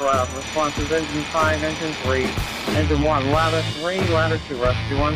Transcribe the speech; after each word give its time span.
route. 0.00 0.28
Responses 0.34 0.90
engine 0.92 1.22
5, 1.24 1.62
engine 1.62 1.92
3, 2.04 2.24
engine 2.76 3.02
1, 3.02 3.30
ladder 3.30 3.62
3, 3.80 3.98
ladder 4.14 4.40
2, 4.48 4.62
rescue 4.62 4.98
1. 4.98 5.12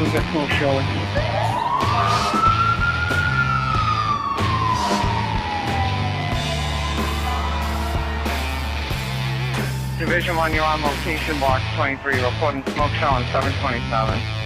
We've 0.00 0.12
got 0.12 0.24
smoke 0.32 0.50
showing. 0.58 0.86
Division 9.98 10.36
1, 10.36 10.54
you're 10.54 10.64
on 10.64 10.80
location, 10.82 11.38
box 11.38 11.62
23, 11.76 12.22
reporting 12.22 12.62
smoke 12.72 12.92
showing 12.92 13.24
727. 13.26 14.39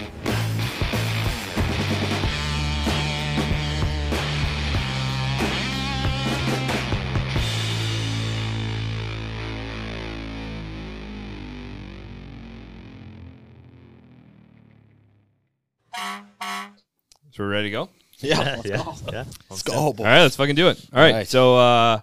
Ready 18.22 18.34
to 18.34 18.68
go. 18.68 18.74
Yeah, 18.74 18.76
yeah, 18.76 18.94
yeah. 19.12 19.24
let's 19.50 19.62
go. 19.62 19.74
All 19.74 19.92
right, 19.92 20.22
let's 20.22 20.36
fucking 20.36 20.54
do 20.54 20.68
it. 20.68 20.84
All 20.92 21.00
right. 21.00 21.12
Right. 21.14 21.28
So, 21.28 21.56
uh, 21.56 22.00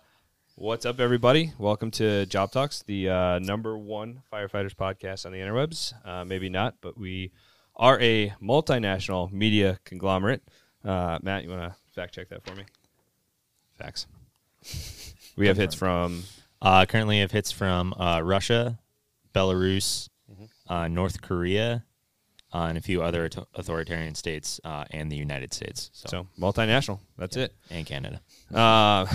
what's 0.55 0.85
up, 0.85 0.99
everybody? 0.99 1.53
Welcome 1.57 1.91
to 1.91 2.25
Job 2.25 2.51
Talks, 2.51 2.83
the 2.83 3.09
uh, 3.09 3.39
number 3.39 3.77
one 3.77 4.21
firefighters 4.31 4.73
podcast 4.75 5.25
on 5.25 5.31
the 5.31 5.39
interwebs. 5.39 5.93
Uh, 6.05 6.25
maybe 6.25 6.49
not, 6.49 6.75
but 6.81 6.97
we 6.97 7.31
are 7.75 7.99
a 7.99 8.33
multinational 8.41 9.31
media 9.31 9.79
conglomerate. 9.85 10.43
Uh, 10.83 11.19
Matt, 11.21 11.43
you 11.43 11.49
want 11.49 11.71
to 11.71 11.75
fact 11.93 12.13
check 12.15 12.29
that 12.29 12.43
for 12.45 12.55
me? 12.55 12.63
Facts. 13.77 14.07
We 15.37 15.47
have 15.47 15.55
hits 15.55 15.73
from 15.73 16.23
Uh, 16.61 16.85
currently, 16.85 17.21
have 17.21 17.31
hits 17.31 17.51
from 17.53 17.93
uh, 17.97 18.19
Russia, 18.21 18.77
Belarus, 19.33 20.09
uh, 20.67 20.87
North 20.89 21.21
Korea, 21.21 21.85
uh, 22.53 22.65
and 22.65 22.77
a 22.77 22.81
few 22.81 23.01
other 23.01 23.29
authoritarian 23.55 24.15
states, 24.15 24.59
uh, 24.63 24.85
and 24.91 25.11
the 25.11 25.15
United 25.15 25.53
States. 25.53 25.89
So, 25.93 26.07
so 26.09 26.27
multinational. 26.39 26.99
That's 27.17 27.37
it. 27.37 27.55
and 27.69 27.85
Canada. 27.85 28.21
Uh, 28.53 28.57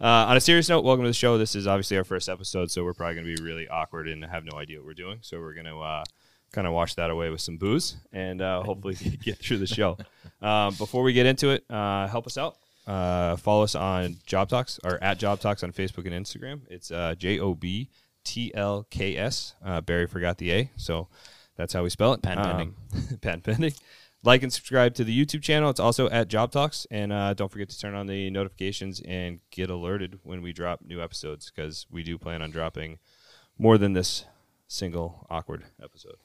uh, 0.00 0.28
on 0.28 0.36
a 0.36 0.40
serious 0.40 0.68
note, 0.68 0.84
welcome 0.84 1.04
to 1.04 1.10
the 1.10 1.14
show. 1.14 1.38
This 1.38 1.54
is 1.54 1.66
obviously 1.66 1.96
our 1.96 2.04
first 2.04 2.28
episode, 2.28 2.70
so 2.70 2.84
we're 2.84 2.94
probably 2.94 3.14
going 3.16 3.26
to 3.26 3.36
be 3.36 3.42
really 3.42 3.68
awkward 3.68 4.08
and 4.08 4.24
have 4.24 4.44
no 4.44 4.58
idea 4.58 4.78
what 4.78 4.86
we're 4.86 4.94
doing. 4.94 5.18
So 5.22 5.38
we're 5.38 5.54
going 5.54 5.66
to 5.66 5.78
uh, 5.80 6.04
kind 6.52 6.66
of 6.66 6.72
wash 6.72 6.94
that 6.94 7.10
away 7.10 7.30
with 7.30 7.40
some 7.40 7.56
booze 7.56 7.96
and 8.12 8.40
uh, 8.40 8.62
hopefully 8.62 8.94
get 9.22 9.38
through 9.38 9.58
the 9.58 9.66
show. 9.66 9.98
Um, 10.40 10.74
before 10.74 11.02
we 11.02 11.12
get 11.12 11.26
into 11.26 11.50
it, 11.50 11.64
uh, 11.70 12.06
help 12.06 12.26
us 12.26 12.38
out. 12.38 12.56
Uh, 12.86 13.36
follow 13.36 13.64
us 13.64 13.74
on 13.74 14.16
Job 14.26 14.48
Talks 14.48 14.78
or 14.84 15.02
at 15.02 15.18
Job 15.18 15.40
Talks 15.40 15.62
on 15.62 15.72
Facebook 15.72 16.06
and 16.06 16.14
Instagram. 16.26 16.60
It's 16.68 16.90
uh, 16.90 17.14
J 17.16 17.38
O 17.38 17.54
B 17.54 17.88
T 18.24 18.52
L 18.54 18.86
K 18.90 19.16
S. 19.16 19.54
Uh, 19.64 19.80
Barry 19.80 20.06
forgot 20.06 20.38
the 20.38 20.52
A, 20.52 20.70
so 20.76 21.08
that's 21.56 21.72
how 21.72 21.82
we 21.82 21.90
spell 21.90 22.12
it. 22.12 22.22
Patent 22.22 22.46
pending. 22.46 22.74
Um, 22.92 23.18
patent 23.20 23.44
pending. 23.44 23.74
Like 24.22 24.42
and 24.42 24.52
subscribe 24.52 24.94
to 24.94 25.04
the 25.04 25.24
YouTube 25.24 25.42
channel. 25.42 25.68
It's 25.68 25.80
also 25.80 26.08
at 26.08 26.28
Job 26.28 26.50
Talks, 26.50 26.86
and 26.90 27.12
uh, 27.12 27.34
don't 27.34 27.50
forget 27.50 27.68
to 27.68 27.78
turn 27.78 27.94
on 27.94 28.06
the 28.06 28.30
notifications 28.30 29.02
and 29.06 29.40
get 29.50 29.68
alerted 29.68 30.18
when 30.22 30.40
we 30.40 30.52
drop 30.52 30.80
new 30.82 31.02
episodes 31.02 31.52
because 31.54 31.86
we 31.90 32.02
do 32.02 32.16
plan 32.16 32.40
on 32.40 32.50
dropping 32.50 32.98
more 33.58 33.76
than 33.76 33.92
this 33.92 34.24
single 34.66 35.26
awkward 35.28 35.64
episode. 35.82 36.16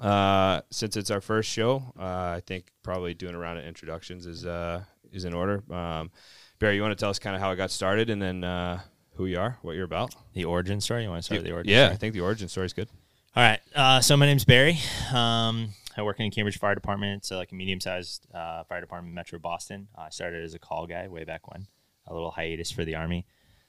Uh, 0.00 0.60
since 0.70 0.96
it's 0.96 1.10
our 1.10 1.20
first 1.20 1.48
show, 1.48 1.92
uh, 1.98 2.02
I 2.02 2.42
think 2.44 2.72
probably 2.82 3.14
doing 3.14 3.34
a 3.34 3.38
round 3.38 3.58
of 3.58 3.64
introductions 3.64 4.26
is 4.26 4.44
uh, 4.44 4.82
is 5.12 5.24
in 5.24 5.32
order. 5.32 5.62
Um, 5.72 6.10
Barry, 6.58 6.74
you 6.74 6.82
want 6.82 6.92
to 6.92 7.00
tell 7.00 7.10
us 7.10 7.18
kind 7.18 7.36
of 7.36 7.40
how 7.40 7.50
it 7.52 7.56
got 7.56 7.70
started, 7.70 8.10
and 8.10 8.20
then 8.20 8.42
uh, 8.44 8.80
who 9.14 9.26
you 9.26 9.38
are, 9.38 9.58
what 9.62 9.76
you're 9.76 9.84
about? 9.84 10.14
The 10.34 10.44
origin 10.44 10.80
story. 10.80 11.04
You 11.04 11.10
want 11.10 11.20
to 11.20 11.24
start 11.24 11.38
with 11.38 11.46
the 11.46 11.52
origin? 11.52 11.72
yeah, 11.72 11.86
story? 11.86 11.94
I 11.94 11.98
think 11.98 12.14
the 12.14 12.20
origin 12.20 12.48
story 12.48 12.66
is 12.66 12.72
good. 12.72 12.88
All 13.36 13.42
right. 13.42 13.60
Uh, 13.74 14.00
so 14.00 14.16
my 14.16 14.24
name's 14.24 14.46
Barry. 14.46 14.78
Um, 15.12 15.68
I 15.94 16.00
work 16.00 16.18
in 16.18 16.24
the 16.24 16.30
Cambridge 16.30 16.58
Fire 16.58 16.74
Department. 16.74 17.18
It's 17.18 17.30
uh, 17.30 17.36
like 17.36 17.52
a 17.52 17.54
medium-sized 17.54 18.26
uh, 18.32 18.64
fire 18.64 18.80
department 18.80 19.10
in 19.10 19.14
Metro 19.14 19.38
Boston. 19.38 19.88
I 19.94 20.08
started 20.08 20.42
as 20.42 20.54
a 20.54 20.58
call 20.58 20.86
guy 20.86 21.06
way 21.08 21.24
back 21.24 21.52
when. 21.52 21.66
A 22.06 22.14
little 22.14 22.30
hiatus 22.30 22.70
for 22.70 22.86
the 22.86 22.94
Army. 22.94 23.26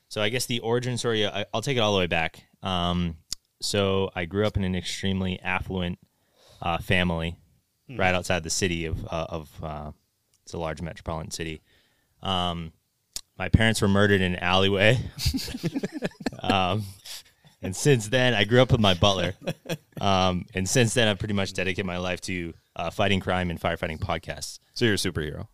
So 0.08 0.22
I 0.22 0.30
guess 0.30 0.46
the 0.46 0.62
origin 0.62 0.98
story. 0.98 1.28
I, 1.28 1.44
I'll 1.54 1.62
take 1.62 1.76
it 1.76 1.82
all 1.82 1.92
the 1.92 2.00
way 2.00 2.08
back. 2.08 2.46
Um, 2.64 3.18
so 3.62 4.10
I 4.16 4.24
grew 4.24 4.48
up 4.48 4.56
in 4.56 4.64
an 4.64 4.74
extremely 4.74 5.38
affluent 5.42 6.00
uh, 6.62 6.78
family, 6.78 7.38
right 7.90 8.16
outside 8.16 8.44
the 8.44 8.50
city 8.50 8.86
of 8.86 9.06
uh, 9.06 9.26
of. 9.28 9.52
Uh, 9.62 9.92
it's 10.44 10.54
a 10.54 10.58
large 10.58 10.82
metropolitan 10.82 11.32
city. 11.32 11.62
Um, 12.24 12.72
my 13.38 13.50
parents 13.50 13.82
were 13.82 13.90
murdered 13.90 14.22
in 14.22 14.36
an 14.36 14.40
alleyway. 14.40 14.98
um, 16.40 16.86
and 17.62 17.75
since 17.75 18.07
then, 18.07 18.34
I 18.34 18.44
grew 18.44 18.62
up 18.62 18.72
with 18.72 18.81
my 18.81 18.94
butler. 18.94 19.34
Um, 20.00 20.45
and 20.53 20.69
since 20.69 20.94
then, 20.94 21.07
I've 21.07 21.18
pretty 21.19 21.34
much 21.34 21.53
dedicated 21.53 21.85
my 21.85 21.97
life 21.97 22.22
to 22.22 22.53
uh, 22.75 22.90
fighting 22.91 23.19
crime 23.19 23.50
and 23.50 23.59
firefighting 23.59 24.00
podcasts. 24.00 24.59
So 24.73 24.85
you're 24.85 24.94
a 24.94 24.97
superhero. 24.97 25.47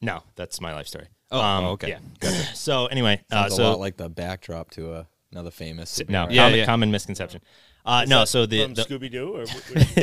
No, 0.00 0.22
that's 0.34 0.60
my 0.60 0.72
life 0.74 0.86
story. 0.88 1.08
Oh, 1.30 1.40
Um, 1.40 1.64
oh, 1.64 1.68
okay. 1.72 1.96
Yeah. 2.22 2.30
So 2.54 2.86
anyway, 2.86 3.22
uh, 3.30 3.42
Sounds 3.42 3.52
a 3.52 3.56
so 3.56 3.62
lot 3.70 3.80
like 3.80 3.96
the 3.96 4.08
backdrop 4.08 4.70
to 4.72 4.94
a, 4.94 5.06
another 5.30 5.50
famous. 5.50 6.00
no. 6.08 6.26
Yeah, 6.30 6.44
common, 6.44 6.58
yeah. 6.58 6.64
common 6.66 6.90
misconception. 6.90 7.40
Uh, 7.84 8.04
no, 8.06 8.24
so 8.24 8.46
the, 8.46 8.66
the 8.68 8.82
Scooby 8.82 9.10
Doo, 9.10 9.36
or 9.36 9.44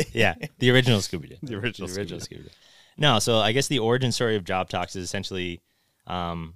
yeah, 0.13 0.35
the 0.59 0.69
original 0.69 0.99
Scooby 0.99 1.29
Doo. 1.29 1.37
The 1.41 1.55
original 1.55 1.87
the 1.87 1.97
original 1.99 2.19
Scooby-Doo. 2.19 2.35
Scooby 2.39 2.43
Doo. 2.43 2.49
No, 2.97 3.19
so 3.19 3.37
I 3.37 3.53
guess 3.53 3.67
the 3.67 3.79
origin 3.79 4.11
story 4.11 4.35
of 4.35 4.43
Job 4.43 4.67
Talks 4.69 4.95
is 4.97 5.03
essentially, 5.05 5.61
um, 6.05 6.55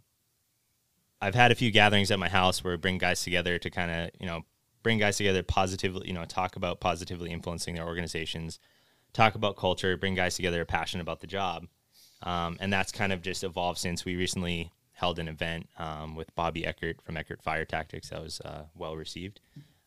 I've 1.22 1.36
had 1.36 1.52
a 1.54 1.56
few 1.56 1.72
gatherings 1.72 2.12
at 2.12 2.20
my 2.20 2.28
house 2.28 2.62
where 2.64 2.74
we 2.74 2.78
bring 2.78 2.98
guys 2.98 3.24
together 3.24 3.58
to 3.58 3.70
kind 3.70 3.90
of 3.90 4.10
you 4.20 4.28
know 4.28 4.42
bring 4.84 5.00
guys 5.00 5.18
together 5.18 5.44
positively, 5.44 6.08
you 6.08 6.14
know, 6.14 6.26
talk 6.26 6.56
about 6.56 6.80
positively 6.80 7.32
influencing 7.32 7.76
their 7.76 7.86
organizations, 7.86 8.60
talk 9.14 9.36
about 9.36 9.56
culture, 9.56 9.98
bring 9.98 10.16
guys 10.16 10.36
together 10.36 10.64
passionate 10.66 11.02
about 11.02 11.22
the 11.22 11.28
job, 11.28 11.68
um, 12.22 12.58
and 12.60 12.72
that's 12.72 12.92
kind 12.92 13.12
of 13.12 13.22
just 13.22 13.44
evolved 13.44 13.80
since 13.80 14.06
we 14.06 14.16
recently 14.16 14.72
held 14.94 15.20
an 15.20 15.28
event 15.28 15.68
um, 15.78 16.16
with 16.16 16.34
Bobby 16.36 16.66
Eckert 16.66 17.02
from 17.02 17.18
Eckert 17.18 17.42
Fire 17.42 17.66
Tactics 17.66 18.10
that 18.10 18.22
was 18.22 18.40
uh, 18.42 18.66
well 18.76 18.96
received. 18.96 19.40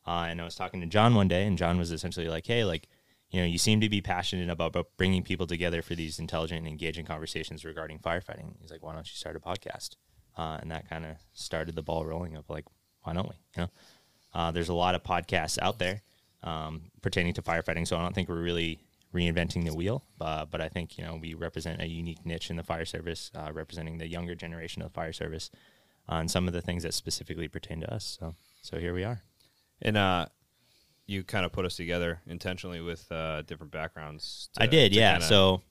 Uh, 0.07 0.27
and 0.29 0.41
I 0.41 0.45
was 0.45 0.55
talking 0.55 0.81
to 0.81 0.87
John 0.87 1.15
one 1.15 1.29
day, 1.29 1.47
and 1.47 1.59
John 1.59 1.79
was 1.79 1.91
essentially 1.91 2.29
like, 2.29 2.47
"Hey, 2.47 2.65
like, 2.65 2.89
you 3.31 3.41
know, 3.41 3.47
you 3.47 3.59
seem 3.59 3.81
to 3.81 3.89
be 3.89 4.01
passionate 4.01 4.51
about, 4.51 4.69
about 4.69 4.89
bringing 4.97 5.23
people 5.23 5.47
together 5.47 5.83
for 5.83 5.95
these 5.95 6.19
intelligent 6.19 6.59
and 6.59 6.69
engaging 6.69 7.07
conversations 7.07 7.65
regarding 7.65 7.99
firefighting." 7.99 8.55
He's 8.61 8.71
like, 8.71 8.83
"Why 8.83 8.95
don't 8.95 9.07
you 9.07 9.17
start 9.17 9.37
a 9.37 9.41
podcast?" 9.41 9.97
Uh, 10.37 10.59
and 10.61 10.71
that 10.71 10.89
kind 10.89 11.05
of 11.05 11.17
started 11.33 11.75
the 11.75 11.83
ball 11.83 12.05
rolling 12.05 12.37
of 12.37 12.49
like, 12.49 12.67
"Why 13.03 13.15
don't 13.15 13.29
we?" 13.29 13.35
You 13.57 13.63
know, 13.63 13.71
uh, 14.37 14.51
there's 14.53 14.69
a 14.69 14.75
lot 14.75 14.95
of 14.95 15.03
podcasts 15.03 15.59
out 15.63 15.79
there 15.79 16.03
um, 16.45 16.83
pertaining 17.03 17.33
to 17.35 17.43
firefighting, 17.43 17.87
so 17.89 17.97
I 17.97 18.03
don't 18.03 18.15
think 18.15 18.29
we're 18.29 18.43
really 18.43 18.79
reinventing 19.15 19.65
the 19.65 19.75
wheel. 19.75 20.05
Uh, 20.21 20.45
but 20.45 20.61
I 20.61 20.69
think 20.69 20.99
you 20.99 21.05
know 21.05 21.19
we 21.21 21.35
represent 21.35 21.81
a 21.81 21.87
unique 21.89 22.25
niche 22.25 22.51
in 22.51 22.57
the 22.57 22.63
fire 22.63 22.85
service, 22.85 23.31
uh, 23.35 23.51
representing 23.53 23.99
the 23.99 24.07
younger 24.07 24.35
generation 24.35 24.83
of 24.83 24.89
the 24.91 24.95
fire 24.95 25.13
service 25.13 25.51
on 26.09 26.29
some 26.29 26.47
of 26.47 26.53
the 26.55 26.61
things 26.63 26.83
that 26.85 26.95
specifically 26.95 27.49
pertain 27.49 27.81
to 27.81 27.93
us. 27.93 28.17
So, 28.21 28.35
so 28.63 28.79
here 28.79 28.95
we 28.95 29.03
are. 29.05 29.23
And 29.83 29.97
uh, 29.97 30.27
you 31.07 31.25
kind 31.25 31.45
of 31.45 31.51
put 31.53 31.65
us 31.65 31.75
together 31.77 32.21
intentionally 32.27 32.81
with 32.81 33.11
uh, 33.11 33.43
different 33.43 33.73
backgrounds. 33.73 34.49
to- 34.55 34.63
I 34.63 34.67
did, 34.67 34.95
yeah. 34.95 35.13
kinda- 35.15 35.27
So 35.27 35.63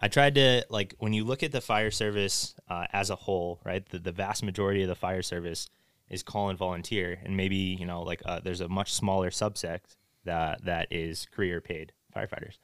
I 0.00 0.08
tried 0.08 0.34
to 0.36 0.64
like 0.70 0.94
when 0.98 1.12
you 1.12 1.24
look 1.24 1.42
at 1.44 1.52
the 1.52 1.60
fire 1.60 1.90
service 1.92 2.54
uh, 2.68 2.86
as 2.92 3.10
a 3.10 3.16
whole, 3.16 3.60
right? 3.64 3.88
The, 3.88 3.98
the 4.00 4.12
vast 4.12 4.42
majority 4.42 4.82
of 4.82 4.88
the 4.88 4.94
fire 4.96 5.22
service 5.22 5.68
is 6.10 6.22
call 6.22 6.48
and 6.48 6.58
volunteer, 6.58 7.18
and 7.24 7.36
maybe 7.36 7.56
you 7.56 7.86
know 7.86 8.02
like 8.02 8.22
uh, 8.24 8.40
there's 8.42 8.60
a 8.60 8.68
much 8.68 8.92
smaller 8.92 9.30
subset 9.30 9.80
that 10.24 10.64
that 10.64 10.88
is 10.90 11.26
career 11.30 11.60
paid 11.60 11.92
firefighters. 12.14 12.58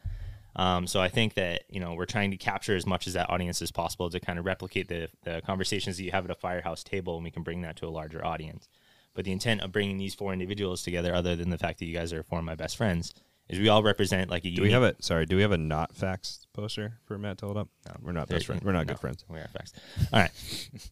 Um, 0.56 0.87
so 0.87 1.01
I 1.01 1.09
think 1.09 1.34
that 1.34 1.62
you 1.69 1.81
know 1.81 1.95
we're 1.95 2.06
trying 2.06 2.31
to 2.33 2.37
capture 2.37 2.77
as 2.77 2.87
much 2.87 3.06
as 3.06 3.15
that 3.15 3.31
audience 3.31 3.62
as 3.62 3.71
possible 3.71 4.11
to 4.11 4.21
kind 4.21 4.39
of 4.39 4.45
replicate 4.45 4.89
the 4.89 5.09
the 5.23 5.43
conversations 5.45 5.97
that 5.97 6.05
you 6.05 6.10
have 6.10 6.25
at 6.25 6.31
a 6.31 6.34
firehouse 6.34 6.83
table, 6.83 7.16
and 7.16 7.25
we 7.25 7.31
can 7.31 7.42
bring 7.42 7.63
that 7.63 7.77
to 7.77 7.87
a 7.87 7.91
larger 7.91 8.25
audience. 8.25 8.69
But 9.15 9.25
the 9.25 9.33
intent 9.33 9.60
of 9.60 9.72
bringing 9.72 9.98
these 9.98 10.15
four 10.15 10.33
individuals 10.33 10.83
together, 10.83 11.15
other 11.15 11.34
than 11.34 11.51
the 11.51 11.59
fact 11.59 11.78
that 11.78 11.86
you 11.86 11.95
guys 11.95 12.13
are 12.13 12.22
four 12.22 12.39
of 12.39 12.45
my 12.45 12.54
best 12.54 12.77
friends, 12.77 13.13
is 13.50 13.58
we 13.58 13.68
all 13.68 13.82
represent 13.82 14.30
like 14.30 14.44
a 14.44 14.50
do 14.50 14.62
we 14.62 14.70
have 14.70 14.82
a 14.82 14.94
Sorry, 15.00 15.26
do 15.26 15.36
we 15.36 15.42
have 15.42 15.52
a 15.52 15.58
not 15.58 15.94
facts 15.94 16.47
poster 16.52 16.98
for 17.04 17.18
Matt 17.18 17.38
to 17.38 17.47
hold 17.47 17.58
up? 17.58 17.68
No, 17.86 17.94
we're 18.02 18.12
not 18.12 18.28
best 18.28 18.47
friends. 18.47 18.62
We're 18.62 18.72
not 18.72 18.86
no, 18.86 18.94
good 18.94 19.00
friends. 19.00 19.24
We 19.28 19.38
are 19.38 19.48
facts. 19.48 19.72
All 20.12 20.20
right. 20.20 20.30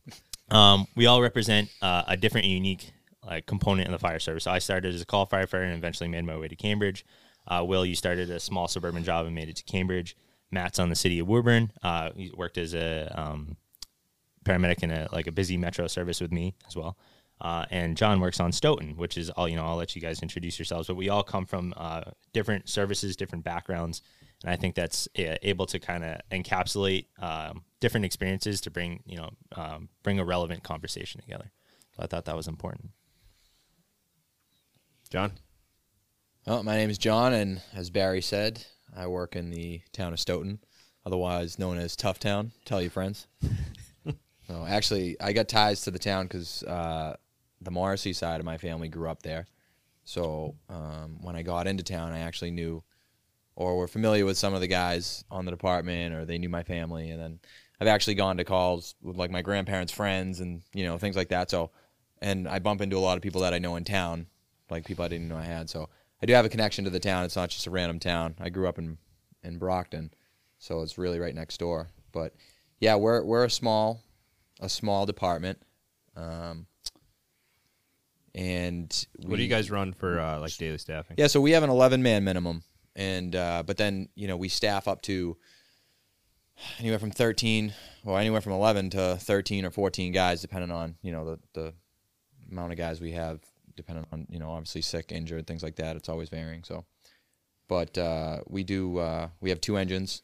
um, 0.51 0.87
we 0.97 1.07
all 1.07 1.23
represent 1.23 1.71
uh, 1.81 2.03
a 2.09 2.17
different, 2.17 2.49
unique 2.49 2.93
like 3.25 3.47
component 3.47 3.87
in 3.87 3.93
the 3.93 3.99
fire 3.99 4.19
service. 4.19 4.45
So 4.45 4.51
I 4.51 4.59
started 4.59 4.93
as 4.93 5.01
a 5.01 5.07
call 5.07 5.27
firefighter 5.27 5.65
and 5.65 5.75
eventually 5.75 6.09
made 6.09 6.25
my 6.25 6.37
way 6.37 6.49
to 6.49 6.57
Cambridge. 6.57 7.05
Uh, 7.47 7.65
Will, 7.65 7.87
you 7.87 7.95
started 7.95 8.31
a 8.31 8.41
small 8.41 8.67
suburban 8.67 9.05
job 9.05 9.27
and 9.27 9.35
made 9.35 9.49
it 9.49 9.57
to 9.57 9.65
Cambridge. 9.65 10.17
Matt's 10.51 10.79
on 10.79 10.89
the 10.89 10.97
city 10.97 11.19
of 11.19 11.29
Woburn. 11.29 11.71
Uh, 11.83 12.11
he 12.17 12.33
worked 12.37 12.59
as 12.59 12.75
a 12.75 13.13
um, 13.15 13.57
paramedic 14.45 14.83
in 14.83 14.91
a 14.91 15.09
like 15.13 15.27
a 15.27 15.33
busy 15.33 15.57
metro 15.57 15.87
service 15.87 16.21
with 16.21 16.33
me 16.33 16.55
as 16.67 16.75
well. 16.75 16.97
Uh, 17.41 17.65
and 17.71 17.97
John 17.97 18.21
works 18.21 18.41
on 18.41 18.51
Stoughton, 18.51 18.97
which 18.97 19.17
is 19.17 19.31
all 19.31 19.49
you 19.49 19.57
know. 19.57 19.65
I'll 19.65 19.77
let 19.77 19.95
you 19.95 20.03
guys 20.03 20.23
introduce 20.23 20.59
yourselves, 20.59 20.89
but 20.89 20.97
we 20.97 21.09
all 21.09 21.23
come 21.23 21.47
from 21.47 21.73
uh, 21.77 22.03
different 22.33 22.69
services, 22.69 23.17
different 23.17 23.45
backgrounds, 23.45 24.03
and 24.43 24.51
I 24.51 24.57
think 24.57 24.75
that's 24.75 25.09
uh, 25.19 25.37
able 25.43 25.67
to 25.67 25.79
kind 25.79 26.05
of 26.05 26.21
encapsulate 26.33 27.07
um, 27.21 27.63
different 27.81 28.07
experiences 28.07 28.61
to 28.63 28.71
bring 28.71 29.03
you 29.07 29.19
know 29.19 29.31
um, 29.55 29.89
bring 30.03 30.19
a 30.19 30.25
relevant 30.25 30.65
conversation 30.65 31.21
together. 31.21 31.53
So 31.97 32.03
I 32.03 32.07
thought 32.07 32.25
that 32.25 32.37
was 32.37 32.49
important. 32.49 32.91
John. 35.11 35.33
Oh, 36.47 36.63
my 36.63 36.77
name 36.77 36.91
is 36.91 36.99
John, 36.99 37.35
and 37.35 37.61
as 37.75 37.91
Barry 37.91 38.23
said, 38.23 38.65
I 38.97 39.07
work 39.07 39.37
in 39.37 39.51
the 39.51 39.83
town 39.93 40.13
of 40.13 40.21
Stoughton, 40.21 40.61
otherwise 41.05 41.59
known 41.59 41.79
as 41.79 41.95
Tough 41.95 42.19
Town. 42.19 42.53
Tell 42.65 42.81
your 42.81 42.91
friends. 42.91 43.27
no, 44.49 44.65
actually, 44.67 45.21
I 45.21 45.33
got 45.33 45.49
ties 45.49 45.83
to 45.83 45.91
the 45.91 45.99
town 45.99 46.27
because 46.27 46.63
uh, 46.63 47.17
the 47.61 47.71
Morrissey 47.71 48.13
side 48.13 48.41
of 48.41 48.47
my 48.47 48.59
family 48.59 48.89
grew 48.89 49.09
up 49.09 49.23
there. 49.23 49.47
So 50.05 50.57
um, 50.69 51.19
when 51.21 51.37
I 51.37 51.43
got 51.43 51.67
into 51.67 51.85
town, 51.85 52.13
I 52.13 52.21
actually 52.21 52.51
knew 52.51 52.83
or 53.57 53.77
were 53.77 53.89
familiar 53.89 54.25
with 54.25 54.39
some 54.39 54.55
of 54.55 54.61
the 54.61 54.69
guys 54.69 55.25
on 55.33 55.45
the 55.45 55.51
department, 55.51 56.15
or 56.15 56.25
they 56.25 56.39
knew 56.39 56.49
my 56.49 56.63
family. 56.63 57.11
And 57.11 57.21
then 57.21 57.41
I've 57.81 57.89
actually 57.89 58.15
gone 58.15 58.37
to 58.37 58.45
calls 58.45 58.95
with 59.03 59.17
like 59.17 59.33
my 59.33 59.43
grandparents' 59.43 59.93
friends, 59.93 60.39
and 60.39 60.63
you 60.73 60.85
know 60.85 60.97
things 60.97 61.17
like 61.17 61.29
that. 61.31 61.51
So, 61.51 61.73
and 62.23 62.49
I 62.49 62.61
bump 62.61 62.81
into 62.81 62.97
a 62.97 63.01
lot 63.01 63.17
of 63.17 63.23
people 63.23 63.41
that 63.41 63.53
I 63.53 63.59
know 63.59 63.75
in 63.75 63.83
town, 63.83 64.29
like 64.71 64.87
people 64.87 65.05
I 65.05 65.09
didn't 65.09 65.29
know 65.29 65.37
I 65.37 65.43
had. 65.43 65.69
So 65.69 65.89
I 66.23 66.27
do 66.27 66.35
have 66.35 66.45
a 66.45 66.49
connection 66.49 66.85
to 66.85 66.91
the 66.91 67.01
town. 67.01 67.25
It's 67.25 67.37
not 67.37 67.51
just 67.51 67.67
a 67.67 67.71
random 67.71 67.99
town. 67.99 68.37
I 68.39 68.49
grew 68.49 68.69
up 68.69 68.79
in 68.79 68.97
in 69.43 69.59
Brockton, 69.59 70.13
so 70.59 70.83
it's 70.83 70.97
really 70.97 71.19
right 71.19 71.35
next 71.35 71.59
door. 71.59 71.89
But 72.13 72.35
yeah, 72.79 72.95
we're 72.95 73.25
we're 73.25 73.45
a 73.45 73.51
small 73.51 74.03
a 74.61 74.69
small 74.69 75.05
department. 75.05 75.61
Um, 76.17 76.67
and 78.39 79.07
What 79.25 79.37
do 79.37 79.43
you 79.43 79.49
guys 79.49 79.71
run 79.71 79.93
for 79.93 80.21
uh, 80.21 80.39
like 80.39 80.57
daily 80.57 80.79
staffing? 80.79 81.17
yeah, 81.19 81.27
so 81.27 81.41
we 81.41 81.51
have 81.51 81.63
an 81.65 81.71
11 81.71 82.03
man 82.03 82.23
minimum, 82.25 82.63
and 82.95 83.35
uh, 83.35 83.63
but 83.67 83.77
then 83.77 84.09
you 84.15 84.29
know 84.29 84.37
we 84.37 84.49
staff 84.49 84.87
up 84.87 85.03
to 85.03 85.37
anywhere 86.79 86.99
from 86.99 87.11
13, 87.11 87.75
well 88.05 88.17
anywhere 88.17 88.41
from 88.41 88.53
11 88.53 88.91
to 88.91 89.17
13 89.17 89.65
or 89.65 89.71
14 89.71 90.13
guys, 90.13 90.41
depending 90.41 90.71
on 90.71 90.95
you 91.03 91.11
know 91.13 91.25
the 91.25 91.39
the 91.55 91.75
amount 92.51 92.73
of 92.73 92.79
guys 92.79 93.01
we 93.01 93.13
have, 93.13 93.41
depending 93.77 94.07
on 94.13 94.27
you 94.31 94.39
know 94.39 94.51
obviously 94.51 94.83
sick, 94.83 95.11
injured, 95.11 95.47
things 95.47 95.63
like 95.63 95.77
that. 95.77 95.97
It's 95.97 96.09
always 96.09 96.29
varying. 96.29 96.63
So, 96.65 96.85
but 97.69 97.99
uh, 97.99 98.39
we 98.47 98.63
do 98.63 98.99
uh, 98.99 99.29
we 99.41 99.51
have 99.51 99.61
two 99.61 99.77
engines, 99.77 100.23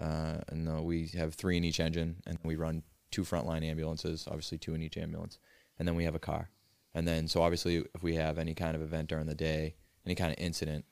uh, 0.00 0.38
and 0.48 0.68
uh, 0.68 0.82
we 0.82 1.06
have 1.16 1.34
three 1.34 1.56
in 1.56 1.64
each 1.64 1.80
engine, 1.80 2.16
and 2.26 2.38
we 2.44 2.56
run 2.56 2.82
two 3.10 3.22
frontline 3.22 3.64
ambulances, 3.64 4.26
obviously 4.26 4.58
two 4.58 4.74
in 4.74 4.82
each 4.82 4.98
ambulance, 4.98 5.38
and 5.78 5.88
then 5.88 5.94
we 5.94 6.04
have 6.04 6.14
a 6.14 6.18
car. 6.18 6.50
And 6.94 7.06
then, 7.08 7.26
so 7.28 7.42
obviously, 7.42 7.84
if 7.94 8.02
we 8.02 8.14
have 8.16 8.38
any 8.38 8.54
kind 8.54 8.74
of 8.76 8.82
event 8.82 9.08
during 9.08 9.26
the 9.26 9.34
day, 9.34 9.74
any 10.04 10.14
kind 10.14 10.30
of 10.32 10.38
incident, 10.38 10.84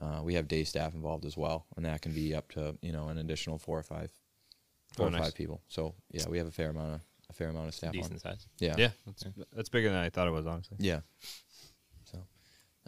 uh, 0.00 0.20
we 0.22 0.34
have 0.34 0.48
day 0.48 0.64
staff 0.64 0.94
involved 0.94 1.24
as 1.24 1.36
well, 1.36 1.66
and 1.76 1.84
that 1.84 2.02
can 2.02 2.12
be 2.12 2.34
up 2.34 2.50
to 2.52 2.76
you 2.82 2.92
know 2.92 3.08
an 3.08 3.18
additional 3.18 3.58
four 3.58 3.78
or 3.78 3.82
five, 3.82 4.10
four 4.96 5.06
Oh, 5.06 5.08
or 5.08 5.12
nice. 5.12 5.22
five 5.22 5.34
people. 5.34 5.62
So 5.68 5.94
yeah, 6.10 6.28
we 6.28 6.38
have 6.38 6.46
a 6.46 6.50
fair 6.52 6.70
amount 6.70 6.94
of 6.94 7.00
a 7.30 7.32
fair 7.32 7.48
amount 7.48 7.68
of 7.68 7.74
staff. 7.74 7.90
on. 7.90 8.00
Decent 8.00 8.20
size. 8.20 8.46
Yeah, 8.58 8.74
Yeah, 8.78 8.90
that's, 9.06 9.24
that's 9.54 9.68
bigger 9.68 9.90
than 9.90 9.98
I 9.98 10.08
thought 10.08 10.26
it 10.28 10.32
was, 10.32 10.46
honestly. 10.46 10.78
yeah. 10.80 11.00
So, 12.04 12.18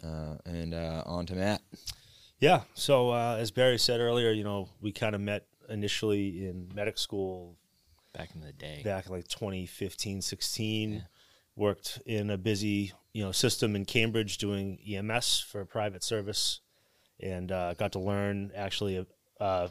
uh, 0.03 0.37
and 0.45 0.73
uh, 0.73 1.03
on 1.05 1.25
to 1.27 1.35
Matt. 1.35 1.61
Yeah. 2.39 2.61
So 2.73 3.11
uh, 3.11 3.37
as 3.39 3.51
Barry 3.51 3.77
said 3.77 3.99
earlier, 3.99 4.31
you 4.31 4.43
know, 4.43 4.67
we 4.81 4.91
kind 4.91 5.13
of 5.15 5.21
met 5.21 5.45
initially 5.69 6.47
in 6.47 6.69
medic 6.73 6.97
school 6.97 7.55
Back 8.13 8.29
in 8.35 8.41
the 8.41 8.51
day. 8.51 8.81
back 8.83 9.05
in 9.05 9.11
like 9.13 9.27
2015, 9.27 10.21
16. 10.21 11.05
Worked 11.55 12.01
in 12.05 12.29
a 12.29 12.37
busy, 12.37 12.93
you 13.13 13.23
know, 13.23 13.31
system 13.31 13.75
in 13.75 13.85
Cambridge 13.85 14.37
doing 14.37 14.79
EMS 14.87 15.45
for 15.47 15.61
a 15.61 15.65
private 15.65 16.03
service, 16.03 16.61
and 17.19 17.51
uh, 17.51 17.73
got 17.73 17.91
to 17.91 17.99
learn 17.99 18.51
actually, 18.55 19.05
uh, 19.39 19.67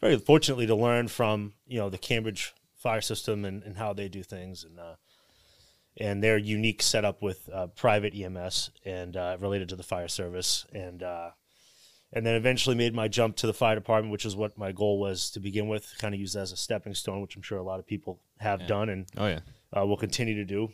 very 0.00 0.16
fortunately 0.18 0.66
to 0.66 0.74
learn 0.76 1.08
from 1.08 1.54
you 1.66 1.78
know 1.78 1.90
the 1.90 1.98
Cambridge 1.98 2.54
fire 2.76 3.00
system 3.00 3.44
and, 3.44 3.62
and 3.64 3.76
how 3.76 3.92
they 3.92 4.08
do 4.08 4.22
things 4.22 4.62
and 4.64 4.78
uh, 4.78 4.94
and 5.96 6.22
their 6.22 6.38
unique 6.38 6.80
setup 6.80 7.20
with 7.20 7.48
uh, 7.52 7.66
private 7.68 8.14
EMS 8.14 8.70
and 8.84 9.16
uh, 9.16 9.36
related 9.40 9.68
to 9.70 9.76
the 9.76 9.82
fire 9.82 10.06
service 10.08 10.64
and 10.72 11.02
uh, 11.02 11.30
and 12.12 12.24
then 12.24 12.36
eventually 12.36 12.76
made 12.76 12.94
my 12.94 13.08
jump 13.08 13.36
to 13.36 13.46
the 13.46 13.52
fire 13.52 13.74
department, 13.74 14.12
which 14.12 14.24
is 14.24 14.36
what 14.36 14.56
my 14.56 14.72
goal 14.72 14.98
was 15.00 15.30
to 15.32 15.40
begin 15.40 15.68
with. 15.68 15.92
Kind 15.98 16.14
of 16.14 16.20
use 16.20 16.36
as 16.36 16.52
a 16.52 16.56
stepping 16.56 16.94
stone, 16.94 17.20
which 17.20 17.36
I'm 17.36 17.42
sure 17.42 17.58
a 17.58 17.62
lot 17.62 17.80
of 17.80 17.86
people 17.86 18.20
have 18.38 18.66
done 18.68 18.88
and 18.88 19.06
Oh 19.16 19.26
yeah. 19.26 19.40
uh, 19.76 19.84
will 19.84 19.96
continue 19.96 20.36
to 20.36 20.44
do. 20.44 20.68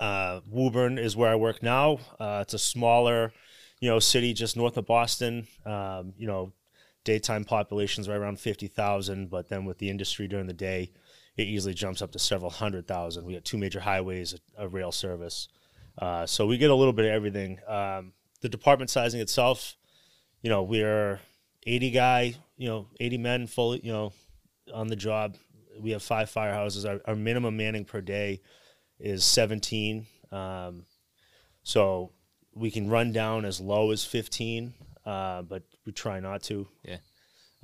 Uh, 0.00 0.40
Woburn 0.48 0.98
is 0.98 1.14
where 1.14 1.30
I 1.30 1.36
work 1.36 1.62
now. 1.62 1.98
Uh, 2.18 2.40
it's 2.40 2.54
a 2.54 2.58
smaller, 2.58 3.32
you 3.80 3.90
know, 3.90 3.98
city 3.98 4.32
just 4.32 4.56
north 4.56 4.78
of 4.78 4.86
Boston. 4.86 5.46
Um, 5.66 6.14
you 6.16 6.26
know, 6.26 6.52
daytime 7.04 7.44
populations 7.44 8.08
right 8.08 8.16
around 8.16 8.40
fifty 8.40 8.66
thousand, 8.66 9.28
but 9.28 9.48
then 9.48 9.66
with 9.66 9.78
the 9.78 9.90
industry 9.90 10.26
during 10.26 10.46
the 10.46 10.54
day, 10.54 10.90
it 11.36 11.42
easily 11.42 11.74
jumps 11.74 12.00
up 12.00 12.12
to 12.12 12.18
several 12.18 12.50
hundred 12.50 12.88
thousand. 12.88 13.26
We 13.26 13.34
got 13.34 13.44
two 13.44 13.58
major 13.58 13.80
highways, 13.80 14.34
a, 14.34 14.64
a 14.64 14.68
rail 14.68 14.90
service, 14.90 15.48
uh, 15.98 16.24
so 16.24 16.46
we 16.46 16.56
get 16.56 16.70
a 16.70 16.74
little 16.74 16.94
bit 16.94 17.04
of 17.04 17.12
everything. 17.12 17.58
Um, 17.68 18.12
the 18.40 18.48
department 18.48 18.90
sizing 18.90 19.20
itself, 19.20 19.76
you 20.40 20.48
know, 20.48 20.62
we're 20.62 21.20
eighty 21.66 21.90
guy, 21.90 22.34
you 22.56 22.68
know, 22.68 22.86
eighty 23.00 23.18
men 23.18 23.46
fully, 23.46 23.80
you 23.84 23.92
know, 23.92 24.14
on 24.72 24.86
the 24.88 24.96
job. 24.96 25.36
We 25.78 25.90
have 25.90 26.02
five 26.02 26.30
firehouses. 26.30 26.88
Our, 26.88 27.00
our 27.06 27.16
minimum 27.16 27.56
manning 27.56 27.84
per 27.84 28.00
day 28.00 28.40
is 29.00 29.24
17. 29.24 30.06
Um, 30.30 30.86
so 31.62 32.12
we 32.54 32.70
can 32.70 32.88
run 32.88 33.12
down 33.12 33.44
as 33.44 33.60
low 33.60 33.90
as 33.90 34.04
15, 34.04 34.74
uh, 35.06 35.42
but 35.42 35.62
we 35.86 35.92
try 35.92 36.20
not 36.20 36.42
to. 36.44 36.68
Yeah. 36.84 36.98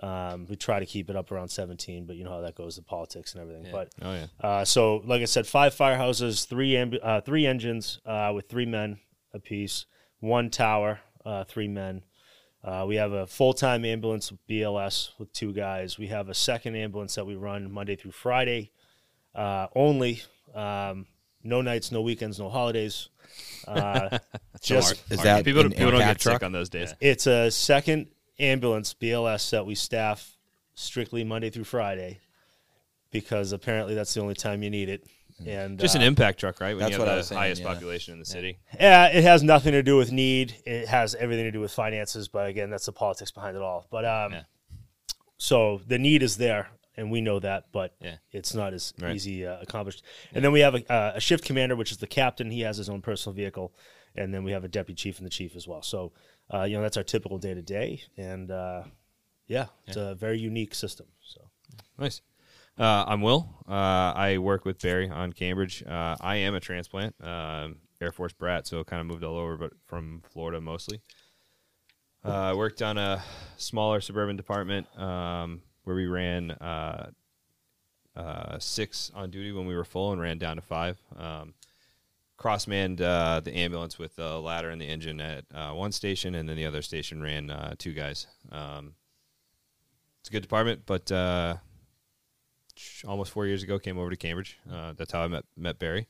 Um, 0.03 0.47
we 0.49 0.57
try 0.57 0.79
to 0.79 0.85
keep 0.87 1.09
it 1.09 1.17
up 1.17 1.31
around 1.33 1.49
17, 1.49 2.05
but 2.07 2.17
you 2.17 2.25
know 2.25 2.31
how 2.31 2.41
that 2.43 2.55
goes, 2.55 2.77
the 2.77 2.83
politics 2.83 3.33
and 3.35 3.41
everything. 3.43 3.65
Yeah. 3.67 3.73
But 3.73 3.89
Oh 4.03 4.13
yeah. 4.13 4.27
uh, 4.41 4.65
so, 4.65 4.97
like 5.07 5.23
I 5.23 5.25
said, 5.25 5.47
five 5.47 5.75
firehouses, 5.75 6.47
three 6.47 6.73
ambu- 6.73 7.01
uh, 7.03 7.23
three 7.23 7.47
engines 7.47 8.01
uh, 8.05 8.31
with 8.35 8.49
three 8.49 8.67
men 8.67 8.99
apiece, 9.33 9.87
one 10.21 10.51
tower, 10.51 11.01
uh, 11.25 11.45
three 11.45 11.69
men. 11.69 12.03
Uh, 12.63 12.85
we 12.87 12.97
have 12.97 13.13
a 13.13 13.27
full 13.27 13.55
time 13.55 13.85
ambulance 13.87 14.31
with 14.31 14.47
BLS 14.47 15.11
with 15.19 15.33
two 15.33 15.53
guys. 15.55 15.99
We 15.99 16.09
have 16.09 16.29
a 16.29 16.35
second 16.35 16.77
ambulance 16.77 17.15
that 17.15 17.25
we 17.27 17.35
run 17.37 17.71
Monday 17.73 17.97
through 17.97 18.11
Friday 18.11 18.73
uh, 19.35 19.69
only. 19.75 20.23
Um, 20.55 21.07
no 21.47 21.63
nights, 21.63 21.91
no 21.93 22.03
weekends, 22.03 22.39
no 22.39 22.49
holidays. 22.49 23.09
Uh, 23.67 24.19
just 24.63 25.03
Is 25.11 25.21
that 25.23 25.45
people 25.45 25.63
an 25.63 25.71
people 25.71 25.91
don't 25.91 26.01
get 26.01 26.03
impact 26.03 26.23
sick 26.23 26.31
truck? 26.33 26.43
on 26.43 26.53
those 26.53 26.69
days. 26.69 26.95
it's 27.01 27.27
a 27.27 27.51
second 27.51 28.09
ambulance 28.39 28.95
BLS 28.95 29.51
that 29.51 29.65
we 29.67 29.75
staff 29.75 30.37
strictly 30.75 31.25
Monday 31.25 31.51
through 31.51 31.65
Friday 31.65 32.21
because 33.11 33.53
apparently 33.53 33.95
that's 33.95 34.13
the 34.15 34.21
only 34.21 34.35
time 34.35 34.63
you 34.63 34.71
need 34.71 34.89
it. 34.89 35.05
And 35.47 35.79
Just 35.79 35.95
an 35.95 36.03
uh, 36.03 36.07
impact 36.07 36.41
truck, 36.41 36.61
right? 36.63 36.71
When 36.75 36.79
That's 36.79 36.93
you 36.95 36.99
what 36.99 37.09
I 37.09 37.17
was 37.17 37.27
the 37.29 37.35
saying, 37.35 37.39
highest 37.43 37.61
yeah. 37.63 37.73
population 37.73 38.13
in 38.15 38.19
the 38.19 38.25
city. 38.25 38.59
Yeah, 38.81 39.09
it 39.09 39.23
has 39.23 39.43
nothing 39.43 39.73
to 39.73 39.83
do 39.83 39.97
with 39.99 40.11
need. 40.11 40.55
It 40.65 40.89
has 40.89 41.15
everything 41.15 41.45
to 41.45 41.51
do 41.51 41.61
with 41.61 41.73
finances. 41.73 42.27
But 42.29 42.49
again, 42.49 42.71
that's 42.71 42.87
the 42.87 42.93
politics 42.93 43.31
behind 43.33 43.55
it 43.55 43.63
all. 43.63 43.87
But 43.91 44.07
um, 44.07 44.33
Yeah. 44.33 44.43
so 45.37 45.83
the 45.87 45.99
need 45.99 46.23
is 46.23 46.39
there, 46.39 46.69
and 46.97 47.11
we 47.11 47.21
know 47.21 47.39
that, 47.41 47.73
but 47.73 47.95
Yeah. 48.01 48.17
it's 48.33 48.55
not 48.55 48.73
as 48.75 48.93
Right. 48.99 49.15
easy 49.15 49.47
uh, 49.47 49.61
accomplished. 49.61 50.03
And 50.33 50.45
then 50.45 50.53
we 50.53 50.61
have 50.61 50.75
a, 50.75 50.93
uh, 50.93 51.13
a 51.17 51.21
shift 51.21 51.45
commander, 51.45 51.77
which 51.77 51.91
is 51.93 51.99
the 51.99 52.07
captain. 52.07 52.51
He 52.51 52.61
has 52.63 52.77
his 52.77 52.89
own 52.89 53.03
personal 53.03 53.35
vehicle, 53.35 53.75
and 54.15 54.33
then 54.33 54.45
we 54.45 54.53
have 54.53 54.65
a 54.65 54.69
deputy 54.69 54.95
chief 54.97 55.19
and 55.19 55.27
the 55.27 55.31
chief 55.31 55.55
as 55.57 55.67
well. 55.69 55.83
So 55.83 56.13
uh, 56.53 56.63
you 56.63 56.77
know 56.77 56.83
that's 56.83 56.97
our 56.97 57.03
typical 57.05 57.39
day 57.39 57.55
to 57.55 57.63
day, 57.63 58.03
and 58.17 58.51
uh, 58.51 58.85
yeah, 59.47 59.67
it's 59.87 59.97
a 59.97 60.15
very 60.15 60.39
unique 60.39 60.75
system. 60.75 61.07
So 61.23 61.51
Nice. 61.99 62.23
Uh, 62.79 63.05
I'm 63.07 63.23
Will. 63.23 63.49
Uh, 63.67 64.13
I 64.15 64.37
work 64.39 64.65
with 64.67 64.79
Barry 64.81 65.09
on 65.09 65.33
Cambridge. 65.33 65.83
Uh, 65.83 66.15
I 66.21 66.37
am 66.37 66.55
a 66.55 66.61
transplant, 66.61 67.15
um, 67.25 67.79
Air 68.03 68.13
Force 68.13 68.35
brat, 68.35 68.67
so 68.67 68.85
kind 68.85 69.01
of 69.01 69.07
moved 69.07 69.25
all 69.25 69.39
over, 69.39 69.57
but 69.57 69.73
from 69.87 70.23
Florida 70.31 70.61
mostly. 70.61 71.01
Uh, 72.25 72.29
I 72.51 72.55
worked 72.55 72.83
on 72.83 72.99
a 72.99 73.23
smaller 73.57 74.01
suburban 74.01 74.37
department 74.37 74.87
um, 74.99 75.63
where 75.87 75.95
we 75.95 76.07
ran 76.07 76.51
uh, 76.51 77.11
uh, 78.17 78.59
six 78.59 79.13
on 79.15 79.31
duty 79.31 79.53
when 79.53 79.67
we 79.67 79.77
were 79.77 79.85
full 79.85 80.11
and 80.11 80.21
ran 80.21 80.37
down 80.37 80.57
to 80.57 80.63
five. 80.63 80.99
Um, 81.17 81.55
cross-manned 82.37 83.01
uh, 83.01 83.41
the 83.43 83.57
ambulance 83.57 83.97
with 83.97 84.17
the 84.17 84.41
ladder 84.41 84.69
and 84.69 84.81
the 84.81 84.87
engine 84.87 85.21
at 85.21 85.45
uh, 85.55 85.71
one 85.71 85.93
station, 85.93 86.35
and 86.35 86.49
then 86.49 86.57
the 86.57 86.67
other 86.67 86.83
station 86.83 87.23
ran 87.23 87.51
uh, 87.51 87.77
two 87.79 87.93
guys. 87.93 88.27
Um, 88.51 88.95
it's 90.21 90.29
a 90.29 90.33
good 90.33 90.43
department, 90.43 90.83
but 90.87 91.11
uh, 91.13 91.57
almost 93.07 93.31
four 93.31 93.47
years 93.47 93.63
ago 93.63 93.79
came 93.79 93.97
over 93.97 94.11
to 94.11 94.17
Cambridge. 94.17 94.59
Uh, 94.71 94.93
that's 94.97 95.13
how 95.13 95.23
I 95.23 95.29
met 95.29 95.45
met 95.57 95.79
Barry. 95.79 96.09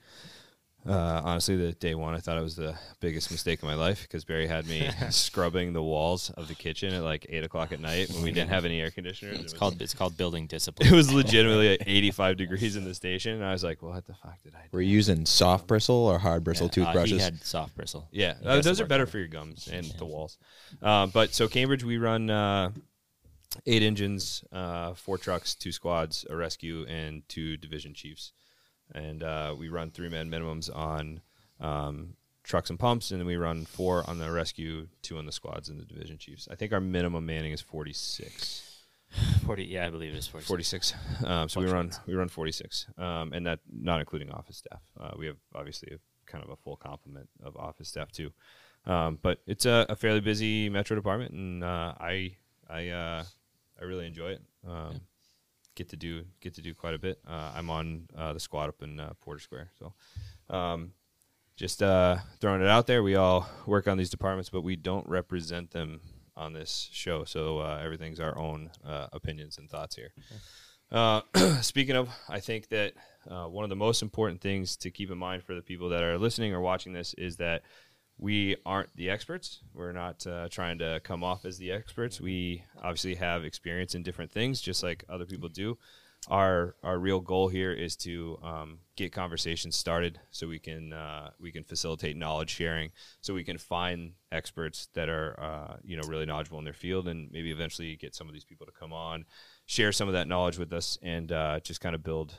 Uh, 0.89 1.21
honestly, 1.25 1.57
the 1.57 1.73
day 1.73 1.95
one, 1.95 2.15
I 2.15 2.19
thought 2.19 2.39
it 2.39 2.43
was 2.43 2.55
the 2.57 2.77
biggest 3.01 3.31
mistake 3.31 3.59
of 3.63 3.65
my 3.69 3.75
life 3.75 4.03
because 4.03 4.25
Barry 4.25 4.47
had 4.47 4.67
me 4.67 4.89
scrubbing 5.11 5.73
the 5.73 5.83
walls 5.83 6.31
of 6.31 6.47
the 6.49 6.55
kitchen 6.55 6.93
at 6.95 7.03
like 7.03 7.27
eight 7.29 7.43
o'clock 7.45 7.73
at 7.73 7.81
night 7.81 8.09
when 8.11 8.23
we 8.23 8.31
didn't 8.31 8.51
have 8.51 8.65
any 8.65 8.81
air 8.81 8.91
conditioners. 8.91 9.35
It's 9.35 9.41
It 9.41 9.45
was- 9.45 9.53
called 9.55 9.83
it's 9.83 9.95
called 9.95 10.17
building 10.17 10.47
discipline. 10.47 10.89
It 10.93 10.95
was 10.95 11.13
legitimately 11.13 11.71
like 11.71 11.83
85 11.87 12.37
degrees 12.37 12.77
in 12.77 12.85
the 12.85 12.95
station, 12.95 13.33
and 13.35 13.45
I 13.45 13.53
was 13.53 13.65
like, 13.65 13.83
"What 13.83 14.07
the 14.07 14.15
fuck 14.15 14.41
did 14.43 14.55
I 14.55 14.63
do?" 14.63 14.69
We're 14.73 14.83
using 14.83 15.27
soft 15.27 15.67
bristle 15.67 15.97
or 15.97 16.19
hard 16.19 16.45
bristle 16.45 16.67
Uh, 16.67 16.71
toothbrushes. 16.71 17.11
he 17.11 17.19
had 17.19 17.43
soft 17.45 17.75
bristle. 17.75 18.09
Yeah, 18.13 18.35
uh, 18.45 18.61
those 18.61 18.81
are 18.81 18.85
work 18.85 18.89
better 18.91 19.03
on 19.05 19.09
for 19.09 19.19
your 19.19 19.29
gums 19.29 19.69
and 19.69 19.85
the 19.99 20.05
walls. 20.07 20.39
Uh, 20.81 21.07
but 21.07 21.35
so 21.35 21.49
Cambridge, 21.49 21.83
we 21.85 21.99
run 21.99 22.31
uh, 22.31 22.71
eight 23.67 23.83
engines, 23.83 24.45
uh, 24.53 24.95
four 24.95 25.19
trucks, 25.19 25.55
two 25.55 25.73
squads, 25.73 26.25
a 26.31 26.37
rescue, 26.37 26.85
and 26.89 27.29
two 27.29 27.57
division 27.57 27.95
chiefs. 27.95 28.33
And 28.95 29.23
uh, 29.23 29.55
we 29.59 29.69
run 29.69 29.91
three 29.91 30.09
man 30.09 30.31
minimums 30.31 30.75
on 30.75 31.21
um, 31.61 32.15
trucks 32.43 32.71
and 32.71 32.79
pumps, 32.79 33.11
and 33.11 33.21
then 33.21 33.27
we 33.27 33.37
run 33.37 33.65
four 33.65 34.09
on 34.09 34.19
the 34.19 34.31
rescue, 34.31 34.87
two 35.03 35.19
on 35.19 35.27
the 35.27 35.33
squads, 35.33 35.69
and 35.69 35.79
the 35.79 35.85
division 35.85 36.19
chiefs. 36.19 36.49
I 36.51 36.55
think 36.55 36.73
our 36.73 36.81
minimum 36.81 37.27
manning 37.27 37.53
is 37.53 37.61
forty 37.61 37.93
six. 37.93 38.63
Forty, 39.47 39.65
yeah, 39.65 39.87
I 39.87 39.91
believe 39.91 40.13
it 40.13 40.19
is 40.19 40.27
forty. 40.27 40.45
46 40.45 40.93
um, 41.25 41.49
so 41.49 41.61
we 41.61 41.67
run 41.67 41.93
we 42.09 42.15
run 42.15 42.29
46 42.29 42.87
um, 42.99 43.33
and 43.33 43.47
that 43.47 43.61
not 43.73 44.01
including 44.01 44.33
office 44.33 44.57
staff 44.57 44.83
uh, 45.01 45.13
we 45.17 45.27
have 45.27 45.37
obviously 45.55 45.95
a, 45.95 46.31
kind 46.31 46.43
of 46.43 46.51
a 46.51 46.57
full 46.57 46.77
complement 46.77 47.29
of 47.41 47.57
office 47.57 47.89
staff 47.89 48.11
too 48.11 48.33
um, 48.85 49.17
but 49.23 49.39
it's 49.47 49.65
a, 49.65 49.87
a 49.89 49.95
fairly 49.95 50.21
busy 50.21 50.69
metro 50.69 50.97
department 50.97 51.33
and 51.33 51.63
uh, 51.63 51.95
i 52.01 52.33
i 52.69 52.89
uh, 52.89 53.23
i 53.81 53.85
really 53.85 54.07
enjoy 54.09 54.31
it 54.31 54.43
um, 54.69 55.01
get 55.77 55.91
to 55.91 55.97
do 55.97 56.25
get 56.41 56.55
to 56.55 56.63
do 56.63 56.75
quite 56.75 56.95
a 56.95 56.99
bit. 56.99 57.21
Uh, 57.29 57.53
i'm 57.55 57.71
on 57.71 58.09
uh, 58.17 58.33
the 58.33 58.41
squad 58.41 58.69
up 58.69 58.83
in 58.83 58.99
uh, 58.99 59.13
porter 59.21 59.39
square 59.39 59.71
so 59.79 59.93
um, 60.51 60.93
just 61.57 61.83
uh, 61.83 62.17
throwing 62.41 62.61
it 62.61 62.69
out 62.69 62.87
there 62.87 63.03
we 63.03 63.15
all 63.15 63.49
work 63.67 63.87
on 63.87 63.97
these 63.97 64.11
departments 64.11 64.51
but 64.51 64.63
we 64.63 64.75
don't 64.75 65.09
represent 65.09 65.71
them 65.71 66.01
on 66.37 66.53
this 66.53 66.89
show 66.93 67.25
so 67.25 67.61
uh, 67.61 67.81
everything's 67.83 68.19
our 68.19 68.37
own 68.37 68.71
uh, 68.85 69.07
opinions 69.13 69.59
and 69.59 69.71
thoughts 69.71 69.95
here. 69.95 70.13
Uh, 70.91 71.21
speaking 71.61 71.97
of 71.97 72.09
i 72.29 72.41
think 72.41 72.69
that 72.69 72.93
uh, 73.31 73.47
one 73.47 73.65
of 73.65 73.71
the 73.71 73.77
most 73.77 74.03
important 74.03 74.41
things 74.41 74.77
to 74.77 74.91
keep 74.91 75.11
in 75.11 75.19
mind 75.19 75.43
for 75.43 75.55
the 75.55 75.63
people 75.63 75.89
that 75.89 76.03
are 76.03 76.17
listening 76.19 76.55
or 76.55 76.61
watching 76.61 76.93
this 76.93 77.13
is 77.15 77.37
that 77.37 77.63
we 78.19 78.57
aren't 78.65 78.95
the 78.97 79.11
experts. 79.11 79.61
We're 79.75 79.93
not 79.93 80.27
uh, 80.27 80.49
trying 80.49 80.79
to 80.79 81.01
come 81.05 81.23
off 81.23 81.45
as 81.45 81.59
the 81.59 81.71
experts. 81.73 82.21
We 82.21 82.65
obviously 82.79 83.17
have 83.17 83.45
experience 83.45 83.95
in 83.95 84.03
different 84.03 84.31
things 84.31 84.61
just 84.61 84.83
like 84.83 85.05
other 85.09 85.27
people 85.27 85.49
do. 85.49 85.79
Our 86.29 86.75
our 86.83 86.99
real 86.99 87.21
goal 87.21 87.49
here 87.49 87.73
is 87.73 87.95
to 87.99 88.39
um, 88.43 88.79
get 88.97 89.13
conversations 89.13 89.77
started 89.77 90.19
so 90.31 90.49
we 90.49 90.59
can 90.59 90.93
uh, 90.93 91.31
we 91.39 91.53
can 91.53 91.63
facilitate 91.63 92.17
knowledge 92.17 92.51
sharing 92.51 92.91
so 93.21 93.35
we 93.35 93.45
can 93.45 93.59
find 93.59 94.13
experts 94.33 94.89
that 94.95 95.09
are 95.09 95.39
uh, 95.39 95.77
you 95.85 95.97
know 95.97 96.03
really 96.09 96.27
knowledgeable 96.27 96.59
in 96.59 96.65
their 96.65 96.73
field 96.73 97.07
and 97.07 97.31
maybe 97.31 97.53
eventually 97.53 97.95
get 97.97 98.15
some 98.15 98.27
of 98.27 98.33
these 98.33 98.45
people 98.45 98.67
to 98.67 98.73
come 98.73 98.93
on 98.93 99.25
share 99.67 99.93
some 99.93 100.09
of 100.09 100.15
that 100.15 100.27
knowledge 100.27 100.59
with 100.59 100.73
us 100.73 100.99
and 101.03 101.31
uh, 101.31 101.61
just 101.61 101.81
kind 101.81 101.95
of 101.95 102.03
build 102.03 102.35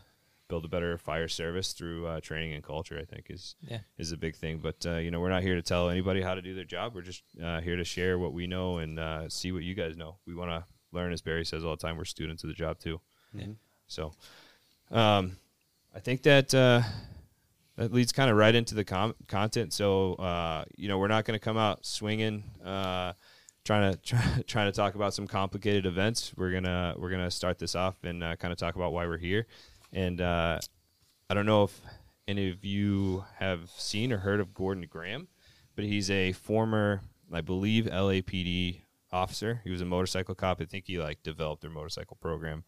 build 0.48 0.64
a 0.66 0.68
better 0.68 0.98
fire 0.98 1.28
service 1.28 1.74
through 1.74 2.06
uh, 2.08 2.20
training 2.22 2.54
and 2.54 2.64
culture 2.64 2.98
i 3.00 3.04
think 3.06 3.28
is 3.30 3.56
Yeah. 3.62 3.80
is 3.98 4.12
a 4.12 4.18
big 4.18 4.36
thing 4.36 4.60
but 4.60 4.86
uh, 4.86 4.98
you 4.98 5.12
know 5.12 5.20
we're 5.20 5.30
not 5.30 5.44
here 5.44 5.56
to 5.56 5.62
tell 5.62 5.90
anybody 5.90 6.22
how 6.22 6.36
to 6.36 6.42
do 6.42 6.54
their 6.56 6.64
job 6.64 6.96
we're 6.96 7.02
just 7.02 7.24
uh, 7.44 7.60
here 7.62 7.76
to 7.76 7.84
share 7.84 8.18
what 8.18 8.34
we 8.34 8.48
know 8.48 8.78
and 8.78 9.00
uh, 9.00 9.28
see 9.30 9.52
what 9.52 9.64
you 9.64 9.76
guys 9.76 9.98
know 9.98 10.18
we 10.26 10.34
want 10.36 10.50
to 10.50 10.64
learn 10.92 11.12
as 11.12 11.22
barry 11.22 11.46
says 11.46 11.64
all 11.66 11.72
the 11.76 11.78
time 11.86 11.98
we're 11.98 12.06
students 12.06 12.44
of 12.44 12.48
the 12.48 12.54
job 12.56 12.80
too 12.80 13.00
so, 13.88 14.14
um, 14.92 15.38
I 15.96 16.00
think 16.00 16.24
that 16.24 16.54
uh, 16.54 16.82
that 17.76 17.94
leads 17.94 18.12
kind 18.12 18.30
of 18.30 18.38
right 18.38 18.54
into 18.56 18.74
the 18.76 18.84
com- 18.84 19.16
content. 19.28 19.74
So, 19.74 20.14
uh, 20.16 20.64
you 20.76 20.88
know, 20.88 20.98
we're 20.98 21.08
not 21.08 21.26
going 21.26 21.38
to 21.38 21.44
come 21.44 21.58
out 21.58 21.86
swinging, 21.86 22.44
uh, 22.66 23.14
trying 23.64 23.94
to 23.94 23.98
try, 24.04 24.44
trying 24.48 24.72
to 24.72 24.76
talk 24.76 24.96
about 24.96 25.14
some 25.14 25.28
complicated 25.28 25.86
events. 25.86 26.34
We're 26.36 26.52
gonna 26.52 26.96
we're 26.98 27.10
gonna 27.12 27.32
start 27.32 27.60
this 27.60 27.76
off 27.76 28.04
and 28.04 28.24
uh, 28.24 28.36
kind 28.38 28.52
of 28.52 28.58
talk 28.58 28.76
about 28.76 28.94
why 28.94 29.06
we're 29.06 29.18
here. 29.18 29.46
And 29.94 30.20
uh, 30.22 30.60
I 31.30 31.34
don't 31.34 31.46
know 31.46 31.64
if 31.64 31.82
any 32.28 32.50
of 32.50 32.64
you 32.66 33.24
have 33.40 33.70
seen 33.78 34.12
or 34.12 34.18
heard 34.18 34.40
of 34.40 34.54
Gordon 34.54 34.86
Graham, 34.90 35.28
but 35.76 35.86
he's 35.86 36.10
a 36.12 36.34
former, 36.34 37.02
I 37.32 37.42
believe, 37.42 37.86
LAPD 37.86 38.82
officer. 39.12 39.62
He 39.64 39.70
was 39.70 39.82
a 39.82 39.86
motorcycle 39.86 40.36
cop. 40.36 40.62
I 40.62 40.66
think 40.66 40.86
he 40.88 40.98
like 41.00 41.24
developed 41.24 41.62
their 41.62 41.72
motorcycle 41.72 42.18
program 42.20 42.64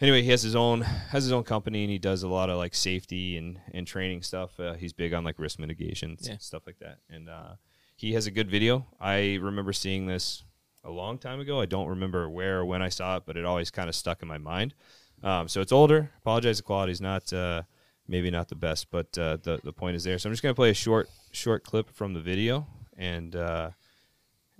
anyway, 0.00 0.22
he 0.22 0.30
has 0.30 0.42
his 0.42 0.54
own 0.54 0.82
has 0.82 1.22
his 1.24 1.32
own 1.32 1.42
company 1.42 1.82
and 1.82 1.90
he 1.90 1.98
does 1.98 2.22
a 2.22 2.28
lot 2.28 2.50
of 2.50 2.58
like 2.58 2.74
safety 2.74 3.36
and 3.36 3.58
and 3.72 3.86
training 3.86 4.22
stuff. 4.22 4.58
Uh, 4.60 4.74
he's 4.74 4.92
big 4.92 5.14
on 5.14 5.24
like 5.24 5.38
risk 5.38 5.58
mitigation 5.58 6.16
Yeah. 6.20 6.36
stuff 6.38 6.66
like 6.66 6.78
that. 6.80 6.98
And 7.08 7.28
uh, 7.28 7.54
he 7.96 8.12
has 8.12 8.26
a 8.26 8.30
good 8.30 8.50
video. 8.50 8.86
I 9.00 9.36
remember 9.40 9.72
seeing 9.72 10.06
this 10.06 10.44
a 10.84 10.90
long 10.90 11.18
time 11.18 11.40
ago. 11.40 11.60
I 11.60 11.66
don't 11.66 11.88
remember 11.88 12.28
where 12.28 12.58
or 12.60 12.64
when 12.66 12.82
I 12.82 12.90
saw 12.90 13.16
it, 13.16 13.22
but 13.26 13.36
it 13.36 13.44
always 13.44 13.70
kind 13.70 13.88
of 13.88 13.94
stuck 13.94 14.20
in 14.22 14.28
my 14.28 14.38
mind. 14.38 14.74
Um, 15.22 15.48
so 15.48 15.60
it's 15.60 15.72
older. 15.72 16.10
Apologize, 16.18 16.58
the 16.58 16.62
quality's 16.62 17.00
not 17.00 17.32
uh, 17.32 17.62
maybe 18.06 18.30
not 18.30 18.48
the 18.48 18.54
best, 18.54 18.90
but 18.90 19.16
uh, 19.18 19.38
the 19.42 19.60
the 19.64 19.72
point 19.72 19.96
is 19.96 20.04
there. 20.04 20.18
So 20.18 20.28
I'm 20.28 20.32
just 20.32 20.42
gonna 20.42 20.54
play 20.54 20.70
a 20.70 20.74
short 20.74 21.08
short 21.32 21.64
clip 21.64 21.90
from 21.90 22.14
the 22.14 22.20
video 22.20 22.66
and. 22.96 23.34
Uh, 23.34 23.70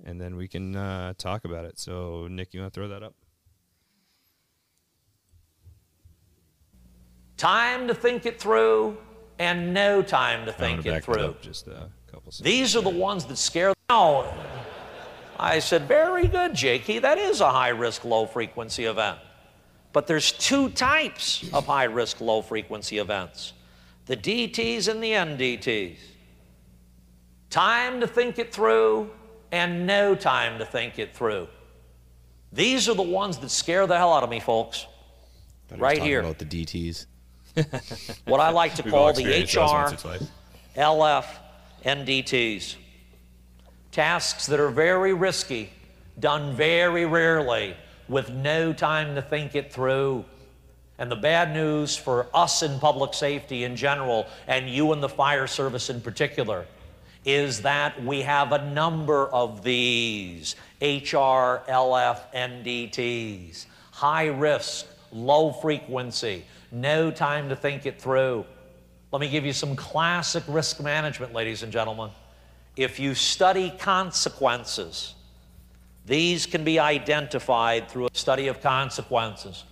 and 0.03 0.21
then 0.21 0.35
we 0.35 0.47
can 0.47 0.75
uh, 0.75 1.13
talk 1.17 1.45
about 1.45 1.65
it. 1.65 1.79
So, 1.79 2.27
Nick, 2.29 2.53
you 2.53 2.61
want 2.61 2.73
to 2.73 2.79
throw 2.79 2.87
that 2.89 3.03
up? 3.03 3.15
Time 7.35 7.87
to 7.87 7.93
think 7.93 8.25
it 8.25 8.39
through 8.39 8.97
and 9.39 9.73
no 9.73 10.01
time 10.01 10.45
to 10.45 10.51
think 10.51 10.85
it 10.85 11.03
through. 11.03 11.21
up 11.21 11.41
just 11.41 11.67
a 11.67 11.89
couple 12.07 12.31
seconds. 12.31 12.41
These 12.41 12.75
are 12.75 12.81
the 12.81 12.89
ones 12.89 13.25
that 13.25 13.37
scare. 13.37 13.73
No. 13.89 14.31
I 15.39 15.59
said, 15.59 15.87
very 15.87 16.27
good, 16.27 16.55
Jakey. 16.55 16.97
That 16.99 17.19
is 17.19 17.41
a 17.41 17.51
high 17.51 17.69
risk, 17.69 18.03
low 18.03 18.25
frequency 18.25 18.85
event. 18.85 19.19
But 19.97 20.05
there's 20.05 20.31
two 20.31 20.69
types 20.69 21.49
of 21.53 21.65
high 21.65 21.85
risk, 21.85 22.21
low 22.21 22.43
frequency 22.43 22.99
events 22.99 23.53
the 24.05 24.15
DTs 24.15 24.87
and 24.87 25.01
the 25.01 25.13
NDTs. 25.13 25.97
Time 27.49 27.99
to 28.01 28.05
think 28.05 28.37
it 28.37 28.53
through 28.53 29.09
and 29.51 29.87
no 29.87 30.13
time 30.13 30.59
to 30.59 30.65
think 30.67 30.99
it 30.99 31.15
through. 31.15 31.47
These 32.53 32.87
are 32.87 32.93
the 32.93 33.01
ones 33.01 33.39
that 33.39 33.49
scare 33.49 33.87
the 33.87 33.97
hell 33.97 34.13
out 34.13 34.21
of 34.21 34.29
me, 34.29 34.39
folks. 34.39 34.85
Right 35.75 35.99
here. 35.99 36.19
about 36.19 36.37
the 36.37 36.45
DTs. 36.45 37.07
What 38.25 38.39
I 38.39 38.51
like 38.51 38.75
to 38.75 38.83
call 38.83 39.13
the 39.13 39.23
HR 39.25 39.61
once 39.61 39.93
or 39.93 39.97
twice. 39.97 40.27
LF, 40.75 41.25
NDTs. 41.83 42.75
Tasks 43.91 44.45
that 44.45 44.59
are 44.59 44.69
very 44.69 45.15
risky, 45.15 45.71
done 46.19 46.55
very 46.55 47.07
rarely, 47.07 47.75
with 48.07 48.29
no 48.29 48.73
time 48.73 49.15
to 49.15 49.21
think 49.21 49.55
it 49.55 49.71
through. 49.71 50.25
And 50.97 51.11
the 51.11 51.15
bad 51.15 51.53
news 51.53 51.95
for 51.95 52.27
us 52.33 52.63
in 52.63 52.79
public 52.79 53.13
safety 53.13 53.63
in 53.63 53.75
general, 53.75 54.27
and 54.47 54.69
you 54.69 54.93
in 54.93 55.01
the 55.01 55.09
fire 55.09 55.47
service 55.47 55.89
in 55.89 56.01
particular, 56.01 56.65
is 57.25 57.61
that 57.61 58.03
we 58.03 58.21
have 58.21 58.51
a 58.53 58.71
number 58.71 59.27
of 59.27 59.63
these 59.63 60.55
HR, 60.81 61.61
LF, 61.67 62.19
NDTs. 62.33 63.65
High 63.91 64.27
risk, 64.27 64.85
low 65.11 65.51
frequency, 65.51 66.45
no 66.71 67.11
time 67.11 67.49
to 67.49 67.55
think 67.55 67.85
it 67.85 68.01
through. 68.01 68.45
Let 69.11 69.19
me 69.19 69.29
give 69.29 69.45
you 69.45 69.53
some 69.53 69.75
classic 69.75 70.43
risk 70.47 70.81
management, 70.81 71.33
ladies 71.33 71.63
and 71.63 71.71
gentlemen. 71.71 72.11
If 72.75 72.99
you 72.99 73.15
study 73.15 73.73
consequences, 73.77 75.15
these 76.07 76.47
can 76.47 76.63
be 76.63 76.79
identified 76.79 77.89
through 77.89 78.07
a 78.07 78.09
study 78.13 78.47
of 78.47 78.61
consequences. 78.61 79.65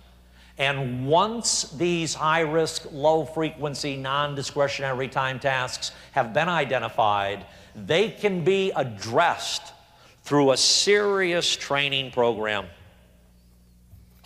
And 0.58 1.08
once 1.08 1.64
these 1.72 2.14
high 2.14 2.40
risk, 2.40 2.86
low 2.92 3.24
frequency, 3.24 3.96
non 3.96 4.36
discretionary 4.36 5.08
time 5.08 5.40
tasks 5.40 5.90
have 6.12 6.32
been 6.32 6.48
identified, 6.48 7.44
they 7.74 8.10
can 8.10 8.44
be 8.44 8.70
addressed 8.76 9.72
through 10.22 10.52
a 10.52 10.56
serious 10.56 11.56
training 11.56 12.12
program 12.12 12.66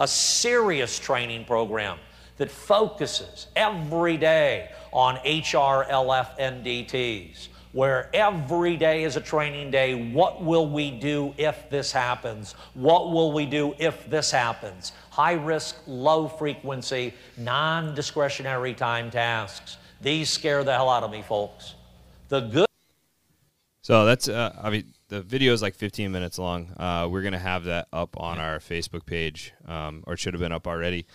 a 0.00 0.09
serious 0.09 0.99
training 0.99 1.45
program 1.45 1.99
that 2.38 2.50
focuses 2.50 3.49
every 3.55 4.17
day 4.17 4.71
on 4.93 5.17
HRLF 5.19 6.38
NDTs, 6.40 7.49
where 7.73 8.11
every 8.12 8.77
day 8.77 9.05
is 9.05 9.17
a 9.17 9.21
training 9.21 9.71
day. 9.71 10.11
What 10.12 10.43
will 10.43 10.69
we 10.69 10.91
do 10.91 11.35
if 11.39 11.71
this 11.71 11.93
happens? 11.93 12.55
What 12.75 13.11
will 13.12 13.33
we 13.33 13.47
do 13.47 13.75
if 13.79 14.09
this 14.11 14.31
happens? 14.31 14.93
High 15.11 15.35
risk, 15.35 15.77
low 15.87 16.29
frequency, 16.29 17.15
non 17.37 17.95
discretionary 17.95 18.75
time 18.75 19.11
tasks. 19.11 19.77
These 20.00 20.31
scare 20.31 20.65
the 20.65 20.73
hell 20.73 20.89
out 20.89 21.03
of 21.03 21.11
me, 21.11 21.23
folks. 21.23 21.75
The 22.29 22.41
good 22.41 22.67
So 23.83 24.05
that's 24.05 24.29
uh, 24.29 24.59
I 24.61 24.71
mean 24.71 24.95
the 25.09 25.23
video 25.23 25.53
is 25.53 25.62
like 25.62 25.75
15 25.75 26.11
minutes 26.11 26.39
long. 26.39 26.73
Uh, 26.77 27.09
we're 27.11 27.23
gonna 27.23 27.39
have 27.39 27.65
that 27.65 27.89
up 27.93 28.19
on 28.19 28.39
our 28.39 28.59
Facebook 28.59 29.05
page, 29.05 29.53
um, 29.67 30.05
or 30.07 30.15
it 30.15 30.19
should 30.19 30.35
have 30.35 30.41
been 30.41 30.53
up 30.53 30.67
already. 30.67 31.07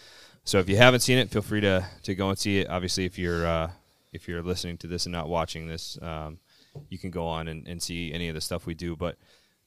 So 0.43 0.59
if 0.59 0.69
you 0.69 0.77
haven't 0.77 0.99
seen 0.99 1.17
it, 1.17 1.29
feel 1.31 1.41
free 1.41 1.61
to 1.61 1.87
to 2.03 2.15
go 2.15 2.29
and 2.29 2.37
see 2.37 2.59
it. 2.59 2.69
Obviously, 2.69 3.05
if 3.05 3.17
you're 3.17 3.47
uh, 3.47 3.71
if 4.15 4.27
you're 4.27 4.41
listening 4.41 4.77
to 4.77 4.87
this 4.87 5.05
and 5.05 5.13
not 5.13 5.27
watching 5.27 5.67
this, 5.67 5.97
um, 6.01 6.39
you 6.89 6.97
can 6.97 7.11
go 7.11 7.27
on 7.27 7.47
and, 7.47 7.67
and 7.67 7.81
see 7.81 8.13
any 8.13 8.27
of 8.27 8.35
the 8.35 8.41
stuff 8.41 8.65
we 8.65 8.73
do. 8.73 8.95
But 8.95 9.17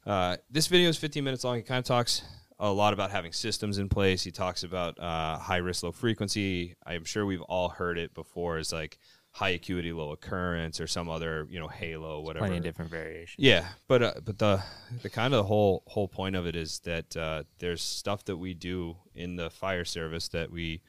uh, 0.06 0.36
this 0.50 0.66
video 0.66 0.88
is 0.88 0.96
15 0.96 1.22
minutes 1.24 1.44
long. 1.44 1.56
He 1.56 1.62
kind 1.62 1.78
of 1.78 1.84
talks 1.84 2.22
a 2.58 2.70
lot 2.70 2.92
about 2.92 3.10
having 3.10 3.32
systems 3.32 3.78
in 3.78 3.88
place. 3.88 4.24
He 4.24 4.30
talks 4.30 4.64
about 4.64 4.98
uh, 4.98 5.38
high 5.38 5.58
risk, 5.58 5.82
low 5.82 5.92
frequency. 5.92 6.74
I'm 6.84 7.04
sure 7.04 7.24
we've 7.24 7.42
all 7.42 7.68
heard 7.68 7.98
it 7.98 8.14
before. 8.14 8.58
Is 8.58 8.72
like 8.72 8.98
high 9.30 9.50
acuity, 9.50 9.92
low 9.92 10.10
occurrence, 10.10 10.80
or 10.80 10.86
some 10.86 11.08
other 11.08 11.46
you 11.50 11.60
know 11.60 11.68
halo, 11.68 12.20
whatever. 12.20 12.46
Plenty 12.46 12.58
of 12.58 12.64
different 12.64 12.90
variations. 12.90 13.36
Yeah, 13.38 13.68
but 13.86 14.02
uh, 14.02 14.14
but 14.24 14.38
the 14.38 14.62
the 15.02 15.10
kind 15.10 15.34
of 15.34 15.38
the 15.38 15.44
whole 15.44 15.82
whole 15.86 16.08
point 16.08 16.36
of 16.36 16.46
it 16.46 16.56
is 16.56 16.80
that 16.80 17.16
uh, 17.16 17.44
there's 17.58 17.82
stuff 17.82 18.24
that 18.24 18.36
we 18.36 18.54
do 18.54 18.96
in 19.14 19.36
the 19.36 19.50
fire 19.50 19.84
service 19.84 20.28
that 20.28 20.50
we 20.50 20.80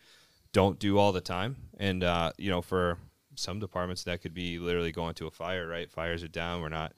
don't 0.52 0.80
do 0.80 0.98
all 0.98 1.12
the 1.12 1.22
time. 1.22 1.56
And 1.78 2.04
uh, 2.04 2.32
you 2.38 2.50
know, 2.50 2.62
for 2.62 2.98
some 3.40 3.60
departments, 3.60 4.04
that 4.04 4.22
could 4.22 4.34
be 4.34 4.60
literally 4.60 4.92
going 4.92 5.16
to 5.16 5.28
a 5.28 5.32
fire. 5.32 5.68
Right, 5.68 5.90
fires 5.92 6.24
are 6.24 6.28
down. 6.28 6.62
We're 6.62 6.70
not 6.70 6.94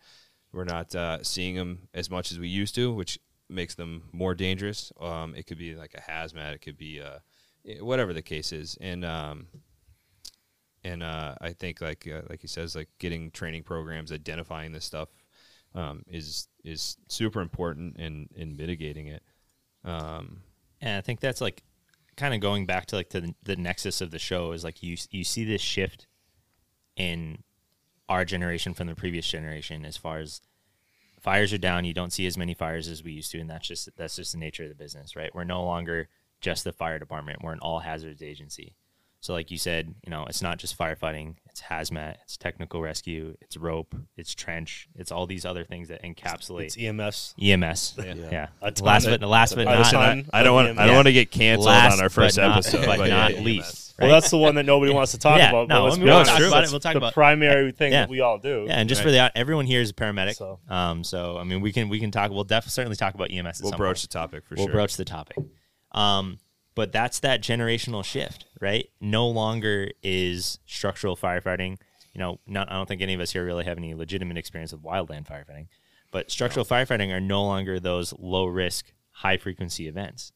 we're 0.52 0.66
not 0.66 0.94
uh, 0.96 1.24
seeing 1.24 1.56
them 1.56 1.88
as 1.94 2.10
much 2.10 2.32
as 2.32 2.40
we 2.40 2.48
used 2.48 2.76
to, 2.76 2.94
which 2.94 3.20
makes 3.50 3.76
them 3.76 4.04
more 4.12 4.36
dangerous. 4.36 4.92
Um, 5.00 5.36
it 5.36 5.48
could 5.48 5.58
be 5.58 5.76
like 5.76 5.94
a 5.94 6.12
hazmat. 6.12 6.54
It 6.54 6.62
could 6.62 6.78
be 6.78 7.02
uh, 7.02 7.20
eh, 7.66 7.80
whatever 7.80 8.14
the 8.14 8.22
case 8.22 8.52
is. 8.52 8.78
And 8.82 9.06
um, 9.06 9.48
and 10.84 11.04
uh, 11.04 11.36
I 11.40 11.54
think 11.54 11.82
like 11.82 12.08
uh, 12.08 12.24
like 12.30 12.42
he 12.42 12.48
says, 12.48 12.76
like 12.76 12.90
getting 13.00 13.32
training 13.32 13.64
programs, 13.64 14.12
identifying 14.12 14.72
this 14.72 14.86
stuff 14.86 15.10
um, 15.76 16.04
is 16.08 16.48
is 16.64 16.98
super 17.08 17.42
important 17.42 17.98
in 17.98 18.28
in 18.36 18.56
mitigating 18.58 19.08
it. 19.08 19.24
Um, 19.84 20.44
And 20.82 20.98
I 20.98 21.02
think 21.02 21.20
that's 21.20 21.42
like 21.42 21.64
kind 22.18 22.34
of 22.34 22.40
going 22.42 22.66
back 22.66 22.88
to 22.88 22.96
like 22.96 23.10
to 23.10 23.22
the, 23.22 23.34
the 23.44 23.56
nexus 23.56 24.02
of 24.02 24.12
the 24.12 24.20
show 24.20 24.52
is 24.52 24.64
like 24.64 24.84
you 24.84 24.98
you 25.12 25.24
see 25.24 25.46
this 25.46 25.62
shift 25.62 26.08
in 26.96 27.44
our 28.10 28.26
generation 28.26 28.74
from 28.74 28.88
the 28.88 28.96
previous 28.96 29.28
generation 29.28 29.86
as 29.86 29.98
far 29.98 30.20
as 30.20 30.42
fires 31.20 31.54
are 31.54 31.58
down 31.58 31.86
you 31.86 31.94
don't 31.94 32.12
see 32.14 32.26
as 32.28 32.38
many 32.38 32.54
fires 32.54 32.88
as 32.88 33.04
we 33.04 33.12
used 33.12 33.32
to 33.32 33.40
and 33.40 33.50
that's 33.50 33.68
just 33.68 33.90
that's 33.96 34.16
just 34.16 34.34
the 34.34 34.38
nature 34.38 34.64
of 34.64 34.70
the 34.70 34.76
business 34.76 35.16
right? 35.16 35.34
We're 35.34 35.44
no 35.44 35.64
longer 35.64 36.10
just 36.42 36.64
the 36.64 36.74
fire 36.74 37.00
department. 37.00 37.44
We're 37.44 37.54
an 37.54 37.60
all 37.60 37.80
hazards 37.80 38.22
agency 38.22 38.76
so 39.22 39.32
like 39.34 39.50
you 39.52 39.58
said 39.58 39.96
you 40.04 40.10
know 40.12 40.26
it's 40.26 40.42
not 40.42 40.58
just 40.58 40.78
firefighting 40.78 41.36
it's 41.50 41.62
hazmat 41.62 42.16
it's 42.24 42.38
technical 42.38 42.82
rescue 42.82 43.36
it's 43.42 43.56
rope 43.56 43.96
it's 44.18 44.34
trench 44.36 44.88
it's 44.96 45.12
all 45.12 45.26
these 45.28 45.46
other 45.46 45.64
things 45.64 45.88
that 45.90 46.02
encapsulate 46.04 46.66
It's 46.66 46.78
EMS. 46.78 47.36
EMS 47.42 47.96
yeah, 48.32 48.48
A 48.62 48.72
ton. 48.72 48.86
last 48.86 49.06
but 49.06 49.22
last 49.22 49.56
but 49.56 49.62
A 49.68 49.72
not 49.78 49.92
ton. 49.92 50.26
I 50.34 50.44
don't 50.44 50.54
want 50.56 50.78
I 50.80 50.86
don't 50.88 50.96
want 50.96 51.08
to 51.08 51.14
get 51.14 51.32
canceled 51.32 51.68
last 51.68 51.94
on 51.98 52.02
our 52.02 52.10
first 52.10 52.36
but 52.36 52.48
not- 52.48 52.58
episode, 52.58 52.86
but, 52.86 52.98
but 52.98 53.10
not 53.10 53.34
yeah, 53.36 53.42
least. 53.42 53.94
Well, 54.00 54.10
that's 54.10 54.32
the 54.32 54.38
one 54.38 54.56
that 54.56 54.66
nobody 54.66 54.92
wants 54.92 55.12
to 55.12 55.20
talk 55.20 55.38
Yeah, 55.38 55.50
about. 55.50 55.68
no, 55.68 55.76
but 55.76 55.84
let's 55.84 55.96
I 55.96 55.98
mean, 56.00 56.06
be 56.06 56.10
we'll 56.10 56.16
honest, 56.16 56.32
talk 56.32 56.42
about 56.48 56.64
it. 56.64 56.72
We'll 56.72 56.80
talk 56.80 56.94
the 56.94 56.98
about- 56.98 57.14
primary 57.14 57.72
thing 57.72 57.92
Yeah. 57.92 58.00
that 58.02 58.10
we 58.10 58.20
all 58.22 58.40
do. 58.40 58.66
Yeah, 58.68 58.80
and 58.80 58.90
just 58.90 59.02
Right. 59.02 59.06
for 59.10 59.12
that, 59.12 59.34
everyone 59.36 59.68
here 59.68 59.80
is 59.82 59.92
a 59.92 59.94
paramedic. 59.94 60.36
So- 60.38 60.58
Um, 60.68 61.04
so 61.04 61.38
I 61.38 61.44
mean, 61.44 61.62
we 61.62 61.72
can 61.72 61.88
we 61.88 62.00
can 62.00 62.10
talk. 62.10 62.32
We'll 62.32 62.44
definitely 62.44 62.72
certainly 62.72 62.96
talk 62.96 63.14
about 63.14 63.30
EMS. 63.30 63.60
At 63.60 63.64
We'll 63.64 63.72
some 63.74 63.78
broach 63.78 63.98
point. 63.98 64.02
the 64.02 64.08
topic 64.08 64.46
for 64.48 64.56
we'll 64.56 64.66
sure. 64.66 64.74
broach 64.74 64.98
the 64.98 65.06
topic. 65.06 65.38
Um, 65.92 66.40
but 66.76 66.92
that's 66.92 67.20
that 67.20 67.42
generational 67.42 68.04
shift, 68.04 68.46
right? 68.60 68.90
No 69.00 69.28
longer 69.28 69.92
is 70.02 70.60
structural 70.66 71.18
firefighting. 71.18 71.78
You 72.14 72.20
know, 72.20 72.40
not 72.46 72.72
I 72.72 72.76
don't 72.76 72.88
think 72.88 73.02
any 73.02 73.14
of 73.14 73.22
us 73.22 73.32
here 73.32 73.46
really 73.46 73.66
have 73.66 73.78
any 73.78 73.94
legitimate 73.94 74.38
experience 74.38 74.72
with 74.72 74.84
wildland 74.84 75.28
firefighting, 75.28 75.68
but 76.12 76.32
structural 76.32 76.66
firefighting 76.66 77.12
are 77.12 77.22
no 77.22 77.44
longer 77.44 77.80
those 77.80 78.14
low 78.18 78.46
risk, 78.46 78.92
high 79.12 79.38
frequency 79.38 79.88
events. 79.88 80.32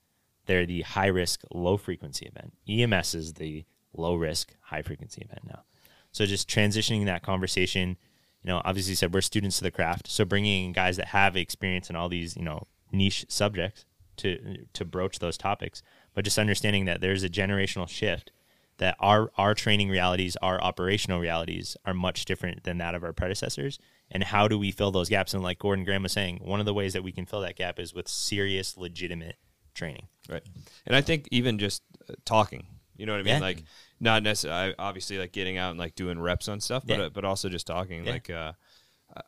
They're 0.45 0.65
the 0.65 0.81
high 0.81 1.07
risk, 1.07 1.41
low 1.53 1.77
frequency 1.77 2.27
event. 2.27 2.53
EMS 2.69 3.15
is 3.15 3.33
the 3.33 3.65
low 3.93 4.15
risk, 4.15 4.53
high 4.61 4.83
frequency 4.83 5.21
event 5.21 5.41
now. 5.45 5.63
So 6.11 6.25
just 6.25 6.47
transitioning 6.47 7.05
that 7.05 7.23
conversation, 7.23 7.97
you 8.41 8.47
know, 8.47 8.61
obviously 8.63 8.91
you 8.91 8.95
said 8.95 9.13
we're 9.13 9.21
students 9.21 9.57
of 9.59 9.63
the 9.63 9.71
craft, 9.71 10.07
so 10.07 10.23
bringing 10.23 10.65
in 10.65 10.71
guys 10.71 10.97
that 10.97 11.07
have 11.07 11.35
experience 11.35 11.89
in 11.89 11.95
all 11.95 12.07
these, 12.07 12.37
you 12.37 12.43
know, 12.43 12.67
niche 12.91 13.25
subjects 13.27 13.85
to 14.17 14.65
to 14.73 14.85
broach 14.85 15.19
those 15.19 15.37
topics, 15.37 15.81
but 16.15 16.25
just 16.25 16.39
understanding 16.39 16.85
that 16.85 17.01
there's 17.01 17.23
a 17.23 17.29
generational 17.29 17.87
shift 17.87 18.31
that 18.77 18.95
our 18.99 19.31
our 19.37 19.53
training 19.53 19.89
realities, 19.89 20.35
our 20.41 20.59
operational 20.61 21.19
realities 21.19 21.77
are 21.85 21.93
much 21.93 22.25
different 22.25 22.63
than 22.63 22.77
that 22.79 22.95
of 22.95 23.03
our 23.03 23.13
predecessors. 23.13 23.77
And 24.11 24.23
how 24.23 24.47
do 24.47 24.59
we 24.59 24.71
fill 24.71 24.91
those 24.91 25.09
gaps? 25.09 25.33
And 25.33 25.41
like 25.43 25.59
Gordon 25.59 25.85
Graham 25.85 26.03
was 26.03 26.11
saying, 26.11 26.39
one 26.43 26.59
of 26.59 26.65
the 26.65 26.73
ways 26.73 26.93
that 26.93 27.03
we 27.03 27.11
can 27.11 27.25
fill 27.25 27.41
that 27.41 27.55
gap 27.55 27.79
is 27.79 27.93
with 27.93 28.07
serious, 28.07 28.75
legitimate 28.77 29.37
training. 29.73 30.07
Right. 30.29 30.43
And 30.85 30.95
I 30.95 31.01
think 31.01 31.27
even 31.31 31.57
just 31.57 31.83
uh, 32.09 32.13
talking, 32.25 32.67
you 32.97 33.05
know 33.05 33.13
what 33.13 33.21
I 33.21 33.23
mean? 33.23 33.35
Yeah. 33.35 33.39
Like 33.39 33.63
not 33.99 34.23
necessarily 34.23 34.75
obviously 34.77 35.17
like 35.17 35.31
getting 35.31 35.57
out 35.57 35.71
and 35.71 35.79
like 35.79 35.95
doing 35.95 36.19
reps 36.19 36.47
on 36.47 36.59
stuff, 36.59 36.83
but 36.85 36.97
Yeah. 36.99 37.05
uh, 37.05 37.09
but 37.09 37.23
also 37.25 37.49
just 37.49 37.65
talking. 37.65 38.05
Yeah. 38.05 38.11
Like 38.11 38.29
uh, 38.29 38.53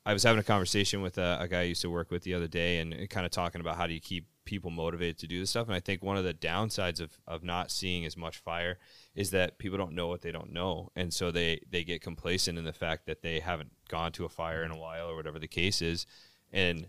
I 0.06 0.14
was 0.14 0.24
having 0.24 0.40
a 0.40 0.44
conversation 0.44 1.02
with 1.02 1.18
a, 1.18 1.38
a 1.40 1.48
guy 1.48 1.62
I 1.62 1.64
used 1.64 1.82
to 1.84 1.90
work 1.90 2.12
with 2.12 2.24
the 2.24 2.34
other 2.34 2.48
day, 2.48 2.80
and 2.80 3.10
kind 3.10 3.26
of 3.26 3.32
talking 3.32 3.62
about 3.62 3.78
how 3.78 3.88
do 3.88 3.94
you 3.94 4.02
keep 4.02 4.28
people 4.48 4.72
motivated 4.72 5.20
to 5.20 5.28
do 5.28 5.40
this 5.40 5.52
stuff. 5.52 5.68
And 5.68 5.76
I 5.76 5.80
think 5.80 6.02
one 6.02 6.18
of 6.18 6.24
the 6.24 6.34
downsides 6.34 7.00
of 7.00 7.20
of 7.28 7.44
not 7.44 7.70
seeing 7.70 8.06
as 8.06 8.18
much 8.18 8.38
fire 8.40 8.80
is 9.14 9.30
that 9.32 9.60
people 9.60 9.78
don't 9.78 9.94
know 9.94 10.08
what 10.08 10.22
they 10.22 10.32
don't 10.32 10.52
know, 10.52 10.90
and 10.96 11.14
so 11.14 11.30
they 11.30 11.60
they 11.70 11.84
get 11.84 12.02
complacent 12.02 12.58
in 12.58 12.64
the 12.64 12.74
fact 12.74 13.06
that 13.06 13.22
they 13.22 13.40
haven't 13.40 13.72
gone 13.90 14.12
to 14.14 14.26
a 14.26 14.30
fire 14.30 14.64
in 14.64 14.72
a 14.72 14.78
while 14.78 15.08
or 15.10 15.16
whatever 15.16 15.38
the 15.38 15.48
case 15.48 15.82
is, 15.84 16.08
and 16.52 16.88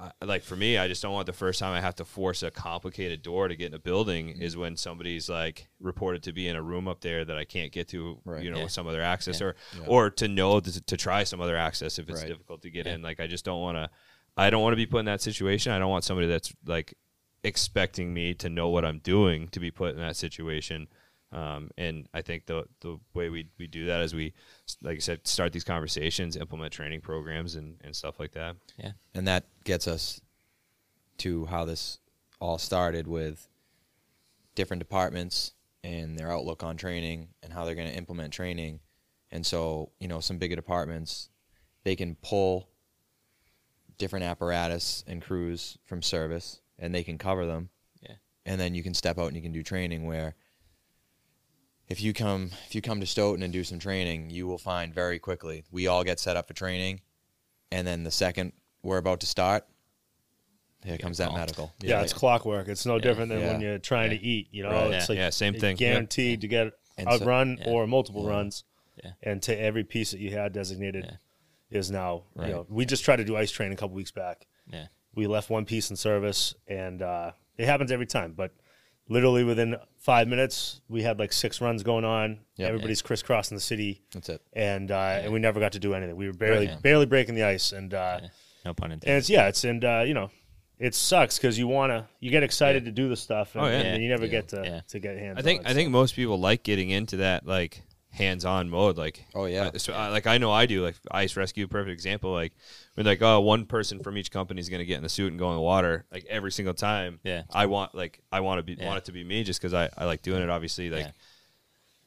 I- 0.00 0.12
like 0.24 0.42
for 0.44 0.54
me, 0.54 0.78
I 0.78 0.86
just 0.86 1.02
don't 1.02 1.12
want 1.12 1.26
the 1.26 1.32
first 1.32 1.58
time 1.58 1.72
I 1.74 1.80
have 1.80 1.96
to 1.96 2.04
force 2.04 2.44
a 2.44 2.52
complicated 2.52 3.20
door 3.22 3.48
to 3.48 3.56
get 3.56 3.66
in 3.66 3.74
a 3.74 3.80
building 3.80 4.28
is 4.40 4.56
when 4.56 4.76
somebody's 4.76 5.28
like 5.28 5.66
reported 5.80 6.22
to 6.24 6.32
be 6.32 6.46
in 6.46 6.54
a 6.54 6.62
room 6.62 6.86
up 6.86 7.00
there 7.00 7.24
that 7.24 7.36
I 7.36 7.44
can't 7.44 7.72
get 7.72 7.88
to, 7.88 8.20
Right. 8.24 8.44
you 8.44 8.50
know, 8.52 8.58
Yeah. 8.58 8.62
with 8.64 8.72
some 8.72 8.86
other 8.86 9.02
access 9.02 9.40
Yeah. 9.40 9.48
or 9.48 9.56
or 9.86 10.10
to 10.10 10.28
know 10.28 10.60
to, 10.60 10.80
to 10.80 10.96
try 10.96 11.24
some 11.24 11.40
other 11.40 11.56
access 11.56 11.98
if 11.98 12.08
it's 12.08 12.20
Right. 12.20 12.28
difficult 12.28 12.62
to 12.62 12.70
get 12.70 12.86
Yeah. 12.86 12.94
in. 12.94 13.02
Like 13.02 13.18
I 13.18 13.26
just 13.26 13.44
don't 13.44 13.60
want 13.60 13.76
to. 13.76 13.90
I 14.38 14.50
don't 14.50 14.62
want 14.62 14.72
to 14.72 14.76
be 14.76 14.86
put 14.86 15.00
in 15.00 15.04
that 15.06 15.20
situation. 15.20 15.72
I 15.72 15.78
don't 15.78 15.90
want 15.90 16.04
somebody 16.04 16.28
that's 16.28 16.54
like 16.64 16.94
expecting 17.42 18.14
me 18.14 18.34
to 18.34 18.48
know 18.48 18.68
what 18.68 18.84
I'm 18.84 19.00
doing 19.00 19.48
to 19.48 19.60
be 19.60 19.70
put 19.70 19.90
in 19.90 19.98
that 19.98 20.16
situation. 20.16 20.88
Um, 21.30 21.70
and 21.76 22.08
I 22.14 22.22
think 22.22 22.46
the 22.46 22.64
the 22.80 22.98
way 23.12 23.28
we, 23.28 23.48
we 23.58 23.66
do 23.66 23.86
that 23.86 24.00
is 24.00 24.14
we, 24.14 24.32
like 24.80 24.96
I 24.96 25.00
said, 25.00 25.26
start 25.26 25.52
these 25.52 25.64
conversations, 25.64 26.36
implement 26.36 26.72
training 26.72 27.02
programs, 27.02 27.56
and, 27.56 27.76
and 27.82 27.94
stuff 27.94 28.18
like 28.18 28.32
that. 28.32 28.56
Yeah. 28.78 28.92
and 29.14 29.28
that 29.28 29.44
gets 29.64 29.86
us 29.86 30.22
to 31.18 31.44
how 31.46 31.64
this 31.64 31.98
all 32.40 32.58
started 32.58 33.06
with 33.06 33.48
different 34.54 34.78
departments 34.78 35.52
and 35.84 36.18
their 36.18 36.32
outlook 36.32 36.62
on 36.62 36.76
training 36.76 37.28
and 37.42 37.52
how 37.52 37.64
they're 37.64 37.74
going 37.74 37.90
to 37.90 37.96
implement 37.96 38.32
training 38.32 38.80
and 39.30 39.44
so 39.44 39.90
you 40.00 40.08
know 40.08 40.20
some 40.20 40.38
bigger 40.38 40.56
departments 40.56 41.28
they 41.84 41.94
can 41.94 42.16
pull 42.16 42.68
different 43.98 44.24
apparatus 44.24 45.04
and 45.06 45.20
crews 45.20 45.76
from 45.84 46.02
service 46.02 46.60
and 46.78 46.94
they 46.94 47.02
can 47.02 47.18
cover 47.18 47.44
them 47.46 47.68
Yeah. 48.00 48.14
and 48.46 48.60
then 48.60 48.74
you 48.74 48.82
can 48.82 48.94
step 48.94 49.18
out 49.18 49.26
and 49.26 49.36
you 49.36 49.42
can 49.42 49.52
do 49.52 49.62
training 49.62 50.06
where 50.06 50.34
if 51.88 52.00
you 52.00 52.12
come 52.12 52.50
if 52.66 52.74
you 52.74 52.80
come 52.82 53.00
to 53.00 53.06
Stoughton 53.06 53.42
and 53.42 53.52
do 53.52 53.64
some 53.64 53.78
training, 53.78 54.28
you 54.30 54.46
will 54.46 54.58
find 54.58 54.94
very 54.94 55.18
quickly 55.18 55.64
we 55.70 55.86
all 55.86 56.04
get 56.04 56.20
set 56.20 56.36
up 56.36 56.46
for 56.46 56.52
training, 56.54 57.00
and 57.72 57.86
then 57.86 58.04
the 58.04 58.10
second 58.10 58.52
we're 58.82 58.98
about 58.98 59.20
to 59.20 59.26
start, 59.26 59.66
here 60.84 60.98
comes 60.98 61.16
that 61.18 61.28
call. 61.30 61.36
medical. 61.38 61.72
Yeah, 61.80 62.02
it's 62.02 62.12
clockwork. 62.12 62.68
It's 62.68 62.84
no 62.84 62.98
different 62.98 63.30
than 63.30 63.40
when 63.40 63.60
you're 63.62 63.78
trying 63.78 64.12
Yeah. 64.12 64.18
to 64.18 64.24
eat. 64.24 64.48
You 64.52 64.62
know, 64.64 64.70
Right. 64.70 64.92
it's 64.94 65.08
Yeah. 65.08 65.12
like 65.14 65.18
Yeah, 65.18 65.30
same 65.30 65.54
thing. 65.54 65.76
Yeah. 65.78 65.92
Guaranteed 65.92 66.42
to 66.42 66.48
get 66.48 66.72
And 66.98 67.08
a 67.08 67.18
so- 67.18 67.24
run 67.24 67.56
yeah. 67.58 67.68
or 67.70 67.86
multiple 67.86 68.24
Yeah. 68.24 68.30
runs, 68.30 68.64
Yeah. 69.02 69.12
and 69.22 69.42
to 69.44 69.58
every 69.58 69.82
piece 69.84 70.10
that 70.10 70.20
you 70.20 70.30
had 70.32 70.52
designated 70.52 71.04
Yeah. 71.06 71.16
Is 71.70 71.90
now. 71.90 72.24
Right. 72.34 72.48
You 72.48 72.54
know, 72.54 72.66
we 72.68 72.84
just 72.84 73.04
tried 73.04 73.16
to 73.16 73.24
do 73.24 73.36
ice 73.36 73.50
training 73.50 73.74
a 73.74 73.76
couple 73.76 73.94
weeks 73.96 74.10
back. 74.10 74.46
Yeah. 74.72 74.86
We 75.14 75.26
left 75.26 75.50
one 75.50 75.64
piece 75.64 75.90
in 75.90 75.96
service, 75.96 76.54
and 76.66 77.02
uh, 77.02 77.32
it 77.56 77.66
happens 77.66 77.90
every 77.92 78.06
time. 78.06 78.32
But 78.36 78.52
literally 79.08 79.42
within 79.44 79.76
five 79.98 80.28
minutes, 80.28 80.80
we 80.88 81.02
had 81.02 81.18
like 81.18 81.32
six 81.32 81.60
runs 81.60 81.82
going 81.82 82.04
on. 82.04 82.40
Yep. 82.56 82.68
Everybody's 82.68 83.02
crisscrossing 83.02 83.56
the 83.56 83.60
city, 83.60 84.02
That's 84.12 84.28
it. 84.28 84.42
and 84.52 84.90
uh, 84.90 85.20
and 85.22 85.32
we 85.32 85.38
never 85.40 85.60
got 85.60 85.72
to 85.72 85.78
do 85.78 85.94
anything. 85.94 86.16
We 86.16 86.26
were 86.26 86.32
barely 86.34 86.68
Right. 86.68 86.82
barely 86.82 87.06
breaking 87.06 87.34
the 87.34 87.44
ice, 87.44 87.72
and 87.72 87.92
uh, 87.94 88.20
Yeah. 88.22 88.28
No 88.64 88.74
pun 88.74 88.92
intended. 88.92 89.08
and 89.08 89.18
it's 89.18 89.30
yeah, 89.30 89.48
it's 89.48 89.64
and 89.64 89.84
uh, 89.84 90.04
you 90.06 90.14
know, 90.14 90.30
it 90.78 90.94
sucks 90.94 91.36
because 91.38 91.58
you 91.58 91.66
wanna 91.66 92.08
you 92.20 92.30
get 92.30 92.42
excited 92.42 92.84
to 92.84 92.90
do 92.92 93.08
the 93.08 93.16
stuff, 93.16 93.54
and, 93.54 93.64
Oh, 93.64 93.66
yeah. 93.68 93.78
and 93.80 94.02
you 94.02 94.08
never 94.08 94.24
Yeah. 94.26 94.30
get 94.30 94.48
to 94.48 94.62
Yeah. 94.64 94.80
to 94.88 94.98
get 95.00 95.16
hands. 95.16 95.38
I 95.38 95.42
think 95.42 95.60
on 95.60 95.66
I 95.66 95.74
think 95.74 95.90
most 95.90 96.14
people 96.14 96.38
like 96.38 96.62
getting 96.62 96.90
into 96.90 97.16
that 97.18 97.46
like 97.46 97.82
hands-on 98.18 98.68
mode. 98.68 98.98
Like 98.98 99.24
Oh, 99.34 99.46
yeah. 99.46 99.70
uh, 99.74 99.78
so, 99.78 99.94
uh, 99.94 100.10
like 100.10 100.26
I 100.26 100.36
know 100.38 100.52
I 100.52 100.66
do. 100.66 100.82
Like 100.82 100.96
ice 101.10 101.36
rescue, 101.36 101.66
perfect 101.66 101.92
example. 101.92 102.32
Like 102.32 102.52
when 102.94 103.06
like 103.06 103.22
oh 103.22 103.40
one 103.40 103.64
person 103.64 104.00
from 104.02 104.18
each 104.18 104.30
company 104.30 104.60
is 104.60 104.68
going 104.68 104.80
to 104.80 104.84
get 104.84 104.96
in 104.98 105.02
the 105.02 105.08
suit 105.08 105.30
and 105.30 105.38
go 105.38 105.48
in 105.50 105.54
the 105.56 105.62
water. 105.62 106.04
Like 106.12 106.26
every 106.28 106.52
single 106.52 106.74
time. 106.74 107.20
Yeah. 107.24 107.42
I 107.50 107.66
want 107.66 107.94
like 107.94 108.20
I 108.30 108.40
want 108.40 108.58
to 108.58 108.62
be 108.62 108.74
Yeah. 108.74 108.86
want 108.86 108.98
it 108.98 109.04
to 109.06 109.12
be 109.12 109.24
me 109.24 109.44
just 109.44 109.60
because 109.60 109.72
I 109.74 109.88
I 109.96 110.04
like 110.04 110.22
doing 110.22 110.42
it. 110.42 110.50
Obviously 110.50 110.90
like. 110.90 111.06
Yeah. 111.06 111.10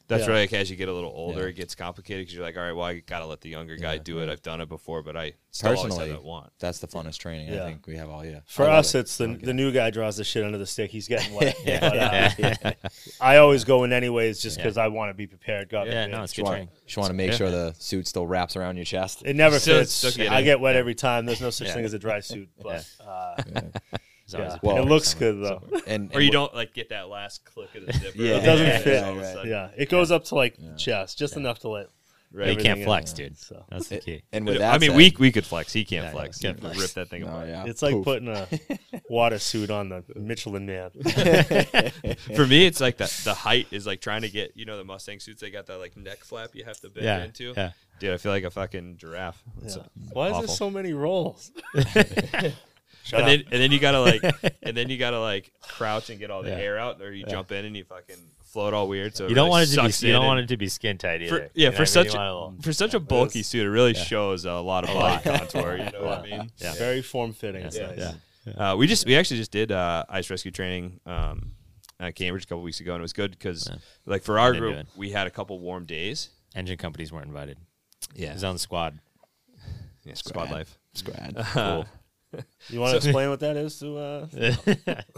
That's 0.08 0.24
Yeah. 0.26 0.30
right. 0.32 0.40
Like 0.40 0.52
as 0.52 0.70
you 0.70 0.76
get 0.76 0.88
a 0.88 0.92
little 0.92 1.12
older, 1.14 1.42
Yeah. 1.42 1.46
it 1.48 1.56
gets 1.56 1.74
complicated 1.74 2.22
because 2.22 2.34
you're 2.34 2.44
like, 2.44 2.56
all 2.56 2.62
right, 2.62 2.72
well, 2.72 2.86
I 2.86 3.00
gotta 3.00 3.26
let 3.26 3.40
the 3.40 3.48
younger 3.48 3.76
guy 3.76 3.98
do 3.98 4.18
it. 4.20 4.28
I've 4.28 4.42
done 4.42 4.60
it 4.60 4.68
before, 4.68 5.02
but 5.02 5.16
I 5.16 5.32
still 5.50 5.70
always 5.76 5.82
have 5.94 5.98
Personally, 6.00 6.22
want. 6.22 6.50
that's 6.58 6.80
the 6.80 6.86
funnest 6.88 7.18
training 7.18 7.48
Yeah. 7.52 7.62
I 7.64 7.66
think 7.68 7.86
we 7.86 7.96
have 7.96 8.10
all 8.10 8.24
year. 8.24 8.42
For 8.46 8.68
us, 8.68 8.94
it. 8.94 9.00
it's 9.00 9.16
the 9.16 9.24
Okay. 9.28 9.46
the 9.46 9.54
new 9.54 9.72
guy 9.72 9.90
draws 9.90 10.16
the 10.16 10.24
shit 10.24 10.44
under 10.44 10.58
the 10.58 10.66
stick. 10.66 10.90
He's 10.90 11.08
getting 11.08 11.34
wet. 11.34 11.56
Yeah. 11.64 12.34
But, 12.38 12.66
uh, 12.66 12.72
I 13.20 13.36
always 13.38 13.64
go 13.64 13.84
in 13.84 13.92
anyways 13.92 14.40
just 14.42 14.58
Yeah. 14.58 14.64
because 14.64 14.76
I 14.76 14.88
want 14.88 15.10
to 15.10 15.14
be 15.14 15.26
prepared. 15.26 15.68
God 15.68 15.86
yeah, 15.86 16.04
forbid. 16.04 16.16
no, 16.16 16.22
it's 16.24 16.32
Just 16.32 16.36
good 16.36 16.42
want, 16.44 16.54
training. 16.54 16.68
just 16.86 16.96
want 16.98 17.08
to 17.10 17.14
make 17.14 17.30
Yeah. 17.30 17.36
sure 17.36 17.50
the 17.50 17.74
suit 17.78 18.06
still 18.08 18.26
wraps 18.26 18.56
around 18.56 18.76
your 18.76 18.84
chest. 18.84 19.22
It 19.24 19.36
never 19.36 19.58
Still- 19.58 19.78
fits. 19.80 20.18
I 20.18 20.42
get 20.42 20.60
wet 20.60 20.76
every 20.76 20.94
time. 20.94 21.26
There's 21.26 21.40
no 21.40 21.50
such 21.50 21.68
Yeah. 21.68 21.74
thing 21.74 21.84
as 21.84 21.92
a 21.94 21.98
dry 21.98 22.20
suit, 22.20 22.48
but 22.62 22.84
uh, 23.00 23.36
There's 24.32 24.40
always 24.52 24.52
yeah. 24.62 24.70
a 24.70 24.74
Well, 24.74 24.82
it 24.82 24.88
looks 24.88 25.14
good 25.14 25.42
though. 25.42 25.62
And, 25.86 26.14
Or 26.14 26.20
you 26.20 26.30
don't 26.30 26.54
like 26.54 26.74
get 26.74 26.88
that 26.90 27.08
last 27.08 27.44
click 27.44 27.74
of 27.74 27.86
the 27.86 27.92
zipper. 27.98 28.18
Yeah. 28.18 28.36
It 28.36 28.42
doesn't 28.44 28.66
Yeah, 28.66 28.78
fit. 28.78 29.02
right, 29.02 29.36
right. 29.36 29.46
Yeah, 29.46 29.68
it 29.76 29.88
goes 29.88 30.10
up 30.10 30.24
to 30.26 30.34
like 30.34 30.56
chest, 30.76 31.18
just 31.18 31.36
enough 31.36 31.60
to 31.60 31.68
let 31.68 31.88
Right. 32.34 32.56
you 32.56 32.64
can't 32.64 32.82
flex, 32.82 33.10
in. 33.10 33.16
dude. 33.18 33.36
So 33.38 33.62
That's 33.68 33.88
the 33.88 33.98
key. 33.98 34.22
And 34.32 34.46
with 34.46 34.56
that, 34.56 34.72
I 34.74 34.78
mean, 34.78 34.92
said- 34.92 34.96
we 34.96 35.14
we 35.18 35.30
could 35.32 35.44
flex. 35.44 35.70
He 35.70 35.84
can't 35.84 36.06
Yeah, 36.06 36.12
flex. 36.12 36.38
can't 36.38 36.58
flex. 36.58 36.78
Rip 36.80 36.90
that 36.92 37.08
thing 37.10 37.20
No, 37.24 37.28
apart. 37.28 37.48
yeah. 37.48 37.64
it's 37.66 37.82
like 37.82 37.92
Poof. 37.92 38.04
putting 38.06 38.28
a 38.28 38.48
water 39.10 39.38
suit 39.38 39.68
on 39.70 39.90
the 39.90 40.02
Michelin 40.16 40.64
Man. 40.64 40.92
For 42.34 42.46
me, 42.46 42.64
it's 42.64 42.80
like 42.80 42.96
the 42.96 43.12
the 43.24 43.34
height 43.34 43.66
is 43.70 43.86
like 43.86 44.00
trying 44.00 44.22
to 44.22 44.30
get 44.30 44.52
you 44.56 44.64
know 44.64 44.78
the 44.78 44.84
Mustang 44.84 45.20
suits. 45.20 45.42
They 45.42 45.50
got 45.50 45.66
that 45.66 45.76
like 45.76 45.94
neck 45.94 46.24
flap 46.24 46.54
you 46.54 46.64
have 46.64 46.80
to 46.80 46.88
bend 46.88 47.04
Yeah, 47.04 47.22
into. 47.24 47.52
yeah. 47.54 47.72
Dude, 48.00 48.14
I 48.14 48.16
feel 48.16 48.32
like 48.32 48.44
a 48.44 48.50
fucking 48.50 48.96
giraffe. 48.96 49.42
It's, 49.62 49.76
Yeah. 49.76 49.82
Why 50.14 50.30
is 50.30 50.38
there 50.38 50.48
so 50.48 50.70
many 50.70 50.94
rolls? 50.94 51.52
Shut 53.04 53.20
and 53.20 53.28
up. 53.28 53.44
then 53.46 53.52
and 53.52 53.62
then 53.62 53.72
you 53.72 53.78
gotta 53.78 54.00
like 54.00 54.22
and 54.62 54.76
then 54.76 54.88
you 54.88 54.96
gotta 54.98 55.20
like 55.20 55.52
crouch 55.62 56.10
and 56.10 56.18
get 56.18 56.30
all 56.30 56.42
the 56.42 56.50
Yeah. 56.50 56.56
air 56.56 56.78
out, 56.78 57.00
or 57.02 57.12
you 57.12 57.24
jump 57.26 57.50
in 57.52 57.64
and 57.64 57.76
you 57.76 57.84
fucking 57.84 58.16
float 58.44 58.74
all 58.74 58.86
weird. 58.88 59.16
So 59.16 59.26
You 59.28 59.34
don't 59.34 59.46
really 59.48 59.50
want 59.50 59.70
it 59.70 59.92
to 59.92 60.00
be. 60.02 60.06
You 60.08 60.12
don't 60.12 60.26
want 60.26 60.40
it 60.40 60.48
to 60.48 60.56
be 60.56 60.68
skin 60.68 60.98
tight 60.98 61.22
either. 61.22 61.28
for, 61.36 61.42
yeah, 61.42 61.48
You 61.54 61.64
know 61.66 61.70
for 61.72 61.82
what 61.82 61.96
I 61.96 62.02
mean? 62.02 62.10
such 62.10 62.14
a, 62.14 62.18
little- 62.18 62.54
for 62.62 62.72
such 62.72 62.94
a 62.94 63.00
bulky 63.00 63.38
It's- 63.40 63.46
suit, 63.48 63.66
it 63.66 63.70
really 63.70 63.94
shows 63.94 64.44
a 64.44 64.52
lot 64.54 64.84
of 64.84 64.90
body 64.94 65.22
contour. 65.38 65.78
You 65.78 65.90
know 65.90 66.02
what 66.04 66.18
I 66.18 66.22
mean? 66.22 66.50
Yeah. 66.58 66.74
Very 66.74 67.02
form 67.02 67.32
fitting. 67.32 67.62
It's 67.62 67.76
Yeah. 67.76 68.12
Yeah. 68.46 68.72
Uh, 68.72 68.76
we 68.76 68.86
just 68.86 69.06
we 69.06 69.16
actually 69.16 69.38
just 69.38 69.52
did 69.52 69.72
uh, 69.72 70.04
ice 70.08 70.28
rescue 70.28 70.50
training 70.50 71.00
um, 71.06 71.52
at 72.00 72.14
Cambridge 72.16 72.44
a 72.44 72.46
couple 72.46 72.62
weeks 72.62 72.80
ago, 72.80 72.92
and 72.94 73.00
it 73.00 73.02
was 73.02 73.12
good 73.12 73.30
because 73.30 73.70
like 74.04 74.22
for 74.22 74.38
our 74.38 74.52
group, 74.52 74.86
we 74.96 75.10
had 75.10 75.26
a 75.26 75.30
couple 75.30 75.58
warm 75.60 75.84
days. 75.86 76.28
Engine 76.54 76.76
companies 76.76 77.10
weren't 77.12 77.26
invited. 77.26 77.56
Yeah, 78.14 78.30
It 78.30 78.34
was 78.34 78.44
on 78.44 78.54
the 78.56 78.58
squad. 78.58 78.98
yeah 80.04 80.14
squad 80.14 80.50
life. 80.50 80.76
Squad. 80.94 81.34
Uh, 81.54 81.84
You 82.68 82.80
want 82.80 82.90
to 82.92 82.96
explain 82.96 83.28
what 83.30 83.40
that 83.40 83.56
is 83.56 83.78
to? 83.80 83.98
Uh, 83.98 84.96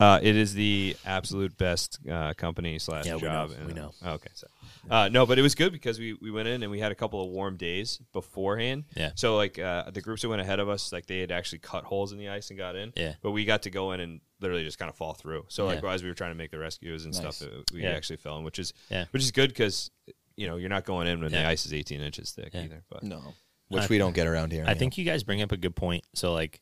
Uh, 0.00 0.18
it 0.22 0.34
is 0.34 0.52
the 0.54 0.96
absolute 1.06 1.56
best 1.56 2.00
uh, 2.10 2.34
company 2.34 2.78
slash 2.80 3.06
Yeah, 3.06 3.14
we 3.14 3.20
job. 3.22 3.50
know, 3.50 3.56
and- 3.56 3.66
we 3.66 3.72
know. 3.72 3.92
oh, 4.04 4.12
okay, 4.14 4.28
so 4.34 4.46
uh, 4.90 5.08
no, 5.08 5.24
but 5.26 5.38
it 5.38 5.42
was 5.42 5.54
good 5.54 5.72
because 5.72 5.98
we, 5.98 6.14
we 6.14 6.30
went 6.32 6.48
in 6.48 6.62
and 6.62 6.70
we 6.72 6.80
had 6.80 6.90
a 6.90 6.94
couple 6.94 7.22
of 7.24 7.30
warm 7.30 7.56
days 7.56 8.00
beforehand. 8.12 8.84
Yeah. 8.96 9.12
So 9.14 9.36
like 9.36 9.58
uh, 9.58 9.90
the 9.92 10.00
groups 10.00 10.22
that 10.22 10.28
went 10.28 10.42
ahead 10.42 10.58
of 10.58 10.68
us, 10.68 10.92
like 10.92 11.06
they 11.06 11.20
had 11.20 11.30
actually 11.30 11.60
cut 11.60 11.84
holes 11.84 12.10
in 12.12 12.18
the 12.18 12.28
ice 12.28 12.50
and 12.50 12.58
got 12.58 12.74
in. 12.74 12.92
Yeah. 12.96 13.14
But 13.22 13.30
we 13.30 13.44
got 13.44 13.62
to 13.62 13.70
go 13.70 13.92
in 13.92 14.00
and 14.00 14.20
literally 14.40 14.64
just 14.64 14.78
kind 14.78 14.88
of 14.90 14.96
fall 14.96 15.14
through. 15.14 15.46
So 15.48 15.66
like 15.66 15.82
Yeah. 15.82 15.92
as 15.92 16.02
we 16.02 16.08
were 16.08 16.14
trying 16.16 16.32
to 16.32 16.36
make 16.38 16.50
the 16.50 16.58
rescues 16.58 17.04
and 17.04 17.14
Nice. 17.14 17.36
stuff, 17.36 17.48
we 17.72 17.82
Yeah. 17.82 17.90
actually 17.90 18.16
fell 18.16 18.36
in, 18.38 18.44
which 18.44 18.58
is 18.58 18.72
Yeah. 18.90 19.04
which 19.12 19.22
is 19.22 19.30
good 19.30 19.50
because 19.50 19.90
you 20.36 20.48
know 20.48 20.56
you're 20.56 20.68
not 20.68 20.84
going 20.84 21.06
in 21.06 21.20
when 21.22 21.30
the 21.30 21.46
ice 21.46 21.64
is 21.64 21.72
18 21.72 22.00
inches 22.00 22.32
thick 22.32 22.50
Yeah. 22.52 22.62
either. 22.62 22.82
But 22.90 23.04
no, 23.04 23.22
which 23.68 23.88
we 23.88 23.98
don't 23.98 24.14
get 24.14 24.26
around 24.26 24.52
here. 24.52 24.64
I 24.66 24.74
think 24.74 24.98
you 24.98 25.04
guys 25.04 25.22
bring 25.22 25.42
up 25.42 25.52
a 25.52 25.56
good 25.56 25.76
point. 25.76 26.04
So 26.14 26.32
like, 26.32 26.60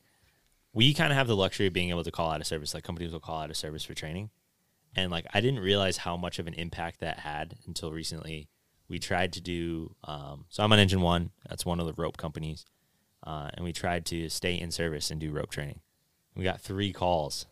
we 0.73 0.93
kind 0.93 1.11
of 1.11 1.17
have 1.17 1.27
the 1.27 1.35
luxury 1.35 1.67
of 1.67 1.73
being 1.73 1.89
able 1.89 2.03
to 2.03 2.11
call 2.11 2.31
out 2.31 2.41
of 2.41 2.47
service. 2.47 2.73
Like 2.73 2.83
companies 2.83 3.11
will 3.11 3.19
call 3.19 3.41
out 3.41 3.49
of 3.49 3.57
service 3.57 3.83
for 3.83 3.93
training, 3.93 4.29
and 4.95 5.11
like 5.11 5.25
I 5.33 5.41
didn't 5.41 5.59
realize 5.59 5.97
how 5.97 6.17
much 6.17 6.39
of 6.39 6.47
an 6.47 6.53
impact 6.55 6.99
that 6.99 7.19
had 7.19 7.55
until 7.67 7.91
recently. 7.91 8.49
We 8.89 8.99
tried 8.99 9.33
to 9.33 9.41
do. 9.41 9.95
Um, 10.03 10.45
so 10.49 10.63
I'm 10.63 10.71
on 10.73 10.79
Engine 10.79 11.01
One. 11.01 11.31
That's 11.47 11.65
one 11.65 11.79
of 11.79 11.85
the 11.85 11.93
rope 11.93 12.17
companies, 12.17 12.65
uh, 13.25 13.49
and 13.53 13.63
we 13.63 13.71
tried 13.71 14.05
to 14.07 14.29
stay 14.29 14.59
in 14.59 14.71
service 14.71 15.09
and 15.09 15.19
do 15.19 15.31
rope 15.31 15.51
training. 15.51 15.79
We 16.35 16.43
got 16.43 16.61
three 16.61 16.91
calls 16.91 17.45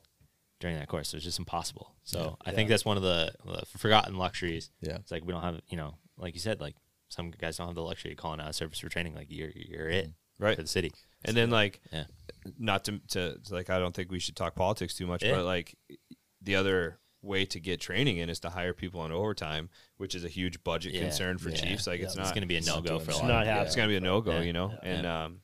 during 0.60 0.78
that 0.78 0.88
course. 0.88 1.10
So 1.10 1.18
was 1.18 1.24
just 1.24 1.40
impossible. 1.40 1.96
So 2.04 2.38
I 2.46 2.52
think 2.52 2.70
that's 2.70 2.86
one 2.86 2.98
of 2.98 3.04
the, 3.04 3.32
the 3.46 3.66
forgotten 3.78 4.18
luxuries. 4.18 4.72
Yeah. 4.82 4.96
It's 4.96 5.12
like 5.12 5.24
we 5.26 5.32
don't 5.32 5.42
have, 5.42 5.62
you 5.70 5.78
know, 5.78 5.96
like 6.18 6.34
you 6.34 6.40
said, 6.40 6.60
like 6.60 6.76
some 7.12 7.30
guys 7.32 7.58
don't 7.58 7.68
have 7.68 7.76
the 7.76 7.82
luxury 7.84 8.12
of 8.12 8.18
calling 8.18 8.40
out 8.40 8.50
of 8.50 8.56
service 8.56 8.80
for 8.80 8.90
training. 8.90 9.14
Like 9.16 9.28
you're 9.30 9.52
you're 9.54 9.90
it 9.90 10.12
Right. 10.40 10.56
for 10.56 10.62
the 10.64 10.68
city. 10.68 10.92
And 11.26 11.36
then 11.38 11.50
like, 11.52 11.82
Yeah. 11.94 12.06
not 12.58 12.84
to, 12.86 13.00
to 13.10 13.38
to, 13.38 13.54
like, 13.54 13.70
I 13.70 13.78
don't 13.80 13.94
think 13.94 14.10
we 14.12 14.20
should 14.20 14.36
talk 14.36 14.56
politics 14.56 14.96
too 14.96 15.06
much, 15.06 15.24
Yeah. 15.24 15.36
but 15.36 15.46
like, 15.46 15.76
the 16.42 16.56
other 16.56 16.98
way 17.22 17.46
to 17.46 17.60
get 17.60 17.80
training 17.80 18.18
in 18.18 18.30
is 18.30 18.40
to 18.40 18.50
hire 18.50 18.74
people 18.74 19.00
on 19.02 19.12
overtime, 19.12 19.70
which 19.98 20.16
is 20.16 20.24
a 20.24 20.28
huge 20.30 20.64
budget 20.64 20.94
Yeah. 20.94 21.02
concern 21.02 21.38
for 21.38 21.50
Yeah. 21.50 21.58
Chiefs. 21.58 21.86
Like, 21.86 22.00
Yeah. 22.00 22.06
it's 22.06 22.14
It's 22.14 22.18
not 22.18 22.24
It's 22.24 22.32
going 22.32 22.42
to 22.42 22.48
be 22.48 22.58
a 22.58 22.62
no 22.62 22.82
go 22.82 22.98
doing 22.98 23.02
for 23.02 23.12
a 23.12 23.16
lot. 23.18 23.28
Not 23.28 23.42
of 23.42 23.48
happening. 23.48 23.66
it's 23.68 23.76
gonna 23.76 23.88
be 23.90 23.96
a 23.98 24.00
no 24.00 24.22
go, 24.22 24.38
Yeah. 24.38 24.42
you 24.42 24.54
know, 24.54 24.70
Yeah. 24.72 24.80
and 24.92 25.04
Yeah. 25.04 25.24
um, 25.26 25.42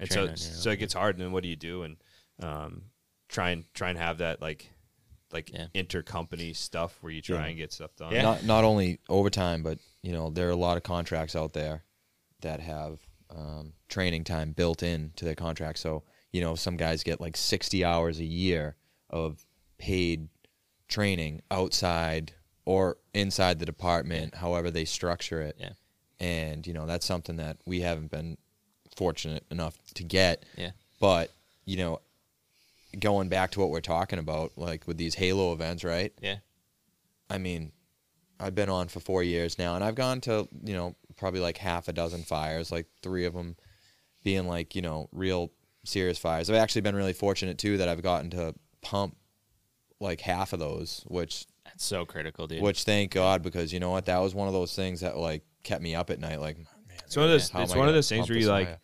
and 0.00 0.10
Train 0.10 0.26
so 0.26 0.30
on 0.32 0.36
so 0.36 0.70
it 0.70 0.76
gets 0.78 0.94
hard. 0.94 1.14
And 1.16 1.24
then 1.24 1.30
what 1.32 1.44
do 1.44 1.48
you 1.48 1.56
do? 1.56 1.84
And 1.84 1.96
um, 2.40 2.90
try 3.28 3.50
and 3.50 3.72
try 3.74 3.90
and 3.90 3.98
have 3.98 4.18
that 4.18 4.40
like 4.42 4.72
like 5.32 5.50
Yeah. 5.52 5.66
intercompany 5.74 6.54
stuff 6.56 6.98
where 7.00 7.12
you 7.12 7.22
try 7.22 7.36
Yeah. 7.42 7.46
and 7.46 7.56
get 7.56 7.72
stuff 7.72 7.94
done. 7.96 8.12
Yeah. 8.12 8.22
not 8.22 8.44
not 8.44 8.64
only 8.64 8.98
overtime, 9.08 9.62
but 9.62 9.78
you 10.02 10.12
know 10.12 10.30
there 10.30 10.48
are 10.48 10.52
a 10.52 10.56
lot 10.56 10.76
of 10.76 10.82
contracts 10.82 11.34
out 11.36 11.52
there 11.52 11.84
that 12.40 12.60
have 12.60 13.00
um, 13.30 13.74
training 13.88 14.24
time 14.24 14.52
built 14.52 14.82
in 14.82 15.12
to 15.16 15.24
their 15.24 15.34
contract. 15.36 15.78
So 15.78 16.02
you 16.32 16.40
know 16.40 16.54
some 16.54 16.76
guys 16.76 17.02
get 17.02 17.20
like 17.20 17.36
sixty 17.36 17.84
hours 17.84 18.18
a 18.18 18.24
year 18.24 18.76
of 19.08 19.44
paid 19.78 20.28
training 20.88 21.40
outside 21.50 22.32
or 22.64 22.98
inside 23.14 23.58
the 23.58 23.66
department, 23.66 24.34
however 24.36 24.70
they 24.70 24.84
structure 24.84 25.40
it. 25.42 25.56
Yeah. 25.58 25.72
And 26.18 26.66
you 26.66 26.72
know 26.74 26.86
that's 26.86 27.06
something 27.06 27.36
that 27.36 27.58
we 27.64 27.80
haven't 27.80 28.10
been 28.10 28.36
fortunate 28.96 29.44
enough 29.50 29.76
to 29.94 30.04
get. 30.04 30.44
Yeah. 30.56 30.72
But 31.00 31.30
you 31.64 31.76
know, 31.76 32.00
going 32.98 33.28
back 33.28 33.52
to 33.52 33.60
what 33.60 33.70
we're 33.70 33.80
talking 33.80 34.18
about, 34.18 34.52
like 34.56 34.86
with 34.86 34.96
these 34.96 35.14
Halo 35.14 35.52
events, 35.52 35.84
right? 35.84 36.12
Yeah. 36.20 36.36
I 37.28 37.38
mean, 37.38 37.72
I've 38.38 38.54
been 38.54 38.70
on 38.70 38.88
for 38.88 39.00
four 39.00 39.22
years 39.22 39.58
now, 39.58 39.74
and 39.74 39.84
I've 39.84 39.94
gone 39.94 40.20
to 40.22 40.48
you 40.64 40.74
know 40.74 40.96
probably 41.16 41.40
like 41.40 41.58
half 41.58 41.88
a 41.88 41.92
dozen 41.92 42.22
fires, 42.22 42.72
like 42.72 42.86
three 43.02 43.24
of 43.24 43.34
them 43.34 43.56
being 44.24 44.46
like 44.46 44.74
you 44.74 44.82
know 44.82 45.08
real 45.12 45.52
serious 45.84 46.18
fires. 46.18 46.50
I've 46.50 46.56
actually 46.56 46.82
been 46.82 46.96
really 46.96 47.12
fortunate 47.12 47.58
too 47.58 47.78
that 47.78 47.88
I've 47.88 48.02
gotten 48.02 48.30
to 48.30 48.54
pump 48.82 49.16
like 50.00 50.20
half 50.20 50.52
of 50.52 50.58
those, 50.58 51.04
which 51.06 51.46
That's 51.64 51.84
so 51.84 52.04
critical, 52.04 52.46
dude. 52.46 52.62
which 52.62 52.84
thank 52.84 53.12
God 53.12 53.42
because 53.42 53.72
you 53.72 53.80
know 53.80 53.90
what 53.90 54.06
that 54.06 54.18
was 54.18 54.34
one 54.34 54.48
of 54.48 54.54
those 54.54 54.74
things 54.74 55.00
that 55.00 55.16
like 55.16 55.42
kept 55.62 55.82
me 55.82 55.94
up 55.94 56.10
at 56.10 56.18
night. 56.18 56.40
Like, 56.40 56.56
man, 56.56 56.66
It's 57.04 57.16
one 57.16 57.26
of 57.26 57.30
those. 57.30 57.50
It's 57.54 57.74
one 57.74 57.88
of 57.88 57.94
those 57.94 58.08
things 58.08 58.28
where 58.28 58.38
you 58.38 58.48
like. 58.48 58.66
fire? 58.68 58.78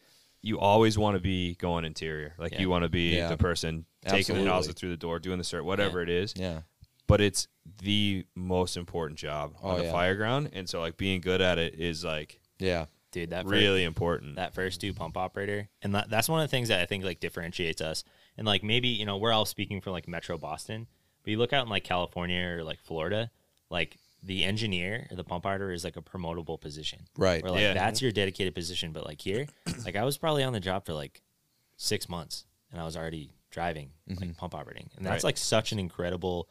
You 0.47 0.59
always 0.61 0.97
want 0.97 1.17
to 1.17 1.21
be 1.21 1.55
going 1.57 1.85
interior. 1.85 2.35
Like 2.39 2.53
Yeah. 2.53 2.61
you 2.61 2.71
want 2.71 2.85
to 2.85 2.89
be 2.89 3.17
Yeah. 3.17 3.29
the 3.29 3.37
person 3.37 3.85
taking 4.03 4.19
Absolutely. 4.21 4.45
the 4.45 4.51
nozzle 4.51 4.73
through 4.75 4.91
the 4.91 4.97
door, 4.97 5.19
doing 5.19 5.39
the 5.39 5.45
cert, 5.45 5.65
whatever 5.65 6.01
it 6.03 6.09
is. 6.09 6.35
Yeah, 6.37 6.61
But 7.09 7.21
it's 7.21 7.49
the 7.83 8.25
most 8.37 8.77
important 8.77 9.19
job 9.19 9.55
Oh, 9.63 9.71
on 9.71 9.79
the 9.79 9.85
yeah. 9.87 9.93
fire 9.93 10.15
ground, 10.15 10.51
and 10.53 10.69
so 10.69 10.81
like 10.81 10.97
being 10.97 11.21
good 11.21 11.41
at 11.41 11.59
it 11.59 11.75
is 11.75 12.05
like 12.05 12.41
yeah, 12.59 12.87
dude, 13.11 13.31
that 13.31 13.47
really 13.47 13.83
important. 13.85 14.37
that 14.37 14.55
first 14.55 14.81
two 14.81 14.95
pump 14.95 15.17
operator, 15.17 15.69
and 15.83 15.95
that, 15.95 16.09
that's 16.11 16.29
one 16.29 16.41
of 16.41 16.49
the 16.49 16.51
things 16.51 16.69
that 16.69 16.81
I 16.81 16.87
think 16.87 17.03
like 17.05 17.19
differentiates 17.21 17.81
us. 17.81 18.05
And 18.39 18.47
like 18.47 18.63
maybe 18.63 18.89
you 18.89 19.05
know 19.07 19.17
we're 19.17 19.33
all 19.33 19.47
speaking 19.47 19.81
for 19.81 19.91
like 19.91 20.07
Metro 20.07 20.39
Boston, 20.39 20.87
but 21.25 21.31
you 21.33 21.39
look 21.39 21.53
out 21.53 21.65
in 21.65 21.71
like 21.71 21.85
California 21.85 22.57
or 22.57 22.63
like 22.65 22.81
Florida, 22.81 23.31
like 23.71 23.97
the 24.23 24.45
engineer 24.45 25.07
or 25.11 25.17
the 25.17 25.25
pump 25.25 25.47
operator 25.47 25.71
is 25.73 25.85
like 25.85 25.97
a 25.97 26.03
promotable 26.03 26.61
position. 26.61 27.01
right. 27.17 27.43
Where 27.43 27.53
like 27.53 27.61
Yeah. 27.61 27.75
that's 27.75 27.99
mm-hmm. 27.99 28.07
your 28.07 28.13
dedicated 28.13 28.55
position, 28.55 28.93
but 28.93 29.05
like 29.07 29.21
here, 29.21 29.47
like 29.85 29.97
I 29.97 30.05
was 30.05 30.19
probably 30.19 30.43
on 30.43 30.53
the 30.53 30.61
job 30.61 30.85
for 30.87 30.93
like 30.95 31.23
six 31.77 32.09
months, 32.09 32.47
and 32.73 32.81
I 32.81 32.85
was 32.85 32.97
already 32.97 33.31
driving 33.51 33.91
like 34.09 34.19
mm-hmm. 34.19 34.31
pump 34.33 34.55
operating, 34.55 34.91
and 34.97 35.05
that's 35.07 35.23
Right. 35.23 35.29
like 35.31 35.37
such 35.37 35.73
an 35.73 35.79
incredible 35.79 36.49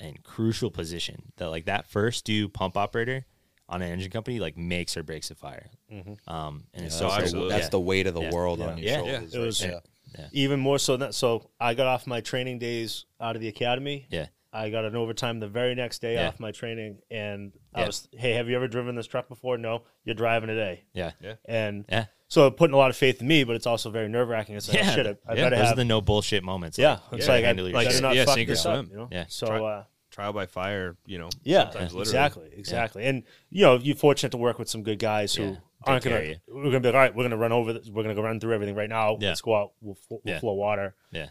and 0.00 0.22
crucial 0.22 0.70
position 0.70 1.32
that 1.36 1.48
like 1.50 1.66
that 1.66 1.86
first 1.86 2.24
due 2.24 2.48
pump 2.48 2.76
operator 2.76 3.24
on 3.68 3.82
an 3.82 3.90
engine 3.90 4.10
company 4.10 4.38
like 4.38 4.56
makes 4.56 4.96
or 4.96 5.02
breaks 5.02 5.30
a 5.30 5.34
fire. 5.34 5.66
Mm-hmm. 5.92 6.32
Um, 6.32 6.64
and 6.74 6.86
it's 6.86 6.96
so 6.96 7.08
that's, 7.08 7.32
the, 7.32 7.48
that's 7.48 7.64
yeah. 7.64 7.68
the 7.70 7.80
weight 7.80 8.06
of 8.06 8.14
the 8.14 8.20
Yeah. 8.22 8.30
world 8.32 8.58
Yeah. 8.60 8.66
on 8.66 8.78
your 8.78 8.86
Yeah. 8.86 8.96
shoulders. 8.96 9.34
It 9.34 9.38
was- 9.38 9.62
right 9.64 9.80
there. 10.14 10.28
even 10.32 10.60
more 10.60 10.78
so 10.78 10.92
than 10.92 11.00
that. 11.08 11.14
So 11.14 11.50
I 11.60 11.74
got 11.74 11.86
off 11.88 12.06
my 12.06 12.20
training 12.20 12.58
days 12.60 13.04
out 13.20 13.34
of 13.36 13.42
the 13.42 13.48
academy. 13.48 14.06
yeah. 14.10 14.26
I 14.56 14.70
got 14.70 14.84
an 14.84 14.96
overtime 14.96 15.40
the 15.40 15.48
very 15.48 15.74
next 15.74 16.00
day 16.00 16.14
Yeah. 16.14 16.28
off 16.28 16.40
my 16.40 16.50
training, 16.52 16.98
and 17.10 17.52
I 17.74 17.80
Yeah. 17.80 17.86
was, 17.86 18.08
hey, 18.12 18.32
have 18.32 18.48
you 18.48 18.56
ever 18.56 18.68
driven 18.68 18.94
this 18.96 19.06
truck 19.06 19.28
before? 19.28 19.58
No, 19.58 19.82
you're 20.04 20.14
driving 20.14 20.48
today, 20.48 20.84
Yeah. 20.94 21.12
yeah, 21.20 21.34
and 21.44 21.84
Yeah. 21.88 22.06
so 22.28 22.50
putting 22.50 22.74
a 22.74 22.76
lot 22.78 22.90
of 22.90 22.96
faith 22.96 23.20
in 23.20 23.28
me, 23.28 23.44
but 23.44 23.54
it's 23.56 23.66
also 23.66 23.90
very 23.90 24.08
nerve 24.08 24.28
wracking. 24.28 24.56
It's 24.56 24.68
like, 24.68 24.78
Yeah. 24.82 24.90
oh, 24.90 24.94
shit, 24.94 25.06
I, 25.06 25.10
I 25.10 25.34
Yeah, 25.34 25.44
better 25.44 25.56
Those 25.56 25.64
have, 25.66 25.72
are 25.74 25.76
the 25.76 25.84
no 25.84 26.00
bullshit 26.00 26.42
moments. 26.42 26.78
yeah, 26.78 26.92
like, 27.10 27.18
it's 27.20 27.26
yeah, 27.26 27.32
like 27.34 27.44
I 27.44 27.46
handle 27.48 27.64
like, 27.66 27.74
better 27.74 27.84
yourself. 27.84 28.02
not 28.02 28.14
yeah, 28.16 28.24
fuck 28.24 28.34
sink 28.34 28.48
or 28.48 28.52
this 28.52 28.66
up, 28.66 28.74
swim. 28.76 28.90
you 28.90 28.96
know? 28.96 29.08
Yeah. 29.12 29.24
So 29.28 29.46
Try- 29.46 29.60
uh, 29.64 29.84
Trial 30.10 30.32
by 30.32 30.46
fire, 30.46 30.96
you 31.04 31.18
know. 31.18 31.28
yeah, 31.44 31.64
sometimes 31.64 31.92
literally. 31.92 32.00
exactly, 32.02 32.50
exactly, 32.56 33.04
and 33.04 33.22
you 33.50 33.62
know, 33.64 33.76
you're 33.76 33.94
fortunate 33.96 34.30
to 34.30 34.38
work 34.38 34.58
with 34.58 34.68
some 34.70 34.82
good 34.82 34.98
guys 34.98 35.34
who 35.34 35.42
Yeah. 35.44 35.56
aren't 35.84 36.04
gonna. 36.04 36.16
of 36.16 36.36
We're 36.48 36.62
gonna 36.64 36.80
be 36.80 36.88
like, 36.88 36.94
all 36.94 37.00
right, 37.00 37.14
we're 37.14 37.24
gonna 37.24 37.36
run 37.36 37.52
over. 37.52 37.74
This, 37.74 37.90
we're 37.90 38.02
gonna 38.02 38.14
go 38.14 38.22
run 38.22 38.40
through 38.40 38.54
everything 38.54 38.74
right 38.74 38.88
now. 38.88 39.18
Yeah. 39.20 39.28
Let's 39.30 39.42
go 39.42 39.54
out. 39.54 39.72
We'll, 39.82 39.96
fl- 39.96 40.16
we'll 40.24 40.38
flow 40.40 40.54
water. 40.54 40.94
Yeah. 41.12 41.28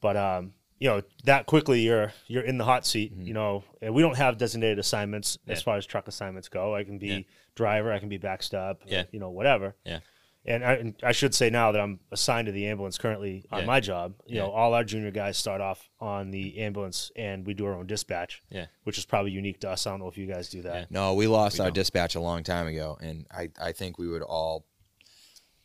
but 0.00 0.16
um, 0.16 0.52
you 0.78 0.88
know 0.88 1.02
that 1.24 1.46
quickly 1.46 1.80
you're 1.80 2.12
you're 2.26 2.42
in 2.44 2.58
the 2.58 2.64
hot 2.64 2.86
seat. 2.86 3.12
Mm-hmm. 3.12 3.26
You 3.26 3.34
know, 3.34 3.64
and 3.82 3.94
we 3.94 4.02
don't 4.02 4.16
have 4.16 4.38
designated 4.38 4.78
assignments 4.78 5.38
as 5.48 5.62
far 5.62 5.76
as 5.76 5.86
truck 5.86 6.08
assignments 6.08 6.48
go. 6.48 6.74
I 6.74 6.84
can 6.84 6.98
be 6.98 7.08
Yeah. 7.08 7.18
driver, 7.54 7.92
I 7.92 7.98
can 7.98 8.08
be 8.08 8.18
backstop, 8.18 8.82
Yeah. 8.86 9.04
you 9.10 9.18
know, 9.20 9.30
whatever. 9.30 9.74
Yeah. 9.84 10.00
And 10.46 10.64
I, 10.64 10.72
and 10.74 10.94
I 11.02 11.12
should 11.12 11.34
say 11.34 11.50
now 11.50 11.72
that 11.72 11.80
I'm 11.80 11.98
assigned 12.10 12.46
to 12.46 12.52
the 12.52 12.68
ambulance 12.68 12.96
currently 12.96 13.44
on 13.50 13.60
Yeah. 13.60 13.66
my 13.66 13.80
job. 13.80 14.14
You 14.24 14.36
know, 14.38 14.50
all 14.50 14.72
our 14.72 14.84
junior 14.84 15.10
guys 15.10 15.36
start 15.36 15.60
off 15.60 15.90
on 16.00 16.30
the 16.30 16.58
ambulance, 16.60 17.10
and 17.16 17.44
we 17.44 17.52
do 17.52 17.66
our 17.66 17.74
own 17.74 17.86
dispatch. 17.86 18.42
Yeah. 18.48 18.66
which 18.84 18.96
is 18.96 19.04
probably 19.04 19.32
unique 19.32 19.60
to 19.60 19.70
us. 19.70 19.86
I 19.86 19.90
don't 19.90 20.00
know 20.00 20.08
if 20.08 20.16
you 20.16 20.26
guys 20.26 20.48
do 20.48 20.62
that. 20.62 20.74
Yeah. 20.74 20.84
No, 20.88 21.12
we 21.14 21.26
lost 21.26 21.58
We 21.58 21.64
our 21.64 21.66
don't. 21.66 21.74
dispatch 21.74 22.14
a 22.14 22.20
long 22.20 22.44
time 22.44 22.66
ago, 22.66 22.96
and 23.02 23.26
I, 23.30 23.50
I 23.60 23.72
think 23.72 23.98
we 23.98 24.08
would 24.08 24.22
all 24.22 24.64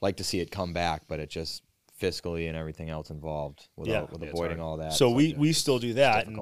like 0.02 0.17
to 0.17 0.23
see 0.26 0.39
it 0.41 0.52
come 0.52 0.73
back, 0.73 1.04
but 1.08 1.19
it 1.21 1.30
just 1.30 1.62
fiscally 2.01 2.47
and 2.47 2.58
everything 2.58 2.89
else 2.89 3.10
involved 3.10 3.67
without 3.75 3.91
Yeah. 3.93 4.12
with 4.12 4.23
Yeah, 4.23 4.29
avoiding 4.29 4.60
all 4.60 4.77
that. 4.77 4.93
So 4.93 5.08
it's 5.10 5.15
we 5.15 5.27
like, 5.29 5.38
we 5.38 5.53
still 5.53 5.79
do 5.79 5.93
that, 5.93 6.27
and 6.27 6.39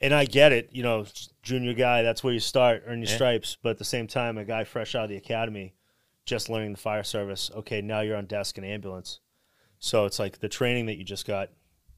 and 0.00 0.12
I 0.14 0.24
get 0.24 0.52
it. 0.52 0.70
You 0.72 0.82
know, 0.82 1.06
junior 1.42 1.72
guy, 1.74 2.02
that's 2.02 2.22
where 2.22 2.32
you 2.32 2.40
start, 2.40 2.82
earn 2.86 2.98
your 3.00 3.08
Yeah. 3.08 3.14
stripes. 3.14 3.56
But 3.62 3.70
at 3.70 3.78
the 3.78 3.84
same 3.84 4.06
time, 4.06 4.38
a 4.38 4.44
guy 4.44 4.64
fresh 4.64 4.94
out 4.94 5.04
of 5.04 5.10
the 5.10 5.16
academy, 5.16 5.74
just 6.24 6.48
learning 6.48 6.72
the 6.72 6.78
fire 6.78 7.02
service. 7.04 7.50
Okay, 7.54 7.80
now 7.80 8.00
you're 8.00 8.16
on 8.16 8.26
desk 8.26 8.56
and 8.58 8.66
ambulance. 8.66 9.20
So 9.78 10.04
it's 10.06 10.18
like 10.18 10.38
the 10.38 10.48
training 10.48 10.86
that 10.86 10.96
you 10.96 11.04
just 11.04 11.26
got. 11.26 11.50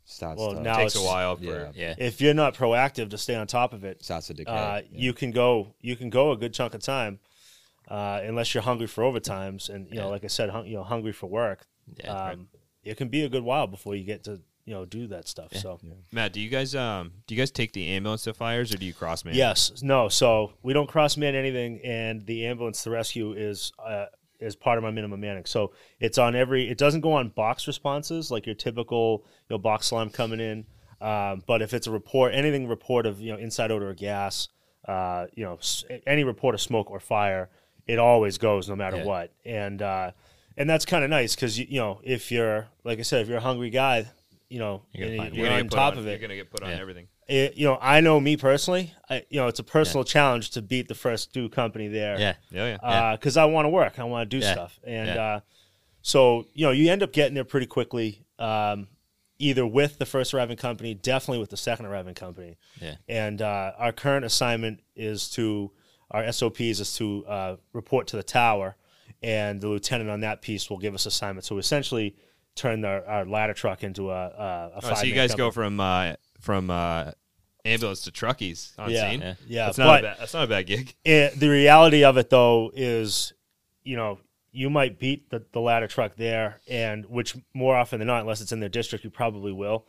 Starts 0.08 0.38
Well, 0.40 0.54
to, 0.54 0.60
now 0.60 0.76
takes 0.76 0.94
a 0.94 1.02
while 1.02 1.34
for 1.36 1.44
yeah. 1.44 1.72
Yeah. 1.74 1.94
If 1.98 2.20
you're 2.20 2.32
not 2.34 2.54
proactive 2.54 3.10
to 3.10 3.18
stay 3.18 3.34
on 3.34 3.48
top 3.48 3.72
of 3.72 3.82
it, 3.84 4.04
starts 4.04 4.28
to 4.28 4.34
decay. 4.34 4.52
uh, 4.52 4.76
yeah. 4.76 4.82
you 4.92 5.12
can 5.12 5.32
go 5.32 5.74
you 5.80 5.96
can 5.96 6.10
go 6.10 6.30
a 6.30 6.36
good 6.36 6.54
chunk 6.54 6.74
of 6.74 6.80
time, 6.80 7.18
uh, 7.88 8.20
unless 8.22 8.54
you're 8.54 8.62
hungry 8.62 8.86
for 8.86 9.02
overtimes 9.02 9.68
and 9.68 9.88
you 9.90 9.96
know, 9.96 10.08
like 10.08 10.22
I 10.22 10.28
said, 10.28 10.50
hun- 10.50 10.66
you 10.66 10.74
know, 10.76 10.84
hungry 10.84 11.12
for 11.12 11.26
work. 11.26 11.66
Yeah, 12.02 12.12
um, 12.30 12.48
It 12.86 12.96
can 12.96 13.08
be 13.08 13.22
a 13.24 13.28
good 13.28 13.42
while 13.42 13.66
before 13.66 13.94
you 13.94 14.04
get 14.04 14.24
to 14.24 14.40
you 14.64 14.74
know 14.74 14.84
do 14.84 15.06
that 15.08 15.28
stuff. 15.28 15.52
So 15.54 15.78
Matt, 16.12 16.32
do 16.32 16.40
you 16.40 16.48
guys 16.48 16.74
um 16.74 17.12
do 17.26 17.34
you 17.34 17.40
guys 17.40 17.50
take 17.50 17.72
the 17.72 17.86
ambulance 17.88 18.22
to 18.24 18.34
fires 18.34 18.72
or 18.72 18.78
do 18.78 18.86
you 18.86 18.94
cross 18.94 19.24
man? 19.24 19.34
yes, 19.34 19.82
no. 19.82 20.08
So 20.08 20.52
we 20.62 20.72
don't 20.72 20.88
cross 20.88 21.16
man 21.16 21.34
anything, 21.34 21.80
and 21.84 22.24
the 22.26 22.46
ambulance, 22.46 22.82
the 22.84 22.90
rescue 22.90 23.32
is. 23.32 23.72
Uh, 23.78 24.06
is 24.38 24.54
part 24.54 24.76
of 24.76 24.84
my 24.84 24.90
minimum 24.90 25.18
manning, 25.18 25.46
so 25.46 25.72
it's 25.98 26.18
on 26.18 26.36
every. 26.36 26.68
It 26.68 26.76
doesn't 26.76 27.00
go 27.00 27.14
on 27.14 27.30
box 27.30 27.66
responses 27.66 28.30
like 28.30 28.44
your 28.44 28.54
typical, 28.54 29.24
you 29.48 29.54
know, 29.54 29.58
box 29.58 29.90
alarm 29.92 30.10
coming 30.10 30.40
in. 30.40 30.66
Um, 31.00 31.42
but 31.46 31.62
if 31.62 31.72
it's 31.72 31.86
a 31.86 31.90
report, 31.90 32.34
anything 32.34 32.68
report 32.68 33.06
of 33.06 33.18
you 33.18 33.32
know 33.32 33.38
inside 33.38 33.70
odor 33.70 33.88
of 33.88 33.96
gas, 33.96 34.48
uh, 34.86 35.28
you 35.34 35.42
know, 35.42 35.54
s- 35.54 35.84
any 36.06 36.22
report 36.22 36.54
of 36.54 36.60
smoke 36.60 36.90
or 36.90 37.00
fire, 37.00 37.48
it 37.86 37.98
always 37.98 38.36
goes 38.36 38.68
no 38.68 38.76
matter 38.76 38.98
Yeah. 38.98 39.04
what. 39.06 39.32
And 39.46 39.80
uh, 39.80 40.10
and 40.56 40.68
that's 40.68 40.84
kind 40.86 41.04
of 41.04 41.10
nice 41.10 41.34
because 41.34 41.58
you, 41.58 41.66
you 41.68 41.78
know 41.80 42.00
if 42.04 42.30
you're 42.30 42.66
like 42.84 42.98
I 42.98 43.02
said, 43.02 43.22
if 43.22 43.28
you're 43.28 43.38
a 43.38 43.42
hungry 43.42 43.70
guy, 43.70 44.06
you 44.48 44.58
know, 44.58 44.82
You're 44.92 45.08
gonna 45.16 45.30
you're, 45.30 45.44
You're 45.46 45.52
on 45.54 45.62
get 45.62 45.70
put 45.70 45.76
top 45.76 45.92
on- 45.92 45.98
of 45.98 46.06
it, 46.06 46.10
You're 46.10 46.18
gonna 46.20 46.36
get 46.36 46.50
put 46.50 46.62
on 46.62 46.70
Yeah. 46.70 46.76
everything. 46.80 47.08
it. 47.28 47.56
You 47.56 47.66
know, 47.66 47.78
I 47.80 48.00
know 48.00 48.20
me 48.20 48.36
personally. 48.36 48.92
I, 49.10 49.24
you 49.28 49.40
know, 49.40 49.48
it's 49.48 49.58
a 49.58 49.64
personal 49.64 50.04
challenge 50.04 50.50
to 50.50 50.62
beat 50.62 50.86
the 50.88 50.94
first 50.94 51.32
due 51.32 51.48
company 51.48 51.88
there 51.88 52.18
Yeah. 52.18 52.34
Yeah, 52.50 52.78
yeah. 52.82 53.16
because 53.16 53.36
I 53.36 53.44
want 53.46 53.64
to 53.66 53.70
work. 53.70 53.98
I 53.98 54.04
want 54.04 54.30
to 54.30 54.38
do 54.38 54.44
Yeah. 54.44 54.52
stuff, 54.52 54.78
and 54.84 55.08
Yeah. 55.08 55.22
uh, 55.24 55.40
so 56.02 56.46
you 56.54 56.64
know 56.64 56.70
you 56.72 56.90
end 56.90 57.02
up 57.02 57.12
getting 57.12 57.34
there 57.34 57.44
pretty 57.44 57.66
quickly. 57.66 58.22
Um, 58.38 58.88
either 59.38 59.66
with 59.66 59.98
the 59.98 60.06
first 60.06 60.32
arriving 60.32 60.56
company, 60.56 60.94
definitely 60.94 61.38
with 61.38 61.50
the 61.50 61.56
second 61.58 61.84
arriving 61.84 62.14
company. 62.14 62.56
Yeah. 62.80 62.94
And 63.06 63.42
uh, 63.42 63.72
our 63.76 63.92
current 63.92 64.24
assignment 64.24 64.80
is 64.94 65.28
to 65.32 65.72
our 66.10 66.24
SOPs 66.32 66.80
is 66.80 66.94
to 66.96 67.26
uh, 67.26 67.56
report 67.74 68.06
to 68.08 68.16
the 68.16 68.22
tower, 68.22 68.76
and 69.22 69.60
the 69.60 69.68
lieutenant 69.68 70.10
on 70.10 70.20
that 70.20 70.42
piece 70.42 70.68
will 70.70 70.78
give 70.78 70.94
us 70.94 71.06
assignment. 71.06 71.44
So 71.44 71.54
we 71.54 71.60
essentially 71.60 72.16
turn 72.54 72.84
our, 72.84 73.04
our 73.06 73.24
ladder 73.24 73.54
truck 73.54 73.82
into 73.84 74.10
a, 74.10 74.14
a, 74.26 74.70
a 74.76 74.80
Oh, 74.82 74.94
so 74.94 75.04
you 75.04 75.14
guys 75.14 75.34
go 75.34 75.50
from 75.50 75.78
uh, 75.80 76.14
from 76.40 76.70
uh, 76.70 77.12
ambulance 77.64 78.02
to 78.02 78.10
truckies 78.12 78.72
on 78.78 78.90
yeah, 78.90 79.10
scene. 79.10 79.20
yeah, 79.20 79.34
Yeah. 79.46 79.64
That's 79.66 79.78
not 79.78 79.86
but 79.86 79.98
a 80.00 80.02
bad, 80.08 80.16
that's 80.20 80.34
not 80.34 80.44
a 80.44 80.46
bad 80.46 80.66
gig. 80.66 80.94
it, 81.04 81.38
the 81.38 81.48
reality 81.48 82.04
of 82.04 82.16
it 82.16 82.30
though 82.30 82.70
is, 82.74 83.32
you 83.82 83.96
know, 83.96 84.18
you 84.52 84.70
might 84.70 84.98
beat 84.98 85.28
the, 85.28 85.44
the 85.52 85.60
ladder 85.60 85.86
truck 85.86 86.16
there, 86.16 86.60
and 86.66 87.04
which 87.06 87.36
more 87.52 87.76
often 87.76 87.98
than 87.98 88.06
not, 88.06 88.22
unless 88.22 88.40
it's 88.40 88.52
in 88.52 88.60
their 88.60 88.70
district, 88.70 89.04
you 89.04 89.10
probably 89.10 89.52
will. 89.52 89.86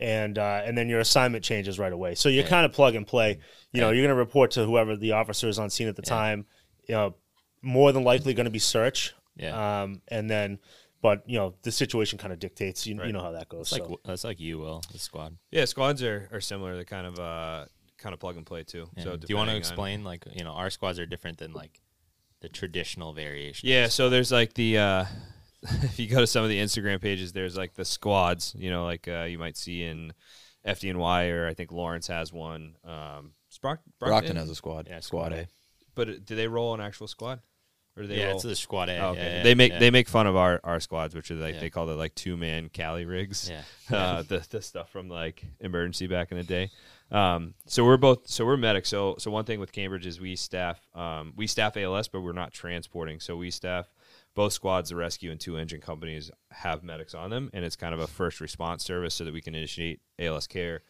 And 0.00 0.38
uh, 0.38 0.62
and 0.64 0.76
then 0.76 0.88
your 0.88 1.00
assignment 1.00 1.44
changes 1.44 1.78
right 1.78 1.92
away. 1.92 2.14
So 2.14 2.28
you 2.30 2.40
Yeah. 2.42 2.48
kind 2.48 2.64
of 2.66 2.72
plug 2.72 2.94
and 2.94 3.06
play. 3.06 3.38
You 3.72 3.80
know, 3.82 3.90
you're 3.90 4.02
going 4.04 4.14
to 4.14 4.18
report 4.18 4.50
to 4.52 4.64
whoever 4.64 4.94
the 4.96 5.12
officer 5.12 5.48
is 5.48 5.58
on 5.58 5.68
scene 5.70 5.88
at 5.88 5.96
the 5.96 6.02
Yeah. 6.04 6.08
time. 6.14 6.46
You 6.88 6.94
know, 6.94 7.14
more 7.62 7.92
than 7.92 8.04
likely 8.04 8.34
going 8.34 8.44
to 8.46 8.50
be 8.50 8.58
search. 8.58 9.14
Yeah. 9.36 9.82
Um, 9.82 10.00
and 10.08 10.30
then, 10.30 10.58
but 11.02 11.22
you 11.26 11.38
know, 11.38 11.54
the 11.62 11.70
situation 11.72 12.18
kind 12.18 12.32
of 12.32 12.38
dictates. 12.38 12.86
You, 12.86 12.96
Right. 12.98 13.06
you 13.06 13.12
know 13.12 13.20
how 13.22 13.32
that 13.32 13.48
goes. 13.48 13.70
It's 13.70 13.72
like 13.72 13.82
so. 13.88 14.00
that's 14.04 14.24
like 14.24 14.40
you, 14.40 14.58
Will, 14.58 14.82
the 14.92 14.98
squad. 14.98 15.36
Yeah, 15.50 15.64
squads 15.66 16.02
are, 16.02 16.28
are 16.32 16.40
similar. 16.40 16.74
They're 16.74 16.84
kind 16.84 17.06
of 17.06 17.18
uh 17.20 17.64
kind 17.98 18.12
of 18.12 18.20
plug 18.20 18.36
and 18.36 18.46
play 18.46 18.62
too. 18.62 18.88
Yeah. 18.96 19.04
So 19.04 19.16
do 19.16 19.26
you 19.28 19.36
want 19.36 19.48
to 19.48 19.50
depending 19.50 19.50
on- 19.50 19.56
explain 19.56 20.04
like 20.04 20.24
you 20.34 20.44
know 20.44 20.52
our 20.52 20.70
squads 20.70 20.98
are 20.98 21.06
different 21.06 21.38
than 21.38 21.52
like 21.52 21.80
the 22.40 22.48
traditional 22.48 23.12
variation? 23.12 23.68
Yeah, 23.68 23.88
so 23.88 24.08
there's 24.10 24.32
like 24.32 24.54
the 24.54 24.78
uh 24.78 25.04
if 25.82 25.98
you 25.98 26.06
go 26.08 26.20
to 26.20 26.26
some 26.26 26.42
of 26.44 26.48
the 26.50 26.58
Instagram 26.58 27.00
pages, 27.00 27.32
there's 27.32 27.56
like 27.56 27.74
the 27.74 27.84
squads, 27.84 28.54
you 28.58 28.70
know, 28.70 28.84
like 28.84 29.06
uh, 29.08 29.22
you 29.24 29.38
might 29.38 29.56
see 29.56 29.82
in 29.82 30.12
FDNY 30.66 31.30
or 31.32 31.46
I 31.46 31.54
think 31.54 31.72
Lawrence 31.72 32.06
has 32.08 32.32
one. 32.32 32.76
Um, 32.84 33.32
Sprock, 33.52 33.78
Brockton 33.98 34.36
has 34.36 34.50
a 34.50 34.54
squad. 34.54 34.86
Yeah, 34.88 35.00
squad 35.00 35.28
squad 35.28 35.32
A. 35.32 35.48
but 35.96 36.24
do 36.24 36.36
they 36.36 36.46
roll 36.46 36.74
an 36.74 36.80
actual 36.80 37.08
squad, 37.08 37.40
or 37.96 38.02
do 38.02 38.08
they 38.08 38.18
yeah, 38.18 38.26
roll? 38.26 38.34
it's 38.34 38.44
the 38.44 38.54
squad 38.54 38.88
A. 38.88 38.98
Oh, 38.98 39.08
okay. 39.10 39.20
yeah, 39.20 39.36
yeah, 39.38 39.42
they 39.42 39.54
make 39.56 39.72
yeah. 39.72 39.78
they 39.80 39.90
make 39.90 40.08
fun 40.08 40.28
of 40.28 40.36
our, 40.36 40.60
our 40.62 40.78
squads, 40.78 41.16
which 41.16 41.32
are 41.32 41.34
like 41.34 41.58
they 41.58 41.70
call 41.70 41.90
it 41.90 41.94
like 41.94 42.14
two 42.14 42.36
man 42.36 42.68
Cali 42.68 43.04
rigs. 43.04 43.50
Yeah. 43.50 43.62
uh, 43.96 44.22
the 44.22 44.46
the 44.50 44.62
stuff 44.62 44.90
from 44.90 45.08
like 45.08 45.42
emergency 45.58 46.06
back 46.06 46.30
in 46.30 46.38
the 46.38 46.44
day. 46.44 46.70
Um, 47.10 47.54
so 47.66 47.84
we're 47.84 47.96
both 47.96 48.28
so 48.28 48.44
we're 48.44 48.56
medics. 48.56 48.88
So 48.88 49.16
so 49.18 49.30
one 49.30 49.44
thing 49.44 49.58
with 49.58 49.72
Cambridge 49.72 50.06
is 50.06 50.20
we 50.20 50.36
staff 50.36 50.78
um, 50.94 51.32
we 51.36 51.46
staff 51.46 51.76
ALS, 51.76 52.06
but 52.06 52.20
we're 52.20 52.32
not 52.32 52.52
transporting. 52.52 53.18
So 53.18 53.36
we 53.36 53.50
staff 53.50 53.88
both 54.36 54.52
squads, 54.52 54.90
the 54.90 54.96
rescue 54.96 55.30
and 55.30 55.40
two 55.40 55.56
engine 55.56 55.80
companies 55.80 56.30
have 56.50 56.84
medics 56.84 57.14
on 57.14 57.30
them, 57.30 57.50
and 57.54 57.64
it's 57.64 57.74
kind 57.74 57.94
of 57.94 58.00
a 58.00 58.06
first 58.06 58.40
response 58.40 58.84
service 58.84 59.14
so 59.14 59.24
that 59.24 59.32
we 59.32 59.40
can 59.40 59.54
initiate 59.54 60.00
ALS 60.18 60.46
care, 60.46 60.82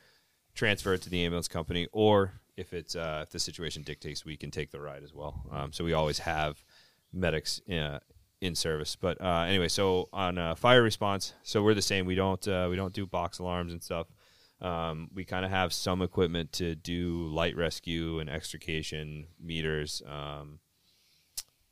transfer 0.55 0.95
it 0.95 1.03
to 1.03 1.11
the 1.11 1.25
ambulance 1.25 1.47
company, 1.47 1.87
or 1.93 2.33
if 2.57 2.73
it's 2.73 2.97
uh, 2.97 3.21
if 3.23 3.31
the 3.31 3.39
situation 3.39 3.83
dictates, 3.83 4.25
we 4.25 4.37
can 4.37 4.51
take 4.51 4.71
the 4.71 4.81
ride 4.81 5.03
as 5.03 5.13
well. 5.13 5.45
Um, 5.53 5.73
so 5.73 5.85
we 5.85 5.93
always 5.93 6.21
have 6.21 6.63
medics 7.13 7.61
uh, 7.71 7.99
in 8.41 8.55
service. 8.55 8.97
But 8.97 9.21
uh, 9.21 9.45
anyway, 9.47 9.69
so 9.69 10.09
on 10.13 10.39
uh, 10.39 10.55
fire 10.55 10.83
response, 10.83 11.35
so 11.43 11.63
we're 11.63 11.75
the 11.75 11.83
same. 11.83 12.07
We 12.07 12.15
don't 12.15 12.47
uh, 12.49 12.69
we 12.71 12.77
don't 12.77 12.93
do 12.93 13.07
box 13.07 13.39
alarms 13.39 13.73
and 13.73 13.83
stuff. 13.83 14.07
Um, 14.61 15.11
we 15.15 15.25
kind 15.25 15.45
of 15.45 15.51
have 15.51 15.73
some 15.73 16.01
equipment 16.01 16.53
to 16.53 16.75
do 16.75 17.29
light 17.29 17.57
rescue 17.57 18.21
and 18.21 18.31
extrication 18.31 19.27
meters, 19.39 20.03
um, 20.07 20.61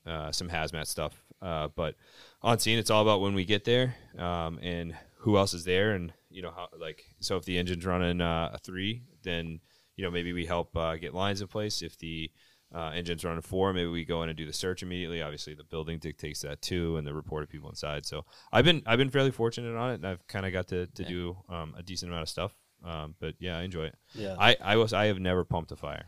uh, 0.06 0.32
some 0.32 0.50
hazmat 0.50 0.86
stuff. 0.86 1.14
But 1.40 1.94
on 2.42 2.58
scene, 2.58 2.78
it's 2.78 2.90
all 2.90 3.02
about 3.02 3.22
when 3.22 3.34
we 3.34 3.46
get 3.46 3.64
there 3.64 3.96
um, 4.18 4.58
and 4.62 4.94
who 5.18 5.38
else 5.38 5.54
is 5.54 5.64
there, 5.64 5.92
and 5.92 6.12
you 6.28 6.42
know 6.42 6.52
how 6.54 6.68
like 6.78 7.04
so 7.20 7.38
if 7.38 7.46
the 7.46 7.56
engine's 7.56 7.86
running 7.86 8.20
a 8.20 8.58
three, 8.62 9.02
then 9.22 9.60
you 9.96 10.04
know 10.04 10.10
maybe 10.10 10.32
we 10.32 10.46
help 10.46 10.76
uh, 10.76 10.96
get 10.96 11.14
lines 11.14 11.40
in 11.40 11.48
place. 11.48 11.82
If 11.82 11.98
the 11.98 12.30
uh, 12.74 12.90
engine's 12.90 13.24
running 13.24 13.40
four, 13.42 13.72
maybe 13.72 13.88
we 13.88 14.04
go 14.04 14.22
in 14.22 14.28
and 14.28 14.36
do 14.36 14.46
the 14.46 14.52
search 14.52 14.82
immediately. 14.82 15.22
Obviously, 15.22 15.54
the 15.54 15.64
building 15.64 15.98
dictates 15.98 16.40
that 16.40 16.60
too, 16.62 16.96
and 16.96 17.06
the 17.06 17.14
report 17.14 17.42
of 17.42 17.48
people 17.48 17.68
inside. 17.68 18.04
So 18.06 18.24
I've 18.52 18.64
been 18.64 18.82
I've 18.86 18.98
been 18.98 19.10
fairly 19.10 19.30
fortunate 19.30 19.76
on 19.76 19.90
it, 19.90 19.94
and 19.94 20.06
I've 20.06 20.26
kind 20.26 20.44
of 20.46 20.52
got 20.52 20.68
to, 20.68 20.86
to 20.86 21.02
Yeah. 21.02 21.08
do 21.08 21.36
um, 21.48 21.74
a 21.78 21.82
decent 21.82 22.10
amount 22.10 22.22
of 22.22 22.28
stuff. 22.28 22.52
Um, 22.84 23.14
but 23.20 23.34
yeah, 23.38 23.56
I 23.58 23.62
enjoy 23.62 23.84
it. 23.84 23.94
Yeah. 24.14 24.34
I 24.38 24.56
I 24.62 24.76
was 24.76 24.92
I 24.92 25.06
have 25.06 25.18
never 25.20 25.44
pumped 25.44 25.70
a 25.72 25.76
fire. 25.76 26.06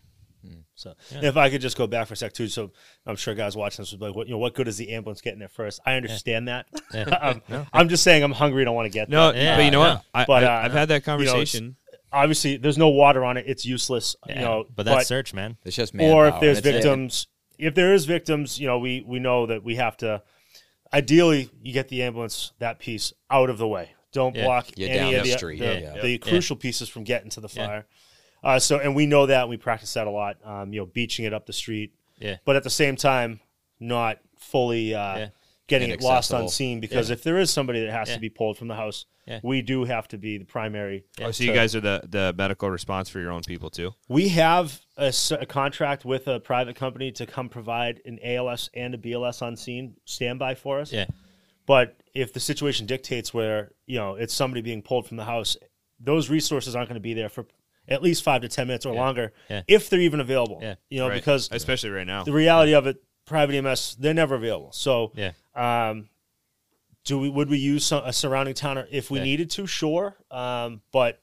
So 0.77 0.95
if 1.11 1.37
I 1.37 1.51
could 1.51 1.61
just 1.61 1.77
go 1.77 1.89
back 1.89 2.07
for 2.07 2.15
a 2.15 2.17
sec 2.17 2.33
too, 2.33 2.47
so 2.47 2.71
I'm 3.05 3.17
sure 3.17 3.35
guys 3.35 3.57
watching 3.57 3.83
this 3.83 3.91
would 3.91 3.99
be 3.99 4.07
like, 4.07 4.15
what 4.15 4.29
you 4.29 4.35
know, 4.35 4.39
what 4.39 4.55
good 4.55 4.69
is 4.69 4.77
the 4.77 4.93
ambulance 4.93 5.21
getting 5.21 5.41
there 5.41 5.49
first? 5.49 5.81
I 5.85 5.95
understand 5.95 6.47
that. 6.47 6.67
I'm, 7.49 7.67
I'm 7.73 7.89
just 7.89 8.05
saying 8.05 8.23
I'm 8.23 8.31
hungry. 8.31 8.63
and 8.63 8.69
I 8.69 8.73
want 8.73 8.87
to 8.87 8.91
get 8.97 9.09
No, 9.09 9.33
there. 9.33 9.43
Yeah, 9.43 9.57
but 9.57 9.65
you 9.65 9.73
know 9.73 9.83
no. 9.83 9.95
what? 9.95 10.05
I, 10.15 10.25
But, 10.25 10.45
I, 10.45 10.47
uh, 10.47 10.65
I've 10.67 10.73
had 10.73 10.89
that 10.91 10.95
you 10.95 11.01
know, 11.01 11.05
conversation. 11.33 11.77
Obviously, 12.13 12.57
there's 12.57 12.79
no 12.79 12.89
water 12.89 13.25
on 13.25 13.37
it. 13.37 13.45
It's 13.49 13.65
useless. 13.67 14.17
Yeah, 14.27 14.35
You 14.37 14.41
know, 14.45 14.65
but 14.75 14.87
that's 14.87 15.09
search, 15.09 15.35
man. 15.35 15.57
It's 15.65 15.77
just 15.77 15.95
or 15.99 16.29
if 16.29 16.41
there's 16.41 16.59
and 16.59 16.67
it's- 16.67 16.85
victims, 16.85 17.27
if 17.59 17.75
there 17.75 17.93
is 17.95 18.05
victims, 18.05 18.59
you 18.61 18.67
know, 18.67 18.79
we 18.79 19.03
we 19.07 19.19
know 19.19 19.47
that 19.47 19.63
we 19.65 19.77
have 19.77 19.97
to. 19.99 20.23
Ideally, 20.93 21.51
you 21.63 21.73
get 21.73 21.89
the 21.89 22.03
ambulance 22.03 22.53
that 22.59 22.79
piece 22.79 23.13
out 23.31 23.51
of 23.51 23.59
the 23.59 23.67
way. 23.67 23.91
Don't 24.13 24.37
Yeah. 24.37 24.45
block 24.45 24.69
You're 24.77 24.89
any 24.91 25.15
of 25.15 25.25
the 25.25 25.31
the, 25.33 25.37
street, 25.37 25.59
the, 25.59 25.81
yeah. 25.81 26.01
the 26.01 26.11
Yeah. 26.11 26.17
crucial 26.19 26.57
pieces 26.57 26.89
from 26.89 27.05
getting 27.05 27.29
to 27.31 27.41
the 27.41 27.49
Yeah. 27.53 27.67
fire. 27.67 27.87
Uh, 28.45 28.59
so, 28.61 28.79
and 28.79 28.95
we 28.95 29.05
know 29.07 29.27
that 29.27 29.41
and 29.43 29.51
we 29.51 29.57
practice 29.57 29.93
that 29.95 30.07
a 30.07 30.11
lot. 30.11 30.37
Um, 30.45 30.73
you 30.73 30.81
know, 30.81 30.87
beaching 30.87 31.25
it 31.25 31.35
up 31.35 31.47
the 31.47 31.53
street, 31.53 31.93
Yeah. 32.19 32.37
but 32.45 32.55
at 32.55 32.63
the 32.63 32.71
same 32.71 32.95
time, 32.97 33.41
not 33.81 34.21
fully 34.39 34.95
uh, 34.95 35.19
Yeah. 35.19 35.29
getting 35.67 35.91
it 35.91 36.01
lost 36.01 36.33
on 36.33 36.49
scene 36.49 36.79
because 36.81 37.09
Yeah. 37.11 37.15
if 37.15 37.25
there 37.25 37.37
is 37.39 37.51
somebody 37.51 37.81
that 37.85 37.91
has 37.93 38.09
Yeah. 38.09 38.15
to 38.15 38.21
be 38.21 38.31
pulled 38.31 38.57
from 38.57 38.69
the 38.69 38.77
house, 38.77 39.07
Yeah. 39.27 39.41
we 39.43 39.61
do 39.63 39.85
have 39.85 40.07
to 40.09 40.19
be 40.19 40.39
the 40.39 40.45
primary. 40.45 41.05
Oh, 41.21 41.31
so 41.33 41.43
you 41.45 41.53
guys 41.53 41.75
are 41.75 41.81
the, 41.81 42.03
the 42.09 42.35
medical 42.39 42.71
response 42.71 43.09
for 43.09 43.19
your 43.21 43.33
own 43.33 43.43
people 43.43 43.71
too. 43.71 43.93
We 44.09 44.29
have 44.29 44.81
a 44.97 45.13
contract 45.49 46.05
with 46.05 46.29
a 46.29 46.39
private 46.41 46.77
company 46.77 47.11
to 47.13 47.27
come 47.27 47.49
provide 47.49 48.01
an 48.05 48.19
ALS 48.23 48.71
and 48.75 48.95
a 48.95 48.99
BLS 48.99 49.43
on 49.43 49.57
scene 49.57 49.97
standby 50.05 50.55
for 50.55 50.79
us. 50.81 50.93
Yeah. 50.93 51.07
But 51.67 52.01
if 52.15 52.33
the 52.33 52.39
situation 52.41 52.87
dictates 52.87 53.35
where 53.35 53.73
you 53.87 53.99
know 53.99 54.15
it's 54.15 54.33
somebody 54.33 54.61
being 54.63 54.83
pulled 54.83 55.09
from 55.09 55.17
the 55.17 55.25
house, 55.25 55.57
those 55.99 56.31
resources 56.31 56.77
aren't 56.77 56.89
going 56.89 56.95
to 56.95 57.01
be 57.01 57.15
there 57.15 57.29
for 57.29 57.47
at 57.89 58.03
least 58.03 58.23
five 58.23 58.43
to 58.43 58.49
ten 58.49 58.69
minutes 58.69 58.87
or 58.87 58.95
Yeah. 58.95 59.01
longer, 59.01 59.33
Yeah. 59.51 59.63
if 59.67 59.91
they're 59.91 60.01
even 60.01 60.21
available. 60.21 60.61
Yeah. 60.63 60.75
You 60.89 61.01
know, 61.01 61.09
Right. 61.09 61.15
because 61.15 61.49
especially 61.53 61.91
right 61.91 62.07
now. 62.07 62.23
the 62.25 62.33
reality 62.33 62.75
of 62.75 62.87
it, 62.87 63.03
private 63.27 63.55
EMS, 63.57 63.97
they're 63.99 64.15
never 64.15 64.37
available. 64.37 64.71
So, 64.73 65.13
Yeah. 65.17 65.33
um, 65.57 66.09
do 67.07 67.19
we 67.19 67.31
would 67.31 67.49
we 67.49 67.57
use 67.57 67.91
a 67.93 68.13
surrounding 68.13 68.55
town 68.55 68.85
if 68.91 69.11
we 69.11 69.19
Yeah. 69.19 69.25
needed 69.25 69.51
to? 69.53 69.67
Sure, 69.67 70.15
um, 70.31 70.83
but 70.93 71.23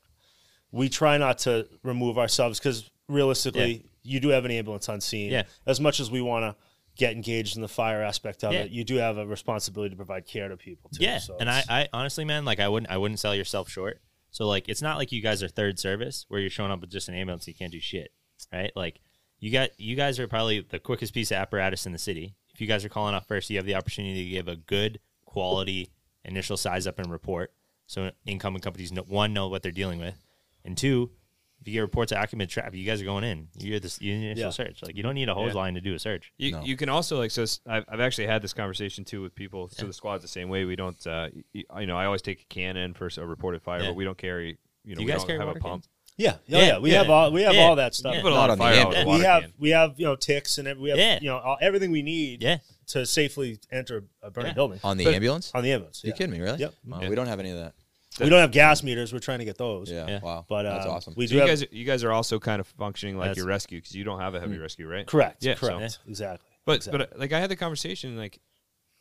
we 0.71 0.89
try 0.89 1.17
not 1.17 1.37
to 1.39 1.67
remove 1.83 2.17
ourselves 2.17 2.57
because 2.59 2.89
realistically, 3.07 3.85
you 4.01 4.19
do 4.19 4.29
have 4.29 4.45
an 4.45 4.51
ambulance 4.51 4.89
on 4.89 4.99
scene. 5.01 5.31
Yeah. 5.31 5.43
As 5.67 5.79
much 5.79 5.99
as 5.99 6.09
we 6.09 6.21
want 6.21 6.43
to 6.43 6.55
get 6.95 7.13
engaged 7.13 7.55
in 7.55 7.61
the 7.61 7.67
fire 7.67 8.01
aspect 8.01 8.43
of 8.43 8.53
Yeah. 8.53 8.61
it, 8.61 8.71
you 8.71 8.83
do 8.83 8.95
have 8.95 9.17
a 9.17 9.25
responsibility 9.25 9.91
to 9.91 9.95
provide 9.95 10.25
care 10.25 10.47
to 10.49 10.57
people 10.57 10.89
too. 10.89 11.03
Yeah, 11.03 11.19
So 11.19 11.37
and 11.39 11.49
I, 11.49 11.63
I 11.69 11.87
honestly, 11.93 12.25
man, 12.25 12.45
like 12.45 12.59
I 12.59 12.67
wouldn't, 12.67 12.91
I 12.91 12.97
wouldn't 12.97 13.19
sell 13.19 13.35
yourself 13.35 13.69
short. 13.69 14.01
So 14.31 14.47
like 14.47 14.67
it's 14.69 14.81
not 14.81 14.97
like 14.97 15.11
you 15.11 15.21
guys 15.21 15.43
are 15.43 15.47
third 15.47 15.77
service 15.79 16.25
where 16.27 16.39
you're 16.39 16.49
showing 16.49 16.71
up 16.71 16.81
with 16.81 16.91
just 16.91 17.07
an 17.09 17.15
ambulance 17.15 17.47
you 17.47 17.53
can't 17.53 17.71
do 17.71 17.79
shit, 17.79 18.11
right? 18.51 18.71
Like 18.75 18.99
you 19.39 19.51
got 19.51 19.77
you 19.79 19.95
guys 19.95 20.19
are 20.19 20.27
probably 20.27 20.61
the 20.61 20.79
quickest 20.79 21.13
piece 21.13 21.29
of 21.31 21.37
apparatus 21.37 21.85
in 21.85 21.91
the 21.91 21.99
city. 21.99 22.35
If 22.53 22.61
you 22.61 22.67
guys 22.67 22.83
are 22.85 22.89
calling 22.89 23.13
off 23.15 23.27
first, 23.27 23.49
you 23.49 23.57
have 23.57 23.65
the 23.65 23.75
opportunity 23.75 24.23
to 24.25 24.29
give 24.29 24.47
a 24.47 24.55
good 24.55 24.99
quality 25.33 25.89
initial 26.25 26.55
size 26.57 26.87
up 26.87 26.99
and 26.99 27.11
report. 27.11 27.51
So 27.87 28.11
incoming 28.25 28.61
companies 28.61 28.91
know, 28.91 29.03
one 29.03 29.33
know 29.33 29.49
what 29.49 29.61
they're 29.63 29.71
dealing 29.71 29.99
with, 29.99 30.15
and 30.63 30.77
two, 30.77 31.11
if 31.59 31.67
you 31.67 31.73
get 31.73 31.79
reports 31.81 32.11
of 32.11 32.17
active 32.17 32.45
trap, 32.49 32.73
you 32.75 32.85
guys 32.85 33.01
are 33.01 33.05
going 33.05 33.23
in. 33.23 33.47
You're 33.57 33.79
the, 33.79 33.95
you're 34.01 34.15
initial 34.15 34.43
Yeah. 34.45 34.49
search. 34.51 34.81
Like 34.83 34.95
you 34.97 35.03
don't 35.03 35.15
need 35.15 35.29
a 35.29 35.33
hose 35.33 35.53
Yeah. 35.53 35.61
line 35.61 35.73
to 35.75 35.81
do 35.81 35.93
a 35.93 35.99
search. 35.99 36.31
You, 36.37 36.51
No. 36.51 36.61
you 36.63 36.75
can 36.77 36.89
also 36.89 37.17
like 37.17 37.31
so. 37.31 37.43
s- 37.43 37.61
I've, 37.65 37.85
I've 37.87 37.99
actually 38.01 38.27
had 38.27 38.41
this 38.41 38.53
conversation 38.53 39.03
too 39.05 39.21
with 39.21 39.33
people. 39.35 39.69
So 39.69 39.85
the 39.87 39.93
squad's 39.93 40.21
the 40.23 40.27
same 40.27 40.49
way. 40.49 40.65
We 40.65 40.75
don't, 40.75 41.05
uh, 41.07 41.29
y- 41.53 41.63
you 41.81 41.87
know, 41.87 41.97
I 41.97 42.05
always 42.05 42.21
take 42.21 42.41
a 42.41 42.45
can 42.45 42.75
in 42.77 42.93
for 42.93 43.09
a 43.17 43.25
reported 43.25 43.61
fire, 43.61 43.81
Yeah. 43.81 43.87
but 43.89 43.95
we 43.95 44.03
don't 44.03 44.17
carry. 44.17 44.57
You 44.85 44.95
know, 44.95 45.01
you 45.01 45.05
we 45.07 45.11
guys 45.11 45.19
don't 45.21 45.27
carry 45.27 45.39
have 45.39 45.49
a 45.49 45.59
pump. 45.59 45.83
cans? 45.83 45.89
Yeah, 46.17 46.35
Yeah, 46.45 46.59
yeah, 46.59 46.65
yeah. 46.67 46.79
We 46.79 46.91
yeah. 46.91 46.97
have 46.99 47.09
all 47.09 47.31
we 47.31 47.41
have 47.43 47.53
Yeah. 47.55 47.61
all 47.63 47.75
that 47.77 47.95
stuff. 47.95 48.13
Yeah. 48.13 48.19
We 48.19 48.23
put 48.23 48.31
a 48.33 48.35
lot 48.35 48.49
on 48.49 48.51
of 48.51 48.57
the 48.59 48.63
fire 48.63 48.75
ambulance. 48.75 49.07
we 49.19 49.25
have 49.25 49.41
can. 49.43 49.53
we 49.59 49.69
have 49.71 49.93
you 49.99 50.05
know 50.05 50.15
TICs 50.15 50.57
and 50.59 50.79
we 50.79 50.89
have 50.89 50.99
Yeah. 50.99 51.19
you 51.21 51.27
know 51.29 51.37
all, 51.39 51.57
everything 51.61 51.91
we 51.91 52.01
need 52.03 52.41
Yeah, 52.43 52.57
to 52.87 53.05
safely 53.05 53.59
enter 53.71 54.03
a 54.21 54.29
burning 54.29 54.49
Yeah. 54.51 54.53
building 54.53 54.79
On 54.83 54.97
the 54.97 55.05
But- 55.05 55.15
ambulance? 55.15 55.51
on 55.55 55.63
the 55.63 55.71
ambulance. 55.71 56.03
You 56.03 56.13
kidding 56.13 56.31
me? 56.31 56.39
Really? 56.39 56.59
Yep. 56.59 56.73
Wow, 56.85 57.01
Yeah. 57.01 57.09
We 57.09 57.15
don't 57.15 57.27
have 57.27 57.39
any 57.39 57.49
of 57.51 57.57
that. 57.57 57.73
We 58.19 58.29
don't 58.29 58.41
have 58.41 58.51
gas 58.51 58.83
meters. 58.83 59.11
We're 59.11 59.17
trying 59.19 59.39
to 59.39 59.45
get 59.45 59.57
those. 59.57 59.89
Yeah. 59.89 60.05
Yeah. 60.07 60.19
Wow. 60.21 60.45
But 60.47 60.63
that's 60.63 60.85
uh, 60.85 60.91
awesome. 60.91 61.15
We 61.17 61.25
So 61.25 61.33
you 61.33 61.39
have, 61.39 61.49
guys, 61.49 61.65
you 61.71 61.83
guys 61.83 62.03
are 62.03 62.11
also 62.11 62.37
kind 62.39 62.59
of 62.59 62.67
functioning 62.67 63.17
like 63.17 63.35
your 63.35 63.47
rescue 63.47 63.79
because 63.79 63.95
you 63.95 64.03
don't 64.03 64.19
have 64.19 64.35
a 64.35 64.39
heavy 64.39 64.57
rescue, 64.59 64.87
right? 64.87 65.07
correct. 65.07 65.43
Yeah, 65.43 65.55
so- 65.55 65.67
correct. 65.67 65.97
Exactly. 66.07 66.47
But 66.65 66.75
exactly. 66.77 66.99
but 67.07 67.13
uh, 67.15 67.19
like 67.19 67.33
I 67.33 67.39
had 67.39 67.49
the 67.49 67.55
conversation 67.55 68.15
like, 68.15 68.39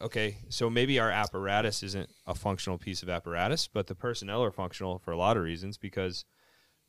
okay, 0.01 0.39
so 0.49 0.71
maybe 0.71 0.99
our 0.99 1.11
apparatus 1.11 1.83
isn't 1.83 2.09
a 2.27 2.35
functional 2.35 2.79
piece 2.79 3.03
of 3.03 3.11
apparatus, 3.11 3.69
but 3.69 3.87
the 3.87 3.95
personnel 3.95 4.43
are 4.43 4.51
functional 4.51 4.99
for 4.99 5.13
a 5.13 5.17
lot 5.17 5.37
of 5.37 5.43
reasons 5.45 5.77
because 5.77 6.25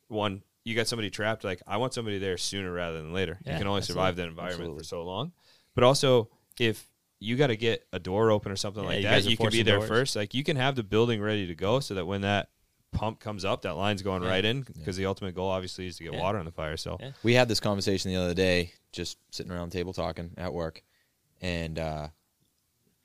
one, 0.08 0.42
you 0.64 0.74
got 0.74 0.86
somebody 0.88 1.10
trapped. 1.10 1.44
Like 1.44 1.62
I 1.66 1.76
want 1.76 1.94
somebody 1.94 2.18
there 2.18 2.36
sooner 2.38 2.72
rather 2.72 2.98
than 2.98 3.12
later. 3.12 3.38
you 3.44 3.52
can 3.56 3.66
only 3.66 3.82
survive 3.82 4.16
that 4.16 4.26
environment 4.28 4.60
Absolutely. 4.60 4.78
for 4.80 4.84
so 4.84 5.02
long. 5.04 5.32
But 5.74 5.84
also, 5.84 6.30
if 6.58 6.86
you 7.20 7.36
got 7.36 7.46
to 7.48 7.56
get 7.56 7.86
a 7.92 7.98
door 7.98 8.30
open 8.30 8.52
or 8.52 8.56
something 8.56 8.82
Yeah, 8.82 8.88
like 8.88 8.96
you 8.98 9.02
that, 9.04 9.24
you 9.24 9.36
can 9.36 9.50
be 9.50 9.62
there 9.62 9.76
doors. 9.78 9.88
first. 9.88 10.16
Like 10.16 10.34
you 10.34 10.44
can 10.44 10.56
have 10.56 10.76
the 10.76 10.82
building 10.82 11.20
ready 11.22 11.46
to 11.46 11.54
go 11.54 11.80
so 11.80 11.94
that 11.94 12.06
when 12.06 12.20
that 12.22 12.50
pump 12.92 13.18
comes 13.18 13.44
up, 13.44 13.62
that 13.62 13.74
line's 13.76 14.02
going 14.02 14.22
Yeah. 14.22 14.28
right 14.28 14.44
in 14.44 14.62
because 14.62 14.96
the 14.96 15.06
ultimate 15.06 15.34
goal 15.34 15.48
obviously 15.50 15.86
is 15.86 15.96
to 15.98 16.04
get 16.04 16.12
Yeah. 16.12 16.20
water 16.20 16.38
on 16.38 16.44
the 16.44 16.52
fire. 16.52 16.76
So 16.76 16.96
Yeah. 17.00 17.12
we 17.22 17.34
had 17.34 17.48
this 17.48 17.60
conversation 17.60 18.10
the 18.12 18.16
other 18.18 18.34
day, 18.34 18.72
just 18.92 19.18
sitting 19.30 19.50
around 19.50 19.70
the 19.72 19.76
table 19.78 19.92
talking 19.92 20.30
at 20.36 20.52
work, 20.52 20.82
and 21.40 21.78
uh, 21.78 22.08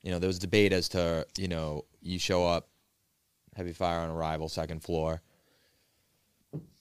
you 0.03 0.12
know 0.12 0.19
there 0.19 0.27
was 0.27 0.38
debate 0.39 0.73
as 0.73 0.89
to 0.89 1.25
you 1.38 1.47
know 1.47 1.85
you 2.01 2.19
show 2.19 2.45
up, 2.45 2.69
heavy 3.55 3.73
fire 3.73 3.99
on 3.99 4.09
arrival, 4.09 4.47
second 4.47 4.83
floor. 4.83 5.21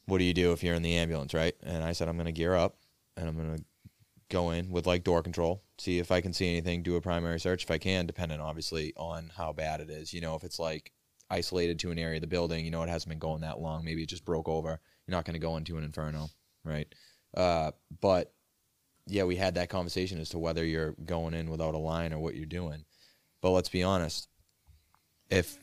What 0.08 0.18
do 0.18 0.24
you 0.24 0.32
do 0.32 0.52
if 0.52 0.62
you're 0.62 0.74
in 0.74 0.80
the 0.80 0.96
ambulance, 0.96 1.34
right? 1.34 1.54
And 1.62 1.84
I 1.84 1.92
said 1.92 2.08
I'm 2.08 2.16
going 2.16 2.26
to 2.26 2.32
gear 2.32 2.54
up, 2.54 2.78
and 3.14 3.28
I'm 3.28 3.36
going 3.36 3.58
to 3.58 3.64
go 4.30 4.50
in 4.50 4.70
with 4.70 4.86
like 4.86 5.04
door 5.04 5.22
control, 5.22 5.62
see 5.76 5.98
if 5.98 6.10
I 6.10 6.22
can 6.22 6.32
see 6.32 6.48
anything, 6.48 6.82
do 6.82 6.96
a 6.96 7.00
primary 7.00 7.38
search 7.38 7.64
if 7.64 7.70
I 7.70 7.76
can, 7.76 8.06
depending 8.06 8.40
obviously 8.40 8.94
on 8.96 9.30
how 9.36 9.52
bad 9.52 9.80
it 9.80 9.90
is. 9.90 10.14
You 10.14 10.22
know, 10.22 10.34
if 10.34 10.44
it's 10.44 10.58
like 10.58 10.92
isolated 11.28 11.78
to 11.80 11.90
an 11.90 11.98
area 11.98 12.16
of 12.16 12.20
the 12.22 12.26
building, 12.26 12.64
you 12.64 12.70
know, 12.70 12.82
it 12.82 12.88
hasn't 12.88 13.10
been 13.10 13.18
going 13.18 13.42
that 13.42 13.60
long, 13.60 13.84
maybe 13.84 14.02
it 14.02 14.08
just 14.08 14.24
broke 14.24 14.48
over. 14.48 14.80
You're 15.06 15.16
not 15.16 15.26
going 15.26 15.34
to 15.34 15.40
go 15.40 15.58
into 15.58 15.76
an 15.76 15.84
inferno, 15.84 16.30
right? 16.64 16.88
Uh, 17.36 17.72
but 18.00 18.32
yeah, 19.06 19.24
we 19.24 19.36
had 19.36 19.56
that 19.56 19.68
conversation 19.68 20.18
as 20.20 20.30
to 20.30 20.38
whether 20.38 20.64
you're 20.64 20.94
going 21.04 21.34
in 21.34 21.50
without 21.50 21.74
a 21.74 21.78
line 21.78 22.14
or 22.14 22.18
what 22.18 22.34
you're 22.34 22.46
doing. 22.46 22.86
But 23.42 23.50
let's 23.50 23.68
be 23.68 23.82
honest, 23.82 24.28
if 25.28 25.58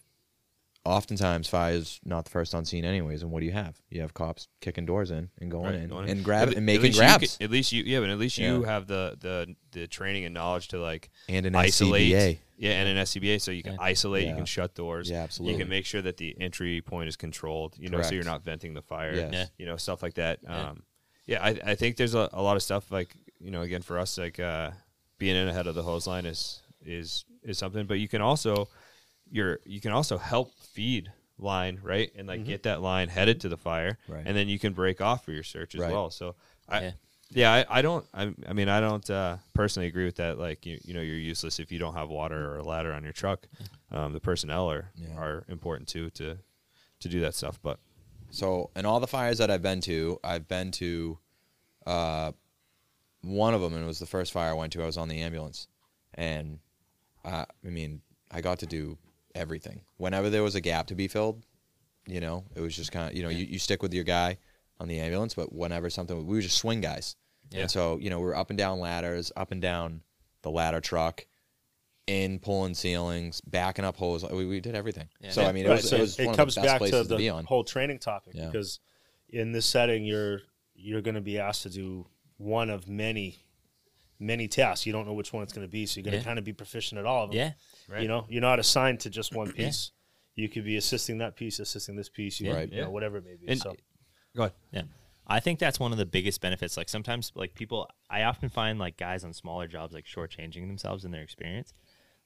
oftentimes 0.85 1.47
fire 1.49 1.73
is 1.73 1.99
not 2.05 2.25
the 2.25 2.31
first 2.31 2.53
on 2.53 2.63
scene 2.65 2.85
anyways, 2.85 3.23
and 3.23 3.31
what 3.31 3.39
do 3.39 3.45
you 3.45 3.51
have? 3.51 3.75
You 3.89 4.01
have 4.01 4.13
cops 4.13 4.47
kicking 4.61 4.85
doors 4.85 5.11
in 5.11 5.29
and 5.39 5.49
going 5.49 5.65
Right, 5.73 5.75
in 5.75 5.89
going 5.89 6.05
in. 6.05 6.17
and 6.17 6.23
grab 6.25 6.49
At- 6.49 6.55
and 6.57 6.65
making 6.65 6.83
least 6.83 6.95
you 6.97 7.01
grabs 7.01 7.37
can- 7.37 7.43
at 7.45 7.51
least 7.51 7.71
you, 7.71 7.83
yeah, 7.83 7.99
but 7.99 8.09
at 8.09 8.17
least 8.19 8.37
you 8.37 8.61
Yeah. 8.61 8.67
have 8.67 8.87
the 8.87 9.17
the 9.19 9.55
the 9.71 9.87
training 9.87 10.25
and 10.25 10.33
knowledge 10.33 10.69
to 10.69 10.79
like 10.79 11.09
and 11.27 11.45
an 11.45 11.55
isolate. 11.55 12.11
SCBA. 12.11 12.39
Yeah, 12.57 12.71
and 12.71 12.87
an 12.87 12.97
SCBA, 12.97 13.41
so 13.41 13.51
you 13.51 13.63
can 13.63 13.73
Yeah. 13.73 13.81
isolate, 13.81 14.27
you 14.29 14.35
can 14.35 14.45
shut 14.45 14.75
doors. 14.75 15.09
Yeah, 15.09 15.23
absolutely 15.23 15.53
You 15.57 15.59
can 15.65 15.69
make 15.69 15.85
sure 15.85 16.01
that 16.01 16.15
the 16.15 16.37
entry 16.39 16.79
point 16.81 17.09
is 17.09 17.17
controlled. 17.17 17.75
You 17.77 17.89
know, 17.89 18.01
so 18.01 18.15
you're 18.15 18.23
not 18.23 18.45
venting 18.45 18.73
the 18.73 18.81
fire. 18.81 19.13
Yes. 19.13 19.33
Yeah. 19.33 19.45
You 19.57 19.65
know, 19.65 19.75
stuff 19.75 20.01
like 20.01 20.13
that. 20.13 20.39
Yeah. 20.43 20.69
Um, 20.69 20.83
yeah, 21.25 21.43
I, 21.43 21.59
I 21.71 21.75
think 21.75 21.97
there's 21.97 22.13
a, 22.15 22.29
a 22.31 22.41
lot 22.41 22.55
of 22.55 22.63
stuff 22.63 22.91
like 22.91 23.13
you 23.41 23.51
know, 23.51 23.61
again 23.61 23.81
for 23.81 23.99
us, 23.99 24.17
like 24.17 24.39
uh, 24.39 24.71
being 25.17 25.35
in 25.35 25.47
ahead 25.49 25.67
of 25.67 25.75
the 25.75 25.83
hose 25.83 26.07
line 26.07 26.25
is 26.25 26.61
is 26.85 27.25
is 27.43 27.57
something. 27.57 27.85
But 27.87 27.95
you 27.99 28.07
can 28.07 28.21
also 28.21 28.69
you're 29.31 29.59
you 29.65 29.79
can 29.81 29.91
also 29.91 30.17
help 30.17 30.53
feed 30.59 31.11
line 31.37 31.79
right 31.83 32.11
and 32.15 32.27
like 32.27 32.45
get 32.45 32.63
that 32.63 32.81
line 32.81 33.09
headed 33.09 33.41
to 33.41 33.49
the 33.49 33.57
fire, 33.57 33.97
Right. 34.07 34.23
and 34.25 34.35
then 34.37 34.47
you 34.47 34.57
can 34.59 34.73
break 34.73 35.01
off 35.01 35.25
for 35.25 35.31
your 35.31 35.43
search 35.43 35.75
as 35.75 35.81
Right. 35.81 35.91
well. 35.91 36.09
So 36.11 36.35
I. 36.69 36.81
Yeah. 36.81 36.91
Yeah, 37.31 37.51
I, 37.51 37.79
I 37.79 37.81
don't. 37.81 38.05
I, 38.13 38.31
I 38.47 38.53
mean, 38.53 38.69
I 38.69 38.79
don't 38.79 39.09
uh, 39.09 39.37
personally 39.55 39.87
agree 39.87 40.05
with 40.05 40.17
that. 40.17 40.37
Like, 40.37 40.63
you, 40.67 40.79
you 40.83 40.93
know, 40.93 41.01
you're 41.01 41.17
useless 41.17 41.59
if 41.59 41.71
you 41.71 41.79
don't 41.79 41.95
have 41.95 42.07
water 42.07 42.51
or 42.51 42.57
a 42.59 42.63
ladder 42.63 42.93
on 42.93 43.03
your 43.03 43.13
truck. 43.13 43.47
Um, 43.91 44.13
the 44.13 44.19
personnel 44.19 44.69
are 44.69 44.91
Yeah. 44.95 45.15
are 45.17 45.43
important 45.49 45.89
too 45.89 46.11
to 46.11 46.37
to 46.99 47.09
do 47.09 47.19
that 47.21 47.33
stuff. 47.33 47.59
But 47.63 47.79
So, 48.29 48.69
in 48.75 48.85
all 48.85 48.99
the 48.99 49.07
fires 49.07 49.39
that 49.39 49.49
I've 49.49 49.63
been 49.63 49.81
to, 49.81 50.19
I've 50.23 50.47
been 50.47 50.69
to 50.73 51.17
uh, 51.87 52.31
one 53.21 53.55
of 53.55 53.61
them, 53.61 53.73
and 53.73 53.83
it 53.83 53.87
was 53.87 53.99
the 53.99 54.05
first 54.05 54.31
fire 54.31 54.51
I 54.51 54.53
went 54.53 54.71
to. 54.73 54.83
I 54.83 54.85
was 54.85 54.97
on 54.97 55.07
the 55.07 55.21
ambulance, 55.21 55.67
and 56.13 56.59
uh, 57.25 57.45
I 57.65 57.69
mean, 57.69 58.01
I 58.29 58.41
got 58.41 58.59
to 58.59 58.67
do 58.67 58.99
everything. 59.35 59.81
Whenever 59.97 60.29
there 60.31 60.41
was 60.43 60.55
a 60.55 60.61
gap 60.61 60.87
to 60.87 60.95
be 60.95 61.07
filled, 61.07 61.43
you 62.07 62.19
know, 62.21 62.43
it 62.55 62.61
was 62.61 62.75
just 62.75 62.91
kind 62.91 63.09
of 63.09 63.15
you 63.15 63.21
know 63.23 63.29
you, 63.29 63.45
you 63.45 63.59
stick 63.59 63.83
with 63.83 63.93
your 63.93 64.03
guy 64.03 64.37
on 64.79 64.87
the 64.87 64.99
ambulance, 64.99 65.33
but 65.35 65.53
whenever 65.53 65.89
something, 65.89 66.25
we 66.25 66.35
were 66.35 66.41
just 66.41 66.57
swing 66.57 66.81
guys, 66.81 67.15
Yeah. 67.51 67.61
and 67.61 67.71
so 67.71 67.97
you 67.99 68.09
know 68.09 68.19
we 68.19 68.25
were 68.25 68.35
up 68.35 68.49
and 68.49 68.57
down 68.57 68.79
ladders, 68.79 69.31
up 69.35 69.51
and 69.51 69.61
down 69.61 70.01
the 70.41 70.49
ladder 70.51 70.81
truck. 70.81 71.25
In 72.07 72.37
pulling 72.37 72.75
ceilings, 72.75 73.41
backing 73.41 73.83
up 73.83 73.97
holes. 73.97 74.23
we, 74.31 74.45
we 74.45 74.59
did 74.59 74.75
everything. 74.75 75.09
Yeah. 75.21 75.31
So 75.31 75.43
I 75.43 75.51
mean, 75.51 75.65
it 75.65 75.69
Right, 75.69 75.77
was, 75.77 75.89
so 75.89 75.95
it 75.95 76.01
was 76.01 76.19
one 76.19 76.35
comes 76.35 76.55
of 76.55 76.61
the 76.61 76.67
best 76.67 76.79
back 76.81 76.89
to 76.91 77.03
the 77.03 77.17
to 77.17 77.33
whole 77.47 77.63
training 77.63 77.97
topic 77.97 78.33
Yeah. 78.35 78.45
because 78.45 78.79
in 79.29 79.53
this 79.53 79.65
setting 79.65 80.05
you're 80.05 80.41
you're 80.75 81.01
going 81.01 81.15
to 81.15 81.21
be 81.21 81.39
asked 81.39 81.63
to 81.63 81.69
do 81.71 82.05
one 82.37 82.69
of 82.69 82.87
many 82.87 83.39
many 84.19 84.47
tasks. 84.47 84.85
You 84.85 84.93
don't 84.93 85.07
know 85.07 85.13
which 85.13 85.33
one 85.33 85.41
it's 85.41 85.51
going 85.51 85.65
to 85.65 85.71
be, 85.71 85.87
so 85.87 85.97
you're 85.99 86.03
going 86.03 86.11
to 86.11 86.17
Yeah. 86.19 86.23
kind 86.25 86.37
of 86.37 86.45
be 86.45 86.53
proficient 86.53 86.99
at 86.99 87.07
all 87.07 87.23
of 87.23 87.31
them. 87.31 87.39
Yeah. 87.39 87.51
Right. 87.87 88.01
You 88.01 88.07
know, 88.07 88.25
you're 88.29 88.41
not 88.41 88.59
assigned 88.59 88.99
to 89.01 89.09
just 89.09 89.33
one 89.35 89.47
Yeah. 89.57 89.65
piece. 89.67 89.91
You 90.35 90.49
could 90.49 90.65
be 90.65 90.75
assisting 90.77 91.19
that 91.19 91.35
piece, 91.35 91.59
assisting 91.59 91.95
this 91.95 92.09
piece, 92.09 92.39
you, 92.41 92.51
Right. 92.53 92.71
you 92.71 92.81
know, 92.81 92.89
whatever 92.89 93.17
it 93.17 93.25
may 93.25 93.35
be. 93.35 93.47
And- 93.47 93.59
so 93.61 93.75
go 94.35 94.43
ahead. 94.43 94.53
Yeah. 94.71 94.81
I 95.27 95.39
think 95.39 95.57
that's 95.59 95.79
one 95.79 95.91
of 95.91 95.97
the 95.97 96.05
biggest 96.05 96.39
benefits. 96.41 96.77
Like 96.77 96.89
sometimes 96.89 97.31
like 97.35 97.55
people 97.55 97.89
I 98.09 98.23
often 98.23 98.49
find 98.49 98.77
like 98.77 98.95
guys 98.97 99.23
on 99.23 99.33
smaller 99.33 99.67
jobs 99.67 99.93
like 99.93 100.05
shortchanging 100.05 100.67
themselves 100.67 101.03
in 101.05 101.11
their 101.11 101.23
experience. 101.23 101.73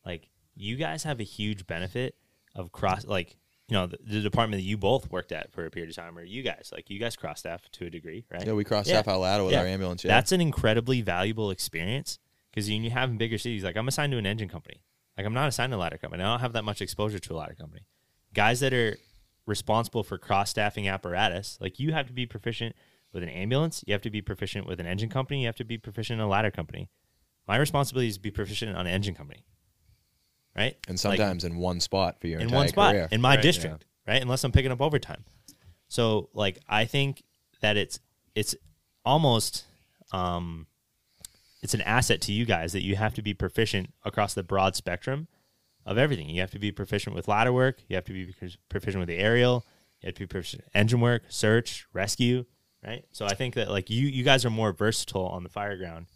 Like 0.05 0.29
you 0.55 0.75
guys 0.75 1.03
have 1.03 1.19
a 1.19 1.23
huge 1.23 1.65
benefit 1.67 2.15
of 2.55 2.71
cross 2.71 3.05
like 3.05 3.37
you 3.69 3.75
know, 3.75 3.85
the, 3.85 3.97
the 4.03 4.19
department 4.21 4.59
that 4.59 4.65
you 4.65 4.77
both 4.77 5.11
worked 5.11 5.31
at 5.31 5.51
for 5.53 5.63
a 5.63 5.69
period 5.69 5.91
of 5.91 5.95
time, 5.95 6.17
or 6.17 6.23
you 6.23 6.41
guys, 6.41 6.71
like 6.73 6.89
you 6.89 6.97
guys 6.99 7.15
cross 7.15 7.37
staff 7.41 7.61
to 7.73 7.85
a 7.85 7.89
degree, 7.91 8.25
right? 8.31 8.43
Yeah, 8.47 8.53
we 8.53 8.63
cross 8.63 8.87
Yeah. 8.87 8.95
staff 8.95 9.07
out 9.07 9.19
ladder 9.19 9.43
with 9.43 9.53
Yeah. 9.53 9.59
our 9.59 9.67
ambulance. 9.67 10.03
Yeah. 10.03 10.07
That's 10.09 10.31
an 10.31 10.41
incredibly 10.41 11.01
valuable 11.03 11.51
experience 11.51 12.17
because 12.49 12.67
you, 12.67 12.81
you 12.81 12.89
have 12.89 13.11
in 13.11 13.17
bigger 13.19 13.37
cities. 13.37 13.63
Like 13.63 13.77
I'm 13.77 13.87
assigned 13.87 14.11
to 14.13 14.17
an 14.17 14.25
engine 14.25 14.49
company. 14.49 14.81
Like 15.19 15.25
I'm 15.25 15.33
not 15.33 15.49
assigned 15.49 15.73
to 15.73 15.77
a 15.77 15.79
ladder 15.79 15.97
company. 15.97 16.23
I 16.23 16.27
don't 16.27 16.39
have 16.39 16.53
that 16.53 16.63
much 16.63 16.81
exposure 16.81 17.19
to 17.19 17.33
a 17.33 17.35
ladder 17.35 17.53
company. 17.53 17.81
Guys 18.33 18.61
that 18.61 18.73
are 18.73 18.97
responsible 19.45 20.01
for 20.01 20.17
cross 20.17 20.49
staffing 20.49 20.87
apparatus, 20.87 21.57
like 21.59 21.77
you 21.77 21.91
have 21.91 22.07
to 22.07 22.13
be 22.13 22.25
proficient 22.25 22.73
with 23.11 23.21
an 23.23 23.27
ambulance. 23.27 23.83
You 23.85 23.91
have 23.91 24.01
to 24.03 24.09
be 24.09 24.21
proficient 24.21 24.65
with 24.65 24.79
an 24.79 24.85
engine 24.85 25.09
company. 25.09 25.41
You 25.41 25.47
have 25.47 25.57
to 25.57 25.65
be 25.65 25.77
proficient 25.77 26.21
in 26.21 26.25
a 26.25 26.29
ladder 26.29 26.51
company. 26.51 26.89
My 27.49 27.57
responsibility 27.57 28.07
is 28.07 28.15
to 28.15 28.21
be 28.21 28.31
proficient 28.31 28.77
on 28.77 28.87
an 28.87 28.93
engine 28.93 29.13
company, 29.13 29.43
right? 30.55 30.77
and 30.87 30.93
Like, 30.95 30.99
sometimes 31.17 31.43
in 31.43 31.57
one 31.57 31.81
spot 31.81 32.21
for 32.21 32.27
your 32.27 32.39
in 32.39 32.45
entire 32.45 32.57
one 32.57 32.67
spot 32.69 32.93
career. 32.93 33.09
in 33.11 33.19
my 33.19 33.35
Right, 33.35 33.41
district, 33.43 33.83
right? 34.07 34.21
Unless 34.21 34.45
I'm 34.45 34.53
picking 34.53 34.71
up 34.71 34.79
overtime. 34.79 35.25
So 35.89 36.29
like 36.33 36.59
I 36.65 36.85
think 36.85 37.23
that 37.59 37.75
it's 37.75 37.99
it's 38.35 38.55
almost 39.03 39.65
um 40.13 40.67
it's 41.61 41.73
an 41.73 41.81
asset 41.81 42.21
to 42.21 42.31
you 42.31 42.45
guys 42.45 42.73
that 42.73 42.83
you 42.83 42.95
have 42.95 43.13
to 43.15 43.21
be 43.21 43.33
proficient 43.33 43.93
across 44.05 44.33
the 44.33 44.43
broad 44.43 44.75
spectrum 44.75 45.27
of 45.85 45.97
everything. 45.97 46.29
You 46.29 46.41
have 46.41 46.51
to 46.51 46.59
be 46.59 46.71
proficient 46.71 47.15
with 47.15 47.27
ladder 47.27 47.53
work, 47.53 47.83
you 47.87 47.95
have 47.95 48.05
to 48.05 48.13
be 48.13 48.33
proficient 48.69 48.99
with 48.99 49.09
the 49.09 49.17
aerial, 49.17 49.65
you 50.01 50.07
have 50.07 50.15
to 50.15 50.21
be 50.21 50.27
proficient 50.27 50.63
engine 50.73 51.01
work, 51.01 51.23
search, 51.29 51.87
rescue, 51.93 52.45
right? 52.85 53.03
So 53.11 53.25
I 53.25 53.33
think 53.33 53.55
that 53.55 53.69
like 53.69 53.89
you 53.89 54.07
you 54.07 54.23
guys 54.23 54.45
are 54.45 54.49
more 54.49 54.71
versatile 54.71 55.27
on 55.27 55.43
the 55.43 55.49
fire 55.49 55.77
ground 55.77 56.07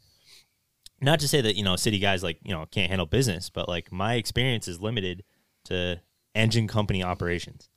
not 1.03 1.19
to 1.19 1.27
say 1.27 1.41
that 1.41 1.55
you 1.55 1.63
know 1.63 1.75
city 1.75 1.99
guys 1.99 2.23
like 2.23 2.39
you 2.43 2.53
know 2.53 2.65
can't 2.71 2.89
handle 2.89 3.05
business 3.05 3.49
but 3.49 3.67
like 3.67 3.91
my 3.91 4.15
experience 4.15 4.67
is 4.67 4.81
limited 4.81 5.23
to 5.65 5.99
engine 6.33 6.67
company 6.67 7.03
operations 7.03 7.69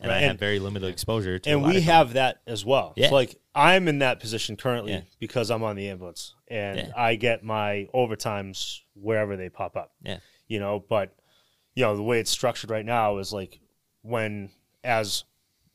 and 0.00 0.08
Right, 0.10 0.16
i 0.16 0.20
and- 0.20 0.26
have 0.32 0.38
very 0.38 0.58
limited 0.58 0.88
exposure 0.88 1.38
to 1.38 1.50
and 1.50 1.62
we 1.64 1.80
have 1.82 2.14
that 2.14 2.40
as 2.46 2.64
well. 2.64 2.92
Yeah. 2.96 3.08
So 3.10 3.14
like 3.14 3.36
I'm 3.54 3.86
in 3.88 4.00
that 4.00 4.18
position 4.20 4.56
currently 4.56 4.92
Yeah. 4.92 5.00
because 5.20 5.50
I'm 5.50 5.62
on 5.62 5.76
the 5.76 5.88
ambulance 5.88 6.34
and 6.48 6.78
Yeah. 6.78 6.92
I 6.96 7.14
get 7.14 7.44
my 7.44 7.86
overtimes 7.94 8.80
wherever 8.94 9.36
they 9.36 9.48
pop 9.48 9.76
up. 9.76 9.92
yeah 10.02 10.18
You 10.48 10.58
know, 10.58 10.84
but 10.88 11.14
you 11.74 11.82
know, 11.84 11.96
the 11.96 12.02
way 12.02 12.20
it's 12.20 12.30
structured 12.30 12.70
right 12.70 12.84
now 12.84 13.18
is 13.18 13.32
like 13.32 13.60
when 14.02 14.50
as 14.82 15.24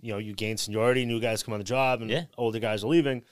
you 0.01 0.11
know 0.11 0.17
you 0.17 0.33
gain 0.33 0.57
seniority, 0.57 1.05
new 1.05 1.19
guys 1.19 1.43
come 1.43 1.53
on 1.53 1.59
the 1.59 1.63
job, 1.65 2.01
and 2.01 2.09
Yeah. 2.09 2.25
older 2.37 2.59
guys 2.59 2.83
are 2.83 2.87
leaving. 2.87 3.23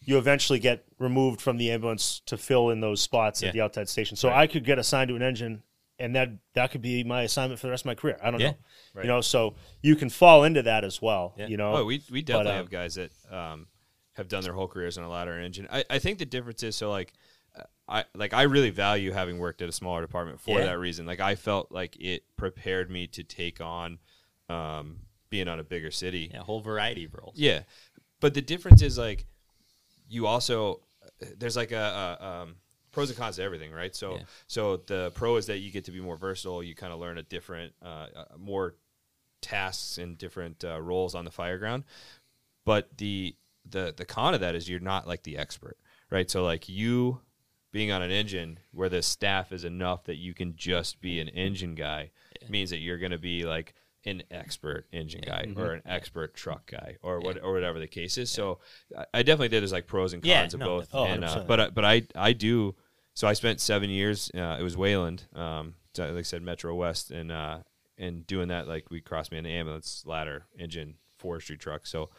You 0.00 0.18
eventually 0.18 0.58
get 0.58 0.84
removed 0.98 1.40
from 1.40 1.56
the 1.56 1.70
ambulance 1.70 2.20
to 2.26 2.36
fill 2.36 2.70
in 2.70 2.80
those 2.80 3.00
spots 3.00 3.42
at 3.42 3.52
the 3.52 3.60
outside 3.60 3.88
station. 3.88 4.16
So 4.16 4.28
I 4.30 4.46
could 4.46 4.64
get 4.64 4.78
assigned 4.78 5.08
to 5.08 5.16
an 5.16 5.22
engine, 5.22 5.62
and 5.98 6.14
that 6.16 6.30
that 6.54 6.70
could 6.70 6.82
be 6.82 7.04
my 7.04 7.22
assignment 7.22 7.60
for 7.60 7.66
the 7.66 7.70
rest 7.70 7.82
of 7.82 7.86
my 7.86 7.94
career. 7.94 8.18
I 8.22 8.30
don't 8.30 8.40
Yeah. 8.40 8.50
know, 8.50 8.56
Right. 8.94 9.04
you 9.04 9.08
know. 9.08 9.20
So 9.20 9.54
you 9.82 9.96
can 9.96 10.10
fall 10.10 10.44
into 10.44 10.62
that 10.62 10.84
as 10.84 11.00
well. 11.00 11.34
Yeah. 11.36 11.46
You 11.48 11.56
know, 11.56 11.76
Oh, 11.76 11.84
we 11.84 12.02
we 12.10 12.22
definitely 12.22 12.52
um, 12.52 12.56
have 12.58 12.70
guys 12.70 12.94
that 12.96 13.10
um, 13.30 13.66
have 14.14 14.28
done 14.28 14.42
their 14.42 14.52
whole 14.52 14.68
careers 14.68 14.98
on 14.98 15.04
a 15.04 15.08
ladder 15.10 15.38
engine. 15.38 15.66
I, 15.70 15.84
I 15.90 15.98
think 15.98 16.18
the 16.18 16.26
difference 16.26 16.62
is 16.62 16.76
so 16.76 16.90
like 16.90 17.12
uh, 17.58 17.62
I 17.88 18.04
like 18.14 18.34
I 18.34 18.42
really 18.42 18.70
value 18.70 19.12
having 19.12 19.38
worked 19.38 19.62
at 19.62 19.68
a 19.68 19.72
smaller 19.72 20.00
department 20.02 20.40
for 20.40 20.58
Yeah. 20.58 20.66
that 20.66 20.78
reason. 20.78 21.06
Like 21.06 21.20
I 21.20 21.34
felt 21.34 21.72
like 21.72 21.96
it 21.98 22.24
prepared 22.36 22.90
me 22.90 23.06
to 23.08 23.22
take 23.24 23.60
on 23.60 23.98
um, 24.48 25.00
being 25.30 25.48
on 25.48 25.58
a 25.58 25.64
bigger 25.64 25.90
city. 25.90 26.30
Yeah, 26.32 26.40
a 26.40 26.44
whole 26.44 26.60
variety 26.60 27.04
of 27.04 27.14
roles. 27.14 27.36
Yeah, 27.36 27.60
but 28.20 28.34
the 28.34 28.42
difference 28.42 28.82
is 28.82 28.96
like 28.98 29.26
you 30.08 30.26
also 30.26 30.82
there's 31.38 31.56
like 31.56 31.72
a, 31.72 32.18
a 32.20 32.26
um, 32.26 32.56
pros 32.96 33.10
and 33.10 33.18
cons 33.18 33.36
to 33.36 33.42
everything, 33.42 33.70
right? 33.72 33.94
So 33.94 34.14
Yeah. 34.16 34.22
so 34.46 34.76
the 34.78 35.12
pro 35.14 35.36
is 35.36 35.46
that 35.46 35.58
you 35.58 35.70
get 35.70 35.84
to 35.84 35.92
be 35.92 36.00
more 36.00 36.16
versatile. 36.16 36.62
You 36.62 36.74
kind 36.74 36.92
of 36.92 36.98
learn 36.98 37.18
a 37.18 37.22
different, 37.22 37.74
uh, 37.82 38.06
uh, 38.16 38.24
more 38.38 38.74
tasks 39.40 39.98
and 39.98 40.16
different 40.18 40.64
uh, 40.64 40.80
roles 40.80 41.14
on 41.14 41.24
the 41.24 41.30
fire 41.30 41.58
ground. 41.58 41.84
But 42.64 42.96
the 42.98 43.36
the 43.68 43.94
the 43.96 44.04
con 44.04 44.34
of 44.34 44.40
that 44.40 44.54
is 44.54 44.68
you're 44.68 44.80
not 44.80 45.06
like 45.06 45.22
the 45.22 45.36
expert, 45.36 45.76
right? 46.10 46.30
So 46.30 46.44
like 46.44 46.68
you 46.68 47.20
being 47.72 47.92
on 47.92 48.00
an 48.02 48.10
engine 48.10 48.58
where 48.72 48.88
the 48.88 49.02
staff 49.02 49.52
is 49.52 49.64
enough 49.64 50.04
that 50.04 50.16
you 50.16 50.32
can 50.32 50.56
just 50.56 51.00
be 51.00 51.20
an 51.20 51.28
engine 51.28 51.74
guy 51.74 52.10
means 52.48 52.70
that 52.70 52.78
you're 52.78 52.96
going 52.98 53.12
to 53.12 53.18
be 53.18 53.44
like 53.44 53.74
an 54.04 54.22
expert 54.30 54.86
engine 54.92 55.20
guy 55.20 55.52
or 55.56 55.72
an 55.72 55.82
expert 55.84 56.32
truck 56.32 56.70
guy 56.70 56.96
or 57.02 57.20
what 57.20 57.42
or 57.42 57.52
whatever 57.52 57.78
the 57.80 57.88
case 57.88 58.16
is. 58.18 58.30
So 58.30 58.60
I- 59.12 59.22
definitely 59.24 59.48
did. 59.48 59.60
There's 59.62 59.72
like 59.72 59.86
pros 59.88 60.12
and 60.12 60.24
Yeah, 60.24 60.42
cons 60.42 60.54
of 60.54 60.60
no, 60.60 60.66
both. 60.66 60.88
Oh, 60.94 61.04
and, 61.04 61.24
uh, 61.24 61.44
but 61.46 61.60
I, 61.60 61.70
but 61.70 61.84
I 61.84 62.02
I 62.14 62.32
do. 62.32 62.76
So 63.16 63.26
I 63.26 63.32
spent 63.32 63.60
seven 63.60 63.90
years. 63.90 64.30
Uh, 64.34 64.56
it 64.60 64.62
was 64.62 64.76
Wayland. 64.76 65.24
Um, 65.34 65.74
like 65.98 66.10
I 66.14 66.22
said, 66.22 66.42
Metro 66.42 66.74
West, 66.74 67.10
and 67.10 67.32
uh, 67.32 67.58
and 67.98 68.26
doing 68.26 68.48
that 68.48 68.68
like 68.68 68.90
we 68.90 69.00
crossed 69.00 69.30
cross 69.30 69.32
man 69.32 69.46
ambulance 69.46 70.04
ladder 70.06 70.44
engine 70.58 70.96
forestry 71.18 71.56
truck. 71.56 71.86
So 71.86 72.10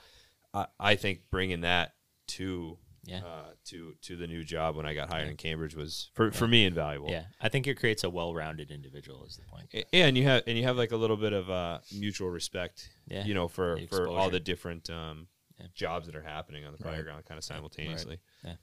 I, 0.54 0.66
I 0.80 0.96
think 0.96 1.22
bringing 1.30 1.62
that 1.62 1.94
to 2.30 2.80
Yeah. 3.06 3.20
uh, 3.24 3.52
to 3.66 3.94
to 4.02 4.16
the 4.18 4.26
new 4.26 4.44
job 4.44 4.76
when 4.76 4.88
I 4.88 4.96
got 4.96 5.10
hired 5.14 5.30
in 5.30 5.38
Cambridge 5.38 5.76
was 5.76 6.10
for, 6.16 6.32
for 6.32 6.48
me 6.48 6.66
invaluable. 6.66 7.12
Yeah, 7.12 7.26
I 7.40 7.50
think 7.50 7.68
it 7.68 7.76
creates 7.76 8.04
a 8.04 8.10
well-rounded 8.10 8.72
individual. 8.72 9.24
Is 9.26 9.38
the 9.38 9.44
point? 9.46 9.68
A- 9.76 9.96
and 9.96 10.18
you 10.18 10.24
have 10.24 10.42
and 10.48 10.58
you 10.58 10.64
have 10.64 10.78
like 10.78 10.92
a 10.92 10.98
little 10.98 11.18
bit 11.18 11.32
of 11.34 11.48
uh, 11.50 11.78
mutual 11.96 12.30
respect. 12.32 12.90
Yeah. 13.08 13.24
You 13.24 13.36
know, 13.36 13.48
for 13.48 13.78
for 13.90 14.08
all 14.08 14.32
the 14.32 14.40
different 14.40 14.90
um, 14.90 15.28
Yeah. 15.60 15.68
jobs 15.76 16.08
that 16.08 16.16
are 16.16 16.24
happening 16.24 16.66
on 16.66 16.72
the 16.76 16.84
fire 16.84 17.04
ground, 17.04 17.26
kind 17.26 17.38
of 17.38 17.44
simultaneously. 17.44 18.18
Yeah. 18.44 18.56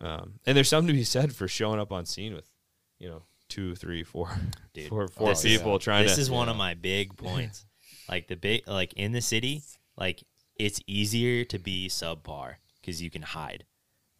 Um, 0.00 0.34
and 0.46 0.56
there's 0.56 0.68
something 0.68 0.88
to 0.88 0.92
be 0.92 1.04
said 1.04 1.34
for 1.34 1.48
showing 1.48 1.80
up 1.80 1.92
on 1.92 2.06
scene 2.06 2.34
with, 2.34 2.48
you 2.98 3.08
know, 3.08 3.22
two, 3.48 3.74
three, 3.74 4.02
four, 4.04 4.30
Dude, 4.74 4.88
four, 4.88 5.08
four 5.08 5.28
this 5.30 5.44
is- 5.44 5.58
people 5.58 5.78
trying 5.78 6.04
This 6.04 6.16
to. 6.16 6.20
is 6.20 6.30
one 6.30 6.48
of 6.48 6.56
my 6.56 6.74
big 6.74 7.16
points. 7.16 7.66
like 8.08 8.28
the 8.28 8.36
big, 8.36 8.66
like 8.68 8.92
in 8.94 9.12
the 9.12 9.20
city, 9.20 9.62
like 9.96 10.22
it's 10.56 10.80
easier 10.86 11.44
to 11.46 11.58
be 11.58 11.88
subpar 11.88 12.54
because 12.80 13.02
you 13.02 13.10
can 13.10 13.22
hide. 13.22 13.64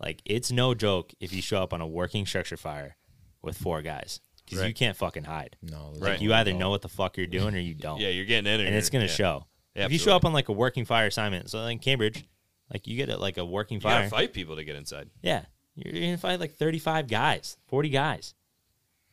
Like 0.00 0.22
it's 0.24 0.50
no 0.52 0.74
joke 0.74 1.12
if 1.20 1.32
you 1.32 1.42
show 1.42 1.62
up 1.62 1.72
on 1.72 1.80
a 1.80 1.86
working 1.86 2.24
structure 2.26 2.56
fire 2.56 2.96
with 3.42 3.56
four 3.56 3.82
guys 3.82 4.20
because 4.44 4.64
you 4.66 4.72
can't 4.74 4.96
fucking 4.96 5.24
hide. 5.24 5.56
No, 5.62 5.90
there's 5.90 6.02
Right. 6.02 6.10
Like 6.12 6.20
you 6.22 6.32
either 6.32 6.52
way. 6.52 6.58
know 6.58 6.70
what 6.70 6.82
the 6.82 6.88
fuck 6.88 7.16
you're 7.16 7.26
doing 7.26 7.54
or 7.54 7.58
you 7.58 7.74
don't. 7.86 8.00
yeah, 8.00 8.08
you're 8.08 8.24
getting 8.24 8.52
in, 8.52 8.60
and 8.64 8.74
it's 8.74 8.90
gonna 8.90 9.04
yeah. 9.06 9.10
show. 9.10 9.46
Yeah, 9.74 9.84
if 9.86 9.92
you 9.92 9.98
show 9.98 10.14
up 10.16 10.24
on 10.24 10.32
like 10.32 10.48
a 10.48 10.52
working 10.52 10.84
fire 10.84 11.06
assignment, 11.06 11.50
so 11.50 11.64
in 11.66 11.78
Cambridge, 11.78 12.24
like 12.72 12.86
you 12.86 12.96
get 12.96 13.08
it 13.08 13.18
like 13.18 13.38
a 13.38 13.44
working 13.44 13.76
You 13.76 13.80
fire. 13.82 13.98
gotta 14.02 14.10
fight 14.10 14.32
people 14.32 14.56
to 14.56 14.64
get 14.64 14.76
inside. 14.76 15.10
Yeah. 15.22 15.44
You're 15.84 15.92
going 15.92 16.12
to 16.14 16.18
fight 16.18 16.40
like 16.40 16.54
35 16.54 17.06
guys, 17.08 17.56
40 17.68 17.88
guys. 17.88 18.34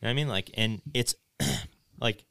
You 0.00 0.06
know 0.06 0.08
what 0.08 0.10
I 0.10 0.14
mean? 0.14 0.28
Like, 0.28 0.50
and 0.54 0.82
it's 0.92 1.14
like, 2.00 2.24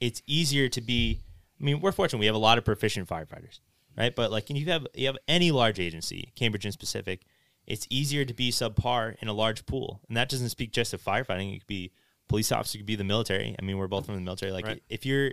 it's 0.00 0.22
easier 0.26 0.68
to 0.68 0.80
be. 0.80 1.20
I 1.60 1.64
mean, 1.64 1.80
we're 1.80 1.90
fortunate. 1.92 2.20
We 2.20 2.26
have 2.26 2.34
a 2.34 2.38
lot 2.38 2.58
of 2.58 2.64
proficient 2.64 3.08
firefighters, 3.08 3.60
right? 3.96 4.14
But 4.14 4.30
like, 4.30 4.48
and 4.50 4.58
you 4.58 4.66
have 4.66 4.86
you 4.94 5.06
have 5.06 5.18
any 5.26 5.50
large 5.50 5.80
agency, 5.80 6.32
Cambridge 6.36 6.64
in 6.66 6.70
specific, 6.72 7.22
it's 7.66 7.86
easier 7.90 8.24
to 8.24 8.32
be 8.32 8.50
subpar 8.52 9.16
in 9.20 9.26
a 9.28 9.32
large 9.32 9.66
pool, 9.66 10.00
and 10.08 10.16
that 10.16 10.28
doesn't 10.28 10.50
speak 10.50 10.70
just 10.72 10.92
to 10.92 10.98
firefighting. 10.98 11.54
It 11.56 11.58
could 11.60 11.66
be 11.66 11.90
police 12.28 12.52
officer, 12.52 12.76
it 12.76 12.80
could 12.80 12.86
be 12.86 12.94
the 12.94 13.02
military. 13.04 13.56
I 13.58 13.64
mean, 13.64 13.76
we're 13.78 13.88
both 13.88 14.06
from 14.06 14.14
the 14.14 14.20
military. 14.20 14.52
Like, 14.52 14.66
Right. 14.66 14.82
if 14.88 15.04
you're 15.04 15.32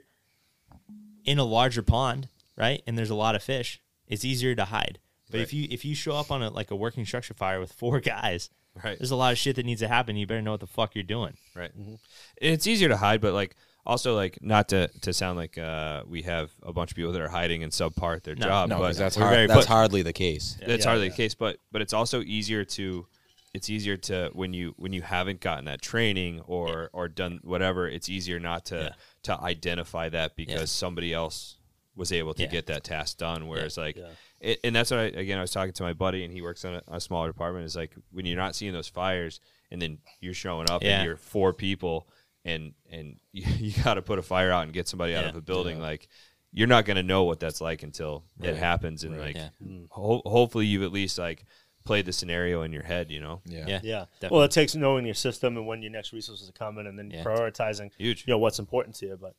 in 1.26 1.38
a 1.39 1.43
larger 1.43 1.84
pond, 1.84 2.30
right, 2.58 2.82
and 2.88 2.97
there's 2.97 3.10
a 3.12 3.16
lot 3.16 3.36
of 3.36 3.43
fish, 3.43 3.82
it's 4.08 4.26
easier 4.26 4.56
to 4.56 4.66
hide. 4.66 4.99
But 5.32 5.39
if 5.41 5.53
you 5.53 5.67
if 5.71 5.84
you 5.86 5.95
show 5.95 6.15
up 6.15 6.32
on 6.32 6.41
a 6.43 6.49
like 6.49 6.71
a 6.71 6.76
working 6.76 7.05
structure 7.05 7.34
fire 7.34 7.59
with 7.59 7.71
four 7.73 7.99
guys, 8.15 8.49
Right. 8.84 8.97
there's 8.99 9.11
a 9.11 9.15
lot 9.15 9.32
of 9.32 9.38
shit 9.38 9.55
that 9.55 9.65
needs 9.65 9.80
to 9.82 9.88
happen. 9.88 10.17
You 10.17 10.28
better 10.28 10.41
know 10.41 10.51
what 10.51 10.59
the 10.59 10.67
fuck 10.67 10.95
you're 10.95 11.03
doing. 11.03 11.38
Right. 11.55 11.71
And 11.73 11.97
it's 12.41 12.67
easier 12.67 12.89
to 12.89 12.97
hide, 12.97 13.21
but 13.21 13.34
like 13.34 13.55
also 13.86 14.15
like 14.15 14.38
not 14.41 14.67
to 14.69 14.89
to 15.01 15.13
sound 15.13 15.38
like 15.38 15.57
uh, 15.57 16.03
we 16.07 16.23
have 16.23 16.51
a 16.61 16.73
bunch 16.73 16.91
of 16.91 16.95
people 16.97 17.11
that 17.13 17.21
are 17.21 17.30
hiding 17.30 17.63
and 17.63 17.71
subpar 17.71 18.17
at 18.17 18.23
their 18.23 18.36
No. 18.36 18.45
job. 18.47 18.69
No, 18.69 18.80
but 18.80 18.95
that's 18.97 19.15
hard, 19.15 19.34
very- 19.34 19.47
that's 19.47 19.61
but- 19.65 19.73
hardly 19.73 20.01
the 20.01 20.13
case. 20.13 20.57
that's 20.65 20.84
Yeah, 20.84 20.89
hardly 20.89 21.05
yeah. 21.07 21.11
the 21.11 21.17
case. 21.17 21.36
But 21.36 21.59
but 21.71 21.82
it's 21.82 21.93
also 21.93 22.21
easier 22.21 22.65
to 22.65 23.07
it's 23.53 23.69
easier 23.69 23.95
to 23.95 24.30
when 24.34 24.53
you 24.53 24.73
when 24.78 24.91
you 24.91 25.01
haven't 25.01 25.39
gotten 25.39 25.65
that 25.65 25.82
training 25.82 26.41
or 26.41 26.89
or 26.91 27.07
done 27.07 27.39
whatever. 27.43 27.88
It's 27.88 28.09
easier 28.09 28.39
not 28.39 28.65
to 28.65 28.76
Yeah. 28.76 28.89
to 29.23 29.39
identify 29.41 30.09
that 30.09 30.36
because 30.36 30.59
Yeah. 30.59 30.65
somebody 30.65 31.13
else 31.13 31.55
was 31.95 32.11
able 32.11 32.34
to 32.34 32.43
Yeah. 32.43 32.49
get 32.49 32.65
that 32.67 32.84
task 32.84 33.17
done. 33.17 33.47
Whereas 33.47 33.78
like. 33.78 33.97
Yeah. 34.42 34.50
It, 34.52 34.60
and 34.64 34.76
that's 34.76 34.92
what 34.92 35.00
I 35.00 35.04
again 35.06 35.38
I 35.38 35.42
was 35.42 35.52
talking 35.52 35.74
to 35.74 35.84
my 35.84 35.94
buddy 35.94 36.24
and 36.24 36.32
he 36.34 36.42
works 36.42 36.66
on 36.66 36.76
a, 36.76 36.82
a 36.88 37.00
smaller 37.02 37.28
department. 37.28 37.66
Is 37.66 37.76
like 37.76 37.96
when 38.12 38.26
you're 38.26 38.38
not 38.38 38.56
seeing 38.56 38.74
those 38.74 38.88
fires 38.88 39.40
and 39.72 39.82
then 39.82 39.98
you're 40.22 40.34
showing 40.34 40.70
up 40.70 40.84
Yeah. 40.84 40.98
and 40.98 41.06
you're 41.06 41.18
four 41.18 41.54
people 41.54 42.08
and 42.44 42.74
and 42.92 43.18
you, 43.32 43.46
you 43.58 43.84
got 43.84 43.96
to 43.96 44.02
put 44.02 44.20
a 44.20 44.22
fire 44.24 44.52
out 44.52 44.64
and 44.64 44.74
get 44.74 44.88
somebody 44.88 45.16
out 45.16 45.26
of 45.26 45.36
a 45.36 45.42
building. 45.42 45.80
Like 45.80 46.08
you're 46.52 46.68
not 46.68 46.86
going 46.86 46.96
to 46.98 47.04
know 47.04 47.24
what 47.24 47.40
that's 47.40 47.60
like 47.60 47.84
until 47.84 48.24
it 48.42 48.56
happens. 48.56 49.04
And 49.04 49.18
like 49.20 49.36
Yeah. 49.36 49.50
ho- 49.90 50.22
hopefully 50.26 50.66
you've 50.66 50.84
at 50.84 50.92
least 50.92 51.18
like 51.18 51.44
played 51.84 52.06
the 52.06 52.14
scenario 52.14 52.62
in 52.64 52.72
your 52.74 52.84
head. 52.84 53.12
You 53.12 53.20
know, 53.22 53.42
Yeah. 53.46 53.66
Yeah. 53.68 53.80
Yeah. 53.84 54.06
Definitely. 54.22 54.36
Well, 54.38 54.46
it 54.46 54.52
takes 54.52 54.74
knowing 54.76 55.06
your 55.06 55.16
system 55.16 55.58
and 55.58 55.68
when 55.68 55.82
your 55.82 55.92
next 55.92 56.14
resources 56.14 56.48
are 56.50 56.54
coming, 56.54 56.88
and 56.88 56.98
then 56.98 57.12
Yeah. 57.12 57.24
prioritizing. 57.24 57.92
Huge. 57.98 58.24
You 58.26 58.32
know 58.32 58.38
what's 58.38 58.60
important 58.60 58.96
to 58.98 59.06
you, 59.08 59.20
but. 59.20 59.36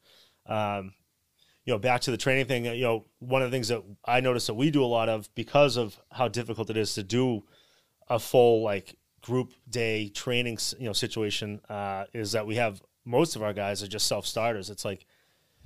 Um, 0.53 0.93
you 1.67 1.75
know, 1.75 1.79
back 1.79 2.01
to 2.03 2.11
the 2.13 2.17
training 2.17 2.47
thing. 2.47 2.65
You 2.65 2.83
know, 2.83 3.05
one 3.19 3.43
of 3.43 3.51
the 3.51 3.55
things 3.55 3.69
that 3.69 3.83
I 4.05 4.21
notice 4.21 4.47
that 4.47 4.55
we 4.55 4.71
do 4.71 4.83
a 4.83 4.87
lot 4.87 5.09
of 5.09 5.29
because 5.35 5.77
of 5.77 5.99
how 6.13 6.29
difficult 6.29 6.71
it 6.71 6.77
is 6.77 6.95
to 6.95 7.03
do 7.03 7.43
a 8.09 8.19
full 8.19 8.63
like 8.63 8.97
group 9.21 9.53
day 9.69 10.09
training, 10.09 10.59
you 10.79 10.87
know, 10.87 10.93
situation 10.93 11.61
uh, 11.69 12.05
is 12.15 12.33
that 12.33 12.47
we 12.47 12.55
have 12.55 12.81
most 13.05 13.35
of 13.35 13.43
our 13.43 13.53
guys 13.53 13.83
are 13.83 13.89
just 13.89 14.07
self 14.07 14.27
starters. 14.27 14.71
It's 14.71 14.85
like, 14.85 15.07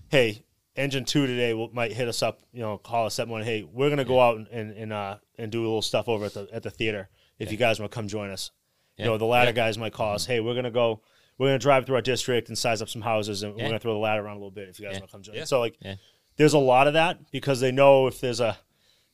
hey, 0.09 0.42
engine 0.74 1.05
two 1.05 1.26
today 1.26 1.53
will, 1.53 1.70
might 1.72 1.92
hit 1.92 2.09
us 2.09 2.22
up, 2.22 2.40
you 2.51 2.61
know, 2.61 2.78
call 2.78 3.05
us 3.05 3.18
up 3.18 3.28
one. 3.28 3.42
Hey, 3.42 3.62
we're 3.70 3.90
gonna 3.90 4.05
go 4.05 4.20
out 4.20 4.38
and 4.38 4.48
and 4.48 4.72
and, 4.72 4.92
uh, 4.94 5.18
and 5.38 5.53
do 5.53 5.61
a 5.61 5.64
little 5.64 5.82
stuff 5.82 6.09
over 6.09 6.24
at 6.24 6.34
the 6.34 6.48
at 6.51 6.62
the 6.62 6.70
theater. 6.70 7.11
If 7.38 7.53
you 7.53 7.59
guys 7.59 7.78
want 7.78 7.92
to 7.92 7.94
come 7.94 8.09
join 8.09 8.30
us, 8.30 8.51
you 8.96 9.05
know, 9.05 9.18
the 9.18 9.24
ladder 9.26 9.53
guys 9.53 9.78
might 9.78 9.92
call 9.92 10.14
us. 10.14 10.24
Hey, 10.24 10.40
we're 10.40 10.55
gonna 10.55 10.70
go. 10.70 11.03
We're 11.41 11.47
gonna 11.49 11.59
drive 11.59 11.86
through 11.86 11.95
our 11.97 12.03
district 12.03 12.49
and 12.49 12.59
size 12.59 12.82
up 12.82 12.91
some 12.91 13.01
houses, 13.01 13.43
and 13.43 13.57
Yeah. 13.57 13.62
we're 13.64 13.68
gonna 13.70 13.78
throw 13.78 13.95
the 13.95 13.99
ladder 13.99 14.20
around 14.22 14.36
a 14.36 14.41
little 14.41 14.51
bit. 14.51 14.68
If 14.68 14.78
you 14.78 14.84
guys 14.84 14.93
Yeah. 14.97 14.99
want 15.01 15.09
to 15.11 15.12
come 15.12 15.22
join, 15.22 15.36
Yeah. 15.36 15.45
so 15.45 15.59
like, 15.59 15.76
Yeah. 15.80 15.95
there's 16.36 16.53
a 16.53 16.59
lot 16.59 16.86
of 16.86 16.93
that 16.93 17.30
because 17.32 17.61
they 17.61 17.72
know 17.72 18.07
if 18.09 18.20
there's 18.20 18.41
a, 18.41 18.59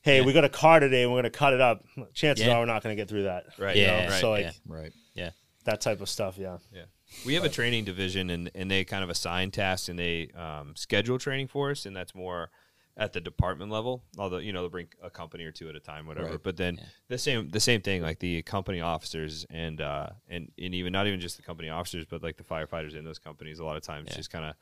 hey, 0.01 0.19
we 0.19 0.33
got 0.33 0.43
a 0.43 0.49
car 0.49 0.81
today 0.81 1.03
and 1.03 1.11
we're 1.13 1.19
gonna 1.19 1.29
cut 1.29 1.53
it 1.53 1.61
up. 1.61 1.85
Chances 2.13 2.45
Yeah. 2.45 2.55
are 2.55 2.59
we're 2.59 2.65
not 2.65 2.83
gonna 2.83 2.95
get 2.97 3.07
through 3.07 3.23
that. 3.23 3.45
right? 3.57 3.77
You 3.77 3.83
Yeah. 3.83 4.03
know? 4.03 4.09
right. 4.11 4.19
So 4.21 4.29
like 4.31 4.43
Yeah. 4.45 4.51
Right. 4.67 4.91
Yeah. 5.15 5.29
that 5.63 5.79
type 5.79 6.01
of 6.01 6.09
stuff. 6.09 6.37
Yeah. 6.37 6.57
Yeah. 6.73 6.83
We 7.25 7.33
have 7.35 7.45
a 7.45 7.49
training 7.49 7.85
division 7.85 8.29
and, 8.29 8.51
and 8.53 8.69
they 8.69 8.83
kind 8.83 9.05
of 9.05 9.09
assign 9.09 9.51
tasks 9.51 9.87
and 9.87 9.97
they 9.97 10.27
um, 10.35 10.75
schedule 10.75 11.17
training 11.17 11.47
for 11.47 11.71
us 11.71 11.85
and 11.85 11.95
that's 11.95 12.13
more 12.13 12.51
at 12.97 13.13
the 13.13 13.21
department 13.21 13.71
level. 13.71 14.03
Although, 14.17 14.39
you 14.39 14.51
know, 14.51 14.61
they'll 14.61 14.69
bring 14.69 14.87
a 15.03 15.09
company 15.09 15.43
or 15.45 15.51
two 15.51 15.69
at 15.69 15.75
a 15.75 15.79
time, 15.79 16.07
whatever. 16.07 16.31
Right. 16.31 16.43
But 16.43 16.57
then 16.57 16.75
Yeah. 16.77 16.85
the 17.09 17.17
same 17.17 17.49
the 17.49 17.59
same 17.59 17.81
thing, 17.81 18.01
like 18.01 18.19
the 18.19 18.41
company 18.41 18.81
officers 18.81 19.45
and 19.49 19.79
uh 19.79 20.09
and, 20.27 20.51
and 20.57 20.73
even 20.73 20.91
not 20.91 21.07
even 21.07 21.19
just 21.19 21.37
the 21.37 21.43
company 21.43 21.69
officers, 21.69 22.05
but 22.09 22.23
like 22.23 22.37
the 22.37 22.43
firefighters 22.43 22.95
in 22.95 23.05
those 23.05 23.19
companies 23.19 23.59
a 23.59 23.63
lot 23.65 23.77
of 23.77 23.83
times 23.83 24.07
Yeah. 24.09 24.15
just 24.15 24.31
kinda 24.31 24.55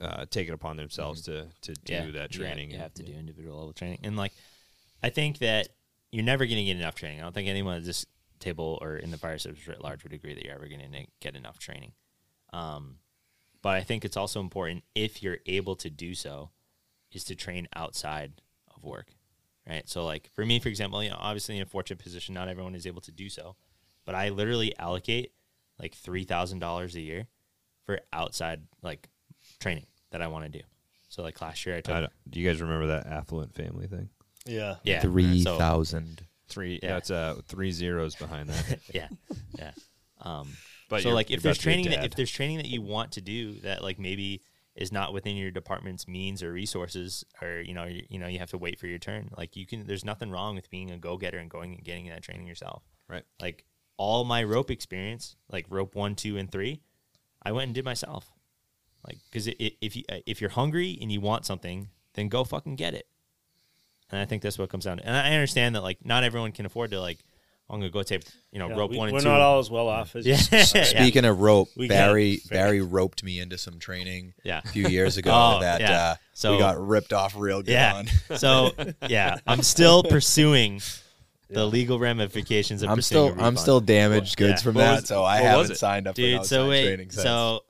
uh, 0.00 0.26
take 0.28 0.48
it 0.48 0.52
upon 0.52 0.76
themselves 0.76 1.22
to, 1.22 1.46
to 1.62 1.72
do 1.72 1.92
yeah. 1.92 2.10
that 2.10 2.30
training. 2.30 2.70
You 2.70 2.78
have 2.78 2.92
to 2.94 3.02
do 3.02 3.12
individual 3.12 3.56
level 3.56 3.72
training. 3.72 4.00
And 4.02 4.14
like, 4.16 4.32
I 5.02 5.08
think 5.08 5.38
that 5.38 5.68
you're 6.12 6.24
never 6.24 6.44
going 6.44 6.58
to 6.58 6.64
get 6.64 6.76
enough 6.76 6.94
training. 6.96 7.20
I 7.20 7.22
don't 7.22 7.32
think 7.34 7.48
anyone 7.48 7.76
at 7.76 7.84
this 7.84 8.04
table 8.38 8.78
or 8.82 8.96
in 8.96 9.10
the 9.10 9.16
fire 9.16 9.38
service 9.38 9.66
writ 9.66 9.80
large 9.80 10.02
would 10.02 10.12
agree 10.12 10.34
that 10.34 10.44
you're 10.44 10.54
ever 10.54 10.68
going 10.68 10.80
to 10.80 11.06
get 11.20 11.34
enough 11.34 11.58
training. 11.58 11.92
Um, 12.52 12.98
but 13.62 13.76
I 13.76 13.82
think 13.82 14.04
it's 14.04 14.16
also 14.18 14.40
important 14.40 14.84
if 14.94 15.22
you're 15.22 15.38
able 15.46 15.76
to 15.76 15.88
do 15.88 16.14
so, 16.14 16.50
is 17.12 17.24
to 17.24 17.34
train 17.34 17.68
outside 17.74 18.40
of 18.74 18.82
work, 18.84 19.08
right? 19.68 19.88
So 19.88 20.04
like 20.04 20.30
for 20.34 20.44
me, 20.44 20.58
for 20.58 20.68
example, 20.68 21.02
you 21.02 21.10
know, 21.10 21.16
obviously 21.18 21.56
in 21.56 21.62
a 21.62 21.66
fortunate 21.66 22.02
position, 22.02 22.34
not 22.34 22.48
everyone 22.48 22.74
is 22.74 22.86
able 22.86 23.00
to 23.02 23.12
do 23.12 23.28
so, 23.28 23.56
but 24.04 24.14
I 24.14 24.28
literally 24.30 24.76
allocate 24.78 25.32
like 25.78 25.94
three 25.94 26.24
thousand 26.24 26.58
dollars 26.60 26.94
a 26.96 27.00
year 27.00 27.26
for 27.84 28.00
outside 28.12 28.62
like 28.82 29.08
training 29.60 29.86
that 30.10 30.22
I 30.22 30.26
want 30.28 30.44
to 30.44 30.58
do. 30.58 30.64
So 31.08 31.22
like 31.22 31.40
last 31.40 31.64
year 31.66 31.76
I 31.76 31.80
took 31.80 31.94
I 31.94 32.00
don't- 32.00 32.12
you 32.32 32.46
guys 32.46 32.60
remember 32.60 32.88
that 32.88 33.06
affluent 33.06 33.54
family 33.54 33.86
thing? 33.86 34.08
Yeah. 34.44 34.76
yeah 34.84 35.00
Three 35.00 35.42
so- 35.42 35.58
Three. 36.48 36.78
Yeah. 36.82 36.94
That's 36.94 37.10
uh 37.10 37.40
three 37.48 37.72
zeros 37.72 38.14
behind 38.14 38.48
that. 38.50 38.78
yeah, 38.94 39.08
yeah. 39.58 39.72
Um, 40.20 40.48
But 40.88 41.02
so 41.02 41.10
like 41.10 41.30
if 41.32 41.42
there's 41.42 41.56
about 41.58 41.62
to 41.62 41.66
be 41.66 41.72
a 41.72 41.74
training 41.74 41.90
that 41.90 42.04
if 42.06 42.14
there's 42.14 42.30
training 42.30 42.58
that 42.58 42.66
you 42.68 42.82
want 42.82 43.12
to 43.12 43.20
do 43.20 43.54
that 43.60 43.82
like 43.82 43.98
maybe 43.98 44.42
is 44.76 44.92
not 44.92 45.12
within 45.12 45.36
your 45.36 45.50
department's 45.50 46.06
means 46.06 46.42
or 46.42 46.52
resources 46.52 47.24
or 47.40 47.60
you 47.60 47.74
know 47.74 47.84
you, 47.84 48.02
you 48.08 48.18
know 48.18 48.26
you 48.26 48.38
have 48.38 48.50
to 48.50 48.58
wait 48.58 48.78
for 48.78 48.86
your 48.86 48.98
turn. 48.98 49.30
Like 49.36 49.56
you 49.56 49.66
can 49.66 49.86
there's 49.86 50.04
nothing 50.04 50.30
wrong 50.30 50.54
with 50.54 50.70
being 50.70 50.90
a 50.90 50.98
go-getter 50.98 51.38
and 51.38 51.50
going 51.50 51.74
and 51.74 51.84
getting 51.84 52.08
that 52.08 52.22
training 52.22 52.46
yourself. 52.46 52.82
Right. 53.08 53.24
like 53.40 53.64
all 53.98 54.24
my 54.24 54.42
rope 54.42 54.70
experience 54.70 55.36
like 55.50 55.64
rope 55.70 55.94
one 55.94 56.16
two 56.16 56.36
and 56.36 56.50
three 56.50 56.82
i 57.44 57.52
went 57.52 57.66
and 57.66 57.74
did 57.74 57.84
myself. 57.84 58.32
Like 59.06 59.18
because 59.30 59.48
if 59.48 59.96
you 59.96 60.02
uh, 60.08 60.18
if 60.26 60.40
you're 60.40 60.50
hungry 60.50 60.98
and 61.00 61.10
you 61.10 61.20
want 61.20 61.46
something 61.46 61.88
then 62.14 62.28
go 62.28 62.44
fucking 62.44 62.76
get 62.76 62.94
it. 62.94 63.06
And 64.10 64.20
i 64.20 64.24
think 64.24 64.42
that's 64.42 64.58
what 64.58 64.68
comes 64.68 64.84
down 64.84 64.98
to. 64.98 65.06
And 65.06 65.16
i 65.16 65.32
understand 65.32 65.74
that 65.74 65.82
like 65.82 66.04
not 66.04 66.24
everyone 66.24 66.52
can 66.52 66.66
afford 66.66 66.90
to 66.90 67.00
like 67.00 67.18
i'm 67.68 67.80
gonna 67.80 67.90
go 67.90 68.02
take 68.02 68.22
you 68.52 68.58
know 68.58 68.68
Yeah, 68.68 68.76
rope 68.76 68.90
we, 68.92 68.96
one 68.98 69.08
and 69.08 69.14
we're 69.14 69.20
two 69.20 69.28
not 69.28 69.40
all 69.40 69.58
as 69.58 69.70
well 69.70 69.88
off 69.88 70.14
as 70.16 70.24
Yeah. 70.26 70.36
you. 70.52 70.84
Speaking 70.84 71.24
of 71.24 71.40
rope, 71.40 71.68
We 71.76 71.88
Barry. 71.88 72.40
Barry 72.50 72.80
roped 72.80 73.22
me 73.24 73.40
into 73.40 73.58
some 73.58 73.78
training 73.78 74.34
Yeah. 74.44 74.60
a 74.64 74.68
few 74.68 74.86
years 74.88 75.16
ago 75.20 75.30
Oh, 75.32 75.60
that 75.60 75.80
yeah. 75.80 76.02
uh, 76.02 76.14
So- 76.32 76.52
we 76.52 76.58
got 76.58 76.78
ripped 76.78 77.12
off 77.12 77.34
real 77.36 77.62
good 77.62 77.72
Yeah. 77.72 77.94
on. 77.96 78.06
So 78.38 78.70
yeah, 79.08 79.38
I'm 79.46 79.62
still 79.62 80.02
pursuing 80.02 80.80
the 81.48 81.66
legal 81.66 81.98
ramifications 81.98 82.82
of 82.82 82.90
I'm 82.90 82.96
pursuing. 82.96 83.32
still 83.32 83.44
a 83.44 83.46
I'm 83.46 83.56
still 83.56 83.80
damaged 83.80 84.36
goods 84.36 84.60
yeah. 84.60 84.64
from 84.64 84.74
What 84.74 84.80
that, 84.82 85.00
was- 85.02 85.08
so 85.08 85.24
I 85.24 85.38
haven't 85.38 85.72
it? 85.72 85.76
signed 85.78 86.06
up 86.08 86.14
for 86.16 86.20
dude. 86.22 86.38
an 86.38 86.44
So 86.44 86.68
wait, 86.68 86.84
training 86.86 87.10
since. 87.10 87.22
so 87.22 87.62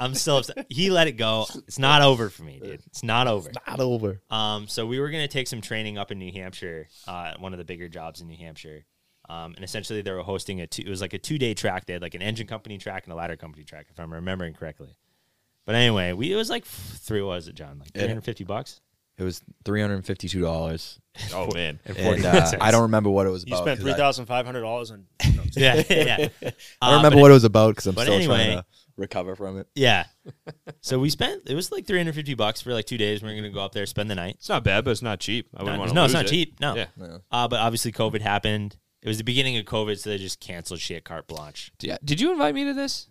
I'm 0.00 0.14
still 0.14 0.36
upset. 0.38 0.66
He 0.68 0.90
let 0.90 1.08
it 1.08 1.12
go. 1.12 1.46
It's 1.66 1.78
not 1.78 2.02
over 2.02 2.28
for 2.30 2.42
me, 2.44 2.60
dude. 2.62 2.80
It's 2.86 3.02
not 3.02 3.26
over. 3.26 3.50
not 3.66 3.80
over. 3.80 4.20
Um, 4.30 4.68
so 4.68 4.86
we 4.86 5.00
were 5.00 5.10
gonna 5.10 5.26
take 5.28 5.48
some 5.48 5.60
training 5.60 5.98
up 5.98 6.12
in 6.12 6.18
New 6.18 6.30
Hampshire, 6.32 6.88
uh, 7.08 7.32
one 7.38 7.52
of 7.52 7.58
the 7.58 7.64
bigger 7.64 7.88
jobs 7.88 8.20
in 8.20 8.28
New 8.28 8.36
Hampshire. 8.36 8.84
Um, 9.28 9.54
and 9.54 9.62
essentially 9.64 10.00
they 10.02 10.10
were 10.10 10.22
hosting 10.22 10.60
a 10.60 10.66
two, 10.66 10.82
it 10.82 10.88
was 10.88 11.00
like 11.00 11.12
a 11.12 11.18
two 11.18 11.36
day 11.38 11.52
track. 11.54 11.84
They 11.86 11.92
had 11.92 12.02
like 12.02 12.14
an 12.14 12.22
engine 12.22 12.46
company 12.46 12.78
track 12.78 13.04
and 13.04 13.12
a 13.12 13.16
ladder 13.16 13.36
company 13.36 13.64
track, 13.64 13.86
if 13.90 14.00
I'm 14.00 14.12
remembering 14.12 14.54
correctly. 14.54 14.88
But 15.66 15.74
anyway, 15.74 16.12
we 16.14 16.32
it 16.32 16.36
was 16.36 16.48
like 16.48 16.64
three. 16.64 17.20
What 17.20 17.34
was 17.34 17.48
it, 17.48 17.54
John? 17.54 17.78
Like 17.78 17.90
Yeah. 17.94 18.02
350 18.02 18.44
bucks. 18.44 18.80
It 19.18 19.24
was 19.24 19.42
three 19.64 19.80
hundred 19.82 19.96
and 19.96 20.06
fifty 20.06 20.28
two 20.28 20.40
dollars, 20.42 21.00
oh 21.34 21.52
man. 21.52 21.80
And 21.84 21.96
and 21.96 22.24
uh. 22.24 22.52
I 22.60 22.70
don't 22.70 22.82
remember 22.82 23.10
what 23.10 23.26
it 23.26 23.30
was 23.30 23.44
You 23.44 23.52
about. 23.52 23.64
spent 23.64 23.80
'cause 23.80 23.86
I- 23.86 23.90
three 23.90 23.98
thousand 23.98 24.26
five 24.26 24.46
hundred 24.46 24.60
dollars 24.60 24.92
on. 24.92 25.06
Yeah, 25.56 25.82
yeah. 25.90 26.28
I 26.40 26.46
Uh, 26.46 26.90
don't 26.90 26.96
remember 27.02 27.18
what 27.20 27.30
it 27.32 27.34
was 27.34 27.42
about 27.44 27.70
because 27.70 27.86
I'm 27.88 27.94
still 27.94 28.12
anyway- 28.14 28.26
trying 28.44 28.58
to 28.58 28.64
recover 28.96 29.34
from 29.34 29.58
it. 29.58 29.66
Yeah. 29.74 30.04
So 30.80 30.98
we 31.00 31.10
spent 31.10 31.42
it 31.50 31.54
was 31.54 31.72
like 31.72 31.86
350 31.86 32.34
bucks 32.34 32.60
for 32.62 32.72
like 32.72 32.84
two 32.86 32.96
days. 32.96 33.20
We 33.22 33.28
are 33.30 33.34
gonna 33.34 33.50
go 33.50 33.60
up 33.60 33.72
there, 33.72 33.84
spend 33.86 34.08
the 34.10 34.14
night. 34.14 34.36
It's 34.38 34.48
not 34.48 34.62
bad, 34.62 34.84
but 34.84 34.92
it's 34.92 35.02
not 35.02 35.18
cheap. 35.18 35.48
I 35.56 35.64
wouldn't 35.64 35.76
No, 35.76 35.80
want 35.80 35.88
to 35.90 35.94
no, 35.96 36.04
it's 36.04 36.14
not 36.14 36.26
cheap. 36.28 36.60
No. 36.60 36.76
Yeah. 36.76 36.86
No. 36.96 37.20
Uh, 37.30 37.48
but 37.48 37.58
obviously 37.58 37.90
COVID 37.90 38.20
happened. 38.20 38.76
It 39.02 39.08
was 39.08 39.18
the 39.18 39.24
beginning 39.24 39.56
of 39.56 39.64
COVID, 39.64 39.98
so 39.98 40.10
they 40.10 40.18
just 40.18 40.40
canceled 40.40 40.80
shit 40.80 41.04
carte 41.04 41.26
blanche. 41.28 41.70
Yeah. 41.80 41.94
Uh, 41.94 41.98
did 42.04 42.20
you 42.20 42.32
invite 42.32 42.54
me 42.54 42.64
to 42.64 42.74
this? 42.74 43.08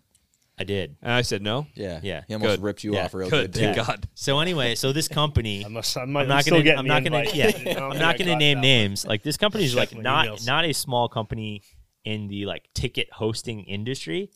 I 0.60 0.64
did. 0.64 0.96
And 1.02 1.12
I 1.12 1.22
said 1.22 1.40
no. 1.40 1.66
Yeah, 1.74 2.00
Yeah. 2.02 2.22
He 2.26 2.34
almost 2.34 2.56
Good. 2.56 2.62
ripped 2.62 2.82
you 2.84 2.94
Yeah. 2.94 3.04
off 3.04 3.14
real 3.14 3.30
Good. 3.30 3.52
good. 3.52 3.60
Thank 3.62 3.76
too. 3.76 3.84
God. 3.84 4.08
So 4.14 4.40
anyway, 4.40 4.74
so 4.74 4.92
this 4.92 5.06
company, 5.08 5.64
I 5.64 5.68
must. 5.68 5.96
I 5.96 6.02
I'm 6.02 6.12
not 6.12 6.42
still 6.42 6.54
gonna, 6.54 6.64
getting 6.64 6.78
I'm 6.80 6.84
the 6.84 6.94
not 6.94 7.04
gonna, 7.04 7.18
invite. 7.20 7.34
yeah, 7.34 7.46
I 7.48 7.50
don't 7.50 7.66
I'm 7.66 7.90
think 7.92 8.00
not 8.00 8.14
I 8.14 8.18
gonna 8.18 8.30
got 8.32 8.38
name 8.38 8.56
that 8.58 8.62
names. 8.62 9.06
Like 9.06 9.22
this 9.22 9.36
company 9.36 9.64
is 9.64 9.74
like 9.76 9.90
Check 9.90 10.00
not 10.02 10.26
emails. 10.26 10.46
not 10.46 10.64
a 10.64 10.72
small 10.74 11.08
company 11.08 11.62
in 12.04 12.26
the 12.28 12.44
like 12.46 12.68
ticket 12.74 13.08
hosting 13.12 13.62
industry. 13.64 14.30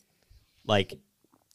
Like 0.65 0.93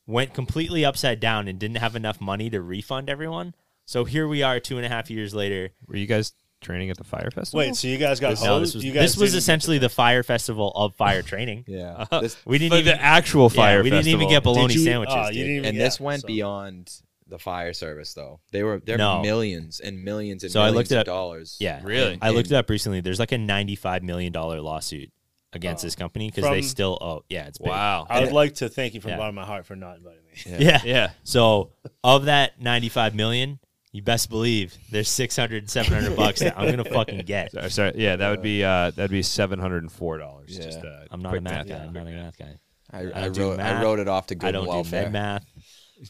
went 0.07 0.35
completely 0.35 0.85
upside 0.85 1.19
down 1.19 1.49
and 1.49 1.59
didn't 1.59 1.79
have 1.79 1.97
enough 1.97 2.21
money 2.21 2.51
to 2.51 2.61
refund 2.61 3.09
everyone. 3.09 3.55
So 3.87 4.05
here 4.05 4.29
we 4.29 4.43
are, 4.43 4.61
two 4.61 4.77
and 4.77 4.85
a 4.85 4.89
half 4.91 5.11
years 5.11 5.35
later. 5.35 5.71
Were 5.87 5.97
you 5.97 6.07
guys 6.07 6.33
training 6.61 6.91
at 6.91 6.97
the 6.97 7.05
fire 7.05 7.31
festival? 7.31 7.59
Wait, 7.59 7.75
so 7.77 7.89
you 7.89 7.99
guys 7.99 8.21
got 8.21 8.41
No, 8.41 8.47
hosed? 8.47 8.63
this 8.71 8.75
was 8.77 8.85
you 8.85 8.93
guys 8.93 9.13
this 9.15 9.17
was 9.21 9.35
essentially 9.35 9.79
the 9.79 9.89
fire 9.89 10.23
festival 10.23 10.71
of 10.75 10.95
fire 10.97 11.23
training. 11.23 11.65
Yeah, 11.67 12.05
this, 12.21 12.37
We 12.45 12.59
didn't 12.59 12.71
But 12.71 12.81
even 12.81 12.97
the 12.99 13.03
actual 13.03 13.49
fire 13.51 13.79
yeah, 13.79 13.83
we 13.85 13.91
didn't 13.91 14.09
even 14.09 14.29
get 14.29 14.43
bologna 14.43 14.69
Did 14.75 14.77
you- 14.81 14.85
sandwiches. 14.85 15.15
oh, 15.17 15.29
you 15.29 15.33
didn't 15.45 15.51
even- 15.57 15.65
and 15.67 15.77
yeah, 15.77 15.85
this 15.85 16.01
went 16.01 16.23
so- 16.23 16.27
beyond 16.27 16.93
the 17.27 17.39
fire 17.39 17.75
service 17.75 18.15
though. 18.15 18.41
They 18.53 18.63
were 18.63 18.81
they're 18.83 18.97
No. 18.97 19.21
millions 19.21 19.81
and 19.81 20.03
millions 20.03 20.45
and 20.45 20.51
So 20.53 20.63
I 20.63 20.71
looked 20.71 20.91
it 20.91 20.95
of 20.95 21.01
up- 21.01 21.07
dollars. 21.07 21.57
Yeah, 21.61 21.81
Really? 21.85 22.19
I 22.23 22.31
looked 22.31 22.47
And- 22.49 22.53
it 22.53 22.59
up 22.59 22.71
recently. 22.71 23.01
There's 23.03 23.19
like 23.21 23.33
a 23.33 23.39
95 23.39 24.03
million 24.03 24.33
dollar 24.33 24.61
lawsuit 24.63 25.11
against 25.53 25.85
oh. 25.85 25.87
this 25.87 25.95
company 25.95 26.31
because 26.31 26.45
they 26.51 26.63
still 26.63 26.97
owe. 27.01 27.25
Yeah, 27.29 27.47
it's 27.47 27.59
big. 27.59 27.69
Wow. 27.69 28.07
I 28.09 28.21
would 28.21 28.33
like 28.33 28.55
to 28.57 28.69
thank 28.69 28.95
you 28.95 29.01
from 29.01 29.11
Yeah. 29.11 29.17
the 29.17 29.21
bottom 29.21 29.39
of 29.39 29.43
my 29.43 29.47
heart 29.47 29.67
for 29.67 29.77
not 29.77 29.97
inviting 29.99 30.21
me. 30.25 30.65
Yeah. 30.65 30.81
Yeah. 30.85 31.11
So 31.25 31.73
of 32.03 32.27
that 32.27 32.61
95 32.61 33.15
million, 33.15 33.59
you 33.93 34.03
best 34.03 34.29
believe 34.29 34.77
there's 34.91 35.09
600, 35.09 35.71
700 35.71 36.17
bucks 36.17 36.41
that 36.41 36.59
I'm 36.59 36.71
gonna 36.71 36.85
fucking 36.85 37.21
get. 37.21 37.53
Sorry, 37.53 37.71
sorry. 37.71 37.93
Yeah, 37.97 38.17
that 38.17 38.31
would 38.31 38.43
be 38.43 38.63
uh, 38.63 38.91
that'd 38.91 39.11
be 39.11 39.23
seven 39.23 39.59
hundred 39.59 39.83
and 39.83 39.93
four 39.93 40.19
dollars. 40.19 40.57
Yeah. 40.57 40.65
Just 40.65 40.85
uh, 40.85 41.05
I'm 41.11 41.23
not 41.23 41.37
a 41.37 41.41
math, 41.41 41.67
math. 41.67 41.69
guy. 41.69 41.85
I'm 41.85 41.93
not 41.93 42.07
a 42.07 42.11
math 42.11 42.39
guy. 42.39 42.59
I, 42.91 42.99
I 42.99 43.01
I, 43.01 43.05
don't 43.05 43.33
do 43.33 43.41
wrote 43.43 43.57
math. 43.57 43.81
I 43.81 43.83
wrote 43.83 43.99
it 43.99 44.09
off 44.09 44.27
to 44.29 44.35
good 44.35 44.55
I 44.55 44.59
good 44.59 44.67
don't 44.67 44.85
do 44.85 44.91
med 44.91 45.13
math. 45.13 45.47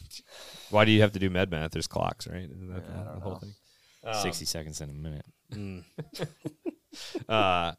Why 0.69 0.85
do 0.85 0.91
you 0.91 1.01
have 1.01 1.13
to 1.13 1.19
do 1.19 1.29
med 1.29 1.51
math? 1.51 1.71
There's 1.71 1.87
clocks, 1.87 2.27
right? 2.27 2.43
Isn't 2.43 2.73
that 2.73 2.85
the, 2.85 3.13
the 3.15 3.19
whole 3.21 3.35
thing? 3.35 3.53
60 4.21 4.45
seconds 4.45 4.81
in 4.81 4.89
a 4.89 4.93
minute. 4.93 5.83
Uh, 7.27 7.73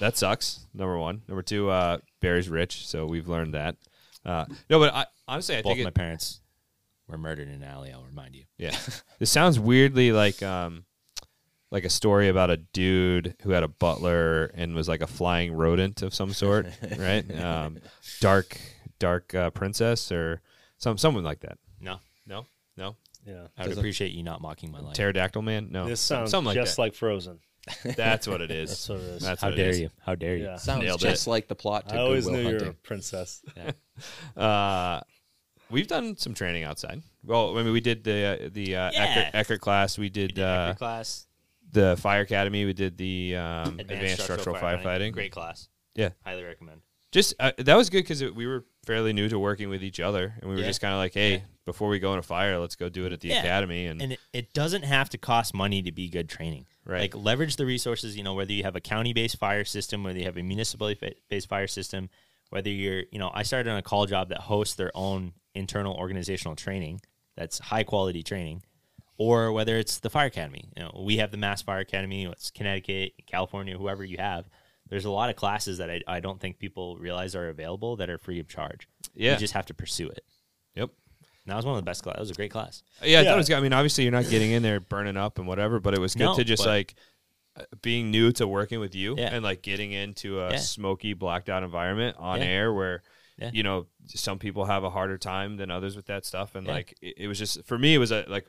that 0.00 0.16
sucks. 0.16 0.66
Number 0.74 0.98
one. 0.98 1.22
Number 1.28 1.42
two. 1.42 1.70
Uh, 1.70 1.98
Barry's 2.20 2.48
rich, 2.48 2.86
so 2.86 3.06
we've 3.06 3.28
learned 3.28 3.54
that. 3.54 3.76
Uh, 4.24 4.46
no, 4.68 4.78
but 4.78 4.92
I 4.92 5.06
honestly, 5.28 5.56
I 5.56 5.62
Both 5.62 5.74
think 5.74 5.84
my 5.84 5.88
it, 5.88 5.94
parents 5.94 6.40
were 7.08 7.18
murdered 7.18 7.48
in 7.48 7.54
an 7.54 7.62
alley. 7.64 7.92
I'll 7.92 8.04
remind 8.04 8.34
you. 8.34 8.44
Yeah. 8.58 8.76
this 9.18 9.30
sounds 9.30 9.58
weirdly 9.60 10.12
like 10.12 10.42
um 10.42 10.84
like 11.70 11.84
a 11.84 11.90
story 11.90 12.28
about 12.28 12.50
a 12.50 12.56
dude 12.56 13.34
who 13.42 13.50
had 13.50 13.62
a 13.64 13.68
butler 13.68 14.46
and 14.54 14.74
was 14.74 14.88
like 14.88 15.00
a 15.02 15.06
flying 15.06 15.52
rodent 15.52 16.02
of 16.02 16.14
some 16.14 16.32
sort, 16.32 16.66
right? 16.98 17.24
Um 17.38 17.78
dark 18.20 18.58
dark 18.98 19.34
uh, 19.34 19.50
princess 19.50 20.10
or 20.12 20.40
some 20.78 20.96
someone 20.98 21.24
like 21.24 21.40
that. 21.40 21.58
No, 21.80 21.98
No? 22.26 22.46
No? 22.76 22.96
Yeah. 23.26 23.48
I 23.58 23.66
would 23.66 23.76
appreciate 23.76 24.12
you 24.12 24.22
not 24.22 24.40
mocking 24.40 24.70
my 24.70 24.78
life. 24.80 24.94
Pterodactyl 24.94 25.42
man? 25.42 25.68
No. 25.70 25.86
This 25.88 26.00
sounds 26.00 26.30
something 26.30 26.46
like 26.46 26.54
just 26.54 26.76
that. 26.76 26.82
like 26.82 26.94
Frozen. 26.94 27.40
That's 27.96 28.28
what 28.28 28.40
it 28.40 28.52
is. 28.52 28.70
That's 28.70 28.88
what 28.88 28.98
it 29.00 29.04
is. 29.04 29.22
That's 29.22 29.42
How 29.42 29.50
dare 29.50 29.70
is. 29.70 29.80
you? 29.80 29.90
How 30.00 30.14
dare 30.14 30.36
you? 30.36 30.44
Yeah. 30.44 30.56
Sounds 30.56 30.82
Nailed 30.84 31.00
just 31.00 31.26
it. 31.26 31.30
like 31.30 31.48
the 31.48 31.56
plot 31.56 31.88
to 31.88 31.96
I 31.96 31.98
always 31.98 32.26
Goodwill 32.26 32.42
knew 32.44 32.48
you 32.50 32.54
were 32.54 32.60
a 32.60 32.64
Hunting. 32.66 32.76
princess. 32.84 33.42
Uh 34.36 35.00
we've 35.70 35.86
done 35.86 36.16
some 36.16 36.34
training 36.34 36.64
outside. 36.64 37.02
Well, 37.24 37.56
I 37.58 37.62
mean 37.62 37.72
we 37.72 37.80
did 37.80 38.04
the 38.04 38.24
uh, 38.46 38.48
the 38.52 38.76
uh, 38.76 38.90
Yeah. 38.92 39.02
Eckert, 39.04 39.30
Eckert 39.34 39.60
class, 39.60 39.98
we 39.98 40.08
did, 40.08 40.34
Did 40.34 40.44
uh, 40.44 40.74
class, 40.76 41.26
the 41.72 41.96
fire 41.96 42.20
academy, 42.22 42.64
we 42.64 42.72
did 42.72 42.96
the 42.96 43.36
um, 43.36 43.78
advanced, 43.80 44.22
structural, 44.22 44.56
firefighting. 44.56 45.12
Great 45.12 45.32
class. 45.32 45.68
Yeah. 45.94 46.10
Highly 46.24 46.44
recommend. 46.44 46.80
just 47.12 47.34
uh, 47.40 47.52
that 47.58 47.76
was 47.76 47.90
good 47.90 48.02
because 48.02 48.22
we 48.22 48.46
were 48.46 48.64
fairly 48.84 49.12
new 49.12 49.28
to 49.28 49.38
working 49.38 49.68
with 49.68 49.82
each 49.82 49.98
other, 50.00 50.34
and 50.40 50.48
we 50.48 50.54
were 50.56 50.60
Yeah. 50.62 50.68
just 50.68 50.80
kind 50.80 50.92
of 50.94 50.98
like, 50.98 51.14
hey, 51.14 51.42
before 51.64 51.88
we 51.88 51.98
go 51.98 52.12
in 52.12 52.18
a 52.20 52.22
fire, 52.22 52.58
let's 52.58 52.76
go 52.76 52.88
do 52.88 53.04
it 53.06 53.12
at 53.12 53.20
the 53.20 53.28
Yeah. 53.28 53.40
academy. 53.40 53.86
And, 53.86 54.00
and 54.00 54.12
it, 54.12 54.20
it 54.32 54.52
doesn't 54.52 54.82
have 54.84 55.08
to 55.10 55.18
cost 55.18 55.52
money 55.54 55.82
to 55.82 55.90
be 55.90 56.08
good 56.08 56.28
training. 56.28 56.66
Right. 56.84 57.00
Like 57.00 57.16
leverage 57.16 57.56
the 57.56 57.66
resources. 57.66 58.16
You 58.16 58.22
know, 58.22 58.34
whether 58.34 58.52
you 58.52 58.62
have 58.62 58.76
a 58.76 58.80
county-based 58.80 59.38
fire 59.38 59.64
system, 59.64 60.04
whether 60.04 60.18
you 60.20 60.24
have 60.26 60.36
a 60.36 60.42
municipality 60.42 61.16
based 61.28 61.48
fire 61.48 61.66
system, 61.66 62.10
whether 62.50 62.70
you're, 62.70 63.02
you 63.10 63.18
know, 63.18 63.32
I 63.34 63.42
started 63.42 63.68
on 63.70 63.76
a 63.78 63.82
call 63.82 64.06
job 64.06 64.28
that 64.28 64.38
hosts 64.42 64.76
their 64.76 64.92
own 64.94 65.32
internal 65.56 65.94
organizational 65.94 66.54
training. 66.56 67.00
That's 67.36 67.58
high-quality 67.58 68.22
training, 68.22 68.62
or 69.18 69.52
whether 69.52 69.76
it's 69.76 69.98
the 69.98 70.08
fire 70.10 70.26
academy. 70.26 70.70
You 70.76 70.84
know, 70.84 71.02
we 71.04 71.18
have 71.18 71.30
the 71.30 71.36
Mass 71.36 71.60
Fire 71.62 71.80
Academy. 71.80 72.24
It's 72.24 72.50
Connecticut, 72.50 73.12
California, 73.26 73.76
whoever 73.76 74.04
you 74.04 74.16
have. 74.18 74.48
There's 74.88 75.04
a 75.04 75.10
lot 75.10 75.30
of 75.30 75.36
classes 75.36 75.78
that 75.78 75.90
I, 75.90 76.00
I 76.06 76.20
don't 76.20 76.40
think 76.40 76.58
people 76.58 76.96
realize 76.96 77.34
are 77.34 77.48
available 77.48 77.96
that 77.96 78.08
are 78.08 78.18
free 78.18 78.38
of 78.40 78.48
charge. 78.48 78.88
Yeah. 79.14 79.32
you 79.32 79.38
just 79.38 79.52
have 79.54 79.66
to 79.66 79.74
pursue 79.74 80.08
it. 80.08 80.24
yep. 80.74 80.90
And 81.44 81.52
that 81.52 81.56
was 81.56 81.64
one 81.66 81.74
of 81.76 81.84
the 81.84 81.88
best 81.88 82.02
classes. 82.02 82.16
That 82.16 82.20
was 82.22 82.30
a 82.30 82.34
great 82.34 82.50
class. 82.52 82.82
Yeah, 83.02 83.18
I 83.18 83.22
Yeah. 83.22 83.28
thought 83.30 83.34
it 83.34 83.36
was. 83.38 83.48
good. 83.48 83.56
I 83.58 83.60
mean, 83.60 83.72
obviously, 83.72 84.04
you're 84.04 84.12
not 84.12 84.28
getting 84.30 84.50
in 84.52 84.62
there 84.62 84.80
burning 84.80 85.16
up 85.16 85.38
and 85.38 85.46
whatever, 85.46 85.78
but 85.80 85.92
it 85.94 86.00
was 86.00 86.14
good 86.14 86.24
No, 86.24 86.36
to 86.36 86.44
just 86.44 86.62
but- 86.64 86.70
like 86.70 86.94
uh, 87.58 87.62
being 87.82 88.10
new 88.10 88.32
to 88.32 88.46
working 88.46 88.80
with 88.80 88.94
you 88.94 89.16
Yeah. 89.18 89.34
and 89.34 89.42
like 89.44 89.62
getting 89.62 89.90
into 89.92 90.40
a 90.40 90.52
Yeah. 90.52 90.56
smoky, 90.58 91.14
blacked 91.14 91.48
out 91.48 91.62
environment 91.62 92.16
on 92.18 92.40
Yeah. 92.40 92.46
air 92.46 92.72
where. 92.72 93.02
Yeah. 93.38 93.50
You 93.52 93.62
know, 93.62 93.86
some 94.06 94.38
people 94.38 94.64
have 94.64 94.82
a 94.84 94.90
harder 94.90 95.18
time 95.18 95.56
than 95.56 95.70
others 95.70 95.94
with 95.96 96.06
that 96.06 96.24
stuff, 96.24 96.54
and 96.54 96.66
Yeah. 96.66 96.72
like 96.72 96.94
it, 97.02 97.14
it 97.18 97.28
was 97.28 97.38
just 97.38 97.64
for 97.64 97.78
me, 97.78 97.94
it 97.94 97.98
was 97.98 98.10
a, 98.12 98.24
like 98.28 98.46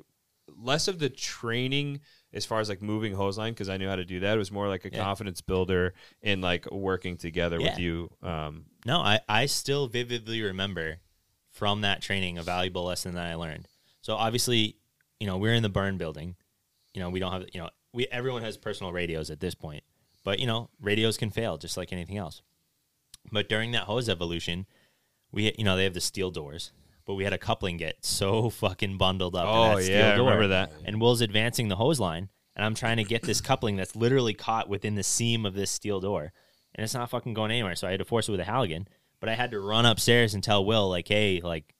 less 0.58 0.88
of 0.88 1.00
the 1.00 1.10
training 1.10 2.00
as 2.34 2.46
far 2.46 2.60
as 2.62 2.70
like 2.70 2.82
moving 2.82 3.14
hose 3.14 3.38
line 3.38 3.52
because 3.54 3.68
I 3.68 3.76
knew 3.78 3.88
how 3.90 3.98
to 3.98 4.06
do 4.06 4.22
that. 4.22 4.36
It 4.36 4.38
was 4.38 4.52
more 4.52 4.68
like 4.70 4.86
a 4.86 4.90
Yeah. 4.92 5.04
confidence 5.04 5.42
builder 5.42 5.94
in 6.22 6.40
like 6.42 6.72
working 6.72 7.18
together 7.18 7.60
with 7.60 7.78
you. 7.80 8.10
Um, 8.22 8.66
No, 8.86 9.00
I, 9.00 9.20
I 9.28 9.46
still 9.48 9.88
vividly 9.88 10.42
remember 10.42 11.00
from 11.52 11.82
that 11.82 12.02
training 12.02 12.38
a 12.38 12.44
valuable 12.44 12.86
lesson 12.86 13.16
that 13.16 13.26
I 13.26 13.36
learned. 13.36 13.68
So 14.02 14.16
obviously, 14.16 14.78
you 15.20 15.28
know, 15.28 15.38
we're 15.38 15.54
in 15.54 15.64
the 15.64 15.70
burn 15.70 15.98
building. 15.98 16.36
You 16.94 17.02
know, 17.02 17.10
we 17.10 17.20
don't 17.20 17.32
have 17.34 17.46
you 17.54 17.60
know, 17.60 17.70
we 17.92 18.08
everyone 18.08 18.44
has 18.44 18.56
personal 18.58 18.94
radios 18.94 19.30
at 19.30 19.40
this 19.42 19.54
point. 19.56 19.84
But, 20.24 20.40
you 20.40 20.48
know, 20.48 20.70
radios 20.82 21.18
can 21.18 21.30
fail 21.30 21.58
just 21.58 21.76
like 21.78 21.92
anything 21.92 22.18
else. 22.18 22.42
But 23.32 23.50
during 23.50 23.72
that 23.72 23.84
hose 23.84 24.08
evolution, 24.08 24.66
we 25.32 25.54
you 25.58 25.64
know, 25.64 25.76
they 25.78 25.84
have 25.84 25.94
the 25.94 26.02
steel 26.02 26.32
doors. 26.32 26.72
but 27.06 27.16
we 27.16 27.24
had 27.24 27.34
a 27.34 27.38
coupling 27.38 27.78
get 27.78 28.04
so 28.06 28.50
fucking 28.64 28.98
bundled 28.98 29.36
up. 29.36 29.44
in 29.44 29.50
Oh, 29.50 29.76
that 29.78 29.84
steel 29.84 29.98
yeah, 29.98 30.14
I 30.14 30.18
remember 30.18 30.48
that. 30.50 30.72
And 30.86 31.00
Will's 31.02 31.22
advancing 31.22 31.68
the 31.70 31.76
hose 31.78 32.00
line, 32.00 32.30
and 32.56 32.66
I'm 32.66 32.76
trying 32.76 32.98
to 32.98 33.04
get 33.04 33.22
this 33.22 33.40
coupling 33.42 33.76
that's 33.78 33.96
literally 33.96 34.34
caught 34.34 34.68
within 34.70 34.96
the 34.96 35.04
seam 35.04 35.46
of 35.46 35.54
this 35.54 35.72
steel 35.72 36.00
door, 36.00 36.34
and 36.76 36.84
it's 36.84 36.94
not 36.94 37.10
fucking 37.10 37.34
going 37.34 37.52
anywhere. 37.52 37.76
So 37.76 37.88
I 37.88 37.92
had 37.92 38.00
to 38.00 38.06
force 38.06 38.28
it 38.28 38.32
with 38.32 38.42
a 38.42 38.46
Halligan, 38.46 38.88
but 39.20 39.30
I 39.30 39.36
had 39.36 39.52
to 39.52 39.60
run 39.60 39.86
upstairs 39.86 40.34
and 40.34 40.44
tell 40.44 40.64
Will 40.66 40.90
like, 40.90 41.08
"Hey, 41.08 41.40
like, 41.42 41.74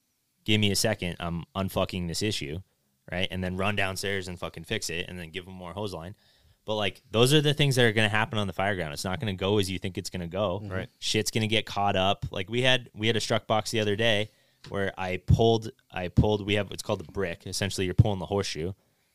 give 0.46 0.60
me 0.62 0.72
a 0.72 0.76
second. 0.76 1.18
I'm 1.20 1.44
unfucking 1.56 2.08
this 2.08 2.22
issue." 2.22 2.60
Right, 3.10 3.30
and 3.32 3.42
then 3.42 3.56
run 3.56 3.78
downstairs 3.78 4.28
and 4.28 4.38
fucking 4.38 4.66
fix 4.66 4.90
it, 4.90 5.08
and 5.08 5.18
then 5.18 5.30
give 5.30 5.46
him 5.48 5.54
more 5.54 5.72
hose 5.72 5.94
line. 5.94 6.16
But 6.68 6.76
like 6.76 7.02
those 7.12 7.34
are 7.34 7.40
the 7.40 7.54
things 7.54 7.78
that 7.78 7.86
are 7.86 7.94
going 7.94 8.08
to 8.08 8.14
happen 8.14 8.38
on 8.38 8.46
the 8.46 8.52
fire 8.52 8.76
ground. 8.76 8.92
It's 8.92 9.06
not 9.06 9.22
going 9.22 9.34
to 9.34 9.40
go 9.40 9.58
as 9.58 9.72
you 9.72 9.80
think 9.80 9.98
it's 9.98 10.10
going 10.10 10.20
to 10.20 10.28
go. 10.28 10.62
Right. 10.64 10.90
Shit's 11.00 11.32
going 11.32 11.44
to 11.44 11.48
get 11.48 11.66
caught 11.66 11.96
up. 11.96 12.26
Like 12.30 12.50
we 12.50 12.62
had 12.62 12.90
we 12.94 13.08
had 13.08 13.16
a 13.16 13.22
struck 13.22 13.48
box 13.48 13.72
the 13.72 13.80
other 13.80 13.96
day 13.96 14.32
where 14.68 14.94
I 14.98 15.22
pulled 15.26 15.72
I 15.90 16.10
pulled 16.10 16.46
we 16.46 16.56
have 16.56 16.70
it's 16.72 16.84
called 16.84 17.00
the 17.00 17.10
brick. 17.10 17.48
Essentially 17.48 17.86
you're 17.86 17.96
pulling 17.96 18.20
the 18.20 18.26
horseshoe. 18.26 18.74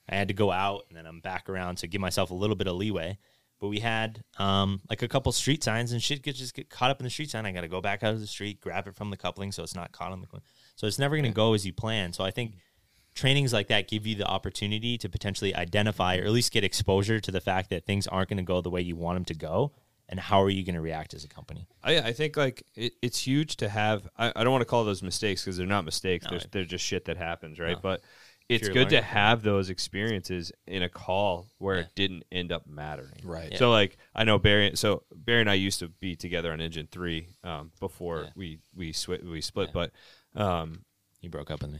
I 0.08 0.14
had 0.14 0.28
to 0.28 0.34
go 0.34 0.50
out 0.50 0.86
and 0.88 0.96
then 0.96 1.06
I'm 1.06 1.20
back 1.20 1.50
around 1.50 1.76
to 1.78 1.86
give 1.86 2.00
myself 2.00 2.30
a 2.30 2.34
little 2.34 2.56
bit 2.56 2.68
of 2.68 2.76
leeway. 2.76 3.18
But 3.60 3.68
we 3.68 3.80
had 3.80 4.24
um 4.38 4.80
like 4.88 5.02
a 5.02 5.08
couple 5.08 5.30
street 5.32 5.62
signs 5.62 5.92
and 5.92 6.02
shit 6.02 6.22
gets 6.22 6.38
just 6.38 6.54
get 6.54 6.70
caught 6.70 6.90
up 6.90 7.00
in 7.00 7.04
the 7.04 7.10
street 7.10 7.28
sign. 7.28 7.44
I 7.44 7.52
got 7.52 7.60
to 7.60 7.68
go 7.68 7.82
back 7.82 8.02
out 8.02 8.14
of 8.14 8.20
the 8.20 8.26
street, 8.26 8.62
grab 8.62 8.86
it 8.86 8.96
from 8.96 9.10
the 9.10 9.18
coupling 9.18 9.52
so 9.52 9.62
it's 9.62 9.76
not 9.76 9.92
caught 9.92 10.12
on 10.12 10.22
the 10.22 10.40
so 10.74 10.86
it's 10.86 10.98
never 10.98 11.16
going 11.16 11.30
to 11.30 11.36
go 11.36 11.52
as 11.52 11.66
you 11.66 11.74
plan. 11.74 12.14
So 12.14 12.24
I 12.24 12.30
think 12.30 12.54
trainings 13.14 13.52
like 13.52 13.68
that 13.68 13.88
give 13.88 14.06
you 14.06 14.14
the 14.14 14.26
opportunity 14.26 14.96
to 14.98 15.08
potentially 15.08 15.54
identify 15.54 16.16
or 16.16 16.24
at 16.24 16.30
least 16.30 16.52
get 16.52 16.64
exposure 16.64 17.20
to 17.20 17.30
the 17.30 17.40
fact 17.40 17.70
that 17.70 17.84
things 17.84 18.06
aren't 18.06 18.28
going 18.28 18.38
to 18.38 18.42
go 18.42 18.60
the 18.60 18.70
way 18.70 18.80
you 18.80 18.96
want 18.96 19.16
them 19.16 19.24
to 19.24 19.34
go 19.34 19.72
and 20.08 20.18
how 20.18 20.42
are 20.42 20.50
you 20.50 20.64
going 20.64 20.74
to 20.74 20.80
react 20.80 21.14
as 21.14 21.24
a 21.24 21.28
company 21.28 21.66
I, 21.82 21.98
I 21.98 22.12
think 22.12 22.36
like 22.36 22.64
it, 22.74 22.94
it's 23.02 23.18
huge 23.26 23.56
to 23.56 23.68
have. 23.68 24.08
I, 24.16 24.32
I 24.34 24.44
don't 24.44 24.52
want 24.52 24.62
to 24.62 24.66
call 24.66 24.84
those 24.84 25.02
mistakes 25.02 25.44
because 25.44 25.56
they're 25.56 25.66
not 25.66 25.84
mistakes. 25.84 26.26
they're, 26.28 26.40
they're 26.50 26.64
just 26.64 26.84
shit 26.84 27.06
that 27.06 27.16
happens, 27.16 27.58
right? 27.58 27.76
No. 27.76 27.80
But 27.82 28.02
it's 28.48 28.68
Pure 28.68 28.74
good 28.74 28.88
to 28.90 29.00
have 29.00 29.42
those 29.42 29.70
experiences 29.70 30.52
in 30.66 30.82
a 30.82 30.88
call 30.88 31.46
where 31.58 31.76
it 31.76 31.88
didn't 31.94 32.24
end 32.30 32.52
up 32.52 32.66
mattering. 32.66 33.20
Right. 33.24 33.56
So 33.56 33.70
like 33.70 33.96
I 34.14 34.24
know 34.24 34.38
Barry. 34.38 34.72
So 34.74 35.04
Barry 35.14 35.40
and 35.40 35.50
I 35.50 35.54
used 35.54 35.80
to 35.80 35.88
be 35.88 36.16
together 36.16 36.52
on 36.52 36.60
Engine 36.60 36.88
Three 36.90 37.28
um, 37.44 37.70
before 37.80 38.22
Yeah. 38.22 38.30
we 38.36 38.58
we 38.74 38.92
swi- 38.92 39.24
we 39.24 39.40
split. 39.40 39.72
But 39.72 39.92
um, 40.34 40.84
you 41.20 41.30
broke 41.30 41.50
up 41.50 41.62
with 41.62 41.72
me 41.72 41.78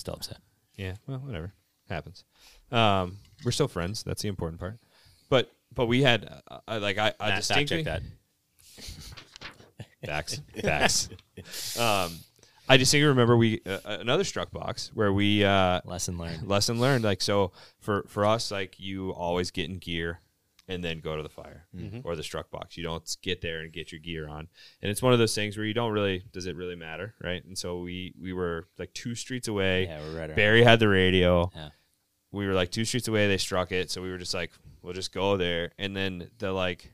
still 0.00 0.14
upset 0.14 0.38
yeah, 0.80 0.94
well, 1.06 1.18
whatever 1.18 1.52
happens. 1.90 2.24
Um, 2.72 3.18
we're 3.44 3.50
still 3.50 3.68
friends. 3.68 4.02
That's 4.02 4.22
the 4.22 4.28
important 4.28 4.60
part. 4.60 4.78
But 5.28 5.52
but 5.74 5.84
we 5.86 6.02
had 6.02 6.40
uh, 6.48 6.58
uh, 6.66 6.78
like 6.80 6.96
I, 6.96 7.12
I 7.20 7.28
Matt, 7.28 7.44
fact 7.44 7.66
distinctly 7.66 7.84
check 7.84 7.84
that 7.84 8.02
Facts. 10.06 10.40
Facts. 10.62 11.10
um, 11.78 12.12
I 12.66 12.78
distinctly 12.78 13.08
remember 13.08 13.36
we 13.36 13.60
uh, 13.66 13.78
another 13.84 14.24
struck 14.24 14.50
box 14.52 14.90
where 14.94 15.12
we 15.12 15.44
uh, 15.44 15.82
lesson 15.84 16.16
learned 16.16 16.48
lesson 16.48 16.80
learned. 16.80 17.04
Like 17.04 17.20
so 17.20 17.52
for 17.78 18.04
for 18.08 18.24
us, 18.24 18.50
like 18.50 18.80
you 18.80 19.10
always 19.10 19.50
get 19.50 19.68
in 19.68 19.76
gear 19.78 20.20
and 20.70 20.84
then 20.84 21.00
go 21.00 21.16
to 21.16 21.22
the 21.22 21.28
fire 21.28 21.66
mm-hmm. 21.76 22.00
or 22.04 22.14
the 22.14 22.22
struck 22.22 22.50
box. 22.50 22.76
You 22.76 22.84
don't 22.84 23.16
get 23.22 23.40
there 23.40 23.60
and 23.60 23.72
get 23.72 23.90
your 23.92 24.00
gear 24.00 24.28
on. 24.28 24.48
And 24.80 24.90
it's 24.90 25.02
one 25.02 25.12
of 25.12 25.18
those 25.18 25.34
things 25.34 25.56
where 25.56 25.66
you 25.66 25.74
don't 25.74 25.92
really 25.92 26.24
does 26.32 26.46
it 26.46 26.54
really 26.56 26.76
matter, 26.76 27.14
right? 27.22 27.44
And 27.44 27.58
so 27.58 27.80
we 27.80 28.14
we 28.20 28.32
were 28.32 28.66
like 28.78 28.92
two 28.94 29.14
streets 29.14 29.48
away. 29.48 29.84
yeah 29.86 30.00
we're 30.00 30.18
right. 30.18 30.36
Barry 30.36 30.62
had 30.62 30.78
the 30.78 30.88
radio. 30.88 31.50
Yeah. 31.54 31.70
We 32.32 32.46
were 32.46 32.54
like 32.54 32.70
two 32.70 32.84
streets 32.84 33.08
away. 33.08 33.26
They 33.26 33.38
struck 33.38 33.72
it, 33.72 33.90
so 33.90 34.00
we 34.00 34.10
were 34.10 34.18
just 34.18 34.34
like, 34.34 34.52
we'll 34.82 34.92
just 34.94 35.12
go 35.12 35.36
there. 35.36 35.72
And 35.78 35.96
then 35.96 36.30
the 36.38 36.52
like, 36.52 36.92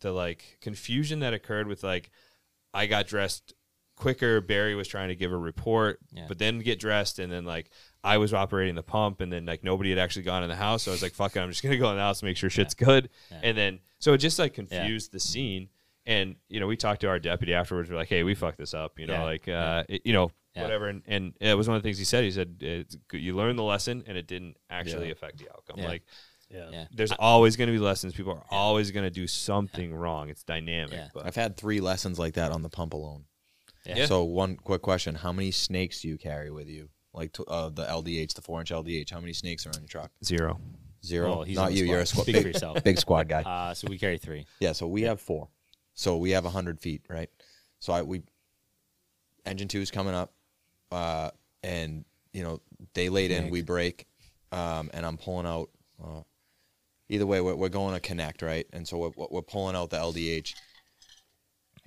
the 0.00 0.10
like 0.12 0.56
confusion 0.62 1.20
that 1.20 1.34
occurred 1.34 1.66
with 1.66 1.84
like, 1.84 2.10
I 2.72 2.86
got 2.86 3.06
dressed 3.06 3.52
quicker. 3.96 4.40
Barry 4.40 4.74
was 4.74 4.88
trying 4.88 5.08
to 5.08 5.14
give 5.14 5.32
a 5.32 5.36
report, 5.36 5.98
Yeah. 6.12 6.24
but 6.26 6.38
then 6.38 6.60
get 6.60 6.78
dressed, 6.80 7.18
and 7.18 7.30
then 7.30 7.44
like 7.44 7.70
I 8.02 8.16
was 8.18 8.32
operating 8.32 8.74
the 8.74 8.82
pump, 8.82 9.20
and 9.20 9.32
then 9.32 9.44
like 9.46 9.62
nobody 9.62 9.90
had 9.90 9.98
actually 9.98 10.22
gone 10.22 10.42
in 10.42 10.48
the 10.48 10.56
house. 10.56 10.84
So 10.84 10.90
I 10.90 10.94
was 10.94 11.02
like, 11.02 11.12
fuck 11.14 11.36
it, 11.36 11.40
I'm 11.40 11.50
just 11.50 11.62
gonna 11.62 11.76
go 11.76 11.90
in 11.90 11.96
the 11.96 12.02
house 12.02 12.20
and 12.22 12.28
make 12.28 12.36
sure 12.36 12.48
shit's 12.50 12.74
good. 12.74 13.10
Yeah. 13.30 13.40
And 13.42 13.58
then 13.58 13.80
so 13.98 14.12
it 14.14 14.18
just 14.18 14.38
like 14.38 14.54
confused 14.54 15.12
the 15.12 15.20
scene. 15.20 15.68
And 16.06 16.36
you 16.48 16.60
know, 16.60 16.66
we 16.66 16.76
talked 16.76 17.02
to 17.02 17.08
our 17.08 17.18
deputy 17.18 17.52
afterwards. 17.54 17.90
We're 17.90 17.96
like, 17.96 18.08
"Hey, 18.08 18.22
we 18.22 18.34
fucked 18.34 18.58
this 18.58 18.72
up." 18.74 18.98
You 18.98 19.06
know, 19.06 19.12
Yeah. 19.14 19.22
like, 19.24 19.48
uh, 19.48 19.84
it- 19.88 20.02
you 20.06 20.14
know, 20.14 20.30
Yeah. 20.56 20.62
whatever. 20.62 20.88
And, 20.88 21.02
and 21.06 21.34
it 21.40 21.54
was 21.56 21.68
one 21.68 21.76
of 21.76 21.82
the 21.82 21.86
things 21.86 21.98
he 21.98 22.04
said. 22.04 22.24
He 22.24 22.30
said, 22.30 22.56
it's, 22.60 22.96
good- 23.08 23.20
"You 23.20 23.36
learned 23.36 23.58
the 23.58 23.62
lesson, 23.62 24.02
and 24.06 24.16
it 24.16 24.26
didn't 24.26 24.56
actually 24.70 25.06
Yeah. 25.06 25.12
affect 25.12 25.38
the 25.38 25.50
outcome." 25.50 25.78
Yeah. 25.78 25.86
Like, 25.88 26.02
Yeah. 26.50 26.70
yeah 26.72 26.84
there's 26.90 27.12
always 27.12 27.56
going 27.56 27.68
to 27.68 27.72
be 27.72 27.78
lessons. 27.78 28.14
People 28.14 28.32
are 28.32 28.44
always 28.50 28.90
going 28.90 29.04
to 29.04 29.10
do 29.10 29.26
something 29.26 29.94
wrong. 29.94 30.30
It's 30.30 30.42
dynamic. 30.42 30.94
Yeah. 30.94 31.08
But 31.12 31.26
I've 31.26 31.36
had 31.36 31.56
three 31.58 31.80
lessons 31.80 32.18
like 32.18 32.34
that 32.34 32.50
on 32.50 32.62
the 32.62 32.70
pump 32.70 32.94
alone. 32.94 33.26
Yeah. 33.84 34.06
So 34.06 34.24
one 34.24 34.56
quick 34.56 34.80
question: 34.82 35.14
How 35.16 35.32
many 35.32 35.50
snakes 35.50 36.00
do 36.00 36.08
you 36.08 36.16
carry 36.18 36.50
with 36.50 36.66
you? 36.68 36.88
Like 37.12 37.32
to, 37.34 37.44
uh, 37.44 37.68
the 37.70 37.84
LDH, 37.84 38.34
the 38.34 38.42
four 38.42 38.60
inch 38.60 38.70
LDH. 38.70 39.10
How 39.10 39.20
many 39.20 39.32
snakes 39.32 39.66
are 39.66 39.70
on 39.70 39.80
your 39.80 39.88
truck? 39.88 40.10
zero. 40.24 40.60
Zero. 41.04 41.30
Well, 41.30 41.42
he's 41.44 41.56
on 41.56 41.64
Not 41.64 41.68
the 41.70 41.76
you. 41.78 41.84
spot. 41.86 41.90
You're 41.92 42.00
a 42.00 42.06
squad. 42.06 42.22
Speak 42.24 42.36
for 42.36 42.42
Big, 42.42 42.54
yourself. 42.54 42.84
big 42.84 42.98
squad 42.98 43.28
guy. 43.28 43.42
uh, 43.46 43.74
so 43.74 43.88
we 43.88 43.98
carry 43.98 44.18
three 44.18 44.44
Yeah, 44.60 44.72
so 44.72 44.86
we 44.86 45.02
have 45.02 45.20
four. 45.20 45.48
So 45.94 46.18
we 46.18 46.30
have 46.32 46.44
a 46.44 46.50
hundred 46.50 46.78
feet, 46.80 47.02
right? 47.08 47.30
So 47.78 47.92
I 47.92 48.02
we 48.02 48.22
engine 49.46 49.66
two 49.68 49.80
is 49.80 49.90
coming 49.90 50.14
up, 50.14 50.32
uh, 50.92 51.30
and 51.62 52.04
you 52.32 52.42
know 52.42 52.60
they 52.94 53.08
laid 53.08 53.30
in, 53.30 53.48
we 53.50 53.62
break, 53.62 54.06
um, 54.52 54.90
and 54.92 55.04
I'm 55.06 55.16
pulling 55.16 55.46
out. 55.46 55.70
Uh, 56.02 56.20
either 57.08 57.26
way, 57.26 57.40
we're, 57.40 57.54
we're 57.56 57.68
going 57.70 57.94
to 57.94 58.00
connect, 58.00 58.42
right? 58.42 58.66
And 58.72 58.86
so 58.86 58.98
we're, 58.98 59.26
we're 59.30 59.42
pulling 59.42 59.74
out 59.76 59.88
the 59.90 59.96
LDH, 59.96 60.54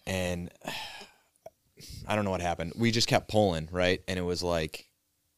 and 0.06 0.52
I 2.08 2.16
don't 2.16 2.26
know 2.26 2.32
what 2.32 2.42
happened. 2.42 2.74
We 2.76 2.92
just 2.92 3.08
kept 3.08 3.30
pulling, 3.30 3.68
right? 3.72 4.02
And 4.08 4.18
it 4.18 4.24
was 4.24 4.42
like 4.44 4.88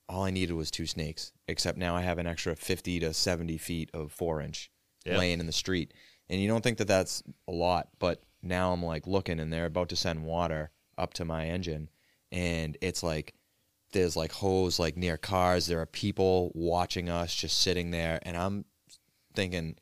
all 0.08 0.24
I 0.24 0.32
needed 0.32 0.54
was 0.54 0.70
two 0.72 0.86
snakes. 0.86 1.32
Except 1.48 1.78
now 1.78 1.96
I 1.96 2.02
have 2.02 2.18
an 2.18 2.28
extra 2.28 2.56
fifty 2.56 3.00
to 3.00 3.14
seventy 3.14 3.58
feet 3.58 3.90
of 3.94 4.12
four 4.12 4.42
inch 4.42 4.70
Yeah. 5.06 5.18
laying 5.18 5.40
in 5.40 5.46
the 5.46 5.52
street, 5.52 5.94
and 6.30 6.42
you 6.42 6.48
don't 6.48 6.64
think 6.64 6.78
that 6.80 6.88
that's 6.88 7.24
a 7.48 7.52
lot, 7.52 7.90
but 8.00 8.22
now 8.42 8.72
I'm 8.74 8.84
like 8.84 9.08
looking, 9.08 9.40
and 9.40 9.52
they're 9.52 9.66
about 9.66 9.90
to 9.90 9.96
send 9.96 10.24
water 10.24 10.72
up 10.98 11.14
to 11.16 11.26
my 11.26 11.48
engine, 11.48 11.90
and 12.32 12.78
it's 12.82 13.04
like 13.04 13.34
there's 13.92 14.16
like 14.16 14.32
hose 14.32 14.78
like 14.80 14.98
near 14.98 15.18
cars. 15.18 15.68
There 15.68 15.80
are 15.82 15.86
people 15.86 16.52
watching 16.54 17.10
us 17.10 17.34
just 17.34 17.62
sitting 17.62 17.92
there, 17.92 18.20
and 18.24 18.36
I'm 18.38 18.66
thinking 19.34 19.76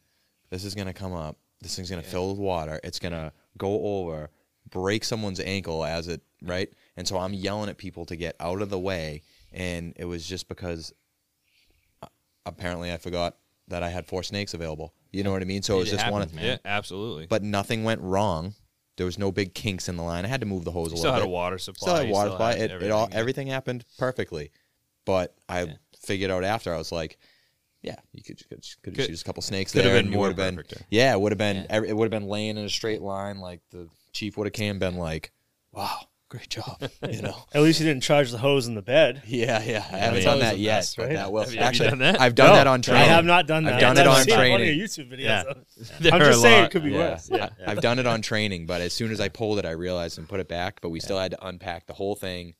this 0.49 0.63
is 0.63 0.75
gonna 0.75 0.93
come 0.93 1.13
up. 1.13 1.37
This 1.61 1.75
thing's 1.75 1.89
gonna 1.89 2.01
fill 2.03 2.29
with 2.29 2.39
water. 2.39 2.79
It's 2.83 2.99
gonna 2.99 3.31
go 3.57 3.99
over, 3.99 4.29
break 4.69 5.03
someone's 5.03 5.39
ankle 5.39 5.83
as 5.85 6.07
it 6.07 6.21
right. 6.41 6.69
And 6.97 7.07
so 7.07 7.17
I'm 7.17 7.33
yelling 7.33 7.69
at 7.69 7.77
people 7.77 8.05
to 8.05 8.15
get 8.15 8.35
out 8.39 8.61
of 8.61 8.69
the 8.69 8.79
way, 8.79 9.21
and 9.53 9.93
it 9.97 10.05
was 10.05 10.25
just 10.27 10.47
because 10.47 10.93
uh, 12.01 12.07
apparently 12.45 12.91
I 12.91 12.97
forgot 12.97 13.37
that 13.67 13.83
I 13.83 13.89
had 13.89 14.05
four 14.05 14.23
snakes 14.23 14.53
available. 14.53 14.93
You 15.11 15.23
know 15.23 15.31
what 15.31 15.41
I 15.41 15.45
mean? 15.45 15.61
So 15.61 15.75
it 15.77 15.79
was 15.79 15.93
It 15.93 15.97
just 15.97 16.11
one. 16.11 16.21
Of, 16.21 16.33
man. 16.33 16.43
Yeah, 16.45 16.57
absolutely. 16.65 17.27
but 17.27 17.43
nothing 17.43 17.83
went 17.83 18.01
wrong. 18.01 18.55
There 18.97 19.05
was 19.05 19.17
no 19.17 19.31
big 19.31 19.53
kinks 19.55 19.89
in 19.89 19.95
the 19.95 20.03
line. 20.03 20.23
I 20.25 20.27
had 20.27 20.41
to 20.41 20.45
move 20.45 20.65
the 20.65 20.71
hose 20.71 20.89
a 20.89 20.91
you 20.91 20.97
still 20.97 21.11
little 21.11 21.13
had 21.13 21.19
bit. 21.21 21.29
a 21.29 21.31
water 21.31 21.57
supply. 21.57 21.85
Still 21.87 21.95
had 21.97 22.07
you 22.07 22.13
water 22.13 22.29
supply. 22.31 22.55
had 22.57 22.71
It, 22.71 22.83
it 22.83 22.91
all 22.91 23.03
everything. 23.05 23.19
everything 23.19 23.47
happened 23.47 23.85
perfectly, 23.97 24.51
but 25.05 25.35
I 25.49 25.63
Yeah. 25.63 25.73
figured 25.99 26.29
out 26.31 26.43
after 26.43 26.73
I 26.73 26.77
was 26.77 26.91
like, 26.91 27.17
yeah, 27.81 27.95
you 28.11 28.21
could 28.23 28.37
could, 28.49 28.63
could 28.83 28.95
Could- 28.95 29.09
use 29.09 29.21
a 29.21 29.23
couple 29.25 29.41
snakes 29.41 29.71
could 29.71 29.83
have 29.83 29.91
there, 29.93 29.99
been 29.99 30.05
and 30.05 30.13
you 30.13 30.17
more 30.17 30.27
would 30.29 30.37
have 30.37 30.55
been 30.69 30.81
yeah, 30.89 31.13
it 31.13 31.19
would 31.19 31.31
have 31.31 31.37
been 31.39 31.65
Yeah. 31.69 31.81
it 31.83 31.95
would 31.97 32.05
have 32.05 32.11
been 32.21 32.29
laying 32.29 32.57
in 32.57 32.65
a 32.65 32.69
straight 32.69 33.01
line. 33.01 33.39
Like 33.39 33.61
the 33.71 33.87
chief 34.13 34.37
would 34.37 34.45
have 34.47 34.53
came 34.53 34.77
been 34.79 34.95
like, 34.95 35.31
wow, 35.71 35.97
great 36.33 36.49
job, 36.49 36.81
you 37.11 37.21
know. 37.21 37.35
At 37.53 37.61
least 37.61 37.79
you 37.79 37.85
didn't 37.85 38.01
charge 38.01 38.31
the 38.31 38.39
hose 38.39 38.65
in 38.65 38.73
the 38.73 38.81
bed. 38.81 39.21
Yeah, 39.27 39.61
yeah. 39.63 39.85
I 39.91 39.97
haven't 39.97 40.13
That's 40.15 40.25
done 40.25 40.39
that 40.39 40.57
yet, 40.57 40.77
best, 40.79 40.97
but 40.97 41.05
right? 41.07 41.13
that 41.15 41.31
will 41.31 41.43
Have 41.43 41.53
you- 41.53 41.59
actually. 41.59 41.89
done 41.89 41.99
that? 41.99 42.19
I've 42.19 42.33
done 42.33 42.49
No, 42.49 42.55
that 42.55 42.65
on 42.67 42.81
training. 42.81 43.03
I 43.03 43.05
have 43.05 43.23
not 43.25 43.45
done 43.45 43.65
that. 43.65 43.75
I've 43.75 43.81
done 43.81 43.97
it 43.97 44.01
I've 44.01 44.07
on 44.07 44.23
seen 44.23 44.35
training. 44.35 44.69
Of 44.69 44.75
YouTube 44.89 45.11
videos. 45.11 45.19
Yeah. 46.01 46.11
I'm 46.13 46.19
just 46.21 46.41
saying 46.41 46.65
it 46.65 46.71
could 46.71 46.83
be 46.83 46.91
yeah. 46.91 46.97
worse. 46.97 47.29
Yeah. 47.29 47.49
yeah. 47.59 47.69
I've 47.71 47.81
done 47.81 47.99
it 47.99 48.07
on 48.07 48.23
training, 48.23 48.65
but 48.65 48.81
as 48.81 48.93
soon 48.93 49.11
as 49.11 49.21
I 49.21 49.29
pulled 49.29 49.59
it, 49.59 49.65
I 49.65 49.71
realized 49.71 50.17
and 50.17 50.27
put 50.27 50.39
it 50.39 50.47
back. 50.47 50.81
But 50.81 50.89
we 50.89 50.99
still 50.99 51.19
had 51.19 51.31
to 51.31 51.45
unpack 51.47 51.85
the 51.85 51.93
whole 51.93 52.15
thing. 52.15 52.55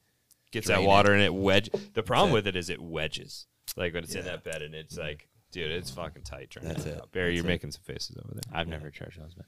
gets 0.51 0.67
drain 0.67 0.77
that 0.79 0.83
it. 0.83 0.87
water 0.87 1.11
and 1.13 1.23
it 1.23 1.33
wedge. 1.33 1.71
The 1.93 2.03
problem 2.03 2.31
with 2.31 2.45
it 2.45 2.55
is 2.55 2.69
it 2.69 2.79
wedges. 2.79 3.47
Like 3.75 3.95
when 3.95 4.03
it's 4.03 4.13
in 4.13 4.25
that 4.25 4.43
bed 4.43 4.61
and 4.61 4.75
it's 4.75 4.97
like, 4.97 5.27
dude, 5.51 5.71
it's 5.71 5.89
fucking 5.89 6.21
tight. 6.23 6.51
Trying 6.51 6.67
That's 6.67 6.85
it. 6.85 7.01
Barry, 7.11 7.31
That's 7.31 7.37
you're 7.37 7.45
it. 7.45 7.47
making 7.47 7.71
some 7.71 7.81
faces 7.83 8.17
over 8.23 8.33
there. 8.35 8.59
i've 8.59 8.67
never 8.67 8.91
charged 8.91 9.19
those 9.19 9.33
but 9.33 9.45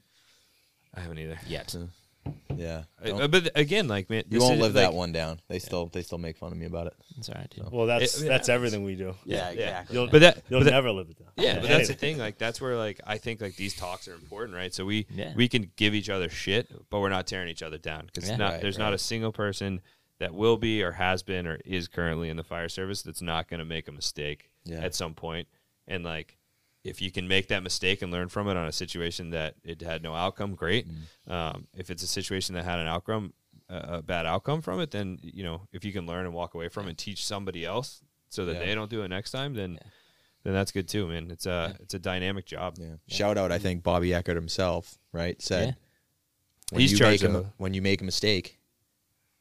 I 0.94 1.00
haven't 1.00 1.18
either. 1.18 1.38
yet 1.46 1.68
Yeah, 2.56 2.84
Uh, 3.04 3.28
but 3.28 3.50
again, 3.54 3.86
like 3.86 4.08
man, 4.08 4.24
you 4.30 4.38
this 4.38 4.40
won't 4.42 4.54
is, 4.54 4.60
live 4.62 4.74
like, 4.74 4.84
that 4.84 4.94
one 4.94 5.12
down. 5.12 5.40
They 5.48 5.58
still 5.58 5.86
they 5.86 6.02
still 6.02 6.16
make 6.18 6.38
fun 6.38 6.52
of 6.52 6.58
me 6.58 6.64
about 6.66 6.86
it. 6.86 6.94
it's 7.18 7.28
all 7.28 7.34
right 7.34 7.50
dude. 7.50 7.70
Well, 7.70 7.86
that's 7.86 8.16
It- 8.18 8.24
it 8.24 8.28
that's 8.28 8.46
happens. 8.46 8.48
everything 8.48 8.84
we 8.84 8.94
do. 8.96 9.14
Yeah, 9.26 9.50
exactly. 9.50 9.94
You'll, 9.94 10.06
But 10.08 10.20
that, 10.22 10.42
you'll 10.48 10.60
but 10.60 10.64
that- 10.64 10.70
never 10.70 10.90
live 10.90 11.10
it 11.10 11.18
down. 11.18 11.28
Yeah, 11.36 11.58
but 11.60 11.68
that's 11.68 11.88
the 11.88 11.94
thing. 11.94 12.16
Like 12.18 12.38
that's 12.38 12.60
where 12.60 12.76
like 12.76 13.00
I 13.06 13.18
think 13.18 13.40
like 13.42 13.56
these 13.56 13.74
talks 13.76 14.08
are 14.08 14.14
important, 14.14 14.56
right? 14.56 14.72
So 14.72 14.86
we 14.86 15.06
Yeah. 15.14 15.34
we 15.36 15.48
can 15.48 15.70
give 15.76 15.94
each 15.94 16.08
other 16.08 16.28
shit, 16.30 16.68
but 16.88 17.00
we're 17.00 17.10
not 17.10 17.26
tearing 17.26 17.48
each 17.50 17.62
other 17.62 17.76
down 17.78 18.06
because 18.06 18.28
Yeah. 18.28 18.36
not 18.36 18.52
Right, 18.52 18.62
there's 18.62 18.78
not 18.78 18.94
a 18.94 18.98
single 18.98 19.32
person 19.32 19.80
that 20.18 20.32
will 20.34 20.56
be 20.56 20.82
or 20.82 20.92
has 20.92 21.22
been 21.22 21.46
or 21.46 21.56
is 21.66 21.88
currently 21.88 22.30
in 22.30 22.38
the 22.38 22.42
fire 22.44 22.70
service 22.70 23.02
that's 23.02 23.20
not 23.20 23.48
going 23.48 23.58
to 23.60 23.66
make 23.66 23.86
a 23.86 23.92
mistake 23.92 24.48
Yeah. 24.64 24.80
at 24.82 24.94
some 24.94 25.12
point. 25.14 25.46
And 25.86 26.02
like 26.04 26.38
if 26.86 27.02
you 27.02 27.10
can 27.10 27.26
make 27.28 27.48
that 27.48 27.62
mistake 27.62 28.02
and 28.02 28.10
learn 28.12 28.28
from 28.28 28.48
it 28.48 28.56
on 28.56 28.66
a 28.66 28.72
situation 28.72 29.30
that 29.30 29.54
it 29.64 29.80
had 29.82 30.02
no 30.02 30.14
outcome, 30.14 30.54
great. 30.54 30.86
Mm. 30.88 31.32
Um, 31.32 31.66
if 31.74 31.90
it's 31.90 32.02
a 32.02 32.06
situation 32.06 32.54
that 32.54 32.64
had 32.64 32.78
an 32.78 32.86
outcome, 32.86 33.32
a, 33.68 33.96
a 33.98 34.02
bad 34.02 34.26
outcome 34.26 34.62
from 34.62 34.80
it, 34.80 34.90
then 34.90 35.18
you 35.22 35.42
know 35.44 35.62
if 35.72 35.84
you 35.84 35.92
can 35.92 36.06
learn 36.06 36.24
and 36.26 36.34
walk 36.34 36.54
away 36.54 36.68
from 36.68 36.86
it 36.86 36.90
and 36.90 36.98
teach 36.98 37.24
somebody 37.24 37.64
else 37.64 38.02
so 38.28 38.44
that 38.46 38.54
Yeah. 38.54 38.66
they 38.66 38.74
don't 38.74 38.90
do 38.90 39.02
it 39.02 39.08
next 39.08 39.30
time, 39.32 39.54
then 39.54 39.78
then 40.44 40.54
that's 40.54 40.70
good 40.72 40.88
too, 40.88 41.06
man. 41.08 41.30
It's 41.30 41.46
a 41.46 41.76
it's 41.80 41.94
a 41.94 41.98
dynamic 41.98 42.46
job. 42.46 42.76
Yeah. 42.78 42.96
Shout 43.08 43.36
out, 43.38 43.50
I 43.52 43.58
think 43.58 43.82
Bobby 43.82 44.14
Eckert 44.14 44.36
himself, 44.36 44.98
right? 45.12 45.40
Said 45.42 45.68
Yeah. 45.68 45.74
when 46.70 46.80
He's 46.80 46.92
you 46.92 46.98
make 47.06 47.22
a, 47.22 47.52
when 47.56 47.74
you 47.74 47.82
make 47.82 48.00
a 48.00 48.04
mistake, 48.04 48.58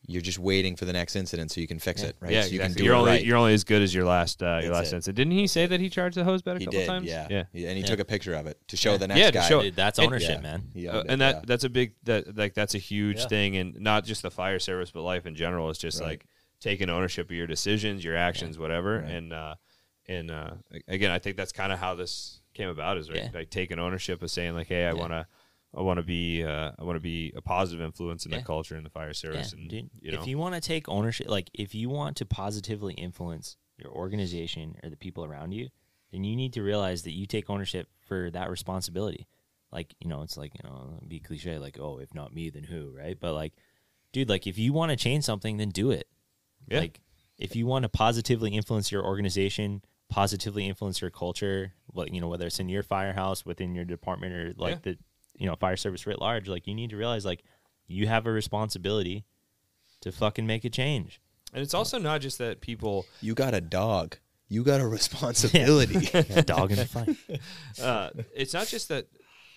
you're 0.07 0.21
just 0.21 0.39
waiting 0.39 0.75
for 0.75 0.85
the 0.85 0.93
next 0.93 1.15
incident 1.15 1.51
so 1.51 1.59
you 1.61 1.67
can 1.67 1.79
fix 1.79 2.03
it, 2.03 2.15
right? 2.19 2.31
Yeah, 2.31 2.41
so 2.41 2.47
you 2.49 2.55
exactly. 2.55 2.73
can 2.75 2.77
do 2.77 2.83
you're 2.85 2.93
it 2.93 2.97
only 2.97 3.11
right. 3.11 3.25
you're 3.25 3.37
only 3.37 3.53
as 3.53 3.63
good 3.63 3.81
as 3.81 3.93
your 3.93 4.05
last 4.05 4.41
uh, 4.43 4.59
your 4.63 4.73
last 4.73 4.91
it. 4.93 4.97
incident. 4.97 5.15
Didn't 5.17 5.33
he 5.33 5.47
say 5.47 5.65
that 5.65 5.79
he 5.79 5.89
charged 5.89 6.15
the 6.17 6.23
hose 6.23 6.41
bed 6.41 6.57
a 6.57 6.59
he 6.59 6.65
couple 6.65 6.79
did, 6.79 6.87
times? 6.87 7.05
yeah, 7.07 7.27
yeah. 7.29 7.43
And 7.53 7.77
he 7.77 7.79
Yeah. 7.79 7.85
took 7.85 7.99
a 7.99 8.05
picture 8.05 8.33
of 8.35 8.47
it 8.47 8.59
to 8.67 8.77
show 8.77 8.97
the 8.97 9.07
next 9.07 9.19
Yeah, 9.19 9.31
guy. 9.31 9.47
show- 9.49 9.61
Dude, 9.61 9.75
that's 9.75 9.99
ownership, 9.99 10.37
Yeah. 10.37 10.41
man. 10.41 10.63
He 10.73 10.87
Uh, 10.87 11.03
and 11.07 11.21
that 11.21 11.35
yeah. 11.35 11.41
that's 11.45 11.63
a 11.63 11.69
big 11.69 11.93
that 12.03 12.35
like 12.37 12.53
that's 12.53 12.75
a 12.75 12.79
huge 12.79 13.19
Yeah. 13.19 13.27
thing, 13.27 13.57
and 13.57 13.79
not 13.79 14.05
just 14.05 14.21
the 14.21 14.31
fire 14.31 14.59
service, 14.59 14.91
but 14.91 15.01
life 15.01 15.25
in 15.25 15.35
general 15.35 15.69
is 15.69 15.77
just 15.77 15.99
Right. 16.01 16.07
like 16.09 16.25
taking 16.59 16.89
ownership 16.89 17.29
of 17.29 17.35
your 17.35 17.47
decisions, 17.47 18.03
your 18.03 18.15
actions, 18.15 18.57
whatever. 18.57 18.99
Right. 18.99 19.11
And 19.11 19.33
uh, 19.33 19.55
and 20.07 20.29
uh, 20.29 20.51
again, 20.87 21.11
I 21.11 21.19
think 21.19 21.35
that's 21.37 21.51
kind 21.51 21.73
of 21.73 21.79
how 21.79 21.95
this 21.95 22.41
came 22.53 22.69
about 22.69 22.97
is 22.97 23.09
right, 23.09 23.23
Yeah. 23.23 23.29
like 23.33 23.49
taking 23.49 23.79
ownership 23.79 24.21
of 24.21 24.29
saying 24.31 24.53
like, 24.53 24.67
hey, 24.67 24.85
I 24.85 24.89
Yeah. 24.89 24.93
want 24.93 25.11
to. 25.13 25.25
I 25.77 25.81
want 25.81 25.97
to 25.97 26.03
be 26.03 26.43
uh, 26.43 26.71
I 26.79 26.83
want 26.83 26.95
to 26.95 27.01
be 27.01 27.33
a 27.35 27.41
positive 27.41 27.83
influence 27.83 28.25
in 28.25 28.31
Yeah. 28.31 28.39
the 28.39 28.43
culture 28.45 28.75
in 28.77 28.83
the 28.83 28.89
fire 28.89 29.13
service, 29.13 29.53
Yeah, 29.53 29.59
and 29.61 29.69
dude. 29.69 29.89
you 30.01 30.11
know, 30.11 30.21
If 30.21 30.27
you 30.27 30.37
want 30.37 30.55
to 30.55 30.61
take 30.61 30.87
ownership, 30.89 31.27
like 31.29 31.49
if 31.53 31.75
you 31.75 31.89
want 31.89 32.17
to 32.17 32.25
positively 32.25 32.93
influence 32.93 33.57
your 33.77 33.91
organization 33.91 34.77
or 34.83 34.89
the 34.89 34.95
people 34.95 35.25
around 35.25 35.51
you, 35.51 35.69
then 36.11 36.23
you 36.23 36.35
need 36.35 36.53
to 36.53 36.61
realize 36.63 37.03
that 37.03 37.11
you 37.11 37.25
take 37.25 37.49
ownership 37.49 37.89
for 38.07 38.29
that 38.31 38.49
responsibility. 38.49 39.27
Like, 39.71 39.93
you 39.99 40.07
know, 40.07 40.21
it's 40.21 40.37
like, 40.37 40.53
you 40.55 40.69
know, 40.69 40.99
be 41.05 41.19
cliche, 41.19 41.57
like, 41.57 41.77
oh, 41.79 41.97
if 41.99 42.13
not 42.13 42.33
me, 42.33 42.49
then 42.49 42.63
who, 42.63 42.93
right? 42.95 43.19
But 43.19 43.33
like, 43.33 43.53
dude, 44.13 44.29
like 44.29 44.47
if 44.47 44.57
you 44.57 44.71
want 44.71 44.91
to 44.91 44.95
change 44.95 45.25
something, 45.25 45.57
then 45.57 45.69
do 45.69 45.91
it. 45.91 46.07
Yeah. 46.69 46.79
Like, 46.79 47.01
if 47.37 47.53
you 47.53 47.65
want 47.65 47.83
to 47.83 47.89
positively 47.89 48.51
influence 48.55 48.89
your 48.93 49.03
organization, 49.03 49.81
positively 50.07 50.67
influence 50.69 51.01
your 51.01 51.09
culture, 51.11 51.73
like, 51.93 52.13
you 52.13 52.21
know, 52.21 52.29
whether 52.29 52.47
it's 52.47 52.59
in 52.61 52.69
your 52.69 52.83
firehouse, 52.83 53.45
within 53.45 53.75
your 53.75 53.83
department, 53.83 54.33
or 54.33 54.53
like 54.55 54.75
Yeah. 54.75 54.79
the, 54.93 54.97
you 55.37 55.47
know, 55.47 55.55
fire 55.55 55.77
service 55.77 56.05
writ 56.07 56.19
large, 56.19 56.47
like, 56.47 56.67
you 56.67 56.75
need 56.75 56.89
to 56.91 56.97
realize, 56.97 57.25
like, 57.25 57.43
you 57.87 58.07
have 58.07 58.25
a 58.25 58.31
responsibility 58.31 59.25
to 60.01 60.11
fucking 60.11 60.45
make 60.47 60.65
a 60.65 60.69
change. 60.69 61.21
and 61.53 61.61
it's 61.61 61.73
also 61.73 61.97
not 61.99 62.21
just 62.21 62.37
that 62.37 62.61
people 62.61 63.05
You 63.21 63.33
got 63.33 63.53
a 63.53 63.61
dog. 63.61 64.17
You 64.47 64.63
got 64.63 64.79
a 64.81 64.87
responsibility. 64.99 65.95
Dog 66.43 66.71
in 66.71 66.77
the 66.77 66.85
fight. 66.85 67.17
uh, 67.81 68.09
it's 68.35 68.53
not 68.53 68.67
just 68.67 68.89
that 68.89 69.07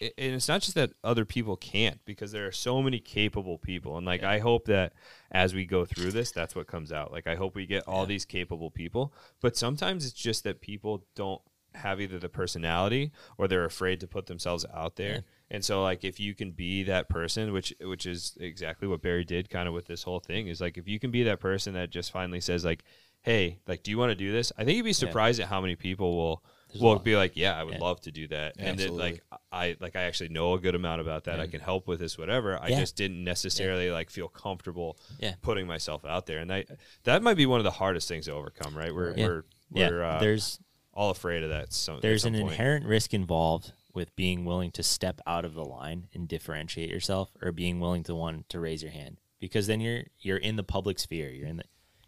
and 0.00 0.12
it's 0.36 0.46
not 0.46 0.60
just 0.62 0.76
that 0.76 0.90
other 1.02 1.24
people 1.24 1.56
can't 1.56 1.98
because 2.04 2.30
there 2.30 2.46
are 2.46 2.52
so 2.52 2.80
many 2.80 3.00
capable 3.00 3.58
people 3.58 3.96
and 3.96 4.06
like 4.06 4.22
i 4.22 4.38
hope 4.38 4.66
that 4.66 4.92
as 5.32 5.52
we 5.54 5.66
go 5.66 5.84
through 5.84 6.12
this 6.12 6.30
that's 6.30 6.54
what 6.54 6.68
comes 6.68 6.92
out 6.92 7.10
like 7.10 7.26
i 7.26 7.34
hope 7.34 7.56
we 7.56 7.66
get 7.66 7.82
all 7.88 8.06
these 8.06 8.24
capable 8.24 8.70
people 8.70 9.12
but 9.40 9.56
sometimes 9.56 10.04
it's 10.06 10.14
just 10.14 10.44
that 10.44 10.60
people 10.60 11.04
don't 11.16 11.42
have 11.74 12.00
either 12.00 12.16
the 12.20 12.28
personality 12.28 13.10
or 13.38 13.48
they're 13.48 13.64
afraid 13.64 13.98
to 13.98 14.06
put 14.06 14.26
themselves 14.26 14.64
out 14.72 14.94
there 14.94 15.14
Yeah. 15.14 15.20
And 15.50 15.64
so 15.64 15.82
like 15.82 16.04
if 16.04 16.18
you 16.20 16.34
can 16.34 16.50
be 16.52 16.82
that 16.84 17.08
person 17.08 17.52
which 17.52 17.72
which 17.82 18.06
is 18.06 18.36
exactly 18.40 18.86
what 18.88 19.00
barry 19.02 19.24
did 19.24 19.48
kind 19.50 19.66
of 19.68 19.74
with 19.74 19.86
this 19.86 20.02
whole 20.02 20.20
thing 20.20 20.48
is 20.48 20.60
like 20.60 20.76
if 20.78 20.86
you 20.88 20.98
can 21.00 21.10
be 21.10 21.22
that 21.22 21.40
person 21.40 21.74
that 21.74 21.90
just 21.90 22.10
finally 22.12 22.40
says 22.40 22.64
like 22.64 22.82
hey 23.22 23.58
like 23.66 23.82
do 23.82 23.90
you 23.90 23.98
want 23.98 24.10
to 24.10 24.14
do 24.16 24.30
this 24.32 24.52
i 24.58 24.64
think 24.64 24.76
you'd 24.76 24.82
be 24.84 24.92
surprised 24.92 25.40
at 25.40 25.48
how 25.48 25.60
many 25.60 25.74
people 25.74 26.16
will 26.16 26.44
There's 26.70 26.82
will 26.82 26.98
be 26.98 27.16
like 27.16 27.32
yeah 27.34 27.58
i 27.58 27.64
would 27.64 27.74
Yeah. 27.74 27.80
love 27.80 28.00
to 28.02 28.12
do 28.12 28.28
that 28.28 28.54
and 28.58 28.78
that 28.78 28.92
like 28.92 29.22
I 29.50 29.76
like 29.80 29.96
I 29.96 30.02
actually 30.02 30.28
know 30.28 30.52
a 30.52 30.58
good 30.60 30.74
amount 30.74 31.00
about 31.00 31.24
that. 31.24 31.40
I 31.40 31.46
can 31.46 31.60
help 31.60 31.88
with 31.88 32.00
this, 32.00 32.18
whatever. 32.18 32.58
I 32.62 32.68
Yeah. 32.68 32.80
just 32.80 32.96
didn't 32.96 33.24
necessarily 33.24 33.90
like 33.90 34.10
feel 34.10 34.28
comfortable 34.28 34.98
Yeah. 35.18 35.36
putting 35.40 35.66
myself 35.66 36.04
out 36.04 36.26
there, 36.26 36.38
and 36.40 36.50
that 36.50 36.66
that 37.04 37.22
might 37.22 37.38
be 37.38 37.46
one 37.46 37.58
of 37.58 37.64
the 37.64 37.70
hardest 37.70 38.08
things 38.08 38.26
to 38.26 38.32
overcome. 38.32 38.76
Right? 38.76 38.94
We're 38.94 39.16
Yeah. 39.16 39.26
we're 39.26 39.44
we're 39.70 40.02
uh, 40.04 40.20
there's 40.20 40.60
all 40.92 41.08
afraid 41.10 41.42
of 41.44 41.48
that. 41.48 41.72
Some, 41.72 41.96
at 41.96 42.02
there's 42.02 42.22
some 42.24 42.34
an 42.34 42.42
point. 42.42 42.52
inherent 42.52 42.84
risk 42.84 43.14
involved 43.14 43.72
with 43.98 44.14
being 44.14 44.44
willing 44.44 44.70
to 44.70 44.82
step 44.84 45.20
out 45.26 45.44
of 45.44 45.54
the 45.54 45.64
line 45.64 46.06
and 46.14 46.28
differentiate 46.28 46.88
yourself 46.88 47.30
or 47.42 47.50
being 47.50 47.80
willing 47.80 48.04
to 48.04 48.14
one 48.14 48.44
to 48.48 48.60
raise 48.60 48.80
your 48.80 48.92
hand. 48.92 49.20
Because 49.40 49.66
then 49.66 49.80
you're 49.80 50.04
you're 50.20 50.36
in 50.38 50.54
the 50.54 50.62
public 50.62 51.00
sphere. 51.00 51.30
You're 51.30 51.48
in 51.48 51.56
the 51.56 51.64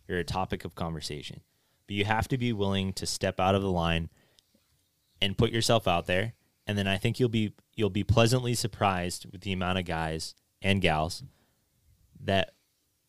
you're 0.08 0.18
a 0.20 0.24
topic 0.24 0.64
of 0.64 0.76
conversation. 0.76 1.40
But 1.88 1.96
you 1.96 2.04
have 2.04 2.28
to 2.28 2.38
be 2.38 2.52
willing 2.52 2.92
to 2.94 3.06
step 3.06 3.40
out 3.40 3.56
of 3.56 3.62
the 3.62 3.70
line 3.70 4.08
and 5.20 5.36
put 5.36 5.50
yourself 5.50 5.88
out 5.88 6.06
there. 6.06 6.34
And 6.64 6.78
then 6.78 6.86
I 6.86 6.96
think 6.96 7.18
you'll 7.18 7.28
be 7.28 7.54
you'll 7.74 7.90
be 7.90 8.04
pleasantly 8.04 8.54
surprised 8.54 9.26
with 9.32 9.40
the 9.40 9.52
amount 9.52 9.78
of 9.78 9.84
guys 9.84 10.34
and 10.62 10.80
gals 10.80 11.24
that 12.20 12.52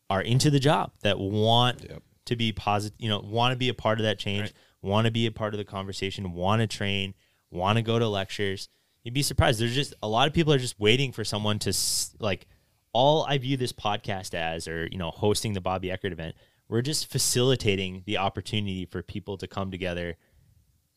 are 0.09 0.21
into 0.21 0.49
the 0.49 0.59
job 0.59 0.91
that 1.03 1.19
want 1.19 1.83
Yep. 1.87 2.03
to 2.25 2.35
be 2.35 2.51
positive, 2.51 2.95
you 2.99 3.09
know, 3.09 3.19
want 3.19 3.51
to 3.53 3.57
be 3.57 3.69
a 3.69 3.73
part 3.73 3.99
of 3.99 4.03
that 4.03 4.17
change, 4.19 4.51
want 4.81 5.05
to 5.05 5.11
be 5.11 5.25
a 5.25 5.31
part 5.31 5.53
of 5.53 5.57
the 5.57 5.65
conversation, 5.65 6.33
want 6.33 6.61
to 6.61 6.67
train, 6.67 7.13
want 7.51 7.77
to 7.77 7.81
go 7.83 7.99
to 7.99 8.07
lectures. 8.07 8.69
You'd 9.03 9.13
be 9.13 9.23
surprised. 9.23 9.59
There's 9.59 9.75
just 9.75 9.93
a 10.01 10.07
lot 10.07 10.27
of 10.27 10.33
people 10.33 10.53
are 10.53 10.57
just 10.59 10.79
waiting 10.79 11.11
for 11.11 11.23
someone 11.23 11.59
to 11.59 11.73
like. 12.19 12.47
All 12.93 13.23
I 13.23 13.37
view 13.37 13.55
this 13.55 13.71
podcast 13.71 14.33
as, 14.33 14.67
or 14.67 14.85
you 14.91 14.97
know, 14.97 15.11
hosting 15.11 15.53
the 15.53 15.61
Bobby 15.61 15.89
Eckert 15.89 16.11
event, 16.11 16.35
we're 16.67 16.81
just 16.81 17.09
facilitating 17.09 18.03
the 18.05 18.17
opportunity 18.17 18.85
for 18.85 19.01
people 19.01 19.37
to 19.37 19.47
come 19.47 19.71
together 19.71 20.17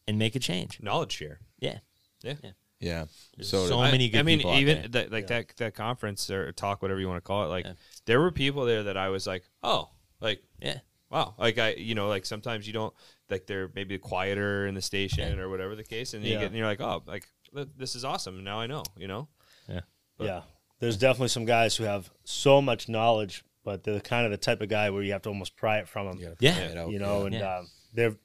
and 0.08 0.18
make 0.18 0.34
a 0.34 0.40
change. 0.40 0.80
knowledge 0.82 1.12
share. 1.12 1.38
Yeah, 1.60 1.78
Yeah. 2.22 2.34
yeah. 2.80 3.04
There's 3.36 3.48
So, 3.48 3.66
so 3.68 3.80
many 3.80 4.08
good 4.08 4.18
I 4.18 4.22
mean, 4.22 4.38
people 4.38 4.50
out 4.50 4.58
even 4.58 4.78
there. 4.80 4.88
that 4.88 5.12
like 5.12 5.28
that 5.28 5.54
that 5.58 5.74
conference 5.76 6.28
or 6.30 6.50
talk, 6.50 6.82
whatever 6.82 6.98
you 6.98 7.06
want 7.08 7.18
to 7.22 7.26
call 7.26 7.44
it. 7.44 7.48
Like 7.48 7.64
Yeah. 7.64 7.74
there 8.06 8.20
were 8.20 8.32
people 8.32 8.64
there 8.64 8.82
that 8.82 8.96
I 8.96 9.08
was 9.10 9.24
like, 9.24 9.44
oh, 9.62 9.90
like 10.20 10.42
yeah, 10.60 10.80
wow, 11.10 11.34
like 11.38 11.58
I, 11.58 11.74
you 11.74 11.94
know, 11.94 12.08
like 12.08 12.26
sometimes 12.26 12.66
you 12.66 12.72
don't 12.72 12.94
like 13.30 13.46
they're 13.46 13.70
maybe 13.74 13.98
quieter 13.98 14.66
in 14.66 14.74
the 14.74 14.82
station 14.82 15.38
or 15.38 15.48
whatever 15.48 15.74
the 15.76 15.84
case, 15.84 16.14
and 16.14 16.24
you 16.24 16.32
Yeah. 16.34 16.38
get 16.40 16.46
and 16.48 16.56
you're 16.56 16.66
like, 16.66 16.80
oh, 16.80 17.02
like 17.06 17.26
this 17.76 17.94
is 17.94 18.04
awesome. 18.04 18.42
Now 18.44 18.60
I 18.60 18.66
know, 18.66 18.82
you 18.96 19.06
know. 19.08 19.28
yeah, 19.68 19.80
Yeah. 20.18 20.42
there's 20.80 20.96
definitely 20.96 21.28
some 21.28 21.44
guys 21.44 21.76
who 21.76 21.84
have 21.84 22.10
so 22.24 22.60
much 22.60 22.88
knowledge, 22.88 23.44
but 23.64 23.84
they're 23.84 24.00
kind 24.00 24.24
of 24.26 24.30
the 24.32 24.36
type 24.36 24.60
of 24.60 24.68
guy 24.68 24.90
where 24.90 25.02
you 25.02 25.12
have 25.12 25.22
to 25.22 25.28
almost 25.28 25.56
pry 25.56 25.78
it 25.78 25.88
from 25.88 26.06
them. 26.08 26.18
you 26.18 26.34
Yeah. 26.40 26.54
figure 26.54 26.86
you 26.90 26.98
know, 26.98 27.20
yeah. 27.20 27.24
and 27.26 27.34
Yeah. 27.34 27.56
um, 27.58 27.68
they're, 27.92 28.16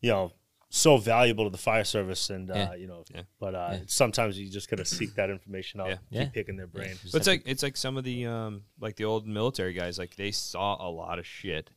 you 0.00 0.10
know, 0.10 0.32
so 0.68 0.96
valuable 0.96 1.44
to 1.44 1.50
the 1.50 1.58
fire 1.58 1.84
service, 1.84 2.30
and 2.30 2.50
uh, 2.50 2.54
Yeah. 2.54 2.74
you 2.74 2.86
know, 2.86 3.04
Yeah. 3.14 3.22
but 3.38 3.54
uh, 3.54 3.68
Yeah. 3.72 3.80
sometimes 3.86 4.38
you 4.38 4.48
just 4.50 4.68
gotta 4.70 4.84
seek 4.84 5.14
that 5.16 5.28
information 5.30 5.80
out, 5.80 5.88
Yeah. 5.88 5.94
keep 5.96 6.04
Yeah. 6.10 6.28
picking 6.28 6.56
their 6.56 6.66
brain. 6.66 6.96
Just 7.00 7.12
But 7.12 7.18
it's 7.18 7.26
like 7.26 7.42
it's 7.46 7.62
like 7.62 7.76
some 7.76 7.96
of 7.96 8.04
the 8.04 8.26
um 8.26 8.64
like 8.80 8.96
the 8.96 9.04
old 9.04 9.26
military 9.26 9.72
guys 9.72 9.98
like 9.98 10.16
they 10.16 10.30
saw 10.30 10.76
a 10.86 10.88
lot 10.90 11.18
of 11.18 11.26
shit 11.26 11.70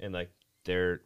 and 0.00 0.12
like 0.12 0.30
they're 0.64 1.00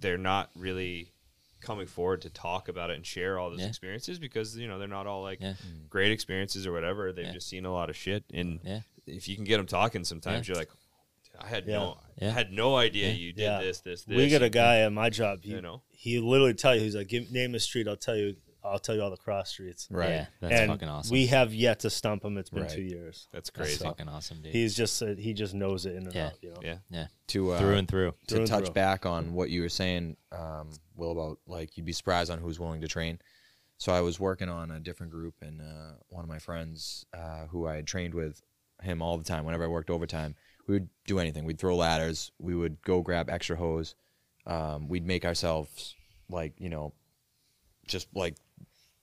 they're 0.00 0.18
not 0.18 0.50
really 0.56 1.12
coming 1.60 1.86
forward 1.86 2.22
to 2.22 2.30
talk 2.30 2.68
about 2.68 2.90
it 2.90 2.96
and 2.96 3.04
share 3.04 3.38
all 3.38 3.50
those 3.50 3.60
Yeah. 3.60 3.66
experiences 3.66 4.18
because 4.18 4.56
you 4.56 4.68
know 4.68 4.78
they're 4.78 4.86
not 4.88 5.06
all 5.06 5.22
like 5.22 5.40
Yeah. 5.40 5.54
great 5.90 6.12
experiences 6.12 6.66
or 6.66 6.72
whatever 6.72 7.12
they've 7.12 7.26
Yeah. 7.26 7.32
just 7.32 7.48
seen 7.48 7.64
a 7.66 7.72
lot 7.72 7.90
of 7.90 7.96
shit 7.96 8.24
and 8.32 8.60
Yeah. 8.64 8.80
if 9.06 9.28
you 9.28 9.34
can 9.34 9.44
get 9.44 9.56
them 9.56 9.66
talking 9.66 10.04
sometimes 10.04 10.46
Yeah. 10.48 10.54
you're 10.54 10.60
like 10.60 10.70
I 11.40 11.46
had 11.48 11.66
Yeah. 11.66 11.78
no 11.78 12.00
Yeah. 12.20 12.28
I 12.28 12.32
had 12.32 12.52
no 12.52 12.76
idea 12.76 13.08
Yeah. 13.08 13.14
you 13.14 13.32
did 13.32 13.42
Yeah. 13.42 13.60
this 13.60 13.80
this 13.80 14.04
this 14.04 14.16
we 14.16 14.28
got 14.28 14.42
a 14.42 14.50
guy 14.50 14.78
at 14.80 14.92
my 14.92 15.10
job. 15.10 15.42
He, 15.44 15.50
You 15.50 15.60
know. 15.60 15.82
he 15.90 16.20
literally 16.20 16.54
tell 16.54 16.74
you 16.74 16.80
he's 16.80 16.96
like, 16.96 17.08
Give, 17.08 17.30
name 17.30 17.54
a 17.54 17.60
street, 17.60 17.86
I'll 17.88 17.96
tell 17.96 18.16
you, 18.16 18.36
I'll 18.64 18.78
tell 18.78 18.94
you 18.94 19.02
all 19.02 19.10
the 19.10 19.16
cross 19.16 19.50
streets. 19.50 19.86
Right. 19.90 20.08
Yeah, 20.10 20.26
that's 20.40 20.54
and 20.60 20.70
fucking 20.70 20.88
awesome. 20.88 21.12
we 21.12 21.26
have 21.26 21.54
yet 21.54 21.80
to 21.80 21.90
stump 21.90 22.24
him. 22.24 22.36
It's 22.38 22.50
been 22.50 22.62
Right. 22.64 22.70
two 22.70 22.82
years. 22.82 23.28
that's 23.32 23.50
that's 23.50 23.68
crazy 23.68 23.84
fucking 23.84 24.08
awesome, 24.08 24.42
dude. 24.42 24.52
He's 24.52 24.74
just 24.74 25.00
uh, 25.02 25.14
he 25.14 25.32
just 25.32 25.54
knows 25.54 25.86
it 25.86 25.94
in 25.94 26.06
and 26.06 26.14
Yeah. 26.14 26.26
out. 26.26 26.32
You 26.42 26.50
know. 26.50 26.60
yeah 26.62 26.78
yeah, 26.90 27.06
To 27.28 27.52
uh, 27.52 27.58
through 27.58 27.74
and 27.76 27.88
through. 27.88 28.10
to 28.10 28.16
Through 28.26 28.38
and 28.40 28.46
touch 28.48 28.64
through. 28.66 28.74
back 28.74 29.06
on 29.06 29.32
what 29.32 29.50
you 29.50 29.62
were 29.62 29.68
saying, 29.68 30.16
um, 30.32 30.70
Will, 30.96 31.12
about 31.12 31.38
like 31.46 31.76
you'd 31.76 31.86
be 31.86 31.92
surprised 31.92 32.30
on 32.30 32.38
who's 32.38 32.58
willing 32.58 32.80
to 32.80 32.88
train. 32.88 33.20
So 33.78 33.92
I 33.92 34.00
was 34.00 34.18
working 34.18 34.48
on 34.48 34.72
a 34.72 34.80
different 34.80 35.12
group, 35.12 35.34
and 35.40 35.60
uh, 35.60 35.92
one 36.08 36.24
of 36.24 36.28
my 36.28 36.40
friends 36.40 37.06
uh, 37.14 37.46
who 37.46 37.68
I 37.68 37.76
had 37.76 37.86
trained 37.86 38.12
with 38.12 38.42
him 38.82 39.00
all 39.02 39.18
the 39.18 39.24
time. 39.24 39.44
Whenever 39.44 39.64
I 39.64 39.68
worked 39.68 39.88
overtime, 39.90 40.34
we 40.66 40.74
would 40.74 40.88
do 41.06 41.20
anything. 41.20 41.44
We'd 41.44 41.58
throw 41.60 41.76
ladders. 41.76 42.32
We 42.40 42.56
would 42.56 42.82
go 42.82 43.02
grab 43.02 43.30
extra 43.30 43.56
hose. 43.56 43.94
Um, 44.46 44.88
we'd 44.88 45.06
make 45.06 45.24
ourselves 45.24 45.94
like 46.28 46.54
you 46.58 46.68
know, 46.70 46.92
just 47.86 48.08
like 48.14 48.34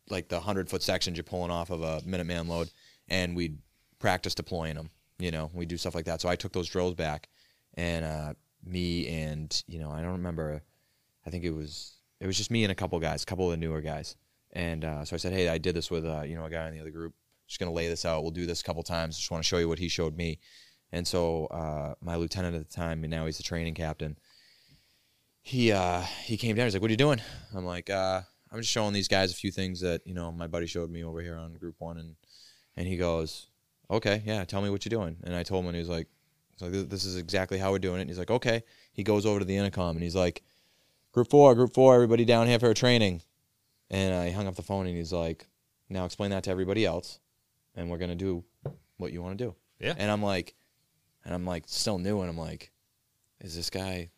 like 0.09 0.27
the 0.27 0.39
hundred 0.39 0.69
foot 0.69 0.83
sections 0.83 1.17
you're 1.17 1.23
pulling 1.23 1.51
off 1.51 1.69
of 1.69 1.81
a 1.81 2.01
Minuteman 2.01 2.47
load, 2.47 2.69
and 3.07 3.35
we'd 3.35 3.57
practice 3.99 4.35
deploying 4.35 4.75
them. 4.75 4.89
You 5.17 5.31
know, 5.31 5.49
we 5.53 5.65
do 5.65 5.77
stuff 5.77 5.95
like 5.95 6.05
that. 6.05 6.21
So 6.21 6.29
I 6.29 6.35
took 6.35 6.51
those 6.51 6.69
drills 6.69 6.93
back, 6.93 7.29
and 7.75 8.05
uh, 8.05 8.33
me 8.65 9.07
and 9.07 9.63
you 9.67 9.79
know 9.79 9.91
I 9.91 10.01
don't 10.01 10.13
remember. 10.13 10.61
I 11.25 11.29
think 11.29 11.43
it 11.43 11.51
was 11.51 11.93
it 12.19 12.27
was 12.27 12.37
just 12.37 12.51
me 12.51 12.63
and 12.63 12.71
a 12.71 12.75
couple 12.75 12.99
guys, 12.99 13.23
a 13.23 13.25
couple 13.25 13.45
of 13.45 13.51
the 13.51 13.57
newer 13.57 13.81
guys, 13.81 14.15
and 14.53 14.85
uh, 14.85 15.05
so 15.05 15.15
I 15.15 15.17
said, 15.17 15.33
hey, 15.33 15.49
I 15.49 15.57
did 15.57 15.75
this 15.75 15.89
with 15.89 16.05
uh, 16.05 16.21
you 16.21 16.35
know 16.35 16.45
a 16.45 16.49
guy 16.49 16.67
in 16.67 16.73
the 16.73 16.81
other 16.81 16.91
group. 16.91 17.13
Just 17.47 17.59
gonna 17.59 17.71
lay 17.73 17.87
this 17.87 18.05
out. 18.05 18.23
We'll 18.23 18.31
do 18.31 18.45
this 18.45 18.61
a 18.61 18.63
couple 18.63 18.83
times. 18.83 19.17
Just 19.17 19.31
want 19.31 19.43
to 19.43 19.47
show 19.47 19.57
you 19.57 19.67
what 19.67 19.79
he 19.79 19.87
showed 19.87 20.17
me. 20.17 20.39
And 20.91 21.07
so 21.07 21.47
uh, 21.47 21.95
my 22.01 22.15
lieutenant 22.15 22.55
at 22.55 22.67
the 22.67 22.73
time, 22.73 23.03
and 23.03 23.11
now 23.11 23.25
he's 23.25 23.37
the 23.37 23.43
training 23.43 23.73
captain. 23.73 24.17
He 25.41 25.71
uh, 25.71 26.01
he 26.23 26.37
came 26.37 26.55
down. 26.55 26.65
He's 26.65 26.73
like, 26.73 26.81
"What 26.81 26.89
are 26.89 26.93
you 26.93 26.97
doing?" 26.97 27.21
I'm 27.55 27.65
like, 27.65 27.89
uh, 27.89 28.21
"I'm 28.55 28.61
just 28.61 28.71
showing 28.71 28.93
these 28.93 29.07
guys 29.07 29.31
a 29.31 29.35
few 29.35 29.51
things 29.51 29.81
that 29.81 30.01
you 30.05 30.13
know 30.13 30.31
my 30.31 30.47
buddy 30.47 30.65
showed 30.65 30.89
me 30.89 31.03
over 31.03 31.21
here 31.21 31.35
on 31.35 31.53
Group 31.55 31.75
One." 31.79 31.97
And 31.97 32.15
and 32.75 32.87
he 32.87 32.97
goes, 32.97 33.47
"Okay, 33.91 34.23
yeah, 34.25 34.43
tell 34.45 34.61
me 34.61 34.69
what 34.69 34.85
you're 34.85 34.97
doing." 34.99 35.17
And 35.23 35.35
I 35.35 35.43
told 35.43 35.63
him, 35.63 35.69
and 35.69 35.75
he 35.75 35.81
was 35.81 35.89
like, 35.89 36.07
So 36.57 36.69
this 36.69 37.03
is 37.05 37.17
exactly 37.17 37.57
how 37.57 37.71
we're 37.71 37.79
doing 37.79 37.97
it. 37.97 38.01
And 38.01 38.09
he's 38.09 38.19
like, 38.19 38.31
okay. 38.31 38.63
He 38.93 39.03
goes 39.03 39.25
over 39.25 39.39
to 39.39 39.45
the 39.45 39.57
intercom 39.57 39.97
and 39.97 40.03
he's 40.03 40.15
like, 40.15 40.41
group 41.11 41.29
four, 41.29 41.53
group 41.53 41.73
four, 41.73 41.95
everybody 41.95 42.23
down 42.25 42.47
here 42.47 42.59
for 42.59 42.69
a 42.69 42.73
training. 42.73 43.21
And 43.89 44.15
I 44.15 44.31
hung 44.31 44.47
up 44.47 44.55
the 44.55 44.61
phone 44.61 44.87
and 44.87 44.95
he's 44.95 45.13
like, 45.13 45.47
now 45.89 46.05
explain 46.05 46.31
that 46.31 46.43
to 46.45 46.49
everybody 46.49 46.85
else, 46.85 47.19
and 47.75 47.89
we're 47.89 47.97
gonna 47.97 48.15
do 48.15 48.43
what 48.97 49.11
you 49.11 49.21
want 49.21 49.37
to 49.37 49.43
do. 49.43 49.55
Yeah. 49.79 49.93
And 49.97 50.09
I'm 50.09 50.23
like, 50.23 50.55
and 51.23 51.33
I'm 51.33 51.45
like 51.45 51.63
still 51.67 51.99
new, 51.99 52.21
and 52.21 52.29
I'm 52.29 52.37
like, 52.37 52.71
is 53.41 53.55
this 53.55 53.69
guy 53.69 54.09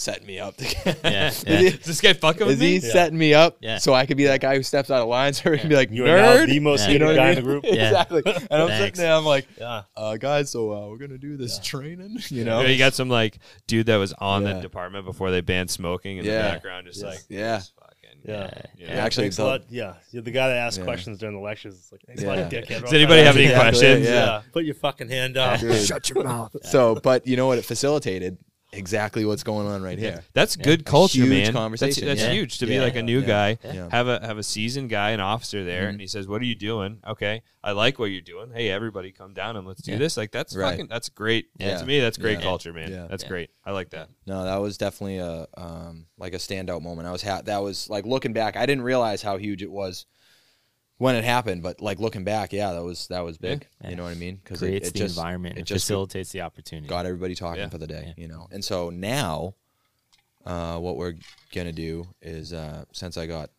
setting 0.00 0.26
me 0.28 0.38
up? 0.38 0.56
To 0.56 0.64
Yeah, 1.02 1.28
Is 1.28 1.42
he- 1.42 1.66
Is 1.66 1.78
this 1.80 2.00
guy 2.00 2.12
fucking 2.12 2.46
with 2.46 2.54
is 2.54 2.60
me? 2.60 2.72
he 2.74 2.80
setting 2.80 3.18
me 3.18 3.34
up 3.34 3.56
Yeah. 3.60 3.78
so 3.78 3.92
I 3.92 4.06
could 4.06 4.16
be 4.16 4.24
that 4.26 4.40
guy 4.40 4.54
who 4.56 4.62
steps 4.62 4.90
out 4.92 5.02
of 5.02 5.08
line 5.08 5.32
so 5.34 5.50
he 5.50 5.58
can 5.58 5.68
be 5.68 5.74
like, 5.74 5.90
You 5.90 6.04
are 6.04 6.16
now 6.16 6.36
nerd? 6.36 6.46
the 6.46 6.60
most 6.60 6.86
Yeah. 6.86 6.92
You 6.92 6.98
know 7.00 7.06
what 7.06 7.16
guy 7.16 7.26
I 7.26 7.30
in 7.30 7.34
the 7.34 7.42
group. 7.42 7.64
Yeah. 7.66 7.88
exactly. 7.88 8.22
And 8.24 8.62
I'm 8.62 8.68
sitting 8.68 8.94
there, 8.94 9.12
I'm 9.12 9.24
like, 9.24 9.46
Yeah. 9.58 9.82
uh, 9.96 10.16
guys, 10.16 10.50
so 10.50 10.72
uh, 10.72 10.88
we're 10.88 10.98
gonna 10.98 11.18
do 11.18 11.36
this 11.36 11.58
training, 11.58 12.18
you 12.28 12.38
You, 12.38 12.44
know? 12.44 12.62
know, 12.62 12.68
you 12.68 12.78
got 12.78 12.94
some 12.94 13.08
like 13.08 13.38
dude 13.66 13.86
that 13.86 13.96
was 13.96 14.12
on 14.14 14.44
Yeah. 14.46 14.54
the 14.54 14.60
department 14.60 15.04
before 15.04 15.30
they 15.32 15.40
banned 15.40 15.70
smoking 15.70 16.18
in 16.18 16.24
Yeah. 16.24 16.42
the 16.42 16.48
background, 16.52 16.86
just 16.86 17.02
Yeah. 17.02 17.08
like 17.08 17.18
Yeah. 17.28 17.58
fucking- 17.58 17.94
Yeah. 18.24 18.50
Yeah. 18.54 18.62
Yeah, 18.78 19.04
actually, 19.04 19.24
Thanks 19.24 19.38
a 19.38 19.42
the- 19.42 19.46
lot. 19.48 19.62
Yeah, 19.70 19.94
you're 20.12 20.22
the 20.22 20.30
guy 20.30 20.48
that 20.48 20.56
asks 20.58 20.78
Yeah. 20.78 20.84
questions 20.84 21.18
during 21.18 21.34
the 21.36 21.40
lectures. 21.42 21.74
It's 21.74 21.90
like, 21.92 22.02
thanks 22.06 22.22
a 22.22 22.24
Yeah. 22.26 22.34
lot, 22.34 22.50
dickhead. 22.50 22.80
Does 22.82 22.92
anybody 22.92 23.22
have 23.22 23.36
any 23.36 23.52
questions? 23.52 24.06
yeah. 24.06 24.12
Yeah. 24.12 24.42
Put 24.52 24.64
your 24.64 24.74
fucking 24.76 25.08
hand 25.08 25.36
up. 25.36 25.58
Shut 25.60 26.08
your 26.10 26.22
mouth. 26.24 26.54
So, 26.62 26.96
but 27.02 27.26
you 27.26 27.36
know 27.36 27.46
what? 27.48 27.58
It 27.58 27.64
facilitated 27.64 28.38
exactly 28.72 29.24
what's 29.24 29.42
going 29.42 29.66
on 29.66 29.82
right 29.82 29.98
here. 29.98 30.22
That's 30.34 30.54
good 30.56 30.84
culture, 30.84 31.18
huge 31.20 31.28
man. 31.30 31.44
That's, 31.44 31.56
conversation. 31.56 32.06
that's 32.06 32.20
Yeah. 32.20 32.32
huge 32.32 32.58
to 32.58 32.66
be 32.66 32.78
like 32.80 32.96
a 32.96 33.02
new 33.02 33.20
Yeah. 33.20 33.26
guy. 33.26 33.58
Yeah. 33.64 33.88
Have 33.90 34.08
a 34.08 34.20
have 34.24 34.36
a 34.38 34.42
seasoned 34.42 34.90
guy, 34.90 35.10
an 35.10 35.20
officer 35.20 35.64
there, 35.64 35.86
Mhm. 35.86 35.88
and 35.90 36.00
he 36.00 36.06
says, 36.06 36.28
"What 36.28 36.42
are 36.42 36.44
you 36.44 36.54
doing? 36.54 36.98
Okay, 37.06 37.42
I 37.64 37.72
like 37.72 37.98
what 37.98 38.06
you're 38.06 38.20
doing. 38.20 38.50
Hey, 38.54 38.70
everybody, 38.70 39.10
come 39.10 39.32
down 39.32 39.56
and 39.56 39.66
let's 39.66 39.82
do 39.82 39.92
Yeah. 39.92 39.98
this. 39.98 40.16
Like 40.16 40.32
that's 40.32 40.54
Right. 40.54 40.72
fucking 40.72 40.88
that's 40.88 41.08
great. 41.08 41.46
Yeah. 41.58 41.78
To 41.78 41.86
me, 41.86 42.00
that's 42.00 42.18
great 42.18 42.38
Yeah. 42.38 42.44
culture, 42.44 42.72
man. 42.72 42.90
Yeah. 42.90 43.06
That's 43.08 43.22
Yeah. 43.22 43.28
great. 43.30 43.50
I 43.64 43.70
like 43.72 43.90
that. 43.90 44.08
No, 44.26 44.44
that 44.44 44.56
was 44.56 44.76
definitely 44.76 45.18
a 45.18 45.46
um, 45.56 46.06
like 46.18 46.34
a 46.34 46.38
standout 46.38 46.82
moment. 46.82 47.08
I 47.08 47.12
was 47.12 47.22
ha- 47.22 47.42
that 47.46 47.62
was 47.62 47.88
like 47.88 48.04
looking 48.06 48.32
back. 48.32 48.56
I 48.56 48.66
didn't 48.66 48.84
realize 48.84 49.22
how 49.22 49.38
huge 49.38 49.62
it 49.62 49.70
was 49.70 50.04
when 50.98 51.14
it 51.14 51.24
happened, 51.24 51.62
but 51.62 51.80
like 51.80 51.98
looking 51.98 52.24
back, 52.24 52.52
yeah, 52.52 52.72
that 52.72 52.82
was 52.84 53.06
that 53.08 53.20
was 53.24 53.38
big. 53.38 53.66
Yeah. 53.82 53.90
You 53.90 53.96
know 53.96 54.04
what 54.04 54.12
I 54.12 54.16
mean? 54.16 54.40
Because 54.42 54.62
it, 54.62 54.66
Creates 54.66 54.88
it 54.88 54.92
the 54.94 54.98
just 55.00 55.16
environment. 55.16 55.56
it 55.58 55.62
just 55.62 55.84
facilitates 55.86 56.30
the 56.32 56.42
opportunity. 56.42 56.88
got 56.88 57.06
everybody 57.06 57.34
talking 57.34 57.62
Yeah. 57.62 57.68
for 57.68 57.78
the 57.78 57.86
day. 57.86 58.14
Yeah. 58.16 58.22
You 58.22 58.28
know, 58.28 58.48
and 58.50 58.64
so 58.64 58.90
now, 58.90 59.54
uh, 60.44 60.78
what 60.78 60.96
we're 60.96 61.14
gonna 61.54 61.72
do 61.72 62.06
is 62.22 62.52
uh, 62.52 62.84
since 62.92 63.16
I 63.16 63.26
got 63.26 63.50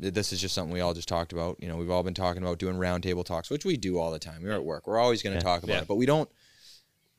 this 0.00 0.32
is 0.32 0.40
just 0.40 0.54
something 0.54 0.72
we 0.74 0.80
all 0.80 0.92
just 0.92 1.06
talked 1.08 1.32
about. 1.32 1.56
You 1.60 1.68
know, 1.68 1.76
we've 1.76 1.90
all 1.90 2.02
been 2.02 2.14
talking 2.14 2.42
about 2.42 2.58
doing 2.58 2.76
roundtable 2.76 3.24
talks, 3.24 3.48
which 3.48 3.64
we 3.64 3.76
do 3.76 3.96
all 3.98 4.10
the 4.10 4.18
time. 4.18 4.42
We're 4.42 4.52
at 4.54 4.64
work. 4.64 4.88
We're 4.88 4.98
always 4.98 5.22
going 5.22 5.38
to 5.38 5.42
talk 5.42 5.62
about 5.62 5.82
it, 5.82 5.88
but 5.88 5.94
we 5.94 6.04
don't. 6.04 6.28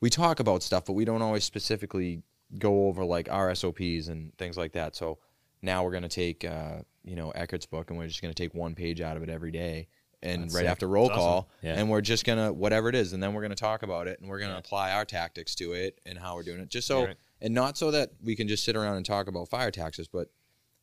We 0.02 0.10
talk 0.10 0.40
about 0.40 0.62
stuff, 0.62 0.84
but 0.84 0.92
we 0.92 1.06
don't 1.06 1.22
always 1.22 1.42
specifically 1.42 2.22
go 2.58 2.86
over 2.86 3.02
like 3.02 3.30
our 3.30 3.54
SOPs 3.54 4.08
and 4.08 4.36
things 4.36 4.58
like 4.58 4.72
that. 4.72 4.94
So 4.94 5.18
now 5.66 5.84
we're 5.84 5.90
going 5.90 6.02
to 6.02 6.08
take, 6.08 6.44
uh, 6.44 6.78
you 7.04 7.14
know, 7.16 7.30
Eckert's 7.32 7.66
book, 7.66 7.90
and 7.90 7.98
we're 7.98 8.06
just 8.06 8.22
going 8.22 8.32
to 8.32 8.42
take 8.42 8.54
one 8.54 8.74
page 8.74 9.00
out 9.02 9.16
of 9.18 9.22
it 9.22 9.28
every 9.28 9.50
day, 9.50 9.88
and 10.22 10.44
That's 10.44 10.54
right 10.54 10.60
sick. 10.62 10.70
after 10.70 10.88
roll 10.88 11.08
That's 11.08 11.18
awesome. 11.18 11.28
call, 11.44 11.50
Yeah. 11.62 11.74
and 11.78 11.90
we're 11.90 12.00
just 12.00 12.24
gonna 12.24 12.50
whatever 12.52 12.88
it 12.88 12.94
is, 12.94 13.12
and 13.12 13.22
then 13.22 13.34
we're 13.34 13.42
gonna 13.42 13.54
talk 13.54 13.82
about 13.82 14.08
it, 14.08 14.18
and 14.20 14.28
we're 14.30 14.38
gonna 14.40 14.54
Yeah. 14.54 14.58
apply 14.58 14.92
our 14.92 15.04
tactics 15.04 15.54
to 15.56 15.74
it 15.74 16.00
and 16.06 16.18
how 16.18 16.34
we're 16.36 16.42
doing 16.42 16.60
it, 16.60 16.70
just 16.70 16.86
so 16.88 17.04
Right. 17.04 17.16
and 17.42 17.52
not 17.54 17.76
so 17.76 17.90
that 17.90 18.12
we 18.22 18.34
can 18.34 18.48
just 18.48 18.64
sit 18.64 18.74
around 18.76 18.96
and 18.96 19.04
talk 19.04 19.28
about 19.28 19.48
fire 19.50 19.70
tactics, 19.70 20.08
but 20.10 20.28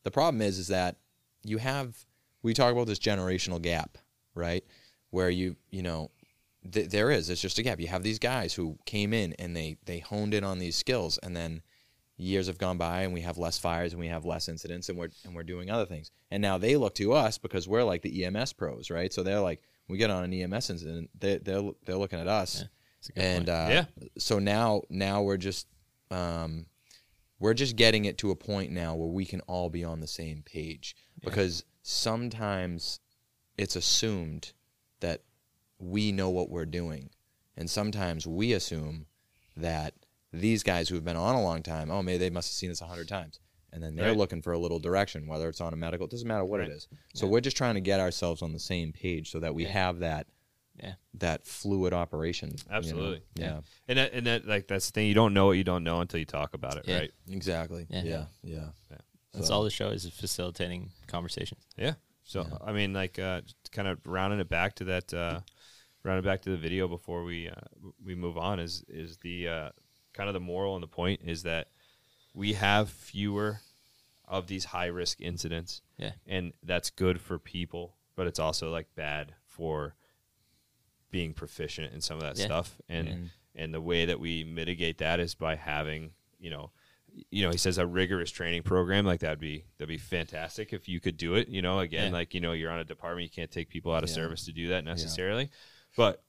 the 0.03 0.11
problem 0.11 0.39
is 0.41 0.59
is 0.59 0.67
that 0.67 0.97
you 1.43 1.57
have 1.57 2.05
we 2.43 2.53
talk 2.53 2.71
about 2.71 2.85
this 2.87 2.99
generational 2.99 3.59
gap, 3.61 3.97
right? 4.35 4.63
Where 5.09 5.29
you 5.31 5.55
you 5.71 5.81
know 5.81 6.11
th- 6.71 6.89
there 6.89 7.09
is 7.09 7.29
it's 7.29 7.41
just 7.41 7.57
a 7.57 7.63
gap. 7.63 7.79
You 7.81 7.87
have 7.87 8.03
these 8.03 8.19
guys 8.19 8.53
who 8.53 8.77
came 8.85 9.13
in 9.13 9.33
and 9.39 9.55
they 9.57 9.77
they 9.85 9.99
honed 9.99 10.33
in 10.35 10.43
on 10.43 10.59
these 10.59 10.75
skills, 10.75 11.17
and 11.23 11.35
then 11.35 11.63
years 12.17 12.47
have 12.47 12.57
gone 12.57 12.77
by 12.77 13.01
and 13.01 13.13
we 13.13 13.21
have 13.21 13.37
less 13.37 13.57
fires 13.57 13.91
and 13.93 13.99
we 13.99 14.07
have 14.07 14.23
less 14.25 14.47
incidents 14.47 14.89
and 14.89 14.97
we're 14.97 15.09
and 15.25 15.35
we're 15.35 15.43
doing 15.43 15.69
other 15.71 15.85
things. 15.85 16.11
And 16.31 16.41
now 16.41 16.57
they 16.57 16.75
look 16.77 16.95
to 16.95 17.13
us 17.13 17.37
because 17.37 17.67
we're 17.67 17.83
like 17.83 18.01
the 18.01 18.25
EMS 18.25 18.53
pros, 18.53 18.89
right? 18.89 19.11
So 19.11 19.23
they're 19.23 19.39
like 19.39 19.61
we 19.87 19.97
get 19.97 20.09
on 20.09 20.23
an 20.23 20.33
EMS 20.33 20.69
incident, 20.69 21.09
they 21.19 21.37
they're 21.39 21.61
they're 21.85 21.97
looking 21.97 22.19
at 22.19 22.27
us. 22.27 22.59
Yeah, 22.61 22.67
That's 22.97 23.09
a 23.09 23.11
good 23.13 23.21
And 23.23 23.45
point. 23.47 23.49
uh, 23.49 23.67
Yeah. 23.71 24.07
so 24.17 24.39
now 24.39 24.81
now 24.89 25.21
we're 25.23 25.37
just 25.37 25.67
um, 26.11 26.67
we're 27.39 27.53
just 27.55 27.75
getting 27.75 28.05
it 28.05 28.17
to 28.19 28.31
a 28.31 28.35
point 28.35 28.71
now 28.71 28.95
where 28.95 29.09
we 29.09 29.25
can 29.25 29.41
all 29.41 29.69
be 29.69 29.83
on 29.83 29.99
the 29.99 30.07
same 30.07 30.43
page 30.45 30.95
because 31.23 31.63
sometimes 31.81 32.99
it's 33.57 33.75
assumed 33.75 34.53
that 34.99 35.21
we 35.79 36.11
know 36.11 36.29
what 36.29 36.49
we're 36.49 36.65
doing 36.65 37.09
and 37.57 37.69
sometimes 37.69 38.25
we 38.27 38.53
assume 38.53 39.05
that 39.57 39.93
these 40.33 40.63
guys 40.63 40.89
who 40.89 40.95
have 40.95 41.05
been 41.05 41.15
on 41.15 41.35
a 41.35 41.41
long 41.43 41.61
time 41.63 41.91
oh 41.91 42.01
maybe 42.01 42.17
they 42.17 42.29
must 42.29 42.49
have 42.49 42.55
seen 42.55 42.69
this 42.69 42.81
a 42.81 42.85
hundred 42.87 43.07
times 43.07 43.39
and 43.71 43.81
then 43.83 43.95
they're 43.95 44.09
Right. 44.09 44.17
looking 44.17 44.41
for 44.41 44.51
a 44.53 44.57
little 44.59 44.79
direction 44.79 45.27
whether 45.27 45.47
it's 45.47 45.61
on 45.61 45.73
a 45.73 45.75
medical 45.77 46.05
it 46.07 46.11
doesn't 46.11 46.27
matter 46.27 46.43
what 46.45 46.59
Right. 46.59 46.69
it 46.69 46.73
is 46.73 46.87
so 47.13 47.27
we're 47.27 47.39
just 47.41 47.55
trying 47.57 47.75
to 47.75 47.81
get 47.81 47.99
ourselves 47.99 48.41
on 48.41 48.51
the 48.53 48.59
same 48.59 48.91
page 48.93 49.31
so 49.31 49.39
that 49.39 49.53
we 49.55 49.63
Yeah. 49.63 49.69
have 49.71 49.99
that 49.99 50.27
Yeah. 50.81 50.95
that 51.15 51.45
fluid 51.45 51.93
operation 51.93 52.49
you 52.49 52.55
know? 52.69 52.75
Absolutely. 52.77 53.21
yeah. 53.35 53.61
And 53.87 53.99
that, 53.99 54.13
and 54.13 54.25
that 54.25 54.47
like 54.47 54.67
that's 54.67 54.87
the 54.87 54.91
thing. 54.91 55.07
You 55.07 55.13
don't 55.13 55.35
know 55.35 55.45
what 55.45 55.51
you 55.51 55.63
don't 55.63 55.83
know 55.83 56.01
until 56.01 56.19
you 56.19 56.25
talk 56.25 56.55
about 56.55 56.77
it, 56.77 56.85
Yeah. 56.87 56.97
right? 56.99 57.11
Exactly. 57.29 57.85
Yeah. 57.91 58.03
Yeah. 58.03 58.25
Yeah. 58.41 58.69
That's 59.33 59.47
So- 59.49 59.53
all 59.53 59.63
the 59.63 59.69
show 59.69 59.89
is, 59.89 60.05
is 60.05 60.13
facilitating 60.13 60.89
conversations. 61.05 61.61
Yeah. 61.77 61.93
So 62.23 62.57
I 62.59 62.71
mean, 62.71 62.91
like, 62.91 63.19
uh, 63.19 63.41
kind 63.71 63.87
of 63.87 63.99
rounding 64.05 64.39
it 64.39 64.49
back 64.49 64.73
to 64.77 64.83
that, 64.85 65.13
uh, 65.13 65.41
rounding 66.01 66.23
back 66.25 66.41
to 66.43 66.49
the 66.49 66.57
video 66.57 66.87
before 66.87 67.23
we 67.23 67.49
uh, 67.49 67.53
we 68.03 68.15
move 68.15 68.37
on 68.39 68.59
is 68.59 68.83
is 68.87 69.17
the 69.17 69.47
uh, 69.47 69.69
kind 70.13 70.29
of 70.29 70.33
the 70.33 70.39
moral 70.39 70.75
and 70.75 70.83
the 70.83 70.87
point 70.87 71.21
is 71.25 71.43
that 71.43 71.67
we 72.33 72.53
have 72.53 72.89
fewer 72.89 73.59
of 74.27 74.47
these 74.47 74.65
high 74.65 74.85
risk 74.87 75.19
incidents. 75.21 75.81
Yeah. 75.97 76.11
and 76.27 76.53
that's 76.63 76.89
good 76.89 77.21
for 77.21 77.37
people, 77.39 77.95
but 78.15 78.25
it's 78.27 78.39
also 78.39 78.71
like 78.71 78.87
bad 78.95 79.33
for 79.45 79.95
being 81.11 81.33
proficient 81.33 81.93
in 81.93 82.01
some 82.01 82.17
of 82.17 82.23
that 82.23 82.37
Yeah. 82.37 82.45
stuff. 82.45 82.81
And 82.89 83.29
and 83.55 83.71
the 83.73 83.81
way 83.81 84.05
that 84.05 84.19
we 84.19 84.43
mitigate 84.43 84.97
that 84.97 85.19
is 85.19 85.35
by 85.35 85.55
having 85.55 86.11
you 86.39 86.49
know 86.49 86.71
you 87.29 87.43
know, 87.43 87.51
he 87.51 87.57
says 87.59 87.77
a 87.77 87.85
rigorous 87.85 88.31
training 88.31 88.63
program 88.63 89.05
like 89.05 89.19
that'd 89.19 89.39
be 89.39 89.65
that'd 89.77 89.87
be 89.87 89.99
fantastic 89.99 90.73
if 90.73 90.89
you 90.89 90.99
could 90.99 91.15
do 91.15 91.35
it. 91.35 91.47
You 91.47 91.61
know, 91.61 91.79
again, 91.79 92.07
Yeah. 92.07 92.17
like 92.17 92.33
you 92.33 92.39
know, 92.41 92.53
you're 92.53 92.71
on 92.71 92.79
a 92.79 92.83
department, 92.83 93.23
you 93.25 93.29
can't 93.29 93.51
take 93.51 93.69
people 93.69 93.93
out 93.93 94.03
of 94.03 94.09
Yeah. 94.09 94.15
service 94.15 94.45
to 94.45 94.51
do 94.51 94.69
that 94.69 94.83
necessarily. 94.83 95.51
But 95.95 96.23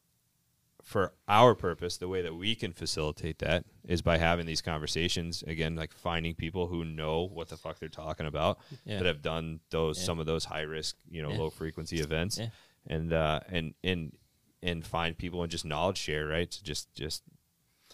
for 0.85 1.15
our 1.27 1.55
purpose, 1.55 1.97
the 1.97 2.07
way 2.09 2.21
that 2.23 2.35
we 2.35 2.55
can 2.55 2.73
facilitate 2.73 3.39
that 3.39 3.65
is 3.89 4.03
by 4.03 4.19
having 4.19 4.45
these 4.47 4.61
conversations. 4.61 5.43
Again, 5.47 5.75
like 5.77 5.93
finding 5.95 6.35
people 6.35 6.67
who 6.67 6.85
know 6.85 7.23
what 7.23 7.49
the 7.49 7.57
fuck 7.57 7.79
they're 7.79 7.89
talking 7.89 8.27
about 8.27 8.59
Yeah. 8.85 8.99
that 8.99 9.07
have 9.07 9.23
done 9.23 9.61
those 9.71 9.99
Yeah. 9.99 10.05
some 10.05 10.19
of 10.21 10.27
those 10.27 10.45
high 10.45 10.61
risk, 10.61 10.97
you 11.11 11.23
know, 11.23 11.31
Yeah. 11.31 11.39
low 11.39 11.51
frequency 11.51 12.01
events, 12.01 12.39
Yeah. 12.39 12.51
and 12.87 13.13
uh, 13.13 13.41
and 13.49 13.75
and 13.83 14.13
and 14.63 14.87
find 14.87 15.17
people 15.17 15.43
and 15.43 15.51
just 15.51 15.65
knowledge 15.65 15.99
share, 15.99 16.27
right? 16.27 16.51
To 16.51 16.63
just 16.63 16.95
just 16.95 17.23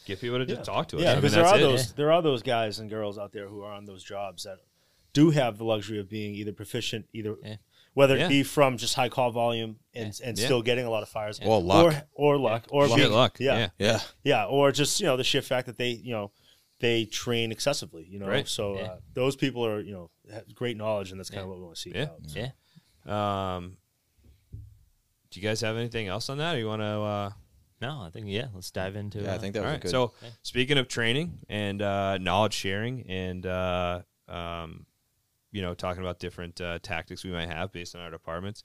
get 0.04 0.20
people 0.20 0.38
to 0.38 0.46
just 0.46 0.64
talk 0.64 0.88
to 0.88 0.96
us. 0.96 1.02
Yeah, 1.02 1.10
I 1.10 1.14
mean, 1.14 1.20
because 1.22 1.34
there 1.34 1.46
are 1.46 1.56
it. 1.58 1.60
those 1.60 1.92
there 1.94 2.12
are 2.12 2.22
those 2.22 2.42
guys 2.42 2.80
and 2.80 2.90
girls 2.90 3.18
out 3.18 3.32
there 3.32 3.48
who 3.48 3.62
are 3.62 3.72
on 3.72 3.84
those 3.86 4.02
jobs 4.02 4.42
that 4.44 4.58
do 5.12 5.30
have 5.30 5.58
the 5.58 5.64
luxury 5.64 5.98
of 6.00 6.08
being 6.08 6.34
either 6.34 6.52
proficient, 6.52 7.08
either 7.12 7.36
Yeah. 7.44 7.56
Whether 7.94 8.16
Yeah. 8.16 8.26
it 8.26 8.28
be 8.28 8.42
from 8.42 8.76
just 8.76 8.94
high 8.94 9.08
call 9.08 9.30
volume 9.30 9.76
and, 9.94 10.18
and 10.24 10.38
Yeah. 10.38 10.44
still 10.44 10.62
getting 10.62 10.84
a 10.86 10.90
lot 10.90 11.02
of 11.02 11.08
fires, 11.08 11.40
Or 11.44 11.60
luck. 11.60 11.94
or, 12.14 12.34
or 12.34 12.38
luck, 12.38 12.66
or 12.70 12.86
Shit 12.88 12.96
being- 12.96 13.12
luck. 13.12 13.38
yeah, 13.40 13.58
yeah. 13.58 13.68
Yeah. 13.78 14.00
yeah, 14.24 14.44
or 14.46 14.70
just 14.72 15.00
you 15.00 15.06
know 15.06 15.16
the 15.16 15.24
sheer 15.24 15.42
fact 15.42 15.66
that 15.66 15.76
they 15.78 15.90
you 15.90 16.12
know 16.12 16.30
they 16.78 17.04
train 17.04 17.52
excessively, 17.52 18.06
you 18.08 18.18
know. 18.18 18.26
Right. 18.26 18.48
So 18.48 18.76
Yeah. 18.76 18.82
uh, 18.84 18.98
those 19.14 19.36
people 19.36 19.66
are 19.66 19.80
you 19.80 19.92
know 19.92 20.10
have 20.32 20.54
great 20.54 20.76
knowledge, 20.76 21.10
and 21.10 21.18
that's 21.20 21.30
kind 21.30 21.42
of 21.42 21.48
what 21.48 21.58
we 21.58 21.64
want 21.64 21.76
to 21.76 21.80
see. 21.80 21.92
Yeah. 21.94 22.02
out. 22.04 22.20
So- 22.26 22.38
Yeah. 23.06 23.56
Um, 23.56 23.76
do 25.30 25.40
you 25.40 25.46
guys 25.46 25.60
have 25.60 25.76
anything 25.76 26.08
else 26.08 26.28
on 26.28 26.38
that, 26.38 26.54
or 26.56 26.58
you 26.58 26.66
want 26.66 26.82
to? 26.82 26.86
Uh, 26.86 27.30
No, 27.82 28.02
I 28.02 28.10
think 28.10 28.26
yeah. 28.28 28.48
Let's 28.54 28.70
dive 28.70 28.94
into. 28.94 29.18
It. 29.20 29.24
Yeah, 29.24 29.32
I 29.32 29.36
uh, 29.36 29.38
think 29.38 29.54
that 29.54 29.62
was 29.62 29.72
right. 29.72 29.80
good. 29.80 29.90
So, 29.90 30.12
Yeah. 30.22 30.28
speaking 30.42 30.76
of 30.76 30.86
training 30.86 31.38
and 31.48 31.80
uh, 31.80 32.18
knowledge 32.18 32.52
sharing, 32.52 33.08
and 33.08 33.46
uh, 33.46 34.02
um, 34.28 34.84
you 35.52 35.62
know, 35.62 35.74
talking 35.74 36.02
about 36.02 36.18
different 36.18 36.60
uh, 36.60 36.78
tactics 36.82 37.24
we 37.24 37.30
might 37.30 37.48
have 37.48 37.72
based 37.72 37.94
on 37.94 38.02
our 38.02 38.10
departments, 38.10 38.62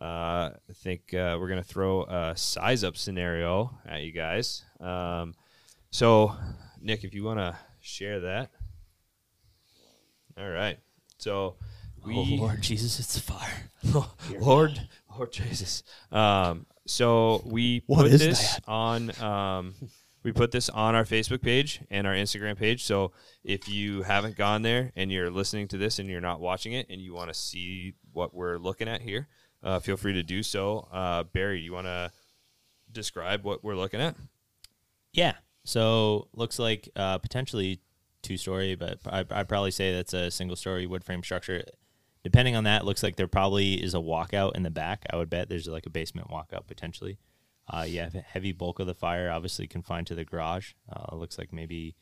uh, 0.00 0.50
I 0.54 0.72
think 0.74 1.12
uh, 1.14 1.36
we're 1.40 1.48
gonna 1.48 1.62
throw 1.62 2.04
a 2.04 2.36
size 2.36 2.84
up 2.84 2.96
scenario 2.96 3.76
at 3.86 4.02
you 4.02 4.12
guys. 4.12 4.64
Um, 4.80 5.34
so, 5.90 6.34
Nick, 6.80 7.02
if 7.04 7.14
you 7.14 7.24
want 7.24 7.38
to 7.40 7.56
share 7.80 8.20
that. 8.20 8.50
All 10.38 10.48
right. 10.48 10.78
So. 11.18 11.56
We, 12.06 12.14
Oh 12.14 12.22
Lord 12.22 12.62
Jesus, 12.62 13.00
it's 13.00 13.18
fire. 13.18 13.70
Lord, 14.38 14.80
Lord 15.16 15.32
Jesus. 15.32 15.82
Um, 16.12 16.64
so 16.86 17.42
we 17.44 17.82
What 17.86 18.02
put 18.04 18.12
is 18.12 18.20
this 18.20 18.54
that? 18.54 18.68
on. 18.68 19.20
Um, 19.20 19.74
we 20.22 20.32
put 20.32 20.50
this 20.50 20.68
on 20.68 20.94
our 20.94 21.04
Facebook 21.04 21.42
page 21.42 21.80
and 21.90 22.06
our 22.06 22.14
Instagram 22.14 22.56
page. 22.56 22.84
So 22.84 23.12
if 23.44 23.68
you 23.68 24.02
haven't 24.02 24.36
gone 24.36 24.62
there 24.62 24.92
and 24.96 25.12
you're 25.12 25.30
listening 25.30 25.68
to 25.68 25.78
this 25.78 25.98
and 25.98 26.08
you're 26.08 26.20
not 26.20 26.40
watching 26.40 26.72
it 26.72 26.86
and 26.90 27.00
you 27.00 27.14
want 27.14 27.28
to 27.28 27.34
see 27.34 27.94
what 28.12 28.34
we're 28.34 28.58
looking 28.58 28.88
at 28.88 29.02
here, 29.02 29.28
uh, 29.62 29.78
feel 29.78 29.96
free 29.96 30.12
to 30.14 30.22
do 30.22 30.42
so. 30.42 30.88
Uh, 30.92 31.22
Barry, 31.22 31.60
you 31.60 31.72
want 31.72 31.86
to 31.86 32.10
describe 32.90 33.44
what 33.44 33.62
we're 33.62 33.76
looking 33.76 34.00
at? 34.00 34.16
Yeah. 35.12 35.34
So 35.64 36.28
looks 36.32 36.58
like 36.58 36.88
uh, 36.96 37.18
potentially 37.18 37.80
two 38.22 38.36
story, 38.36 38.74
but 38.74 38.98
I, 39.06 39.24
I'd 39.30 39.48
probably 39.48 39.70
say 39.70 39.94
that's 39.94 40.14
a 40.14 40.30
single 40.30 40.56
story 40.56 40.86
wood 40.86 41.04
frame 41.04 41.22
structure. 41.22 41.62
Depending 42.24 42.56
on 42.56 42.64
that, 42.64 42.84
looks 42.84 43.02
like 43.02 43.16
there 43.16 43.28
probably 43.28 43.74
is 43.74 43.94
a 43.94 43.98
walkout 43.98 44.56
in 44.56 44.62
the 44.64 44.70
back. 44.70 45.06
I 45.10 45.16
would 45.16 45.30
bet 45.30 45.48
there's 45.48 45.68
like 45.68 45.86
a 45.86 45.90
basement 45.90 46.28
walkout 46.28 46.66
potentially. 46.66 47.18
Uh, 47.70 47.82
you 47.82 48.00
have 48.00 48.14
a 48.14 48.20
heavy 48.20 48.52
bulk 48.52 48.78
of 48.78 48.86
the 48.86 48.94
fire, 48.94 49.30
obviously 49.30 49.66
confined 49.66 50.06
to 50.06 50.14
the 50.14 50.24
garage. 50.24 50.72
Uh, 50.90 51.14
looks 51.14 51.38
like 51.38 51.52
maybe 51.52 51.94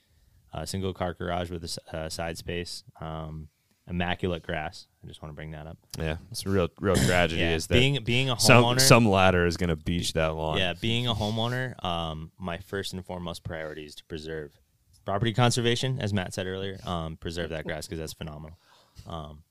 a 0.53 0.67
single 0.67 0.95
car 0.95 1.14
garage 1.14 1.51
with 1.51 1.64
a 1.64 1.97
uh, 1.97 2.09
side 2.09 2.39
space. 2.39 2.85
Um, 3.01 3.49
immaculate 3.89 4.43
grass. 4.43 4.87
I 5.03 5.07
just 5.07 5.23
want 5.23 5.33
to 5.33 5.37
bring 5.37 5.53
that 5.53 5.67
up. 5.67 5.79
Yeah, 5.99 6.17
it's 6.31 6.45
a 6.45 6.51
real 6.51 6.69
real 6.81 6.97
tragedy 7.07 7.41
Yeah, 7.43 7.55
is 7.55 7.67
that 7.69 7.75
being 7.75 8.03
being 8.05 8.31
a 8.31 8.39
some 8.39 8.64
homeowner. 8.64 8.81
some 8.81 9.09
ladder 9.09 9.47
is 9.47 9.57
going 9.57 9.71
to 9.71 9.77
beach 9.77 10.12
that 10.14 10.35
lawn. 10.35 10.59
Yeah, 10.59 10.75
being 10.81 11.07
a 11.07 11.14
homeowner, 11.14 11.83
um, 11.85 12.33
my 12.39 12.59
first 12.59 12.93
and 12.93 13.05
foremost 13.05 13.45
priority 13.45 13.85
is 13.85 13.95
to 13.97 14.05
preserve 14.05 14.53
property 15.05 15.33
conservation, 15.33 16.01
as 16.01 16.12
Matt 16.12 16.35
said 16.35 16.47
earlier. 16.47 16.79
Um, 16.85 17.17
preserve 17.17 17.51
that 17.51 17.64
grass 17.64 17.87
because 17.87 17.99
that's 18.01 18.12
phenomenal. 18.12 18.59
Um, 19.07 19.43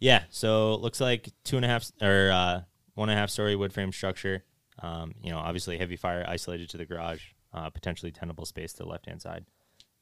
yeah, 0.00 0.24
so 0.30 0.74
it 0.74 0.80
looks 0.80 1.00
like 1.00 1.28
two 1.44 1.56
and 1.56 1.64
a 1.64 1.68
half 1.68 1.90
or 2.00 2.30
uh, 2.32 2.60
one 2.94 3.08
and 3.08 3.16
a 3.16 3.20
half 3.20 3.30
story 3.30 3.54
wood 3.54 3.72
frame 3.72 3.92
structure. 3.92 4.44
Um, 4.78 5.14
you 5.22 5.30
know, 5.30 5.38
obviously 5.38 5.76
heavy 5.78 5.96
fire 5.96 6.24
isolated 6.26 6.68
to 6.70 6.76
the 6.78 6.84
garage, 6.86 7.22
uh, 7.52 7.68
potentially 7.70 8.10
tenable 8.12 8.46
space 8.46 8.72
to 8.74 8.82
the 8.84 8.88
left 8.88 9.06
hand 9.06 9.20
side. 9.22 9.44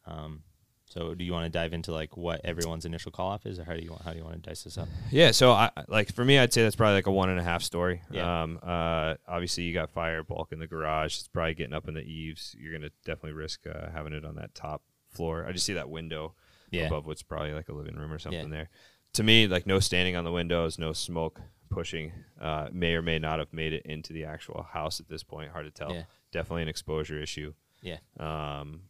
Um, 0.06 0.42
so, 0.86 1.14
do 1.14 1.24
you 1.24 1.32
want 1.32 1.44
to 1.44 1.50
dive 1.56 1.72
into 1.72 1.92
like 1.92 2.16
what 2.16 2.40
everyone's 2.44 2.84
initial 2.84 3.12
call 3.12 3.28
off 3.30 3.46
is, 3.46 3.60
or 3.60 3.64
how 3.64 3.74
do 3.74 3.80
you 3.82 3.90
want 3.90 4.02
how 4.02 4.10
do 4.10 4.18
you 4.18 4.24
want 4.24 4.42
to 4.42 4.48
dice 4.48 4.64
this 4.64 4.76
up? 4.76 4.88
Yeah, 5.12 5.30
so 5.30 5.52
I 5.52 5.70
like 5.86 6.12
for 6.12 6.24
me, 6.24 6.36
I'd 6.38 6.52
say 6.52 6.62
that's 6.64 6.74
probably 6.74 6.94
like 6.94 7.06
a 7.06 7.12
one 7.12 7.28
and 7.30 7.38
a 7.38 7.44
half 7.44 7.62
story. 7.62 8.02
Yeah. 8.10 8.42
Um, 8.42 8.58
uh, 8.62 9.14
obviously 9.28 9.64
you 9.64 9.72
got 9.74 9.90
fire 9.90 10.24
bulk 10.24 10.50
in 10.52 10.58
the 10.58 10.66
garage. 10.66 11.18
It's 11.18 11.28
probably 11.28 11.54
getting 11.54 11.74
up 11.74 11.86
in 11.86 11.94
the 11.94 12.00
eaves. 12.02 12.56
You're 12.58 12.72
gonna 12.72 12.90
definitely 13.04 13.32
risk 13.32 13.66
uh, 13.68 13.90
having 13.92 14.12
it 14.12 14.24
on 14.24 14.34
that 14.36 14.52
top 14.54 14.82
floor. 15.08 15.44
I 15.46 15.52
just 15.52 15.64
see 15.64 15.74
that 15.74 15.90
window 15.90 16.34
Yeah. 16.72 16.86
above 16.86 17.06
what's 17.06 17.22
probably 17.22 17.52
like 17.52 17.68
a 17.68 17.72
living 17.72 17.94
room 17.96 18.12
or 18.12 18.18
something 18.18 18.40
Yeah. 18.48 18.56
there. 18.56 18.68
To 19.14 19.22
me, 19.22 19.46
like 19.46 19.66
no 19.68 19.78
standing 19.78 20.16
on 20.16 20.24
the 20.24 20.32
windows, 20.32 20.76
no 20.78 20.92
smoke 20.92 21.40
pushing. 21.70 22.12
Uh, 22.40 22.68
may 22.72 22.94
or 22.94 23.02
may 23.02 23.18
not 23.18 23.38
have 23.38 23.52
made 23.52 23.72
it 23.72 23.86
into 23.86 24.12
the 24.12 24.24
actual 24.24 24.66
house 24.72 25.00
at 25.00 25.08
this 25.08 25.22
point. 25.22 25.50
Hard 25.52 25.64
to 25.66 25.70
tell. 25.70 25.92
Yeah. 25.92 26.02
Definitely 26.32 26.62
an 26.62 26.68
exposure 26.68 27.20
issue. 27.20 27.54
Yeah, 27.82 27.96
Um, 28.18 28.82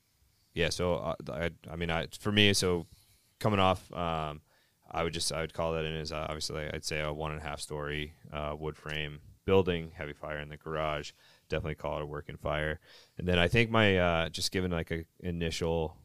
yeah, 0.52 0.68
so 0.70 0.94
uh, 0.94 1.14
I, 1.32 1.50
I 1.70 1.76
mean, 1.76 1.90
I 1.90 2.08
for 2.18 2.32
me, 2.32 2.52
so 2.54 2.86
coming 3.38 3.60
off, 3.60 3.92
um, 3.92 4.40
I 4.90 5.04
would 5.04 5.12
just 5.12 5.32
I 5.32 5.40
would 5.42 5.54
call 5.54 5.74
that 5.74 5.84
in 5.84 5.94
as 5.94 6.10
uh, 6.10 6.26
obviously 6.28 6.68
I'd 6.72 6.84
say 6.84 7.00
a 7.00 7.12
one 7.12 7.30
and 7.30 7.40
a 7.40 7.44
half 7.44 7.60
story 7.60 8.14
uh, 8.32 8.56
wood 8.58 8.76
frame 8.76 9.20
building, 9.44 9.92
heavy 9.94 10.12
fire 10.12 10.40
in 10.40 10.48
the 10.48 10.56
garage. 10.56 11.12
Definitely 11.48 11.76
call 11.76 11.98
it 11.98 12.02
a 12.02 12.06
working 12.06 12.36
fire. 12.36 12.80
And 13.16 13.28
then 13.28 13.38
I 13.38 13.46
think 13.46 13.70
my 13.70 13.96
uh, 13.96 14.28
just 14.28 14.50
given 14.50 14.72
like 14.72 14.90
a 14.90 15.04
initial 15.20 15.96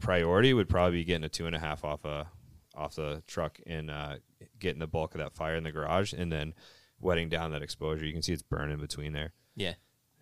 priority 0.00 0.52
would 0.52 0.68
probably 0.68 0.98
be 0.98 1.04
getting 1.04 1.24
a 1.24 1.28
two 1.28 1.46
and 1.46 1.54
a 1.54 1.60
half 1.60 1.84
off 1.84 2.04
a 2.04 2.26
off 2.74 2.96
the 2.96 3.22
truck 3.28 3.60
and 3.66 3.90
uh, 3.90 4.16
getting 4.62 4.80
the 4.80 4.86
bulk 4.86 5.14
of 5.14 5.18
that 5.18 5.34
fire 5.34 5.56
in 5.56 5.64
the 5.64 5.72
garage, 5.72 6.14
and 6.14 6.32
then 6.32 6.54
wetting 6.98 7.28
down 7.28 7.50
that 7.52 7.62
exposure. 7.62 8.06
You 8.06 8.12
can 8.14 8.22
see 8.22 8.32
it's 8.32 8.42
burning 8.42 8.78
between 8.78 9.12
there. 9.12 9.32
yeah, 9.56 9.74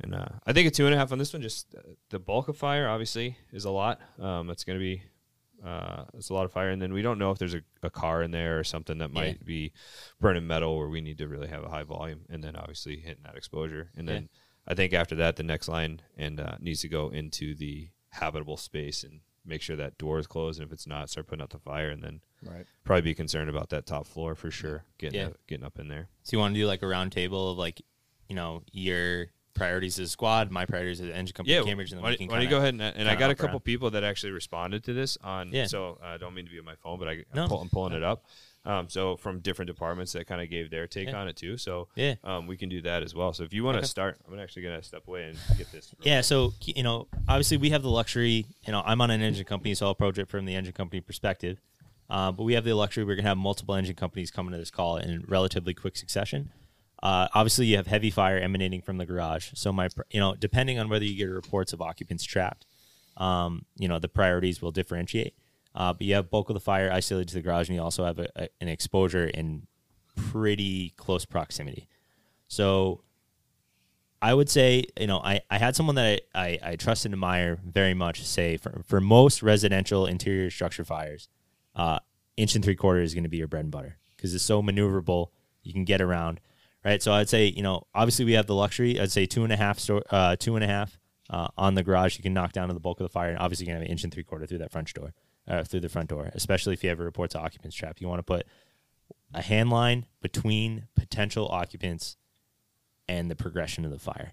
And 0.03 0.15
uh, 0.15 0.27
I 0.47 0.53
think 0.53 0.67
a 0.67 0.71
two 0.71 0.87
and 0.87 0.95
a 0.95 0.99
half 0.99 1.13
on 1.13 1.19
this 1.19 1.33
one. 1.33 1.43
Just 1.43 1.75
uh, 1.77 1.83
the 2.09 2.19
bulk 2.19 2.49
of 2.49 2.57
fire, 2.57 2.89
obviously, 2.89 3.37
is 3.53 3.65
a 3.65 3.71
lot. 3.71 4.01
Um, 4.19 4.51
it's 4.51 4.65
going 4.65 4.79
to 4.79 4.83
be 4.83 5.03
uh, 5.65 6.05
it's 6.15 6.31
a 6.31 6.35
lot 6.35 6.47
of 6.47 6.53
fire, 6.53 6.71
and 6.71 6.81
then 6.81 6.93
we 6.93 7.03
don't 7.03 7.19
know 7.19 7.31
if 7.33 7.39
there's 7.39 7.53
a, 7.55 7.61
a 7.83 7.91
car 7.91 8.23
in 8.23 8.31
there 8.31 8.59
or 8.59 8.65
something 8.65 8.97
that 8.99 9.13
might 9.13 9.37
Yeah. 9.41 9.45
be 9.45 9.73
burning 10.19 10.47
metal, 10.47 10.79
where 10.79 10.89
we 10.89 11.03
need 11.03 11.19
to 11.19 11.29
really 11.29 11.49
have 11.49 11.63
a 11.65 11.69
high 11.69 11.83
volume, 11.83 12.23
and 12.31 12.43
then 12.43 12.57
obviously 12.57 12.97
hitting 12.97 13.25
that 13.25 13.37
exposure. 13.37 13.91
And 13.95 14.09
then 14.09 14.31
I 14.67 14.73
think 14.75 14.95
after 14.95 15.15
that, 15.17 15.37
the 15.37 15.43
next 15.43 15.69
line 15.69 16.01
and 16.17 16.41
uh, 16.41 16.57
needs 16.61 16.81
to 16.81 16.89
go 16.89 17.11
into 17.11 17.55
the 17.55 17.91
habitable 18.13 18.57
space 18.57 19.05
and 19.05 19.21
make 19.45 19.61
sure 19.61 19.77
that 19.77 19.99
door 19.99 20.19
is 20.19 20.27
closed, 20.27 20.61
and 20.61 20.67
if 20.67 20.73
it's 20.73 20.87
not, 20.87 21.11
start 21.11 21.27
putting 21.27 21.43
out 21.43 21.51
the 21.51 21.59
fire, 21.59 21.91
and 21.91 22.03
then 22.03 22.21
Right. 22.43 22.67
probably 22.85 23.03
be 23.03 23.15
concerned 23.15 23.51
about 23.51 23.71
that 23.71 23.87
top 23.87 24.07
floor 24.07 24.35
for 24.35 24.51
sure, 24.51 24.85
getting 24.99 25.21
Yeah. 25.21 25.27
up, 25.29 25.37
getting 25.47 25.65
up 25.65 25.79
in 25.79 25.89
there. 25.89 26.09
So 26.23 26.37
you 26.37 26.39
want 26.39 26.55
to 26.55 26.61
do 26.61 26.67
like 26.67 26.83
a 26.83 26.87
round 26.87 27.13
table 27.13 27.51
of 27.51 27.59
like, 27.59 27.83
you 28.29 28.35
know, 28.35 28.63
your 28.73 29.27
priorities 29.55 29.99
as 29.99 30.09
a 30.09 30.11
squad, 30.11 30.51
my 30.51 30.65
priorities 30.65 31.01
as 31.01 31.09
an 31.09 31.13
engine 31.15 31.35
company, 31.35 31.55
Yeah, 31.57 31.63
Cambridge, 31.65 31.91
and 31.93 31.99
then 31.99 32.03
why, 32.05 32.11
we 32.11 32.17
can 32.17 32.29
why 32.29 32.35
don't 32.37 32.45
you 32.45 32.49
go 32.51 32.59
ahead 32.59 32.73
and, 32.75 32.81
and 32.83 33.09
I 33.09 33.15
got 33.17 33.31
a 33.31 33.35
couple 33.35 33.57
around. 33.57 33.65
people 33.65 33.91
that 33.91 34.05
actually 34.05 34.33
responded 34.33 34.85
to 34.85 34.93
this 34.95 35.19
on. 35.23 35.53
Yeah. 35.53 35.67
So 35.67 35.99
I 36.03 36.17
don't 36.17 36.35
mean 36.35 36.47
to 36.47 36.51
be 36.51 36.59
on 36.59 36.65
my 36.65 36.77
phone, 36.77 36.99
but 36.99 37.09
I, 37.09 37.13
I'm, 37.13 37.25
No. 37.35 37.49
pull, 37.49 37.61
I'm 37.61 37.69
pulling 37.69 37.93
it 37.93 38.03
up. 38.03 38.25
Um, 38.65 38.89
so 38.91 39.17
from 39.17 39.41
different 39.41 39.67
departments 39.69 40.13
that 40.13 40.27
kind 40.27 40.41
of 40.43 40.51
gave 40.51 40.71
their 40.71 40.87
take 40.87 41.09
Yeah. 41.09 41.17
on 41.21 41.29
it 41.29 41.37
too. 41.37 41.57
So 41.57 41.89
Yeah. 41.97 42.15
um, 42.25 42.47
we 42.47 42.57
can 42.57 42.69
do 42.69 42.81
that 42.83 43.03
as 43.03 43.15
well. 43.15 43.33
So 43.33 43.43
if 43.43 43.53
you 43.53 43.65
want 43.65 43.75
to 43.77 43.79
Okay. 43.81 43.87
start, 43.87 44.19
I'm 44.31 44.39
actually 44.39 44.63
gonna 44.63 44.83
step 44.83 45.09
away 45.09 45.25
and 45.25 45.39
get 45.59 45.73
this. 45.73 45.93
Yeah, 46.03 46.17
quick. 46.19 46.25
so 46.25 46.53
you 46.65 46.83
know, 46.83 47.09
obviously 47.29 47.57
we 47.57 47.71
have 47.71 47.83
the 47.83 47.91
luxury. 47.91 48.47
You 48.67 48.73
know, 48.73 48.83
I'm 48.85 49.01
on 49.01 49.11
an 49.11 49.21
engine 49.23 49.45
company, 49.47 49.75
so 49.75 49.87
I'll 49.87 49.93
approach 49.93 50.17
it 50.19 50.29
from 50.29 50.45
the 50.47 50.55
engine 50.55 50.73
company 50.75 51.01
perspective. 51.01 51.61
Uh, 52.11 52.33
but 52.33 52.43
we 52.43 52.55
have 52.55 52.65
the 52.65 52.75
luxury. 52.75 53.05
We're 53.05 53.17
gonna 53.17 53.29
have 53.29 53.39
multiple 53.39 53.75
engine 53.75 53.95
companies 53.95 54.31
coming 54.31 54.53
to 54.53 54.59
this 54.59 54.71
call 54.71 54.97
in 54.97 55.25
relatively 55.29 55.75
quick 55.75 55.97
succession. 55.97 56.51
Uh, 57.03 57.29
obviously, 57.35 57.67
you 57.67 57.77
have 57.77 57.87
heavy 57.87 58.11
fire 58.11 58.39
emanating 58.39 58.83
from 58.83 58.99
the 58.99 59.07
garage. 59.07 59.51
So 59.55 59.73
my, 59.73 59.89
you 60.11 60.21
know, 60.21 60.35
depending 60.35 60.79
on 60.79 60.89
whether 60.89 61.05
you 61.05 61.17
get 61.17 61.33
reports 61.33 61.73
of 61.73 61.81
occupants 61.81 62.25
trapped, 62.25 62.67
um, 63.17 63.65
you 63.77 63.89
know, 63.89 63.99
the 63.99 64.09
priorities 64.09 64.61
will 64.61 64.73
differentiate. 64.73 65.35
Uh, 65.75 65.93
but 65.93 66.03
you 66.03 66.15
have 66.15 66.31
bulk 66.31 66.51
of 66.51 66.55
the 66.55 66.61
fire 66.61 66.91
isolated 66.93 67.29
to 67.29 67.35
the 67.35 67.43
garage, 67.43 67.69
and 67.69 67.77
you 67.77 67.83
also 67.83 68.05
have 68.05 68.19
a, 68.19 68.29
a, 68.37 68.49
an 68.61 68.69
exposure 68.69 69.27
in 69.27 69.67
pretty 70.17 70.93
close 70.97 71.25
proximity. 71.25 71.89
So 72.49 73.03
I 74.21 74.35
would 74.35 74.51
say, 74.51 74.85
you 74.99 75.07
know, 75.07 75.19
I, 75.19 75.41
I 75.49 75.59
had 75.59 75.77
someone 75.77 75.95
that 75.95 76.23
I, 76.35 76.41
I, 76.41 76.59
I 76.63 76.77
trust 76.77 77.05
and 77.05 77.15
admire 77.15 77.59
very 77.65 77.95
much 77.95 78.25
say 78.25 78.57
for, 78.57 78.83
for 78.85 79.01
most 79.01 79.43
residential 79.43 80.07
interior 80.07 80.51
structure 80.51 80.85
fires, 80.85 81.29
uh, 81.75 81.99
inch 82.37 82.55
and 82.55 82.65
three 82.65 82.77
quarter 82.77 83.01
is 83.01 83.15
going 83.15 83.25
to 83.25 83.31
be 83.31 83.37
your 83.39 83.49
bread 83.49 83.65
and 83.65 83.73
butter 83.73 83.99
because 84.17 84.35
it's 84.35 84.45
so 84.45 84.63
maneuverable. 84.63 85.29
You 85.63 85.73
can 85.73 85.85
get 85.85 86.01
around, 86.01 86.41
right? 86.85 87.03
So 87.03 87.13
I'd 87.13 87.29
say, 87.29 87.47
you 87.47 87.63
know, 87.63 87.87
obviously 87.95 88.25
we 88.25 88.33
have 88.33 88.47
the 88.47 88.55
luxury. 88.55 88.99
I'd 89.01 89.13
say 89.13 89.27
two 89.27 89.45
and 89.45 89.53
a 89.53 89.57
half, 89.57 89.79
sto- 89.79 90.03
uh, 90.11 90.37
two 90.37 90.57
and 90.57 90.65
a 90.65 90.69
half 90.69 90.99
uh, 91.29 91.49
on 91.57 91.75
the 91.75 91.83
garage. 91.83 92.17
You 92.17 92.23
can 92.23 92.35
knock 92.35 92.53
down 92.53 92.69
to 92.69 92.75
the 92.75 92.81
bulk 92.81 93.01
of 93.01 93.05
the 93.05 93.13
fire, 93.13 93.31
and 93.31 93.39
obviously 93.39 93.67
you're 93.67 93.75
gonna 93.75 93.85
have 93.85 93.89
an 93.89 93.93
inch 93.93 94.05
and 94.05 94.13
three 94.13 94.25
quarter 94.25 94.47
through 94.47 94.59
that 94.59 94.73
front 94.73 94.93
door, 94.95 95.13
uh, 95.49 95.65
through 95.65 95.81
the 95.81 95.89
front 95.89 96.09
door. 96.09 96.31
Especially 96.35 96.73
if 96.73 96.83
you 96.83 96.91
have 96.91 97.01
a 97.01 97.05
report 97.05 97.31
to 97.31 97.39
occupants 97.39 97.77
trap, 97.77 98.01
you 98.01 98.09
want 98.09 98.19
to 98.19 98.25
put 98.25 98.47
a 99.35 99.43
hand 99.43 99.71
line 99.71 100.07
between 100.21 100.89
potential 100.97 101.49
occupants 101.49 102.17
and 103.09 103.31
the 103.31 103.37
progression 103.37 103.85
of 103.85 103.91
the 103.91 103.99
fire. 103.99 104.33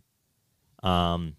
Um, 0.84 1.36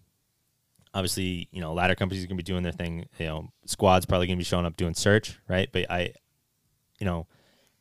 obviously, 0.93 1.47
you 1.51 1.61
know, 1.61 1.73
ladder 1.73 1.95
companies 1.95 2.23
are 2.23 2.27
going 2.27 2.37
to 2.37 2.43
be 2.43 2.51
doing 2.51 2.63
their 2.63 2.71
thing. 2.71 3.05
You 3.17 3.25
know, 3.25 3.49
squads 3.65 4.05
probably 4.05 4.27
going 4.27 4.37
to 4.37 4.41
be 4.41 4.45
showing 4.45 4.65
up 4.65 4.77
doing 4.77 4.93
search, 4.93 5.39
right? 5.47 5.69
But 5.71 5.89
I, 5.89 6.13
you 6.99 7.05
know, 7.05 7.27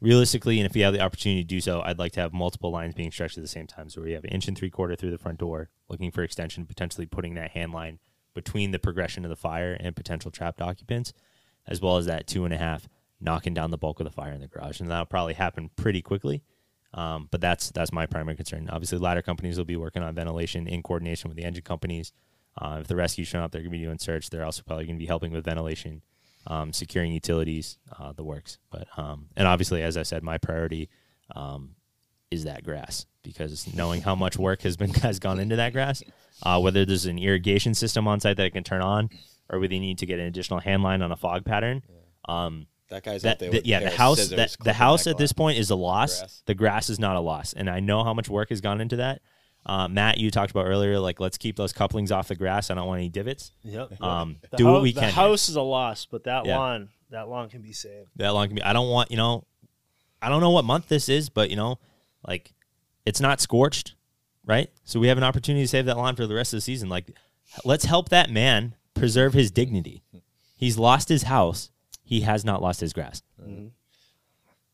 realistically, 0.01 0.59
and 0.59 0.67
if 0.67 0.77
you 0.77 0.85
have 0.85 0.93
the 0.93 1.01
opportunity 1.01 1.43
to 1.43 1.49
do 1.49 1.61
so, 1.61 1.81
I'd 1.81 1.99
like 1.99 2.13
to 2.13 2.21
have 2.21 2.33
multiple 2.33 2.71
lines 2.71 2.95
being 2.95 3.11
stretched 3.11 3.39
at 3.39 3.45
the 3.45 3.49
same 3.49 3.67
time. 3.67 3.89
So 3.89 4.05
you 4.05 4.15
have 4.15 4.25
an 4.25 4.31
inch 4.31 4.49
and 4.49 4.57
three 4.57 4.71
quarter 4.71 4.97
through 4.97 5.11
the 5.11 5.19
front 5.19 5.39
door, 5.39 5.71
looking 5.89 6.11
for 6.11 6.23
extension, 6.23 6.67
potentially 6.67 7.07
putting 7.07 7.35
that 7.35 7.53
hand 7.53 7.73
line 7.73 7.99
between 8.35 8.71
the 8.71 8.79
progression 8.79 9.25
of 9.25 9.31
the 9.31 9.37
fire 9.37 9.77
and 9.79 9.97
potential 9.97 10.31
trapped 10.31 10.61
occupants, 10.61 11.13
as 11.67 11.81
well 11.81 11.97
as 11.97 12.07
that 12.07 12.27
two 12.27 12.45
and 12.45 12.55
a 12.55 12.59
half 12.59 12.89
knocking 13.21 13.55
down 13.55 13.71
the 13.71 13.79
bulk 13.79 13.99
of 13.99 14.05
the 14.05 14.13
fire 14.13 14.33
in 14.33 14.41
the 14.41 14.47
garage, 14.47 14.81
and 14.81 14.91
that'll 14.91 15.07
probably 15.07 15.35
happen 15.35 15.71
pretty 15.77 16.01
quickly. 16.01 16.43
Um, 16.95 17.29
but 17.31 17.41
that's 17.41 17.71
that's 17.71 17.93
my 17.93 18.07
primary 18.07 18.37
concern. 18.37 18.69
Obviously, 18.71 18.99
ladder 18.99 19.23
companies 19.23 19.59
will 19.59 19.65
be 19.65 19.77
working 19.77 20.03
on 20.03 20.15
ventilation 20.15 20.67
in 20.67 20.83
coordination 20.83 21.29
with 21.29 21.37
the 21.37 21.45
engine 21.45 21.65
companies. 21.65 22.13
Uh, 22.61 22.79
if 22.81 22.89
the 22.89 22.97
rescue's 22.97 23.29
showing 23.29 23.45
up, 23.45 23.53
they're 23.53 23.61
going 23.61 23.71
to 23.73 23.79
be 23.79 23.85
doing 23.85 23.99
search. 23.99 24.31
They're 24.31 24.45
also 24.45 24.63
probably 24.67 24.87
going 24.87 24.97
to 24.97 25.01
be 25.01 25.07
helping 25.07 25.33
with 25.33 25.45
ventilation, 25.45 26.03
um, 26.47 26.73
securing 26.73 27.13
utilities, 27.13 27.79
uh, 27.99 28.13
the 28.13 28.25
works. 28.25 28.59
But 28.71 28.89
um, 28.97 29.27
and 29.37 29.47
obviously, 29.47 29.83
as 29.83 29.97
I 29.97 30.03
said, 30.03 30.23
my 30.23 30.39
priority 30.39 30.89
um, 31.37 31.77
is 32.31 32.45
that 32.45 32.65
grass 32.65 33.07
because 33.23 33.73
knowing 33.75 34.03
how 34.03 34.15
much 34.15 34.37
work 34.37 34.63
has 34.63 34.77
been 34.77 34.91
has 34.95 35.19
gone 35.19 35.39
into 35.39 35.57
that 35.57 35.73
grass, 35.73 36.03
uh, 36.43 36.61
whether 36.61 36.85
there's 36.85 37.07
an 37.07 37.19
irrigation 37.19 37.75
system 37.75 38.09
on 38.09 38.21
site 38.21 38.37
that 38.37 38.47
it 38.47 38.53
can 38.53 38.65
turn 38.65 38.83
on, 38.83 39.11
or 39.49 39.61
whether 39.61 39.75
you 39.75 39.81
need 39.81 39.99
to 39.99 40.07
get 40.07 40.19
an 40.19 40.27
additional 40.27 40.59
hand 40.59 40.83
line 40.83 41.03
on 41.03 41.13
a 41.13 41.17
fog 41.17 41.45
pattern. 41.45 41.83
Um, 42.29 42.67
That 42.91 43.05
guy's 43.05 43.23
that, 43.23 43.33
out 43.33 43.39
there. 43.39 43.51
the- 43.51 43.59
with 43.59 43.67
yeah, 43.67 43.81
the 43.81 43.91
house 43.91 44.29
that 44.29 44.57
the 44.61 44.73
house 44.73 45.07
at 45.07 45.17
this 45.17 45.33
point 45.33 45.59
is 45.59 45.71
a 45.71 45.77
loss. 45.77 46.19
Grass. 46.19 46.43
The 46.47 46.55
grass 46.55 46.91
is 46.91 46.99
not 46.99 47.17
a 47.17 47.21
loss, 47.21 47.53
and 47.53 47.71
I 47.71 47.81
know 47.81 48.03
how 48.03 48.15
much 48.15 48.29
work 48.29 48.49
has 48.49 48.61
gone 48.61 48.81
into 48.81 48.97
that. 48.97 49.23
Uh, 49.67 49.87
Matt, 49.89 50.19
you 50.19 50.31
talked 50.31 50.51
about 50.51 50.67
earlier, 50.67 50.99
like 50.99 51.21
let's 51.21 51.37
keep 51.37 51.57
those 51.57 51.73
couplings 51.73 52.11
off 52.11 52.29
the 52.29 52.35
grass. 52.35 52.71
I 52.71 52.75
don't 52.75 52.87
want 52.87 52.99
any 53.01 53.09
divots. 53.11 53.53
Yep. 53.65 54.01
Um, 54.03 54.37
The 54.51 54.57
do 54.57 54.67
hou- 54.67 54.73
what 54.73 54.83
we 54.83 54.93
the 54.93 55.01
can. 55.01 55.09
here. 55.11 55.15
house 55.15 55.49
is 55.49 55.57
a 55.57 55.63
loss, 55.63 56.07
but 56.07 56.25
that 56.25 56.47
Yeah. 56.47 56.57
lawn, 56.59 56.89
that 57.11 57.29
lawn 57.29 57.49
can 57.51 57.61
be 57.61 57.73
saved. 57.73 58.09
that 58.17 58.31
lawn 58.31 58.47
can 58.49 58.57
be. 58.57 58.63
I 58.63 58.73
don't 58.73 58.89
want 58.89 59.11
you 59.11 59.17
know. 59.19 59.45
I 60.23 60.29
don't 60.31 60.41
know 60.41 60.51
what 60.51 60.65
month 60.65 60.89
this 60.89 61.09
is, 61.09 61.29
but 61.29 61.51
you 61.51 61.57
know, 61.57 61.79
like 62.27 62.53
it's 63.05 63.21
not 63.21 63.41
scorched, 63.41 63.95
right? 64.45 64.71
So 64.85 64.99
we 65.01 65.09
have 65.09 65.19
an 65.19 65.25
opportunity 65.25 65.65
to 65.65 65.69
save 65.69 65.85
that 65.87 65.97
lawn 65.97 66.17
for 66.17 66.27
the 66.27 66.35
rest 66.35 66.53
of 66.55 66.59
the 66.59 66.63
season. 66.63 66.89
Like, 66.89 67.15
let's 67.65 67.85
help 67.85 68.09
that 68.09 68.31
man 68.31 68.75
preserve 68.95 69.35
his 69.35 69.51
dignity. 69.51 70.03
He's 70.57 70.77
lost 70.79 71.09
his 71.09 71.25
house. 71.25 71.71
He 72.03 72.23
has 72.23 72.45
not 72.45 72.63
lost 72.63 72.81
his 72.81 72.93
grass. 72.95 73.23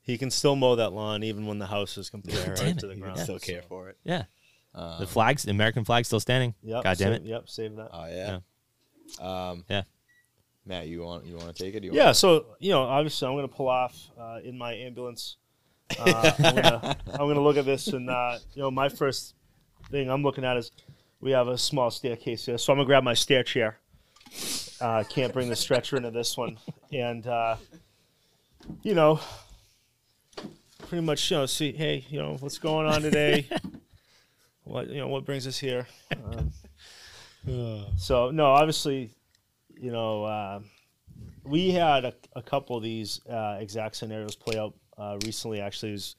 He 0.03 0.18
can 0.18 0.30
still 0.30 0.55
mow 0.57 0.76
that 0.76 0.93
lawn 0.93 1.22
even 1.22 1.47
when 1.47 1.59
the 1.59 1.66
house 1.66 1.97
is 1.97 2.11
completely 2.11 2.43
Damn 2.55 2.64
right 2.66 2.78
to 2.78 2.87
the 2.87 2.95
You 2.95 3.01
ground. 3.03 3.18
still 3.20 3.39
care 3.39 3.62
for 3.62 3.89
it. 3.89 3.97
Yeah. 4.05 4.24
Um, 4.75 4.99
the 4.99 5.07
flags, 5.07 5.45
the 5.45 5.51
American 5.51 5.85
flag, 5.85 6.05
still 6.05 6.20
standing. 6.20 6.55
Yep. 6.62 6.83
God 6.83 6.99
damn 6.99 7.12
save- 7.12 7.12
it. 7.12 7.22
Yep. 7.25 7.49
Save 7.49 7.77
that. 7.77 7.89
Oh 7.93 8.07
yeah. 8.07 8.39
Yeah. 9.20 9.49
Um, 9.51 9.64
Yeah. 9.68 9.83
Matt, 10.66 10.89
you 10.89 11.03
want 11.03 11.27
you 11.27 11.37
want 11.37 11.55
to 11.55 11.62
take 11.62 11.75
it? 11.75 11.85
You 11.85 11.93
Yeah, 11.93 12.07
Want 12.07 12.16
so 12.16 12.47
you 12.59 12.70
know, 12.70 12.83
obviously, 12.83 13.29
I'm 13.29 13.35
going 13.35 13.47
to 13.49 13.55
pull 13.55 13.68
off 13.68 13.97
uh, 14.18 14.39
in 14.43 14.57
my 14.57 14.72
ambulance. 14.75 15.37
Uh, 15.99 16.33
I'm 16.39 16.55
gonna 16.55 16.97
I'm 17.12 17.18
gonna 17.29 17.43
look 17.43 17.59
at 17.59 17.66
this, 17.66 17.89
and 17.89 18.09
uh, 18.09 18.39
you 18.55 18.62
know, 18.62 18.70
my 18.70 18.89
first 18.89 19.35
thing 19.91 20.09
I'm 20.11 20.22
looking 20.22 20.45
at 20.45 20.57
is 20.57 20.70
we 21.20 21.33
have 21.33 21.49
a 21.49 21.59
small 21.59 21.91
staircase 21.91 22.47
here, 22.47 22.57
so 22.57 22.72
I'm 22.72 22.79
gonna 22.79 22.87
grab 22.87 23.05
my 23.05 23.14
stair 23.14 23.43
chair. 23.43 23.79
Uh, 24.81 25.05
can't 25.09 25.33
bring 25.33 25.49
the 25.51 25.57
stretcher 25.57 25.97
into 25.97 26.11
this 26.11 26.37
one, 26.37 26.59
and 26.93 27.27
uh, 27.27 27.57
you 28.83 28.95
know, 28.95 29.20
pretty 30.89 31.05
much, 31.05 31.31
you 31.31 31.37
know, 31.37 31.47
see, 31.47 31.72
hey, 31.72 32.05
you 32.09 32.18
know, 32.18 32.37
what's 32.41 32.59
going 32.59 32.87
on 32.87 33.03
today? 33.03 33.49
what 34.65 34.89
you 34.89 34.99
know, 34.99 35.09
what 35.09 35.25
brings 35.25 35.47
us 35.47 35.59
here? 35.59 35.87
Um, 36.12 36.53
so 37.97 38.31
no, 38.31 38.47
obviously, 38.47 39.11
you 39.79 39.93
know. 39.93 40.25
Uh, 40.25 40.61
we 41.45 41.71
had 41.71 42.07
a, 42.07 42.15
a 42.35 42.43
couple 42.43 42.75
of 42.77 42.83
these 42.83 43.21
uh, 43.29 43.59
exact 43.61 43.97
scenarios 43.97 44.35
play 44.35 44.59
out 44.59 44.75
uh, 44.97 45.19
recently. 45.25 45.61
Actually, 45.61 45.91
it 45.91 45.93
was 45.93 46.17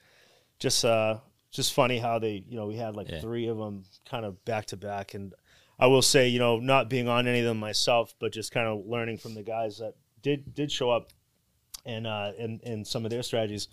just 0.60 0.86
uh, 0.86 1.18
just 1.52 1.74
funny 1.74 1.98
how 1.98 2.20
they, 2.20 2.44
you 2.48 2.56
know, 2.56 2.68
we 2.68 2.76
had 2.76 2.96
like 2.96 3.10
Yeah. 3.10 3.22
three 3.22 3.48
of 3.48 3.58
them 3.58 3.84
kind 4.10 4.24
of 4.24 4.44
back 4.46 4.68
to 4.68 4.78
back, 4.78 5.16
and 5.16 5.34
I 5.80 5.88
will 5.88 6.04
say, 6.04 6.28
you 6.28 6.38
know, 6.40 6.60
not 6.60 6.90
being 6.90 7.08
on 7.10 7.28
any 7.28 7.40
of 7.40 7.46
them 7.46 7.58
myself, 7.58 8.14
but 8.20 8.32
just 8.34 8.52
kind 8.52 8.68
of 8.68 8.86
learning 8.86 9.18
from 9.18 9.34
the 9.34 9.42
guys 9.44 9.80
that 9.80 9.96
did 10.22 10.54
did 10.54 10.72
show 10.72 10.92
up, 10.92 11.10
and 11.86 12.06
uh, 12.06 12.32
and 12.40 12.62
and 12.64 12.86
some 12.86 13.04
of 13.04 13.10
their 13.12 13.24
strategies. 13.24 13.68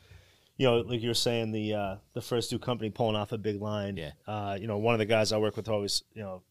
You 0.59 0.67
know, 0.67 0.77
like 0.81 1.01
you 1.03 1.09
were 1.09 1.15
saying, 1.15 1.53
the 1.53 1.75
uh, 1.75 1.97
the 2.13 2.21
first 2.21 2.51
due 2.51 2.59
company 2.59 2.91
pulling 2.91 3.17
off 3.17 3.33
a 3.33 3.39
big 3.39 3.61
line. 3.61 3.97
Yeah. 3.97 4.11
Uh, 4.27 4.57
you 4.61 4.67
know, 4.67 4.79
one 4.79 4.95
of 4.95 4.99
the 4.99 5.07
guys 5.07 5.33
I 5.33 5.39
work 5.39 5.57
with 5.57 5.69
always, 5.69 6.03
you 6.15 6.23
know, 6.23 6.43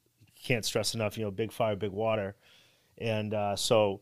can't 0.44 0.66
stress 0.66 0.94
enough. 0.96 1.18
You 1.18 1.26
know, 1.26 1.32
big 1.32 1.52
fire, 1.52 1.76
big 1.76 1.92
water, 1.92 2.36
and 2.98 3.34
uh, 3.34 3.56
so 3.56 4.02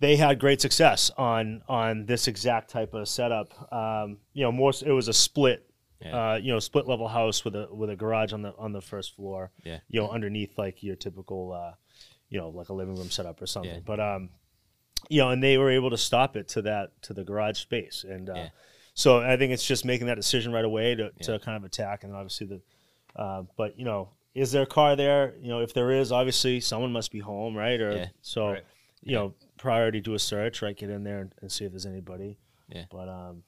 they 0.00 0.16
had 0.16 0.38
great 0.40 0.60
success 0.60 1.10
on 1.16 1.62
on 1.68 2.06
this 2.06 2.26
exact 2.26 2.70
type 2.70 2.92
of 2.92 3.08
setup. 3.08 3.72
Um, 3.72 4.18
you 4.32 4.42
know, 4.42 4.50
more 4.52 4.72
it 4.84 4.90
was 4.92 5.06
a 5.08 5.12
split, 5.12 5.70
Yeah. 6.00 6.32
uh, 6.32 6.34
you 6.36 6.52
know, 6.52 6.58
split 6.58 6.88
level 6.88 7.06
house 7.08 7.44
with 7.44 7.54
a 7.54 7.68
with 7.70 7.88
a 7.90 7.96
garage 7.96 8.32
on 8.32 8.42
the 8.42 8.52
on 8.58 8.72
the 8.72 8.80
first 8.82 9.14
floor. 9.14 9.52
Yeah. 9.64 9.78
You 9.88 10.00
know, 10.00 10.10
underneath 10.10 10.58
like 10.58 10.82
your 10.82 10.96
typical, 10.96 11.52
uh, 11.52 11.74
you 12.28 12.38
know, 12.38 12.48
like 12.48 12.68
a 12.68 12.74
living 12.74 12.96
room 12.96 13.10
setup 13.10 13.40
or 13.40 13.46
something. 13.46 13.74
Yeah. 13.74 13.80
But 13.86 14.00
um, 14.00 14.30
you 15.08 15.20
know, 15.22 15.30
and 15.30 15.42
they 15.42 15.56
were 15.56 15.70
able 15.70 15.90
to 15.90 15.98
stop 15.98 16.36
it 16.36 16.48
to 16.48 16.62
that 16.62 17.00
to 17.02 17.14
the 17.14 17.22
garage 17.24 17.58
space, 17.60 18.04
and 18.06 18.28
uh, 18.28 18.34
Yeah. 18.34 18.48
So 18.94 19.20
I 19.20 19.36
think 19.36 19.52
it's 19.52 19.66
just 19.66 19.84
making 19.84 20.06
that 20.08 20.16
decision 20.16 20.52
right 20.52 20.64
away 20.64 20.94
to, 20.94 21.10
Yeah. 21.16 21.26
to 21.26 21.38
kind 21.38 21.56
of 21.56 21.64
attack, 21.64 22.04
and 22.04 22.14
obviously 22.14 22.46
the, 22.46 22.60
uh, 23.16 23.42
but 23.56 23.78
you 23.78 23.84
know, 23.84 24.10
is 24.34 24.52
there 24.52 24.62
a 24.62 24.66
car 24.66 24.96
there? 24.96 25.34
You 25.40 25.48
know, 25.48 25.60
if 25.60 25.74
there 25.74 25.90
is, 25.90 26.12
obviously 26.12 26.60
someone 26.60 26.92
must 26.92 27.10
be 27.10 27.18
home, 27.20 27.56
right? 27.56 27.80
Or 27.80 27.92
Yeah. 27.96 28.06
so, 28.22 28.48
Right. 28.52 28.64
you 29.02 29.14
know, 29.14 29.34
priority 29.56 30.00
do 30.00 30.14
a 30.14 30.18
search, 30.18 30.62
right? 30.62 30.76
Get 30.76 30.90
in 30.90 31.02
there 31.04 31.20
and, 31.20 31.34
and 31.40 31.50
see 31.50 31.64
if 31.64 31.72
there's 31.72 31.86
anybody. 31.86 32.38
Yeah. 32.68 32.84
But 32.90 33.08
um, 33.08 33.42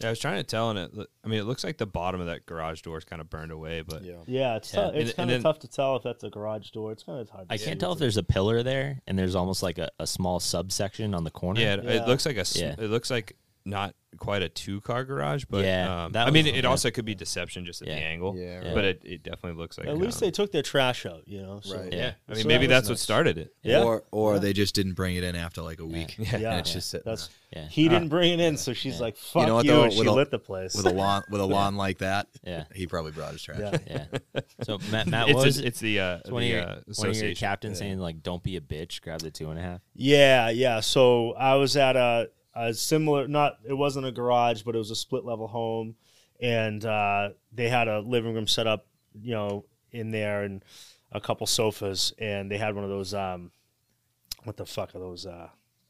Yeah, 0.00 0.08
I 0.08 0.10
was 0.10 0.18
trying 0.18 0.36
to 0.38 0.42
tell, 0.44 0.70
and 0.70 0.78
it. 0.78 0.90
I 1.24 1.28
mean, 1.28 1.38
it 1.38 1.44
looks 1.44 1.62
like 1.62 1.78
the 1.78 1.86
bottom 1.86 2.20
of 2.20 2.26
that 2.26 2.46
garage 2.46 2.82
door 2.82 2.98
is 2.98 3.04
kind 3.04 3.20
of 3.20 3.30
burned 3.30 3.52
away, 3.52 3.82
but 3.82 4.02
yeah. 4.04 4.14
yeah, 4.26 4.56
it's 4.56 4.72
Yeah. 4.74 4.80
tough. 4.82 4.92
And- 4.92 5.00
It's 5.02 5.10
and 5.10 5.16
kind 5.16 5.30
of 5.30 5.34
then- 5.34 5.42
tough 5.42 5.58
to 5.60 5.68
tell 5.68 5.96
if 5.96 6.02
that's 6.02 6.24
a 6.24 6.30
garage 6.30 6.70
door. 6.70 6.90
It's 6.92 7.02
kind 7.04 7.20
of 7.20 7.30
hard. 7.30 7.48
To 7.48 7.52
I 7.52 7.56
see. 7.56 7.64
can't 7.66 7.78
tell 7.80 7.92
if 7.92 7.98
there's 8.00 8.16
a 8.16 8.22
pillar 8.24 8.62
there, 8.64 9.00
and 9.06 9.16
there's 9.18 9.34
almost 9.36 9.62
like 9.62 9.78
a, 9.78 9.90
a 10.00 10.06
small 10.06 10.40
subsection 10.40 11.14
on 11.14 11.22
the 11.24 11.30
corner. 11.30 11.60
yeah, 11.60 11.74
it, 11.74 11.84
Yeah. 11.84 11.90
it 12.02 12.08
looks 12.08 12.26
like 12.26 12.36
a. 12.36 12.44
Yeah. 12.54 12.74
It 12.78 12.90
looks 12.90 13.08
like 13.10 13.36
not 13.66 13.94
quite 14.18 14.42
a 14.42 14.48
two 14.48 14.80
car 14.82 15.04
garage, 15.04 15.44
but 15.50 15.64
Yeah, 15.64 16.04
um, 16.04 16.12
that 16.12 16.28
I 16.28 16.30
mean, 16.30 16.44
was- 16.44 16.54
it 16.54 16.64
also 16.64 16.90
could 16.92 17.04
be 17.04 17.16
deception 17.16 17.64
just 17.64 17.82
at 17.82 17.88
Yeah. 17.88 17.94
the 17.96 18.00
angle. 18.02 18.36
Yeah, 18.38 18.58
right. 18.58 18.74
but 18.74 18.84
it, 18.84 19.02
it 19.04 19.22
definitely 19.24 19.60
looks 19.60 19.76
like 19.76 19.88
At 19.88 19.98
least 19.98 20.22
um, 20.22 20.26
they 20.26 20.30
took 20.30 20.52
their 20.52 20.62
trash 20.62 21.04
out, 21.04 21.26
you 21.26 21.42
know. 21.42 21.60
So. 21.64 21.76
Right. 21.80 21.92
Yeah, 21.92 22.12
I 22.28 22.34
mean, 22.34 22.42
So 22.42 22.48
maybe 22.48 22.66
that 22.68 22.74
was 22.76 22.82
that's 22.84 22.88
what 22.90 22.98
started 23.00 23.38
it. 23.38 23.52
Yeah. 23.64 23.82
Or 23.82 24.04
or 24.12 24.34
Yeah. 24.34 24.38
they 24.40 24.52
just 24.52 24.74
didn't 24.76 24.92
bring 24.92 25.16
it 25.16 25.24
in 25.24 25.34
after 25.34 25.62
like 25.62 25.80
a 25.80 25.86
week. 25.86 26.14
Yeah. 26.18 26.36
Yeah, 26.36 26.50
And 26.52 26.60
it's 26.60 26.72
just 26.72 26.90
sitting 26.90 27.04
that's 27.10 27.28
Yeah. 27.56 27.66
he 27.66 27.88
didn't 27.88 28.08
bring 28.08 28.34
it 28.34 28.40
in, 28.40 28.56
so 28.56 28.72
she's 28.72 29.00
like, 29.00 29.16
"Fuck 29.16 29.40
you,", 29.42 29.46
know 29.48 29.54
what, 29.56 29.66
though? 29.66 29.82
and 29.84 29.92
she 29.92 30.04
a- 30.04 30.12
lit 30.12 30.30
the 30.30 30.38
place. 30.38 30.76
with 30.76 30.86
a 30.86 30.90
lawn 30.92 31.24
with 31.30 31.40
a 31.40 31.46
lawn 31.56 31.76
like 31.76 31.98
that. 31.98 32.28
Yeah. 32.44 32.64
He 32.72 32.86
probably 32.86 33.10
brought 33.12 33.32
his 33.32 33.42
trash. 33.42 33.58
yeah. 33.58 34.04
Yeah. 34.34 34.40
So 34.62 34.78
Matt, 34.92 35.08
Matt 35.08 35.28
it's, 35.30 35.34
what 35.36 35.44
was 35.46 35.56
it's, 35.56 35.64
it? 35.64 35.66
it's 35.68 35.80
the 35.80 35.98
uh, 36.00 36.16
It's 36.18 36.30
one 36.30 36.42
of 36.42 36.48
the 36.48 36.54
your, 36.54 36.62
uh, 36.62 36.66
one 36.66 36.76
of 36.76 36.84
your 36.86 36.90
association. 37.14 37.34
captains 37.40 37.78
saying 37.78 37.98
like, 37.98 38.22
"Don't 38.22 38.42
be 38.44 38.56
a 38.56 38.60
bitch. 38.60 39.00
Grab 39.00 39.20
the 39.22 39.30
two 39.32 39.50
and 39.50 39.58
a 39.58 39.62
half." 39.62 39.80
Yeah, 39.94 40.50
yeah. 40.50 40.78
So 40.80 41.32
I 41.32 41.54
was 41.56 41.76
at 41.76 41.96
a, 41.96 42.28
a 42.54 42.72
similar, 42.74 43.26
not 43.28 43.58
it 43.66 43.74
wasn't 43.74 44.06
a 44.06 44.12
garage, 44.12 44.62
but 44.62 44.74
it 44.74 44.78
was 44.78 44.90
a 44.90 44.96
split 44.96 45.24
level 45.24 45.46
home, 45.48 45.96
and 46.40 46.84
uh, 46.84 47.30
they 47.52 47.68
had 47.68 47.88
a 47.88 48.00
living 48.00 48.34
room 48.34 48.46
set 48.46 48.66
up, 48.66 48.86
you 49.20 49.32
know, 49.34 49.64
in 49.92 50.10
there 50.10 50.42
and 50.44 50.64
a 51.12 51.20
couple 51.20 51.46
sofas, 51.46 52.12
and 52.18 52.50
they 52.50 52.58
had 52.58 52.74
one 52.74 52.84
of 52.84 52.90
those, 52.90 53.14
um, 53.14 53.50
what 54.44 54.56
the 54.56 54.66
fuck 54.66 54.94
are 54.94 54.98
those? 54.98 55.26
Uh, 55.26 55.48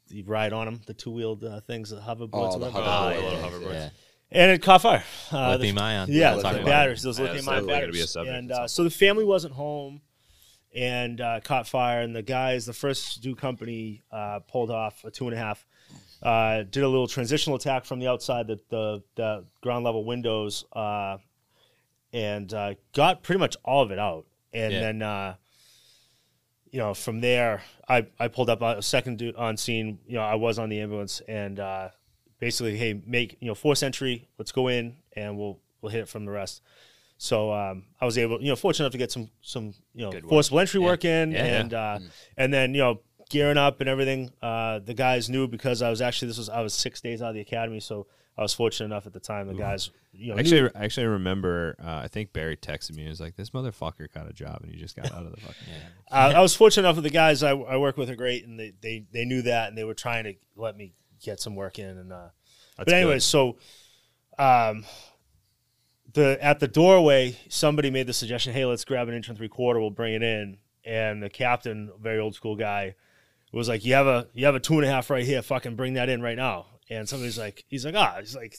you 0.08 0.22
ride 0.24 0.52
on 0.52 0.66
them, 0.66 0.80
the 0.86 0.94
two 0.94 1.10
wheeled 1.10 1.42
uh, 1.44 1.60
things, 1.62 1.90
the 1.90 1.96
hoverboards. 1.96 2.30
Oh, 2.54 2.58
the 2.58 2.70
whatever. 2.70 2.78
Oh, 2.78 2.82
hoverboard. 2.82 3.22
yeah. 3.32 3.48
hoverboards. 3.48 3.72
Yeah. 3.72 3.88
and 4.32 4.50
it 4.52 4.62
caught 4.62 4.82
fire. 4.82 5.04
Uh, 5.32 5.52
the- 5.52 5.58
Lithium 5.58 5.78
ion. 5.78 6.08
yeah, 6.10 6.28
We'll 6.30 6.36
the 6.38 6.42
talk 6.42 6.52
lithium 6.52 6.66
about 6.68 6.72
it. 6.72 6.80
batteries, 6.82 7.02
those 7.02 7.18
Yeah, 7.18 7.24
lithium 7.26 7.48
ion 7.48 7.54
definitely 7.66 7.74
batteries. 7.80 7.96
be 7.96 8.00
a 8.02 8.06
subject 8.06 8.36
and 8.36 8.52
uh, 8.52 8.68
so 8.68 8.84
the 8.84 8.90
family 8.90 9.24
wasn't 9.24 9.54
home, 9.54 10.02
and 10.74 11.20
uh, 11.20 11.40
caught 11.40 11.66
fire. 11.68 12.00
And 12.02 12.14
the 12.14 12.22
guys, 12.22 12.66
the 12.66 12.72
first 12.72 13.22
due 13.22 13.34
company, 13.34 14.02
uh, 14.12 14.40
pulled 14.40 14.70
off 14.70 15.04
a 15.04 15.10
two 15.10 15.24
and 15.26 15.34
a 15.34 15.38
half. 15.38 15.64
Uh, 16.25 16.62
did 16.62 16.83
a 16.83 16.89
little 16.89 17.07
transitional 17.07 17.57
attack 17.57 17.85
from 17.85 17.99
the 18.01 18.09
outside, 18.09 18.47
the 18.47 18.59
the, 18.70 19.03
the 19.14 19.45
ground 19.61 19.85
level 19.85 20.05
windows, 20.05 20.64
uh, 20.72 21.18
and 22.12 22.53
uh, 22.55 22.75
got 22.95 23.22
pretty 23.22 23.39
much 23.39 23.57
all 23.64 23.83
of 23.83 23.91
it 23.91 23.99
out. 23.99 24.27
And 24.53 24.72
Yeah. 24.72 24.81
then, 24.81 25.03
uh, 25.03 25.35
you 26.70 26.79
know, 26.79 26.95
from 26.95 27.20
there, 27.20 27.62
I, 27.89 28.07
I 28.18 28.29
pulled 28.29 28.49
up 28.51 28.62
a 28.62 28.81
second 28.83 29.22
on 29.37 29.57
scene. 29.57 29.99
You 30.07 30.14
know, 30.14 30.22
I 30.22 30.35
was 30.35 30.59
on 30.59 30.68
the 30.70 30.81
ambulance 30.81 31.20
and 31.29 31.61
uh, 31.61 31.91
basically, 32.41 32.77
hey, 32.77 33.01
make 33.07 33.37
you 33.41 33.49
know 33.49 33.55
force 33.55 33.83
entry. 33.83 34.29
Let's 34.39 34.51
go 34.53 34.68
in 34.68 34.97
and 35.14 35.37
we'll 35.39 35.59
we'll 35.83 35.93
hit 35.93 36.01
it 36.01 36.09
from 36.09 36.25
the 36.25 36.31
rest. 36.33 36.62
So 37.16 37.53
um, 37.53 37.85
I 38.01 38.05
was 38.07 38.18
able, 38.18 38.41
you 38.43 38.49
know, 38.49 38.57
fortunate 38.57 38.87
enough 38.87 38.93
to 38.93 38.99
get 38.99 39.12
some 39.12 39.31
some 39.41 39.75
you 39.95 40.05
know 40.05 40.20
forcible 40.29 40.59
entry 40.61 40.81
Yeah. 40.81 40.87
work 40.87 41.05
in, 41.05 41.33
Yeah, 41.33 41.45
and 41.45 41.75
uh, 41.75 41.99
and 42.37 42.53
then 42.53 42.75
you 42.75 42.81
know 42.81 43.01
gearing 43.31 43.59
up 43.59 43.81
and 43.81 43.89
everything. 43.89 44.31
Uh, 44.43 44.79
the 44.81 44.95
guys 44.95 45.29
knew 45.29 45.47
because 45.49 45.83
I 45.83 45.91
was 45.91 46.01
actually 46.01 46.29
this 46.29 46.39
was 46.39 46.49
I 46.49 46.61
was 46.61 46.75
six 46.75 47.01
days 47.01 47.22
out 47.22 47.29
of 47.31 47.35
the 47.35 47.41
academy, 47.41 47.81
so 47.81 48.07
I 48.37 48.43
was 48.43 48.53
fortunate 48.53 48.87
enough 48.87 49.07
at 49.07 49.12
the 49.12 49.20
time. 49.20 49.47
The 49.47 49.55
guys, 49.55 49.91
you 50.12 50.29
know, 50.29 50.35
knew- 50.35 50.41
Actually, 50.41 50.70
actually, 50.75 51.05
I 51.05 51.11
remember. 51.11 51.77
Uh, 51.83 52.01
I 52.05 52.09
think 52.09 52.33
Barry 52.33 52.57
texted 52.57 52.95
me. 52.97 53.03
and 53.03 53.11
was 53.11 53.20
like, 53.20 53.37
"This 53.37 53.51
motherfucker 53.51 54.12
got 54.12 54.29
a 54.29 54.33
job, 54.33 54.61
and 54.62 54.72
he 54.72 54.77
just 54.77 54.97
got 54.97 55.12
out 55.12 55.25
of 55.25 55.31
the 55.31 55.41
fucking." 55.41 55.75
uh, 56.11 56.33
I 56.37 56.41
was 56.41 56.55
fortunate 56.57 56.87
enough 56.87 56.97
with 56.97 57.05
the 57.05 57.11
guys 57.11 57.43
I, 57.43 57.51
I 57.51 57.77
work 57.77 57.97
with 57.97 58.11
are 58.11 58.16
great, 58.16 58.45
and 58.45 58.59
they, 58.59 58.72
they 58.81 59.05
they 59.12 59.25
knew 59.25 59.43
that, 59.43 59.68
and 59.68 59.79
they 59.79 59.85
were 59.85 59.95
trying 59.95 60.25
to 60.25 60.35
let 60.57 60.77
me 60.77 60.95
get 61.22 61.41
some 61.41 61.55
work 61.55 61.79
in. 61.79 61.97
And 61.97 62.12
uh, 62.12 62.29
but 62.77 62.93
anyways, 62.93 63.25
so 63.25 63.57
um, 64.39 64.85
the 66.12 66.39
at 66.41 66.61
the 66.61 66.68
doorway, 66.68 67.37
somebody 67.49 67.91
made 67.91 68.07
the 68.07 68.12
suggestion, 68.12 68.53
"Hey, 68.53 68.64
let's 68.64 68.85
grab 68.85 69.09
an 69.09 69.14
inch 69.14 69.29
and 69.29 69.37
three 69.39 69.49
quarter. 69.49 69.81
We'll 69.81 69.91
bring 69.91 70.14
it 70.14 70.22
in." 70.22 70.59
And 70.85 71.22
the 71.22 71.31
captain, 71.31 71.91
very 72.01 72.18
old 72.18 72.35
school 72.35 72.57
guy, 72.57 72.95
was 73.57 73.68
like, 73.68 73.84
"You 73.84 73.94
have 73.94 74.07
a 74.07 74.26
you 74.34 74.46
have 74.46 74.55
a 74.55 74.61
two 74.61 74.74
and 74.74 74.84
a 74.84 74.88
half 74.88 75.11
right 75.11 75.24
here. 75.24 75.42
Fucking 75.42 75.76
bring 75.76 75.94
that 75.94 76.09
in 76.09 76.20
right 76.22 76.36
now." 76.36 76.66
And 76.91 77.08
somebody's 77.08 77.38
like, 77.38 77.64
"He's 77.68 77.84
like, 77.84 77.95
ah, 77.95 78.16
he's 78.20 78.34
like." 78.37 78.57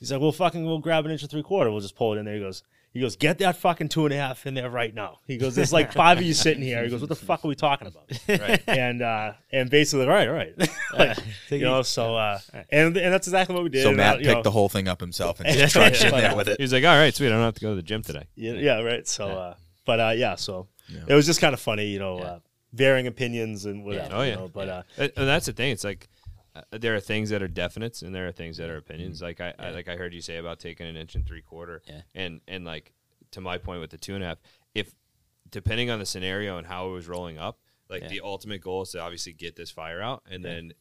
He's 0.00 0.12
like, 0.12 0.20
we'll 0.20 0.30
fucking, 0.30 0.64
we'll 0.64 0.78
grab 0.78 1.06
an 1.06 1.10
inch 1.10 1.22
and 1.22 1.30
three 1.32 1.42
quarter. 1.42 1.72
We'll 1.72 1.80
just 1.80 1.96
pull 1.96 2.14
it 2.14 2.18
in 2.18 2.24
there." 2.24 2.34
He 2.34 2.40
goes, 2.40 2.62
"He 2.92 3.00
goes, 3.00 3.16
get 3.16 3.38
that 3.38 3.56
fucking 3.56 3.88
two 3.88 4.04
and 4.06 4.14
a 4.14 4.16
half 4.16 4.46
in 4.46 4.54
there 4.54 4.70
right 4.70 4.94
now." 4.94 5.18
He 5.26 5.38
goes, 5.38 5.56
"There's 5.56 5.72
like 5.72 5.92
five 5.92 6.18
of 6.18 6.22
you 6.22 6.34
sitting 6.34 6.62
here." 6.62 6.84
He 6.84 6.88
goes, 6.88 7.00
"What 7.00 7.08
the 7.08 7.16
fuck 7.16 7.44
are 7.44 7.48
we 7.48 7.56
talking 7.56 7.88
about?" 7.88 8.04
Right. 8.28 8.62
and 8.68 9.02
uh, 9.02 9.32
and 9.50 9.68
basically, 9.70 10.06
all 10.06 10.12
right, 10.12 10.28
all 10.28 10.34
right, 10.34 10.54
Like, 10.96 11.18
you 11.50 11.62
know. 11.62 11.82
So 11.82 12.14
uh, 12.14 12.38
and 12.70 12.96
and 12.96 13.12
that's 13.12 13.26
exactly 13.26 13.56
what 13.56 13.64
we 13.64 13.70
did. 13.70 13.82
So 13.82 13.88
And, 13.88 13.96
Matt 13.96 14.18
picked 14.18 14.28
know, 14.30 14.42
the 14.42 14.52
whole 14.52 14.68
thing 14.68 14.86
up 14.86 15.00
himself 15.00 15.40
and 15.40 15.48
just 15.58 15.72
trudged 15.74 16.04
in 16.04 16.12
there 16.12 16.36
with 16.36 16.46
it. 16.46 16.58
He 16.58 16.62
was 16.62 16.72
like, 16.72 16.84
"All 16.84 16.96
right, 16.96 17.12
sweet. 17.12 17.26
I 17.26 17.30
don't 17.30 17.42
have 17.42 17.54
to 17.54 17.60
go 17.60 17.70
to 17.70 17.74
the 17.74 17.82
gym 17.82 18.02
today." 18.02 18.26
Yeah, 18.36 18.52
yeah, 18.52 18.80
right. 18.82 19.08
So, 19.08 19.26
uh, 19.26 19.54
but 19.84 19.98
uh, 19.98 20.12
yeah, 20.16 20.36
so 20.36 20.68
Yeah. 20.88 21.00
it 21.08 21.14
was 21.14 21.26
just 21.26 21.40
kind 21.40 21.54
of 21.54 21.60
funny, 21.60 21.86
you 21.88 21.98
know, 21.98 22.18
Yeah. 22.20 22.24
uh, 22.24 22.38
varying 22.72 23.06
opinions 23.06 23.64
and 23.64 23.84
whatever. 23.84 24.14
Oh, 24.16 24.22
you 24.22 24.28
yeah. 24.30 24.34
know, 24.36 24.48
but 24.48 24.68
uh, 24.68 24.82
And 24.98 25.10
that's 25.16 25.46
the 25.46 25.52
thing. 25.52 25.70
It's 25.72 25.84
like 25.84 26.08
uh, 26.54 26.62
there 26.72 26.94
are 26.94 27.00
things 27.00 27.30
that 27.30 27.42
are 27.42 27.48
definites, 27.48 28.02
and 28.02 28.14
there 28.14 28.26
are 28.28 28.32
things 28.32 28.56
that 28.58 28.68
are 28.70 28.76
opinions. 28.76 29.22
Like 29.22 29.40
I, 29.40 29.54
I 29.58 29.70
like 29.70 29.88
I 29.88 29.96
heard 29.96 30.12
you 30.14 30.20
say 30.20 30.36
about 30.38 30.58
taking 30.58 30.86
an 30.86 30.96
inch 30.96 31.14
and 31.14 31.26
three 31.26 31.42
quarter. 31.42 31.82
Yeah. 31.86 32.02
And 32.14 32.40
and 32.48 32.64
like 32.64 32.92
to 33.32 33.40
my 33.40 33.58
point 33.58 33.80
with 33.80 33.90
the 33.90 33.98
two 33.98 34.14
and 34.14 34.24
a 34.24 34.28
half, 34.28 34.38
if 34.74 34.94
depending 35.50 35.90
on 35.90 35.98
the 35.98 36.06
scenario 36.06 36.58
and 36.58 36.66
how 36.66 36.88
it 36.88 36.92
was 36.92 37.08
rolling 37.08 37.38
up, 37.38 37.58
like 37.88 38.02
Yeah. 38.02 38.08
the 38.08 38.20
ultimate 38.22 38.60
goal 38.60 38.82
is 38.82 38.90
to 38.90 39.00
obviously 39.00 39.32
get 39.32 39.56
this 39.56 39.70
fire 39.70 40.00
out 40.02 40.22
and 40.30 40.42
Yeah. 40.44 40.50
then 40.54 40.72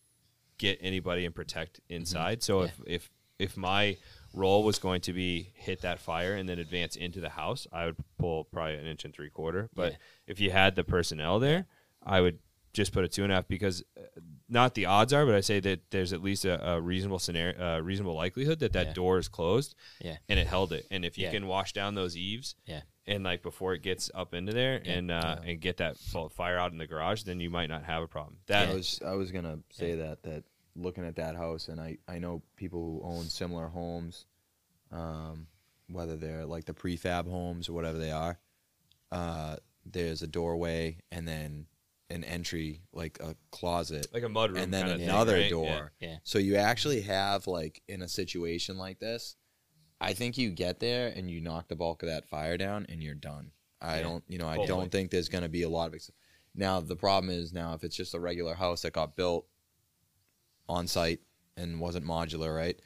get 0.57 0.77
anybody 0.81 1.25
and 1.25 1.33
protect 1.35 1.79
inside. 1.89 2.43
So 2.43 2.61
Yeah. 2.63 2.65
if 2.67 2.81
if 2.87 3.09
if 3.39 3.57
my 3.57 3.97
role 4.33 4.63
was 4.63 4.79
going 4.79 4.99
to 5.01 5.13
be 5.13 5.51
hit 5.53 5.81
that 5.81 5.99
fire 5.99 6.35
and 6.35 6.49
then 6.49 6.57
advance 6.59 6.95
into 6.95 7.19
the 7.19 7.29
house, 7.29 7.67
I 7.71 7.85
would 7.85 7.97
pull 8.17 8.45
probably 8.45 8.75
an 8.75 8.87
inch 8.87 9.05
and 9.05 9.13
three 9.13 9.29
quarter. 9.29 9.69
But 9.75 9.91
Yeah. 9.91 9.97
if 10.27 10.39
you 10.39 10.49
had 10.51 10.75
the 10.75 10.83
personnel 10.83 11.39
there, 11.39 11.67
I 12.03 12.21
would 12.21 12.39
just 12.73 12.91
put 12.93 13.03
a 13.03 13.07
two 13.07 13.23
and 13.23 13.31
a 13.31 13.35
half 13.35 13.47
because 13.47 13.83
uh, 13.97 14.01
not 14.49 14.75
the 14.75 14.85
odds 14.85 15.11
are, 15.13 15.25
but 15.25 15.33
I 15.35 15.41
say 15.41 15.59
that 15.61 15.89
there's 15.89 16.13
at 16.13 16.21
least 16.21 16.45
a, 16.45 16.73
a 16.73 16.79
reasonable 16.81 17.19
scenario, 17.19 17.59
uh, 17.77 17.79
reasonable 17.81 18.13
likelihood 18.15 18.59
that 18.59 18.73
that 18.73 18.87
Yeah. 18.87 18.93
door 18.93 19.17
is 19.17 19.27
closed 19.27 19.73
Yeah. 19.99 20.17
and 20.29 20.39
it 20.39 20.47
held 20.47 20.71
it. 20.73 20.85
And 20.91 21.03
if 21.03 21.17
you 21.17 21.25
Yeah. 21.25 21.31
can 21.31 21.47
wash 21.47 21.73
down 21.73 21.95
those 21.95 22.15
eaves 22.15 22.55
Yeah. 22.65 22.81
and 23.07 23.23
like 23.23 23.41
before 23.41 23.73
it 23.73 23.81
gets 23.81 24.11
up 24.13 24.33
into 24.33 24.53
there 24.53 24.81
and 24.85 25.09
uh, 25.11 25.37
and 25.43 25.59
get 25.59 25.77
that 25.77 25.97
fire 26.31 26.57
out 26.57 26.71
in 26.71 26.77
the 26.77 26.87
garage, 26.87 27.23
then 27.23 27.39
you 27.39 27.49
might 27.49 27.67
not 27.69 27.83
have 27.83 28.03
a 28.03 28.07
problem. 28.07 28.37
That 28.45 28.69
I 28.69 28.73
was 28.73 29.01
I 29.03 29.13
was 29.15 29.31
gonna 29.31 29.59
say 29.71 29.95
that 29.95 30.21
that 30.23 30.43
looking 30.75 31.03
at 31.05 31.15
that 31.15 31.35
house, 31.35 31.67
and 31.69 31.81
I 31.81 31.97
I 32.07 32.19
know 32.19 32.43
people 32.57 32.79
who 32.79 33.01
own 33.03 33.23
similar 33.29 33.67
homes, 33.69 34.27
um, 34.91 35.47
whether 35.89 36.15
they're 36.15 36.45
like 36.45 36.65
the 36.65 36.73
prefab 36.73 37.27
homes 37.27 37.69
or 37.69 37.73
whatever 37.73 37.97
they 37.97 38.11
are. 38.11 38.39
Uh, 39.11 39.55
there's 39.85 40.21
a 40.21 40.27
doorway 40.27 40.97
and 41.11 41.27
then 41.27 41.65
an 42.09 42.23
entry 42.23 42.81
like 42.93 43.19
a 43.19 43.35
closet, 43.51 44.07
like 44.13 44.23
a 44.23 44.29
mud 44.29 44.51
room, 44.51 44.63
and 44.63 44.73
then 44.73 44.83
kinda 44.85 44.97
thing, 44.99 45.09
another 45.09 45.33
right? 45.33 45.49
door. 45.49 45.91
Yeah. 45.99 46.09
Yeah. 46.09 46.17
So 46.23 46.39
you 46.39 46.55
actually 46.55 47.01
have 47.01 47.47
like 47.47 47.81
in 47.87 48.01
a 48.01 48.07
situation 48.07 48.77
like 48.77 48.99
this, 48.99 49.35
I 49.99 50.13
think 50.13 50.37
you 50.37 50.51
get 50.51 50.79
there 50.79 51.11
and 51.15 51.29
you 51.29 51.41
knock 51.41 51.67
the 51.67 51.75
bulk 51.75 52.03
of 52.03 52.09
that 52.09 52.29
fire 52.29 52.57
down 52.57 52.85
and 52.89 53.03
you're 53.03 53.15
done. 53.15 53.51
I 53.81 53.97
Yeah, 53.97 54.03
don't, 54.03 54.23
you 54.27 54.37
know, 54.37 54.47
I 54.47 54.55
totally. 54.57 54.67
don't 54.67 54.91
think 54.91 55.11
there's 55.11 55.29
going 55.29 55.43
to 55.43 55.49
be 55.49 55.63
a 55.63 55.69
lot 55.69 55.87
of. 55.89 55.95
Ex- 55.95 56.11
now 56.55 56.79
the 56.79 56.95
problem 56.95 57.29
is 57.29 57.51
now 57.53 57.73
if 57.73 57.83
it's 57.83 57.95
just 57.95 58.13
a 58.15 58.19
regular 58.19 58.53
house 58.55 58.81
that 58.83 58.93
got 58.93 59.15
built 59.15 59.45
on 60.69 60.87
site 60.87 61.19
and 61.57 61.79
wasn't 61.79 62.05
modular, 62.05 62.55
right? 62.55 62.79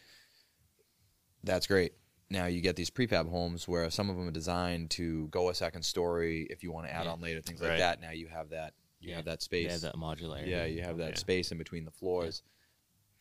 That's 1.44 1.68
great. 1.68 1.94
Now 2.30 2.46
you 2.46 2.62
get 2.62 2.76
these 2.76 2.90
prefab 2.90 3.30
homes 3.30 3.68
where 3.68 3.90
some 3.90 4.10
of 4.10 4.16
them 4.16 4.28
are 4.28 4.32
designed 4.32 4.90
to 4.92 5.28
go 5.30 5.50
a 5.50 5.54
second 5.56 5.84
story 5.84 6.48
if 6.50 6.64
you 6.64 6.72
want 6.72 6.88
to 6.88 6.94
add 6.94 7.06
Yeah. 7.06 7.12
on 7.12 7.22
later 7.22 7.42
things 7.42 7.62
Right. 7.62 7.70
like 7.72 7.80
that. 7.80 8.02
Now 8.02 8.12
you 8.12 8.28
have 8.28 8.50
that 8.50 8.74
you 9.02 9.10
Yeah. 9.10 9.16
have 9.18 9.26
that 9.26 9.40
They 9.40 9.44
space. 9.66 9.72
have 9.72 9.82
that 9.82 9.96
modularity. 9.96 10.48
Yeah, 10.48 10.66
you 10.66 10.82
have 10.84 10.98
that 10.98 11.12
Yeah. 11.12 11.16
space 11.18 11.52
in 11.52 11.58
between 11.58 11.84
the 11.86 11.92
floors, 11.92 12.44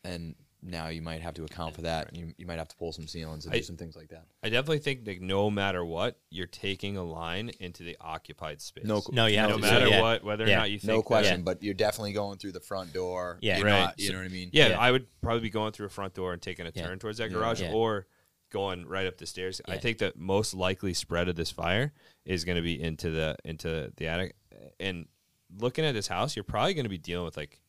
and 0.03 0.35
now 0.63 0.89
you 0.89 1.01
might 1.01 1.21
have 1.21 1.33
to 1.33 1.43
account 1.43 1.73
for 1.73 1.81
that. 1.81 2.15
You, 2.15 2.33
you 2.37 2.45
might 2.45 2.59
have 2.59 2.67
to 2.67 2.75
pull 2.75 2.91
some 2.91 3.07
ceilings 3.07 3.45
and 3.45 3.53
I- 3.53 3.57
do 3.57 3.63
some 3.63 3.77
things 3.77 3.95
like 3.95 4.09
that. 4.09 4.27
I 4.43 4.49
definitely 4.49 4.77
think 4.79 5.05
that 5.05 5.19
no 5.19 5.49
matter 5.49 5.83
what, 5.83 6.19
you're 6.29 6.45
taking 6.45 6.97
a 6.97 7.03
line 7.03 7.49
into 7.59 7.81
the 7.81 7.97
occupied 7.99 8.61
space. 8.61 8.85
No, 8.85 9.01
No, 9.11 9.25
you 9.25 9.39
have 9.39 9.49
no 9.49 9.55
to. 9.55 9.61
matter 9.61 9.87
yeah. 9.87 10.01
what, 10.01 10.23
whether 10.23 10.43
or 10.43 10.47
not 10.47 10.69
you 10.69 10.77
think 10.77 10.87
no 10.89 10.97
that- 10.97 11.05
question. 11.05 11.41
But 11.43 11.63
you're 11.63 11.73
definitely 11.73 12.13
going 12.13 12.37
through 12.37 12.51
the 12.51 12.59
front 12.59 12.93
door. 12.93 13.39
Yeah. 13.41 13.57
You're 13.57 13.65
Right. 13.65 13.79
not- 13.79 13.99
you 13.99 14.07
So- 14.07 14.13
know 14.13 14.19
what 14.19 14.25
I 14.25 14.29
mean? 14.29 14.51
Yeah, 14.53 14.67
Yeah. 14.69 14.79
I 14.79 14.91
would 14.91 15.07
probably 15.21 15.41
be 15.41 15.49
going 15.49 15.71
through 15.71 15.87
a 15.87 15.89
front 15.89 16.13
door 16.13 16.31
and 16.33 16.41
taking 16.41 16.67
a 16.67 16.71
Yeah. 16.75 16.85
turn 16.85 16.99
towards 16.99 17.17
that 17.17 17.29
garage, 17.31 17.61
Yeah. 17.61 17.73
or 17.73 18.05
going 18.51 18.85
right 18.85 19.07
up 19.07 19.17
the 19.17 19.25
stairs. 19.25 19.61
I 19.65 19.77
think 19.79 19.97
the 19.97 20.13
most 20.15 20.53
likely 20.53 20.93
spread 20.93 21.27
of 21.27 21.35
this 21.37 21.49
fire 21.49 21.91
is 22.25 22.43
going 22.45 22.57
to 22.57 22.61
be 22.61 22.79
into 22.79 23.09
the 23.09 23.35
into 23.45 23.91
the 23.97 24.05
attic. 24.07 24.35
And 24.79 25.07
looking 25.57 25.85
at 25.85 25.93
this 25.93 26.07
house, 26.07 26.35
you're 26.35 26.43
probably 26.43 26.73
going 26.73 26.85
to 26.85 26.89
be 26.89 26.97
dealing 26.97 27.25
with 27.25 27.37
like 27.37 27.59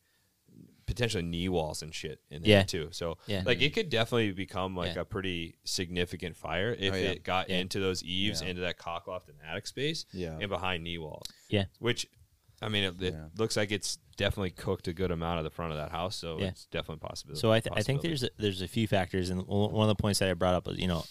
potentially 0.85 1.23
knee 1.23 1.47
walls 1.47 1.81
and 1.81 1.93
shit 1.95 2.19
in 2.29 2.41
there 2.41 2.51
Yeah. 2.59 2.63
too. 2.63 2.89
So 2.91 3.17
Yeah. 3.25 3.43
like 3.45 3.61
it 3.61 3.73
could 3.73 3.89
definitely 3.89 4.31
become 4.31 4.75
like 4.75 4.95
Yeah. 4.95 5.01
a 5.01 5.05
pretty 5.05 5.55
significant 5.63 6.35
fire 6.35 6.75
if 6.77 6.93
Oh, 6.93 6.97
yeah. 6.97 7.09
it 7.11 7.23
got 7.23 7.49
Yeah. 7.49 7.57
into 7.59 7.79
those 7.79 8.03
eaves, 8.03 8.41
Yeah. 8.41 8.49
into 8.49 8.61
that 8.61 8.77
cockloft 8.77 9.29
and 9.29 9.37
attic 9.47 9.65
space, 9.67 10.05
Yeah. 10.11 10.37
and 10.39 10.49
behind 10.49 10.83
knee 10.83 10.97
walls. 10.97 11.25
Yeah. 11.49 11.65
Which, 11.79 12.05
I 12.61 12.67
mean, 12.67 12.83
it, 12.83 13.01
it 13.01 13.13
Yeah. 13.13 13.29
looks 13.37 13.55
like 13.55 13.71
it's 13.71 13.97
definitely 14.17 14.51
cooked 14.51 14.87
a 14.89 14.93
good 14.93 15.09
amount 15.09 15.37
of 15.39 15.45
the 15.45 15.49
front 15.51 15.71
of 15.71 15.77
that 15.77 15.89
house, 15.91 16.17
so 16.17 16.37
Yeah. 16.39 16.47
it's 16.47 16.65
definitely 16.65 16.99
possible. 17.07 17.35
So 17.37 17.51
I, 17.51 17.61
th- 17.61 17.73
I 17.75 17.81
think 17.81 18.01
there's 18.01 18.23
a, 18.23 18.29
there's 18.37 18.61
a 18.61 18.67
few 18.67 18.85
factors, 18.87 19.29
and 19.29 19.47
one 19.47 19.71
one 19.71 19.89
of 19.89 19.97
the 19.97 20.01
points 20.01 20.19
that 20.19 20.29
I 20.29 20.33
brought 20.33 20.53
up 20.53 20.67
was 20.67 20.77
you 20.77 20.87
know 20.87 21.05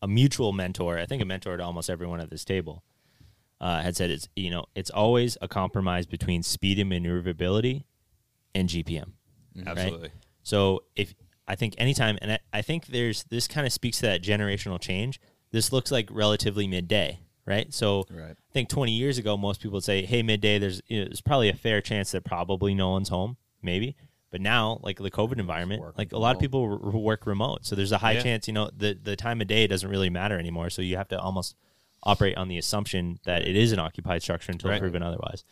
a 0.00 0.06
mutual 0.08 0.52
mentor. 0.52 0.96
I 0.96 1.06
think 1.06 1.20
a 1.22 1.24
mentor 1.26 1.56
to 1.56 1.62
almost 1.64 1.90
everyone 1.90 2.20
at 2.20 2.30
this 2.30 2.44
table 2.44 2.84
uh, 3.60 3.82
had 3.82 3.96
said 3.96 4.10
it's 4.10 4.28
you 4.36 4.50
know 4.50 4.64
it's 4.74 4.90
always 4.90 5.36
a 5.40 5.48
compromise 5.48 6.06
between 6.06 6.42
speed 6.42 6.78
and 6.78 6.88
maneuverability 6.88 7.86
and 8.54 8.68
GPM. 8.68 9.12
absolutely. 9.66 10.10
So 10.42 10.84
if 10.96 11.14
I 11.46 11.54
think 11.56 11.74
anytime, 11.78 12.18
and 12.22 12.32
I, 12.32 12.38
I 12.52 12.62
think 12.62 12.86
there's 12.86 13.24
this 13.24 13.48
kind 13.48 13.66
of 13.66 13.72
speaks 13.72 13.98
to 13.98 14.06
that 14.06 14.22
generational 14.22 14.80
change. 14.80 15.20
This 15.50 15.72
looks 15.72 15.90
like 15.90 16.08
relatively 16.12 16.66
midday, 16.68 17.20
right? 17.46 17.72
So 17.72 18.04
Right. 18.10 18.32
I 18.32 18.52
think 18.52 18.68
20 18.68 18.92
years 18.92 19.18
ago, 19.18 19.36
most 19.36 19.60
people 19.60 19.76
would 19.76 19.84
say, 19.84 20.04
"Hey, 20.04 20.22
midday." 20.22 20.58
There's 20.58 20.80
you 20.88 21.00
know, 21.00 21.04
there's 21.06 21.20
probably 21.22 21.48
a 21.48 21.54
fair 21.54 21.80
chance 21.80 22.10
that 22.12 22.24
probably 22.24 22.74
no 22.74 22.90
one's 22.90 23.08
home, 23.08 23.36
maybe. 23.62 23.96
But 24.30 24.42
now, 24.42 24.78
like 24.82 24.98
the 24.98 25.10
COVID 25.10 25.38
environment, 25.38 25.82
like 25.96 26.12
a 26.12 26.18
lot 26.18 26.36
of 26.36 26.40
people 26.40 26.62
r- 26.84 26.90
work 27.00 27.26
remote, 27.26 27.64
so 27.64 27.74
there's 27.74 27.92
a 27.92 27.98
high 27.98 28.12
Yeah. 28.12 28.22
chance. 28.22 28.46
You 28.46 28.52
know, 28.52 28.70
the 28.76 28.92
the 29.02 29.16
time 29.16 29.40
of 29.40 29.46
day 29.46 29.66
doesn't 29.66 29.88
really 29.88 30.10
matter 30.10 30.38
anymore. 30.38 30.68
So 30.68 30.82
you 30.82 30.96
have 30.98 31.08
to 31.08 31.18
almost 31.18 31.56
operate 32.02 32.36
on 32.36 32.48
the 32.48 32.58
assumption 32.58 33.18
that 33.24 33.42
it 33.46 33.56
is 33.56 33.72
an 33.72 33.78
occupied 33.78 34.22
structure 34.22 34.52
until 34.52 34.70
Right. 34.70 34.80
proven 34.80 35.02
otherwise. 35.02 35.44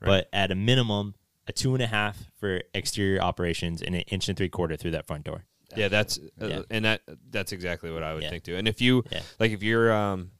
Right. 0.00 0.08
But 0.08 0.28
at 0.32 0.50
a 0.50 0.54
minimum, 0.54 1.14
a 1.46 1.52
two 1.52 1.74
and 1.74 1.82
a 1.82 1.86
half 1.86 2.30
for 2.38 2.62
exterior 2.74 3.20
operations 3.20 3.82
and 3.82 3.94
an 3.94 4.02
inch 4.02 4.28
and 4.28 4.36
three 4.36 4.48
quarter 4.48 4.76
through 4.76 4.92
that 4.92 5.06
front 5.06 5.24
door. 5.24 5.44
Yeah, 5.76 5.88
that's 5.88 6.18
uh, 6.40 6.46
Yeah. 6.46 6.62
and 6.70 6.84
that 6.84 7.02
that's 7.30 7.52
exactly 7.52 7.90
what 7.90 8.02
I 8.02 8.14
would 8.14 8.22
Yeah. 8.22 8.30
think 8.30 8.44
too. 8.44 8.56
And 8.56 8.68
if 8.68 8.80
you 8.80 9.04
Yeah. 9.10 9.22
like, 9.38 9.52
if 9.52 9.62
you're 9.62 9.92
um, 9.92 10.32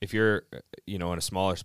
if 0.00 0.12
you're 0.12 0.44
uh, 0.52 0.58
you 0.86 0.98
know 0.98 1.12
in 1.12 1.18
a 1.18 1.22
smaller 1.22 1.56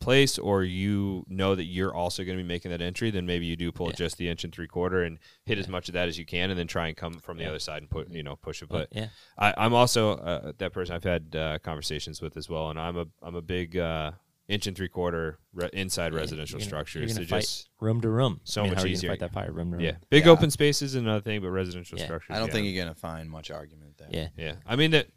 place, 0.00 0.38
or 0.38 0.62
you 0.64 1.24
know 1.28 1.54
that 1.54 1.64
you're 1.64 1.94
also 1.94 2.24
going 2.24 2.38
to 2.38 2.42
be 2.42 2.48
making 2.48 2.70
that 2.70 2.80
entry, 2.80 3.10
then 3.10 3.26
maybe 3.26 3.46
you 3.46 3.56
do 3.56 3.72
pull 3.72 3.88
Yeah. 3.88 3.96
just 3.96 4.16
the 4.18 4.28
inch 4.28 4.44
and 4.44 4.52
three 4.52 4.66
quarter 4.68 5.02
and 5.02 5.18
hit 5.44 5.58
as 5.58 5.68
much 5.68 5.88
of 5.88 5.94
that 5.94 6.08
as 6.08 6.18
you 6.18 6.24
can, 6.24 6.50
and 6.50 6.58
then 6.58 6.66
try 6.66 6.88
and 6.88 6.96
come 6.96 7.14
from 7.14 7.36
the 7.36 7.42
Yeah. 7.44 7.50
other 7.50 7.58
side 7.58 7.82
and 7.82 7.90
put 7.90 8.10
you 8.10 8.22
know 8.22 8.36
push 8.36 8.62
it. 8.62 8.68
But 8.68 8.88
yeah. 8.92 9.08
I, 9.36 9.54
I'm 9.56 9.74
also 9.74 10.12
uh, 10.16 10.52
that 10.58 10.72
person 10.72 10.94
I've 10.94 11.04
had 11.04 11.34
uh, 11.36 11.58
conversations 11.60 12.20
with 12.22 12.36
as 12.36 12.48
well, 12.48 12.70
and 12.70 12.78
I'm 12.80 12.96
a 12.96 13.06
I'm 13.22 13.34
a 13.34 13.42
big 13.42 13.76
uh, 13.76 14.12
inch 14.48 14.66
and 14.66 14.76
three 14.76 14.88
quarter 14.88 15.38
re- 15.52 15.68
inside 15.72 16.12
Yeah, 16.12 16.20
residential 16.20 16.58
you're 16.58 16.60
gonna- 16.60 16.68
structures. 16.68 17.10
You're 17.10 17.16
gonna 17.16 17.26
fight 17.28 17.40
just 17.42 17.68
room 17.80 18.00
to 18.00 18.08
room. 18.08 18.40
so 18.44 18.60
I 18.60 18.64
mean, 18.64 18.70
much 18.72 18.78
how 18.78 18.84
are 18.84 18.86
you 18.86 18.92
easier. 18.94 19.10
Fight 19.10 19.20
that 19.20 19.32
fire 19.32 19.52
room 19.52 19.70
to 19.72 19.76
room. 19.76 19.84
yeah, 19.84 19.96
big 20.10 20.24
Yeah. 20.26 20.32
open 20.32 20.50
spaces 20.50 20.92
is 20.92 20.94
another 20.94 21.20
thing, 21.20 21.40
but 21.42 21.50
residential 21.50 21.98
Yeah. 21.98 22.04
structures. 22.06 22.34
I 22.34 22.38
don't 22.38 22.48
yeah. 22.48 22.52
think 22.54 22.66
you're 22.66 22.82
gonna 22.84 22.94
find 22.94 23.28
much 23.30 23.50
argument 23.50 23.98
there. 23.98 24.08
Yeah. 24.10 24.28
Yeah, 24.36 24.54
I 24.66 24.76
mean 24.76 24.92
that 24.92 25.08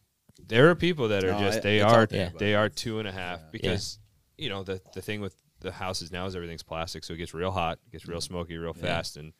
there 0.48 0.70
are 0.70 0.76
people 0.76 1.08
that 1.10 1.24
are 1.24 1.32
No, 1.34 1.40
just 1.40 1.60
I- 1.60 1.62
they 1.62 1.82
are 1.82 2.06
there, 2.08 2.34
they 2.38 2.56
are 2.56 2.68
two 2.68 2.99
and 2.99 3.08
a 3.08 3.12
half 3.12 3.40
Yeah. 3.40 3.45
because 3.52 3.99
you 4.38 4.49
know 4.49 4.64
the 4.64 4.82
the 4.94 5.02
thing 5.02 5.22
with 5.22 5.36
the 5.60 5.72
houses 5.72 6.12
now 6.12 6.26
is 6.26 6.36
everything's 6.36 6.64
plastic, 6.64 7.03
so 7.03 7.14
it 7.14 7.18
gets 7.18 7.34
real 7.34 7.52
hot, 7.52 7.80
gets 7.91 8.08
real 8.08 8.20
mm-hmm. 8.20 8.34
smoky 8.34 8.58
real 8.58 8.74
fast, 8.74 9.18
and 9.18 9.34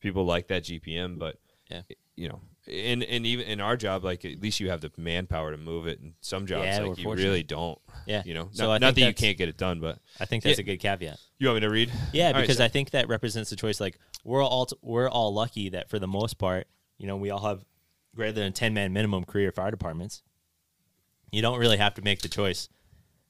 people 0.00 0.24
like 0.24 0.48
that 0.48 0.64
GPM, 0.64 1.18
but 1.18 1.36
Yeah. 1.70 1.82
you 2.14 2.28
know, 2.28 2.40
and 2.68 3.02
and 3.02 3.26
even 3.26 3.46
in 3.46 3.60
our 3.60 3.76
job, 3.76 4.04
like 4.04 4.24
at 4.24 4.40
least 4.40 4.60
you 4.60 4.70
have 4.70 4.80
the 4.80 4.92
manpower 4.96 5.50
to 5.50 5.56
move 5.56 5.86
it, 5.86 6.00
and 6.00 6.14
some 6.20 6.46
jobs 6.46 6.66
Yeah, 6.66 6.80
like 6.80 6.98
you 6.98 7.12
really 7.12 7.42
don't. 7.42 7.78
Yeah. 8.06 8.22
You 8.24 8.34
know, 8.34 8.48
So 8.52 8.66
not, 8.66 8.80
not 8.80 8.94
that 8.94 9.00
you 9.00 9.14
can't 9.14 9.36
get 9.36 9.48
it 9.48 9.56
done, 9.56 9.80
but 9.80 9.98
I 10.20 10.26
think 10.26 10.44
that's 10.44 10.58
Yeah. 10.58 10.62
a 10.62 10.66
good 10.66 10.78
caveat. 10.78 11.18
you 11.38 11.48
want 11.48 11.56
me 11.56 11.60
to 11.62 11.70
read? 11.70 11.90
Yeah, 12.12 12.28
All 12.28 12.32
right, 12.34 12.40
because 12.42 12.58
so- 12.58 12.64
I 12.64 12.68
think 12.68 12.90
that 12.90 13.08
represents 13.08 13.50
the 13.50 13.56
choice. 13.56 13.80
Like 13.80 13.98
we're 14.24 14.44
all 14.44 14.68
we're 14.82 15.08
all 15.08 15.34
lucky 15.34 15.70
that 15.70 15.90
for 15.90 15.98
the 15.98 16.06
most 16.06 16.38
part, 16.38 16.68
you 16.98 17.06
know, 17.06 17.16
we 17.16 17.30
all 17.30 17.40
have 17.40 17.64
greater 18.14 18.32
than 18.32 18.52
ten 18.52 18.74
man 18.74 18.92
minimum 18.92 19.24
career 19.24 19.50
fire 19.50 19.70
departments. 19.70 20.22
You 21.32 21.42
don't 21.42 21.58
really 21.58 21.78
have 21.78 21.94
to 21.94 22.02
make 22.02 22.20
the 22.22 22.28
choice. 22.28 22.68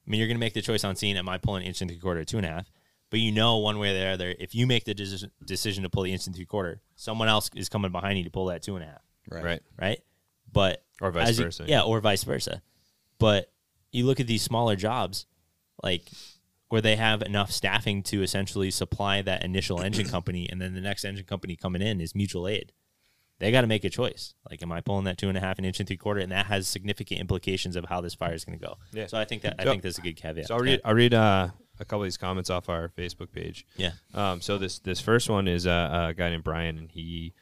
I 0.05 0.11
mean, 0.11 0.19
you're 0.19 0.27
going 0.27 0.37
to 0.37 0.39
make 0.39 0.53
the 0.53 0.61
choice 0.61 0.83
on 0.83 0.95
scene. 0.95 1.17
Am 1.17 1.27
I 1.27 1.37
pulling 1.37 1.63
inch 1.65 1.81
and 1.81 1.89
three 1.89 1.99
quarter, 1.99 2.19
or 2.21 2.23
two 2.25 2.37
and 2.37 2.45
a 2.45 2.49
half? 2.49 2.69
But 3.09 3.19
you 3.19 3.31
know, 3.31 3.57
one 3.57 3.79
way 3.79 3.91
or 3.91 3.93
the 3.93 4.05
other, 4.07 4.35
if 4.39 4.53
you 4.55 4.67
make 4.67 4.83
the 4.85 4.93
decision 4.93 5.31
decision 5.45 5.83
to 5.83 5.89
pull 5.89 6.03
the 6.03 6.11
inch 6.13 6.27
and 6.27 6.35
three 6.35 6.45
quarter, 6.45 6.81
someone 6.95 7.27
else 7.27 7.49
is 7.55 7.69
coming 7.69 7.91
behind 7.91 8.17
you 8.17 8.23
to 8.23 8.29
pull 8.31 8.45
that 8.47 8.61
two 8.61 8.75
and 8.75 8.83
a 8.83 8.87
half. 8.87 9.01
Right. 9.29 9.43
right. 9.43 9.61
right? 9.79 9.99
But 10.51 10.83
Or 11.01 11.11
vice 11.11 11.29
as 11.29 11.39
you- 11.39 11.45
versa. 11.45 11.65
yeah, 11.67 11.81
or 11.81 11.99
vice 12.01 12.23
versa. 12.23 12.61
But 13.19 13.51
you 13.91 14.05
look 14.05 14.19
at 14.19 14.27
these 14.27 14.41
smaller 14.41 14.75
jobs, 14.75 15.25
like 15.81 16.03
where 16.69 16.81
they 16.81 16.95
have 16.95 17.21
enough 17.21 17.51
staffing 17.51 18.03
to 18.03 18.21
essentially 18.23 18.71
supply 18.71 19.21
that 19.21 19.43
initial 19.43 19.81
engine 19.81 20.07
company, 20.09 20.49
and 20.49 20.61
then 20.61 20.73
the 20.73 20.81
next 20.81 21.05
engine 21.05 21.25
company 21.25 21.55
coming 21.55 21.81
in 21.81 22.01
is 22.01 22.13
mutual 22.15 22.47
aid. 22.47 22.73
They 23.39 23.51
got 23.51 23.61
to 23.61 23.67
make 23.67 23.83
a 23.83 23.89
choice. 23.89 24.33
Like, 24.49 24.63
am 24.63 24.71
I 24.71 24.79
pulling 24.81 25.03
that 25.05 25.17
two 25.17 25.27
and 25.27 25.37
a 25.37 25.41
half, 25.41 25.59
an 25.59 25.65
inch 25.65 25.79
and 25.79 25.87
three 25.87 25.97
quarter, 25.97 26.21
and 26.21 26.31
that 26.31 26.45
has 26.45 26.67
significant 26.67 27.19
implications 27.19 27.75
of 27.75 27.85
how 27.85 27.99
this 27.99 28.15
fire 28.15 28.33
is 28.33 28.45
going 28.45 28.57
to 28.57 28.65
go. 28.65 28.77
Yeah. 28.93 29.07
So 29.07 29.17
I 29.17 29.25
think 29.25 29.41
that 29.41 29.55
I 29.59 29.63
So- 29.65 29.71
think 29.71 29.83
that's 29.83 29.97
a 29.97 30.01
good 30.01 30.15
caveat. 30.15 30.47
So 30.47 30.55
I'll 30.55 30.61
read 30.61 30.79
I'll 30.85 30.93
read 30.95 31.13
uh, 31.13 31.49
a 31.79 31.85
couple 31.85 32.01
of 32.03 32.05
these 32.05 32.17
comments 32.17 32.49
off 32.49 32.69
our 32.69 32.89
Facebook 32.97 33.31
page. 33.33 33.65
Yeah. 33.75 33.91
Um, 34.13 34.39
so 34.39 34.57
this 34.57 34.79
this 34.79 35.01
first 35.01 35.29
one 35.29 35.47
is 35.49 35.67
uh, 35.67 36.07
a 36.09 36.13
guy 36.13 36.29
named 36.29 36.45
Brian, 36.45 36.77
and 36.77 36.89
he 36.89 37.33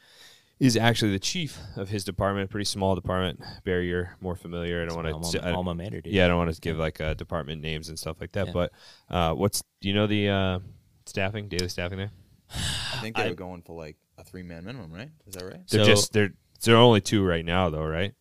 is 0.59 0.75
actually 0.77 1.11
the 1.11 1.19
chief 1.19 1.59
of 1.75 1.89
his 1.89 2.03
department. 2.03 2.49
Pretty 2.49 2.65
small 2.65 2.95
department. 2.95 3.41
Barry, 3.63 3.87
you're 3.87 4.15
more 4.19 4.35
familiar. 4.35 4.81
I 4.81 4.85
don't 4.87 4.95
want 5.03 5.31
to. 5.31 5.53
alma 5.53 5.75
mater, 5.75 6.01
dude. 6.01 6.11
Yeah, 6.13 6.25
I 6.25 6.27
don't 6.29 6.37
want 6.37 6.53
to 6.55 6.59
give 6.61 6.77
like 6.77 6.99
uh, 7.01 7.13
department 7.13 7.61
names 7.61 7.89
and 7.89 7.99
stuff 7.99 8.17
like 8.19 8.31
that. 8.31 8.47
Yeah. 8.47 8.53
But 8.53 8.71
uh, 9.11 9.33
what's 9.35 9.61
do 9.81 9.89
you 9.89 9.93
know 9.93 10.07
the 10.07 10.29
uh, 10.29 10.59
staffing 11.05 11.49
daily 11.49 11.69
staffing 11.69 11.97
there? 11.99 12.11
I 12.49 12.97
think 13.01 13.15
they 13.15 13.23
I- 13.25 13.29
were 13.29 13.35
going 13.35 13.61
for 13.61 13.77
like 13.77 13.97
a 14.25 14.29
three 14.29 14.43
man 14.43 14.65
minimum, 14.65 14.91
right? 14.91 15.09
Is 15.27 15.35
that 15.35 15.43
right? 15.43 15.67
They're 15.69 15.83
So- 15.83 15.89
just 15.89 16.13
they're 16.13 16.33
there 16.63 16.75
are 16.75 16.81
only 16.81 17.01
two 17.01 17.23
right 17.25 17.43
now 17.45 17.69
though, 17.69 17.85
right? 17.85 18.13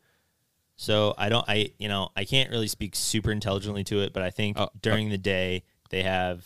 So 0.77 1.15
I 1.17 1.29
don't, 1.29 1.45
I 1.49 1.71
you 1.79 1.89
know, 1.89 2.09
I 2.17 2.25
can't 2.25 2.51
really 2.51 2.67
speak 2.67 2.97
super 2.97 3.31
intelligently 3.31 3.85
to 3.85 4.01
it, 4.01 4.13
but 4.13 4.23
I 4.23 4.31
think 4.31 4.59
Oh, 4.59 4.71
during 4.81 5.11
the 5.11 5.19
day 5.19 5.63
they 5.91 6.03
have 6.03 6.45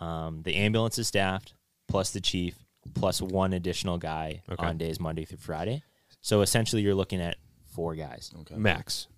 um, 0.00 0.42
the 0.42 0.54
ambulance 0.56 0.98
is 0.98 1.06
staffed 1.08 1.52
plus 1.86 2.10
the 2.12 2.20
chief 2.20 2.54
plus 2.94 3.20
one 3.20 3.52
additional 3.52 3.98
guy 3.98 4.42
Okay. 4.50 4.64
on 4.66 4.78
days 4.78 4.98
Monday 5.00 5.24
through 5.24 5.38
Friday. 5.38 5.82
So 6.22 6.40
essentially, 6.40 6.80
you're 6.82 6.94
looking 6.94 7.20
at 7.20 7.36
four 7.74 7.94
guys. 7.94 8.32
Okay. 8.40 8.54
Max. 8.56 9.08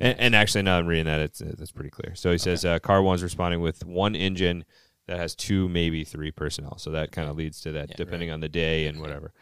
And, 0.00 0.18
and 0.18 0.34
actually, 0.34 0.62
now 0.62 0.78
I'm 0.78 0.86
reading 0.86 1.04
that, 1.06 1.20
it's 1.20 1.42
uh, 1.42 1.54
that's 1.58 1.72
pretty 1.72 1.90
clear. 1.90 2.14
So 2.14 2.30
he 2.32 2.38
says 2.38 2.64
uh, 2.64 2.78
car 2.78 3.02
one's 3.02 3.22
responding 3.22 3.60
with 3.60 3.84
one 3.84 4.14
engine 4.14 4.64
that 5.08 5.18
has 5.18 5.34
two, 5.34 5.68
maybe 5.68 6.04
three 6.04 6.30
personnel. 6.30 6.78
So 6.78 6.90
that 6.92 7.10
kind 7.12 7.28
of 7.28 7.36
leads 7.36 7.60
to 7.62 7.72
that, 7.72 7.90
Yeah. 7.90 7.96
depending 7.96 8.30
on 8.30 8.40
the 8.40 8.48
day 8.48 8.86
and 8.86 9.00
whatever. 9.00 9.32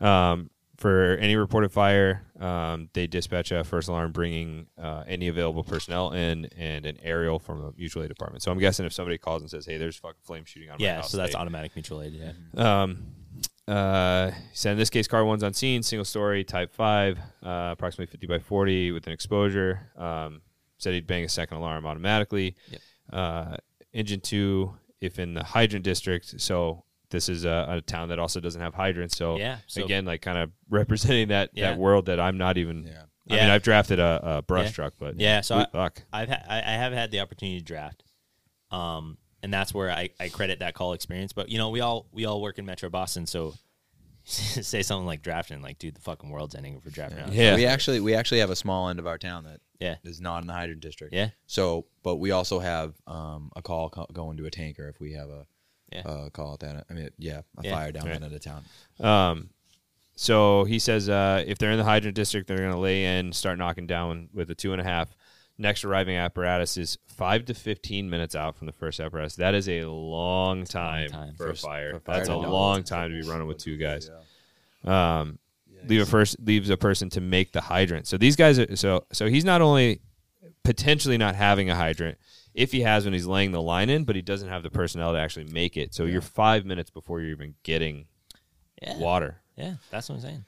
Um, 0.00 0.50
for 0.76 1.16
any 1.20 1.36
reported 1.36 1.70
fire, 1.72 2.26
um, 2.40 2.88
they 2.94 3.06
dispatch 3.06 3.52
a 3.52 3.62
first 3.64 3.88
alarm, 3.88 4.10
bringing 4.12 4.66
uh, 4.76 5.04
any 5.06 5.28
available 5.28 5.62
personnel 5.64 6.12
in 6.12 6.46
and 6.56 6.84
an 6.84 6.98
aerial 7.02 7.38
from 7.38 7.64
a 7.64 7.72
mutual 7.76 8.02
aid 8.02 8.08
department. 8.08 8.42
So 8.42 8.50
I'm 8.52 8.58
guessing 8.58 8.84
if 8.84 8.92
somebody 8.92 9.16
calls 9.18 9.40
and 9.42 9.50
says, 9.50 9.66
"Hey, 9.66 9.78
there's 9.78 9.96
fucking 9.96 10.20
flame 10.24 10.44
shooting 10.44 10.70
on 10.70 10.76
my 10.80 10.84
house," 10.86 10.90
Yeah, 10.90 10.96
house," 10.96 11.10
so 11.10 11.16
that's 11.16 11.32
they- 11.32 11.38
automatic 11.38 11.74
mutual 11.76 12.02
aid. 12.02 12.12
Yeah. 12.14 12.32
um, 12.82 13.04
uh, 13.68 14.32
said 14.52 14.72
in 14.72 14.78
this 14.78 14.90
case, 14.90 15.06
car 15.08 15.24
one's 15.24 15.42
on 15.42 15.54
scene, 15.54 15.82
single 15.82 16.04
story, 16.04 16.44
type 16.44 16.72
five, 16.72 17.18
uh, 17.42 17.70
approximately 17.72 18.10
50 18.10 18.26
by 18.26 18.38
40 18.40 18.92
with 18.92 19.06
an 19.06 19.12
exposure. 19.12 19.90
Um, 19.96 20.42
said 20.78 20.92
he'd 20.92 21.06
bang 21.06 21.24
a 21.24 21.28
second 21.28 21.56
alarm 21.58 21.86
automatically. 21.86 22.56
Yep. 22.70 22.80
Uh, 23.12 23.56
engine 23.92 24.20
two, 24.20 24.74
if 25.00 25.18
in 25.18 25.34
the 25.34 25.44
hydrant 25.44 25.84
district. 25.84 26.40
So 26.40 26.84
this 27.10 27.28
is 27.28 27.44
a, 27.44 27.66
a 27.68 27.80
town 27.82 28.08
that 28.08 28.18
also 28.18 28.40
doesn't 28.40 28.60
have 28.60 28.74
hydrants. 28.74 29.16
So, 29.16 29.36
Yeah, 29.36 29.58
so- 29.66 29.84
again, 29.84 30.04
like 30.04 30.22
kind 30.22 30.38
of 30.38 30.50
representing 30.70 31.28
that, 31.28 31.50
Yeah. 31.54 31.70
that 31.70 31.78
world 31.78 32.06
that 32.06 32.18
I'm 32.20 32.38
not 32.38 32.58
even. 32.58 32.84
Yeah. 32.86 33.02
I 33.30 33.40
mean, 33.40 33.50
I've 33.50 33.62
drafted 33.62 33.98
a, 34.00 34.20
a 34.38 34.42
brush 34.42 34.66
Yeah. 34.66 34.72
truck, 34.72 34.94
but 34.98 35.18
Yeah, 35.18 35.40
so 35.40 35.56
I- 35.58 35.66
fuck. 35.72 36.02
I've 36.12 36.28
ha- 36.28 36.42
I, 36.48 36.58
I 36.58 36.72
have 36.76 36.92
had 36.92 37.10
the 37.10 37.20
opportunity 37.20 37.58
to 37.58 37.64
draft, 37.64 38.02
um, 38.70 39.16
and 39.42 39.52
that's 39.52 39.72
where 39.72 39.90
I, 39.90 40.10
I 40.20 40.28
credit 40.28 40.58
that 40.58 40.74
call 40.74 40.92
experience. 40.92 41.32
But 41.32 41.48
you 41.48 41.56
know, 41.58 41.70
we 41.70 41.80
all 41.80 42.06
we 42.12 42.24
all 42.26 42.40
work 42.42 42.58
in 42.58 42.66
Metro 42.66 42.88
Boston, 42.90 43.26
so 43.26 43.54
say 44.24 44.82
something 44.82 45.06
like 45.06 45.22
drafting, 45.22 45.62
like 45.62 45.78
dude, 45.78 45.94
the 45.94 46.00
fucking 46.00 46.30
world's 46.30 46.54
ending 46.54 46.76
if 46.76 46.84
we're 46.84 46.90
drafting. 46.90 47.20
out. 47.20 47.32
Yeah. 47.32 47.54
We 47.54 47.66
actually 47.66 48.00
we 48.00 48.14
actually 48.14 48.40
have 48.40 48.50
a 48.50 48.56
small 48.56 48.88
end 48.88 48.98
of 48.98 49.06
our 49.06 49.18
town 49.18 49.44
that 49.44 49.60
Yeah. 49.80 49.96
is 50.04 50.20
not 50.20 50.42
in 50.42 50.46
the 50.46 50.52
hydrant 50.52 50.80
district. 50.80 51.14
Yeah. 51.14 51.30
So, 51.46 51.86
but 52.02 52.16
we 52.16 52.30
also 52.30 52.58
have 52.60 52.94
um, 53.06 53.50
a 53.56 53.62
call 53.62 53.90
co- 53.90 54.06
going 54.12 54.36
to 54.38 54.46
a 54.46 54.50
tanker 54.50 54.88
if 54.88 55.00
we 55.00 55.12
have 55.12 55.28
a 55.28 55.46
Yeah. 55.92 56.02
uh, 56.02 56.30
call 56.30 56.54
at 56.54 56.60
that. 56.60 56.86
I 56.88 56.92
mean, 56.94 57.10
yeah, 57.18 57.42
a 57.58 57.62
Yeah. 57.64 57.74
fire 57.74 57.92
down 57.92 58.04
Right. 58.06 58.20
that 58.20 58.24
end 58.24 58.34
of 58.34 58.40
town. 58.42 58.64
Um, 59.00 59.50
so 60.16 60.64
he 60.64 60.78
says 60.78 61.08
uh, 61.08 61.42
if 61.46 61.58
they're 61.58 61.72
in 61.72 61.78
the 61.78 61.84
hydrant 61.84 62.14
district, 62.14 62.46
they're 62.46 62.58
going 62.58 62.70
to 62.72 62.78
lay 62.78 63.18
in, 63.18 63.32
start 63.32 63.58
knocking 63.58 63.86
down 63.86 64.28
with 64.32 64.48
a 64.50 64.54
two 64.54 64.72
and 64.72 64.80
a 64.80 64.84
half. 64.84 65.14
Next 65.58 65.84
arriving 65.84 66.16
apparatus 66.16 66.76
is 66.76 66.98
five 67.06 67.44
to 67.44 67.54
fifteen 67.54 68.10
minutes 68.10 68.34
out 68.34 68.56
from 68.56 68.66
the 68.66 68.72
first 68.72 68.98
apparatus. 68.98 69.36
That 69.36 69.54
is 69.54 69.68
a 69.68 69.84
long 69.84 70.64
time, 70.64 71.10
time. 71.10 71.34
for, 71.34 71.46
For 71.46 71.50
s- 71.52 71.58
a 71.60 71.62
fire. 71.66 71.90
for 71.92 71.96
a 71.96 72.00
fire 72.00 72.16
That's 72.16 72.28
a 72.28 72.36
long 72.36 72.82
time 72.82 73.12
to 73.12 73.20
be 73.22 73.28
running 73.28 73.46
with 73.46 73.58
two 73.58 73.76
guys. 73.76 74.10
Um, 74.84 75.38
leave 75.88 76.02
a 76.02 76.06
first 76.06 76.36
leaves 76.40 76.70
a 76.70 76.76
person 76.76 77.10
to 77.10 77.20
make 77.20 77.52
the 77.52 77.60
hydrant. 77.62 78.06
So 78.06 78.16
these 78.18 78.36
guys 78.36 78.58
are 78.58 78.76
so 78.76 79.04
so 79.12 79.28
he's 79.28 79.44
not 79.44 79.60
only 79.60 80.00
potentially 80.62 81.18
not 81.18 81.34
having 81.34 81.70
a 81.70 81.74
hydrant 81.76 82.18
if 82.54 82.70
he 82.72 82.82
has 82.82 83.04
when 83.04 83.12
he's 83.12 83.26
laying 83.26 83.52
the 83.52 83.60
line 83.62 83.90
in, 83.90 84.04
but 84.04 84.14
he 84.16 84.22
doesn't 84.22 84.48
have 84.48 84.62
the 84.62 84.70
personnel 84.70 85.12
to 85.12 85.18
actually 85.18 85.46
make 85.52 85.76
it. 85.76 85.92
So 85.92 86.04
you're 86.04 86.20
five 86.20 86.64
minutes 86.64 86.88
before 86.90 87.20
you're 87.20 87.30
even 87.32 87.54
getting 87.64 88.06
Yeah, 88.80 88.98
water. 88.98 89.40
yeah, 89.56 89.74
that's 89.90 90.08
what 90.08 90.16
I'm 90.16 90.20
saying. 90.20 90.44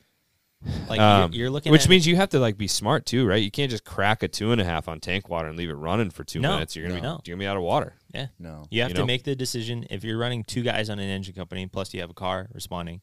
Like 0.89 0.99
Um, 1.01 1.33
you're, 1.33 1.43
you're 1.43 1.51
looking, 1.51 1.71
which 1.71 1.83
at, 1.85 1.89
means 1.91 2.07
you 2.07 2.17
have 2.17 2.31
to 2.31 2.39
like 2.39 2.57
be 2.57 2.67
smart 2.69 3.05
too, 3.07 3.27
right? 3.27 3.43
You 3.43 3.51
can't 3.51 3.71
just 3.71 3.85
crack 3.85 4.23
a 4.23 4.29
two 4.29 4.53
and 4.53 4.61
a 4.61 4.65
half 4.65 4.89
on 4.89 5.01
tank 5.01 5.29
water 5.29 5.49
and 5.49 5.57
leave 5.59 5.69
it 5.69 5.75
running 5.75 6.11
for 6.11 6.25
two 6.25 6.41
No, 6.41 6.53
minutes. 6.55 6.75
You're 6.75 6.89
gonna 6.89 7.01
no. 7.01 7.17
be 7.19 7.23
you're 7.31 7.37
gonna 7.37 7.43
be 7.45 7.47
out 7.49 7.57
of 7.57 7.63
water. 7.63 7.95
yeah, 8.15 8.29
No. 8.39 8.65
you 8.71 8.81
have 8.83 8.91
You 8.91 8.95
to 8.95 9.01
know? 9.03 9.07
make 9.07 9.25
the 9.25 9.37
decision 9.37 9.87
if 9.91 10.03
you're 10.03 10.17
running 10.19 10.45
two 10.45 10.63
guys 10.63 10.89
on 10.89 10.99
an 10.99 11.09
engine 11.11 11.35
company, 11.35 11.67
plus 11.67 11.93
you 11.93 12.01
have 12.01 12.11
a 12.11 12.15
car 12.15 12.49
responding. 12.55 13.01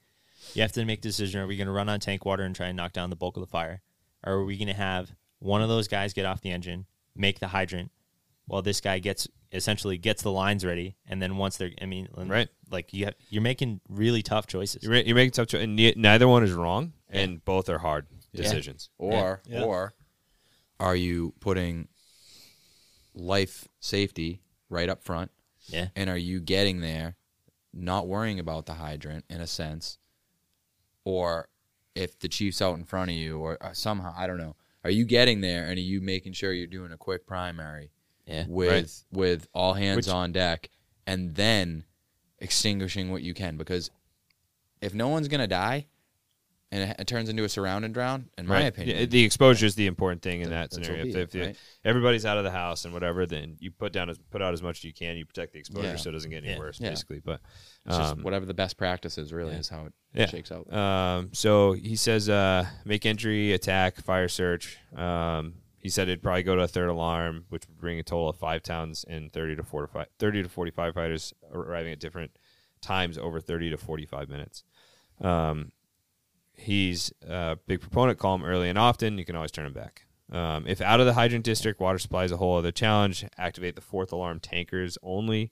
You 0.54 0.62
have 0.62 0.72
to 0.74 0.86
make 0.86 1.02
the 1.02 1.10
decision: 1.10 1.42
Are 1.42 1.48
we 1.48 1.58
going 1.58 1.68
to 1.68 1.74
run 1.74 1.90
on 1.90 2.00
tank 2.00 2.26
water 2.26 2.44
and 2.44 2.56
try 2.56 2.68
and 2.68 2.78
knock 2.78 2.94
down 2.94 3.10
the 3.10 3.16
bulk 3.16 3.38
of 3.38 3.42
the 3.42 3.48
fire, 3.48 3.82
or 4.26 4.34
are 4.34 4.46
we 4.46 4.58
going 4.58 4.68
to 4.68 4.74
have 4.74 5.12
one 5.40 5.62
of 5.62 5.70
those 5.70 5.88
guys 5.88 6.14
get 6.14 6.26
off 6.26 6.42
the 6.42 6.52
engine, 6.52 6.86
make 7.16 7.40
the 7.40 7.48
hydrant, 7.48 7.92
while 8.46 8.62
this 8.62 8.80
guy 8.82 9.00
gets 9.00 9.28
essentially 9.52 9.98
gets 9.98 10.24
the 10.24 10.32
lines 10.32 10.66
ready, 10.66 10.96
and 11.08 11.22
then 11.22 11.38
once 11.38 11.58
they're, 11.58 11.72
I 11.82 11.86
mean, 11.86 12.08
Right. 12.16 12.50
Like 12.72 12.92
you 12.92 13.06
have, 13.06 13.14
you're 13.30 13.44
making 13.44 13.82
really 13.88 14.24
tough 14.24 14.48
choices. 14.48 14.82
You're, 14.84 14.96
you're 14.96 15.16
making 15.16 15.32
tough 15.32 15.48
choices, 15.48 15.66
and 15.66 15.76
ne- 15.76 15.94
neither 15.96 16.28
one 16.28 16.44
is 16.44 16.52
wrong, 16.54 16.94
and 17.10 17.44
both 17.46 17.70
are 17.70 17.78
hard 17.78 18.08
decisions. 18.34 18.90
Or 18.98 19.42
Yeah. 19.46 19.62
or 19.62 19.94
are 20.80 20.96
you 20.96 21.34
putting 21.40 21.88
life 23.14 23.68
safety 23.80 24.42
right 24.70 24.90
up 24.90 25.04
front? 25.04 25.32
Yeah. 25.68 25.90
And 25.96 26.10
are 26.10 26.18
you 26.18 26.40
getting 26.40 26.82
there 26.82 27.16
not 27.74 28.08
worrying 28.08 28.40
about 28.40 28.66
the 28.66 28.74
hydrant 28.74 29.26
in 29.30 29.40
a 29.40 29.48
sense? 29.48 29.98
Or 31.06 31.50
if 31.96 32.18
the 32.20 32.28
chief's 32.28 32.62
out 32.62 32.78
in 32.78 32.84
front 32.86 33.12
of 33.12 33.18
you 33.18 33.38
or 33.40 33.58
uh, 33.64 33.74
somehow 33.74 34.14
I 34.18 34.26
don't 34.28 34.38
know. 34.38 34.56
Are 34.84 34.90
you 34.90 35.06
getting 35.06 35.42
there 35.42 35.68
and 35.68 35.78
are 35.78 35.82
you 35.82 36.02
making 36.02 36.34
sure 36.34 36.52
you're 36.54 36.68
doing 36.68 36.92
a 36.92 36.98
quick 36.98 37.26
primary 37.28 37.92
Yeah. 38.26 38.46
with 38.48 38.72
Right. 38.72 39.20
with 39.20 39.48
all 39.54 39.74
hands 39.74 39.96
Which- 40.08 40.08
on 40.10 40.32
deck 40.32 40.70
and 41.06 41.36
then 41.36 41.86
extinguishing 42.40 43.12
what 43.12 43.22
you 43.22 43.34
can 43.34 43.58
because 43.58 43.90
if 44.82 44.94
no 44.94 45.08
one's 45.08 45.28
going 45.30 45.40
to 45.42 45.48
die 45.48 45.88
and 46.72 46.90
it, 46.92 46.96
it 47.00 47.08
turns 47.08 47.30
into 47.30 47.44
a 47.44 47.50
surround 47.50 47.86
and 47.86 47.94
drown 47.94 48.30
in 48.38 48.48
my 48.48 48.56
Right. 48.56 48.66
opinion 48.66 48.98
Yeah, 48.98 49.06
the 49.06 49.24
exposure 49.24 49.66
is 49.66 49.76
the 49.76 49.86
important 49.88 50.22
thing 50.22 50.42
in 50.42 50.50
that 50.50 50.72
Then 50.72 50.84
scenario. 50.84 51.04
be 51.06 51.12
if, 51.12 51.36
if 51.36 51.46
right? 51.48 51.56
everybody's 51.86 52.26
out 52.26 52.38
of 52.38 52.44
the 52.44 52.52
house 52.52 52.84
and 52.86 52.94
whatever, 52.94 53.26
then 53.26 53.56
you 53.60 53.72
put 53.72 53.94
down 53.94 54.10
as 54.10 54.18
put 54.32 54.42
out 54.42 54.54
as 54.54 54.62
much 54.62 54.80
as 54.80 54.84
you 54.84 54.94
can. 54.94 55.16
You 55.16 55.26
protect 55.26 55.54
the 55.54 55.60
exposure 55.60 55.88
Yeah. 55.90 55.96
so 55.96 56.10
it 56.10 56.14
doesn't 56.14 56.32
get 56.32 56.44
any 56.44 56.58
worse, 56.60 56.80
basically. 56.80 57.20
But 57.20 57.40
It's 57.86 57.98
just 57.98 58.14
um, 58.14 58.24
whatever 58.24 58.46
the 58.46 58.54
best 58.54 58.78
practice 58.78 59.18
is 59.18 59.34
really 59.34 59.52
yeah. 59.54 59.60
is 59.60 59.70
how 59.70 59.86
it 59.88 59.94
Yeah. 60.14 60.28
shakes 60.28 60.52
out. 60.52 60.72
Um, 60.74 61.30
so 61.34 61.74
he 61.74 61.96
says, 61.98 62.30
uh, 62.30 62.66
make 62.86 63.06
entry, 63.06 63.52
attack, 63.52 63.98
fire 64.02 64.30
search. 64.30 64.78
Um, 64.96 65.56
he 65.78 65.90
said 65.90 66.08
it'd 66.08 66.24
probably 66.24 66.44
go 66.44 66.56
to 66.56 66.62
a 66.62 66.68
third 66.68 66.88
alarm, 66.88 67.46
which 67.50 67.68
would 67.68 67.78
bring 67.78 68.00
a 68.00 68.04
total 68.04 68.30
of 68.30 68.38
five 68.38 68.64
towns 68.64 69.04
and 69.10 69.34
30 69.34 69.58
to 69.58 69.64
45, 69.64 70.08
30 70.18 70.44
to 70.44 70.50
45 70.50 70.94
fighters 70.94 71.34
arriving 71.54 71.92
at 71.92 72.00
different 72.00 72.32
times 72.82 73.18
over 73.18 73.42
30 73.42 73.72
to 73.72 73.78
45 73.78 74.30
minutes. 74.30 74.64
Um, 75.20 75.74
he's 76.56 77.12
a 77.28 77.58
big 77.68 77.82
proponent, 77.82 78.18
call 78.20 78.36
him 78.36 78.46
early 78.46 78.70
and 78.70 78.78
often. 78.78 79.18
You 79.18 79.26
can 79.26 79.36
always 79.36 79.52
turn 79.52 79.66
him 79.66 79.74
back. 79.74 80.06
Um, 80.32 80.66
if 80.68 80.80
out 80.82 81.00
of 81.00 81.06
the 81.06 81.14
hydrant 81.14 81.44
district, 81.44 81.80
water 81.82 82.00
supply 82.00 82.24
is 82.24 82.32
a 82.32 82.38
whole 82.38 82.58
other 82.58 82.72
challenge. 82.72 83.26
Activate 83.38 83.76
the 83.76 83.82
fourth 83.82 84.12
alarm 84.14 84.40
tankers 84.40 84.98
only, 85.04 85.52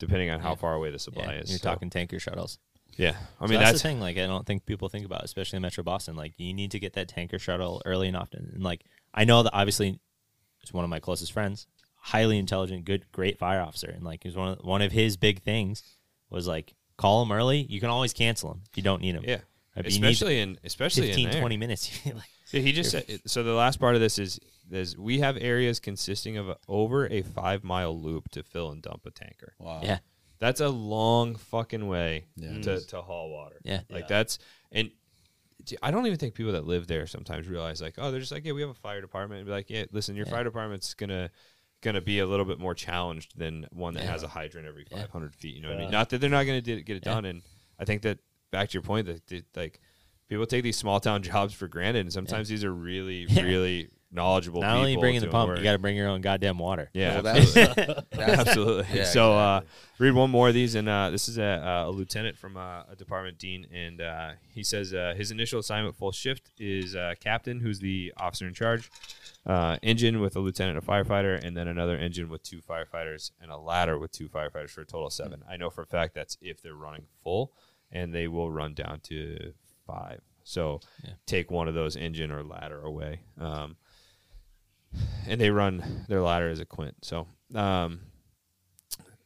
depending 0.00 0.30
on 0.30 0.40
how 0.40 0.50
Yeah. 0.50 0.54
far 0.56 0.74
away 0.74 0.90
the 0.90 0.98
supply 0.98 1.34
Yeah, 1.34 1.40
is. 1.42 1.50
you're 1.50 1.58
So, 1.60 1.70
talking 1.70 1.88
tanker 1.90 2.18
shuttles. 2.18 2.58
yeah. 2.96 3.10
I 3.40 3.46
So 3.46 3.50
mean, 3.50 3.60
that's, 3.60 3.70
that's, 3.70 3.82
the 3.82 3.88
thing. 3.88 4.00
Like, 4.00 4.18
I 4.18 4.26
don't 4.26 4.44
think 4.44 4.66
people 4.66 4.88
think 4.88 5.06
about, 5.06 5.22
especially 5.22 5.58
in 5.58 5.62
Metro 5.62 5.84
Boston. 5.84 6.16
Like, 6.16 6.32
you 6.38 6.52
need 6.52 6.72
to 6.72 6.80
get 6.80 6.94
that 6.94 7.06
tanker 7.08 7.38
shuttle 7.38 7.80
early 7.86 8.08
and 8.08 8.16
often. 8.16 8.50
And 8.54 8.64
like, 8.64 8.84
I 9.14 9.24
know 9.24 9.44
that 9.44 9.52
obviously, 9.54 10.00
it's 10.62 10.72
one 10.72 10.82
of 10.84 10.90
my 10.90 10.98
closest 10.98 11.32
friends, 11.32 11.66
highly 11.94 12.38
intelligent, 12.38 12.84
good, 12.84 13.04
great 13.12 13.38
fire 13.38 13.60
officer, 13.60 13.88
and 13.90 14.02
like, 14.02 14.24
he's 14.24 14.34
one 14.36 14.48
of 14.50 14.58
one 14.64 14.82
of 14.82 14.90
his 14.92 15.16
big 15.16 15.42
things 15.42 15.82
was 16.30 16.46
like, 16.48 16.74
call 16.96 17.22
him 17.22 17.30
early. 17.32 17.62
You 17.68 17.80
can 17.80 17.90
always 17.90 18.12
cancel 18.12 18.52
him 18.52 18.62
if 18.70 18.76
you 18.76 18.82
don't 18.82 19.00
need 19.02 19.14
him. 19.14 19.24
yeah. 19.26 19.38
But 19.74 19.86
Especially 19.86 20.40
in 20.40 20.58
especially 20.64 21.06
15, 21.06 21.26
in 21.26 21.30
there. 21.32 21.40
20 21.40 21.56
minutes. 21.56 21.90
like, 22.06 22.14
Yeah, 22.52 22.60
he 22.60 22.72
just 22.72 22.90
said, 22.90 23.20
so. 23.26 23.42
The 23.42 23.52
last 23.52 23.78
part 23.80 23.94
of 23.94 24.00
this 24.00 24.18
is 24.18 24.38
is 24.70 24.96
we 24.96 25.20
have 25.20 25.36
areas 25.40 25.80
consisting 25.80 26.36
of 26.36 26.48
a, 26.48 26.56
over 26.68 27.06
a 27.08 27.22
five 27.22 27.64
mile 27.64 27.98
loop 27.98 28.28
to 28.30 28.42
fill 28.42 28.70
and 28.70 28.80
dump 28.82 29.04
a 29.06 29.10
tanker. 29.10 29.54
Wow. 29.58 29.80
yeah, 29.82 29.98
That's 30.38 30.60
a 30.60 30.68
long 30.68 31.34
fucking 31.36 31.86
way 31.88 32.26
Yeah. 32.36 32.60
to, 32.62 32.70
mm. 32.76 32.88
to 32.88 33.02
haul 33.02 33.30
water. 33.30 33.60
Yeah. 33.64 33.80
like 33.90 34.06
that's 34.08 34.38
and 34.70 34.90
I 35.82 35.90
don't 35.90 36.06
even 36.06 36.18
think 36.18 36.34
people 36.34 36.52
that 36.52 36.66
live 36.66 36.86
there 36.86 37.06
sometimes 37.06 37.46
realize 37.48 37.82
like 37.82 37.94
oh 37.98 38.10
they're 38.10 38.20
just 38.20 38.32
like 38.32 38.44
yeah 38.46 38.52
we 38.52 38.60
have 38.62 38.70
a 38.70 38.74
fire 38.74 39.00
department 39.00 39.40
and 39.40 39.46
be 39.46 39.52
like 39.52 39.68
yeah 39.70 39.84
listen 39.92 40.16
your 40.16 40.26
Yeah. 40.26 40.32
fire 40.32 40.44
department's 40.44 40.94
gonna 40.94 41.30
gonna 41.82 42.00
be 42.00 42.18
a 42.20 42.26
little 42.26 42.44
bit 42.46 42.58
more 42.58 42.74
challenged 42.74 43.36
than 43.38 43.66
one 43.72 43.94
that 43.94 44.04
Yeah. 44.04 44.12
has 44.12 44.22
a 44.22 44.28
hydrant 44.28 44.66
every 44.68 44.86
Yeah. 44.90 44.98
500 45.02 45.34
feet. 45.34 45.54
You 45.56 45.62
know 45.62 45.68
what 45.70 45.78
I 45.78 45.80
mean? 45.82 45.90
Not 45.90 46.10
that 46.10 46.20
they're 46.20 46.30
not 46.30 46.44
gonna 46.44 46.60
di- 46.62 46.82
get 46.82 46.96
it 46.96 47.02
Yeah. 47.06 47.14
done. 47.14 47.24
And 47.24 47.42
I 47.78 47.84
think 47.84 48.02
that 48.02 48.18
back 48.50 48.68
to 48.70 48.74
your 48.74 48.82
point 48.82 49.06
that 49.06 49.26
that, 49.28 49.44
like 49.56 49.80
people 50.30 50.46
take 50.46 50.62
these 50.62 50.78
small 50.78 50.98
town 51.00 51.22
jobs 51.30 51.52
for 51.52 51.68
granted, 51.68 52.00
and 52.00 52.12
sometimes 52.12 52.48
these 52.48 52.64
are 52.64 52.72
really 52.72 53.26
Yeah. 53.28 53.42
really 53.42 53.88
knowledgeable. 54.12 54.60
not 54.60 54.76
only 54.76 54.92
people 54.92 55.02
bringing 55.02 55.20
the 55.20 55.28
pump, 55.28 55.48
work. 55.50 55.58
you 55.58 55.62
got 55.64 55.72
to 55.72 55.78
bring 55.78 55.96
your 55.96 56.08
own 56.08 56.20
goddamn 56.20 56.58
water. 56.58 56.90
yeah, 56.94 57.20
Well, 57.20 57.36
absolutely. 57.36 57.84
that's, 57.84 58.00
that's- 58.10 58.38
Absolutely. 58.48 58.86
Yeah, 58.98 59.04
so, 59.04 59.32
uh, 59.34 59.60
read 60.00 60.14
one 60.14 60.30
more 60.30 60.48
of 60.48 60.54
these, 60.54 60.74
and 60.74 60.88
uh, 60.88 61.10
this 61.10 61.28
is 61.28 61.38
a, 61.38 61.84
a 61.86 61.90
lieutenant 61.90 62.36
from 62.36 62.56
uh, 62.56 62.82
a 62.90 62.96
department 62.96 63.38
dean, 63.38 63.66
and 63.72 64.00
uh, 64.00 64.30
he 64.52 64.64
says 64.64 64.92
uh, 64.94 65.14
his 65.16 65.30
initial 65.30 65.60
assignment, 65.60 65.94
full 65.94 66.10
shift, 66.10 66.50
is 66.58 66.96
uh, 66.96 67.14
captain, 67.20 67.60
who's 67.60 67.78
the 67.78 68.12
officer 68.16 68.48
in 68.48 68.54
charge, 68.54 68.90
uh, 69.46 69.76
engine 69.80 70.20
with 70.20 70.34
a 70.34 70.40
lieutenant, 70.40 70.76
a 70.76 70.80
firefighter, 70.80 71.40
and 71.44 71.56
then 71.56 71.68
another 71.68 71.96
engine 71.96 72.28
with 72.28 72.42
two 72.42 72.60
firefighters, 72.60 73.30
and 73.40 73.52
a 73.52 73.56
ladder 73.58 73.96
with 73.96 74.10
two 74.10 74.28
firefighters 74.28 74.70
for 74.70 74.80
a 74.80 74.86
total 74.86 75.06
of 75.06 75.12
seven. 75.12 75.44
I 75.48 75.56
know 75.56 75.70
for 75.70 75.82
a 75.82 75.86
fact 75.86 76.14
that's 76.14 76.36
if 76.40 76.60
they're 76.62 76.74
running 76.74 77.04
full, 77.22 77.52
and 77.92 78.12
they 78.12 78.26
will 78.26 78.50
run 78.50 78.74
down 78.74 78.98
to 79.04 79.52
five. 79.90 80.20
So, 80.44 80.80
Yeah. 81.04 81.14
take 81.26 81.50
one 81.50 81.68
of 81.68 81.74
those 81.74 81.96
engine 81.96 82.30
or 82.30 82.42
ladder 82.42 82.80
away. 82.80 83.20
Um, 83.38 83.76
and 85.26 85.40
they 85.40 85.50
run 85.50 86.04
their 86.08 86.20
ladder 86.22 86.48
as 86.48 86.60
a 86.60 86.64
quint. 86.64 86.96
So, 87.04 87.28
um, 87.54 88.00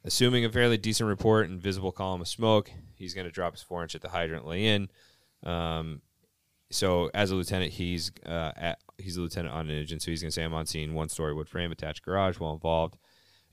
assuming 0.05 0.45
a 0.45 0.51
fairly 0.53 0.77
decent 0.77 1.09
report 1.09 1.49
and 1.49 1.61
visible 1.61 1.93
column 1.93 2.21
of 2.21 2.29
smoke, 2.29 2.71
he's 2.95 3.15
going 3.15 3.27
to 3.27 3.31
drop 3.33 3.55
his 3.55 3.63
four 3.63 3.83
inch 3.83 3.95
at 3.95 4.03
the 4.03 4.11
hydrant 4.11 4.47
lay 4.47 4.67
in. 4.67 4.91
Um, 5.43 6.03
so, 6.71 7.11
as 7.15 7.31
a 7.31 7.35
lieutenant, 7.37 7.73
he's 7.73 8.11
uh, 8.27 8.53
at, 8.57 8.79
he's 8.99 9.17
a 9.17 9.21
lieutenant 9.21 9.55
on 9.55 9.71
an 9.71 9.77
engine, 9.79 10.01
so 10.01 10.11
he's 10.11 10.21
going 10.23 10.31
to 10.31 10.35
say, 10.35 10.43
"I'm 10.43 10.55
on 10.55 10.67
scene, 10.67 10.93
one 10.95 11.09
story 11.09 11.33
wood 11.33 11.49
frame, 11.49 11.71
attached 11.73 12.03
garage, 12.03 12.39
well 12.39 12.53
involved." 12.53 12.97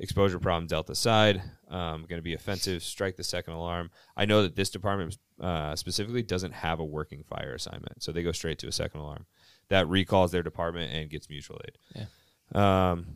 Exposure 0.02 0.40
problem 0.40 0.68
delta 0.68 0.95
side. 0.95 1.41
Um, 1.69 2.06
going 2.10 2.19
to 2.19 2.23
be 2.23 2.34
offensive. 2.34 2.84
Strike 2.84 3.15
the 3.15 3.23
second 3.23 3.53
alarm. 3.53 3.91
I 4.18 4.26
know 4.26 4.41
that 4.41 4.56
this 4.56 4.69
department 4.69 5.18
uh, 5.40 5.76
specifically 5.76 6.23
doesn't 6.23 6.52
have 6.52 6.80
a 6.80 6.86
working 6.86 7.23
fire 7.23 7.53
assignment, 7.53 8.03
so 8.03 8.11
they 8.11 8.23
go 8.23 8.34
straight 8.34 8.60
to 8.60 8.68
a 8.68 8.72
second 8.72 8.99
alarm. 8.99 9.26
That 9.69 9.88
recalls 9.88 10.32
their 10.32 10.44
department 10.44 10.91
and 10.91 11.10
gets 11.10 11.30
mutual 11.30 11.61
aid. 11.65 11.78
Yeah. 11.95 12.91
Um, 12.91 13.07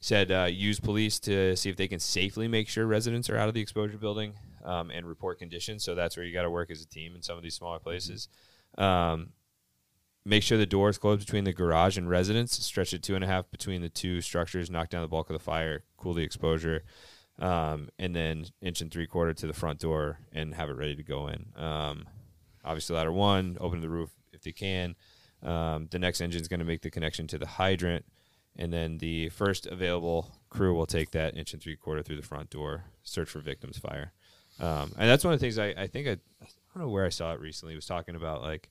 said 0.00 0.32
uh, 0.32 0.48
use 0.50 0.80
police 0.80 1.20
to 1.20 1.56
see 1.56 1.70
if 1.70 1.76
they 1.76 1.88
can 1.88 2.00
safely 2.00 2.48
make 2.48 2.68
sure 2.68 2.86
residents 2.86 3.30
are 3.30 3.38
out 3.38 3.48
of 3.48 3.54
the 3.54 3.60
exposure 3.60 3.96
building 3.96 4.34
um, 4.64 4.90
and 4.90 5.06
report 5.06 5.38
conditions. 5.38 5.84
So 5.84 5.94
that's 5.94 6.16
where 6.16 6.26
you 6.26 6.32
got 6.32 6.42
to 6.42 6.50
work 6.50 6.70
as 6.70 6.82
a 6.82 6.86
team 6.86 7.14
in 7.14 7.22
some 7.22 7.36
of 7.36 7.42
these 7.42 7.54
smaller 7.54 7.78
places. 7.78 8.28
Um, 8.76 9.30
make 10.24 10.42
sure 10.42 10.58
the 10.58 10.66
doors 10.66 10.98
closed 10.98 11.20
between 11.20 11.44
the 11.44 11.52
garage 11.52 11.96
and 11.98 12.08
residence. 12.08 12.52
Stretch 12.64 12.92
it 12.92 13.02
two 13.02 13.14
and 13.14 13.24
a 13.24 13.26
half 13.26 13.50
between 13.50 13.82
the 13.82 13.88
two 13.88 14.20
structures. 14.20 14.70
Knock 14.70 14.90
down 14.90 15.02
the 15.02 15.08
bulk 15.08 15.30
of 15.30 15.34
the 15.34 15.40
fire. 15.40 15.84
Cool 15.96 16.14
the 16.14 16.22
exposure. 16.22 16.84
Um, 17.38 17.88
and 17.98 18.14
then 18.14 18.46
inch 18.60 18.80
and 18.80 18.90
three 18.90 19.06
quarter 19.06 19.34
to 19.34 19.46
the 19.46 19.52
front 19.52 19.80
door 19.80 20.18
and 20.32 20.54
have 20.54 20.68
it 20.68 20.76
ready 20.76 20.94
to 20.94 21.02
go 21.02 21.28
in. 21.28 21.46
Um, 21.56 22.06
obviously, 22.64 22.94
ladder 22.94 23.12
one, 23.12 23.56
open 23.60 23.80
the 23.80 23.88
roof 23.88 24.10
if 24.32 24.42
they 24.42 24.52
can. 24.52 24.94
Um, 25.42 25.88
the 25.90 25.98
next 25.98 26.20
engine 26.20 26.40
is 26.40 26.48
going 26.48 26.60
to 26.60 26.66
make 26.66 26.82
the 26.82 26.90
connection 26.90 27.26
to 27.28 27.38
the 27.38 27.46
hydrant, 27.46 28.04
and 28.54 28.72
then 28.72 28.98
the 28.98 29.28
first 29.30 29.66
available 29.66 30.30
crew 30.50 30.72
will 30.74 30.86
take 30.86 31.10
that 31.12 31.36
inch 31.36 31.52
and 31.52 31.60
three 31.60 31.74
quarter 31.74 32.02
through 32.02 32.16
the 32.16 32.22
front 32.22 32.50
door, 32.50 32.84
search 33.02 33.28
for 33.28 33.40
victims' 33.40 33.78
fire. 33.78 34.12
Um, 34.60 34.92
and 34.96 35.10
that's 35.10 35.24
one 35.24 35.34
of 35.34 35.40
the 35.40 35.44
things 35.44 35.58
I, 35.58 35.68
I 35.76 35.86
think 35.88 36.06
I, 36.06 36.12
I 36.42 36.46
don't 36.74 36.84
know 36.84 36.90
where 36.90 37.06
I 37.06 37.08
saw 37.08 37.32
it 37.32 37.40
recently. 37.40 37.72
It 37.72 37.76
was 37.76 37.86
talking 37.86 38.14
about 38.14 38.42
like 38.42 38.70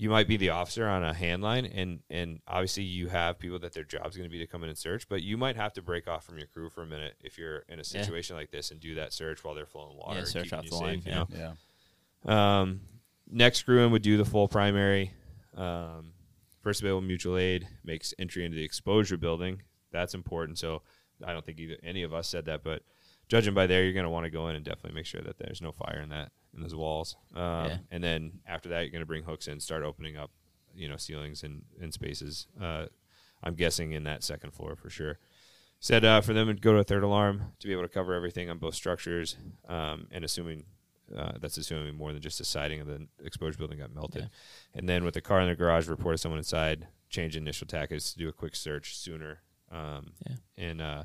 you 0.00 0.08
might 0.08 0.28
be 0.28 0.36
the 0.36 0.50
officer 0.50 0.86
on 0.86 1.02
a 1.04 1.12
handline, 1.12 1.70
and 1.74 2.00
and 2.08 2.40
obviously 2.46 2.84
you 2.84 3.08
have 3.08 3.38
people 3.38 3.58
that 3.58 3.72
their 3.72 3.84
job's 3.84 4.16
going 4.16 4.28
to 4.28 4.32
be 4.32 4.38
to 4.38 4.46
come 4.46 4.62
in 4.62 4.68
and 4.68 4.78
search 4.78 5.08
but 5.08 5.22
you 5.22 5.36
might 5.36 5.56
have 5.56 5.72
to 5.74 5.82
break 5.82 6.06
off 6.08 6.24
from 6.24 6.38
your 6.38 6.46
crew 6.46 6.70
for 6.70 6.82
a 6.82 6.86
minute 6.86 7.16
if 7.20 7.36
you're 7.36 7.64
in 7.68 7.80
a 7.80 7.84
situation 7.84 8.36
like 8.36 8.50
this 8.50 8.70
and 8.70 8.80
do 8.80 8.94
that 8.94 9.12
search 9.12 9.42
while 9.44 9.54
they're 9.54 9.66
flowing 9.66 9.96
water 9.96 10.20
Yeah, 10.20 10.24
search 10.24 10.44
keeping 10.44 10.58
off 10.58 10.64
you 10.64 10.70
the 10.70 10.76
safe, 10.76 10.86
line, 10.86 11.02
you 11.04 11.12
yeah. 11.36 11.52
Yeah. 12.24 12.60
Um, 12.60 12.80
next 13.30 13.62
crew 13.64 13.84
in 13.84 13.90
would 13.92 14.02
do 14.02 14.16
the 14.16 14.24
full 14.24 14.48
primary. 14.48 15.12
Um, 15.56 16.12
first 16.62 16.80
available 16.80 17.06
mutual 17.06 17.36
aid 17.36 17.68
makes 17.84 18.14
entry 18.18 18.44
into 18.44 18.56
the 18.56 18.64
exposure 18.64 19.16
building. 19.16 19.62
That's 19.90 20.14
important. 20.14 20.58
So 20.58 20.82
I 21.24 21.32
don't 21.32 21.44
think 21.44 21.58
either 21.58 21.76
any 21.82 22.02
of 22.02 22.12
us 22.14 22.28
said 22.28 22.44
that, 22.46 22.62
but 22.62 22.82
judging 23.28 23.54
by 23.54 23.66
there, 23.66 23.82
you're 23.84 23.92
going 23.92 24.04
to 24.04 24.10
want 24.10 24.24
to 24.24 24.30
go 24.30 24.48
in 24.48 24.56
and 24.56 24.64
definitely 24.64 24.94
make 24.94 25.06
sure 25.06 25.22
that 25.22 25.38
there's 25.38 25.60
no 25.60 25.72
fire 25.72 26.00
in 26.02 26.10
that 26.10 26.30
in 26.58 26.62
those 26.62 26.74
walls. 26.74 27.16
Um, 27.34 27.42
Yeah. 27.66 27.76
And 27.90 28.02
then 28.04 28.40
after 28.46 28.68
that, 28.70 28.80
you're 28.80 28.90
going 28.90 29.00
to 29.02 29.06
bring 29.06 29.22
hooks 29.24 29.48
in, 29.48 29.60
start 29.60 29.82
opening 29.82 30.16
up, 30.16 30.30
you 30.74 30.88
know, 30.88 30.96
ceilings 30.96 31.42
and, 31.42 31.62
and 31.80 31.92
spaces. 31.94 32.46
Uh, 32.60 32.86
I'm 33.42 33.54
guessing 33.54 33.92
in 33.92 34.04
that 34.04 34.22
second 34.24 34.52
floor 34.52 34.76
for 34.76 34.90
sure. 34.90 35.18
Said 35.80 36.04
uh, 36.04 36.20
for 36.20 36.32
them 36.32 36.48
to 36.48 36.54
go 36.54 36.72
to 36.72 36.80
a 36.80 36.84
third 36.84 37.04
alarm 37.04 37.52
to 37.60 37.66
be 37.68 37.72
able 37.72 37.82
to 37.84 37.88
cover 37.88 38.12
everything 38.12 38.50
on 38.50 38.58
both 38.58 38.74
structures, 38.74 39.36
um, 39.68 40.08
and 40.10 40.24
assuming 40.24 40.64
uh, 41.16 41.32
that's 41.40 41.56
assuming 41.56 41.94
more 41.96 42.12
than 42.12 42.20
just 42.20 42.38
the 42.38 42.44
siding 42.44 42.80
of 42.80 42.86
the 42.88 43.06
exposure 43.24 43.56
building 43.56 43.78
got 43.78 43.94
melted. 43.94 44.28
And 44.74 44.88
then 44.88 45.04
with 45.04 45.14
the 45.14 45.20
car 45.20 45.40
in 45.40 45.48
the 45.48 45.54
garage, 45.54 45.86
reported 45.86 46.18
someone 46.18 46.38
inside, 46.38 46.88
change 47.08 47.36
initial 47.36 47.66
tactics 47.66 48.12
to 48.12 48.18
do 48.18 48.28
a 48.28 48.32
quick 48.32 48.56
search 48.56 48.96
sooner, 48.96 49.38
um, 49.70 50.12
Yeah. 50.28 50.36
and 50.56 50.82
uh, 50.82 51.04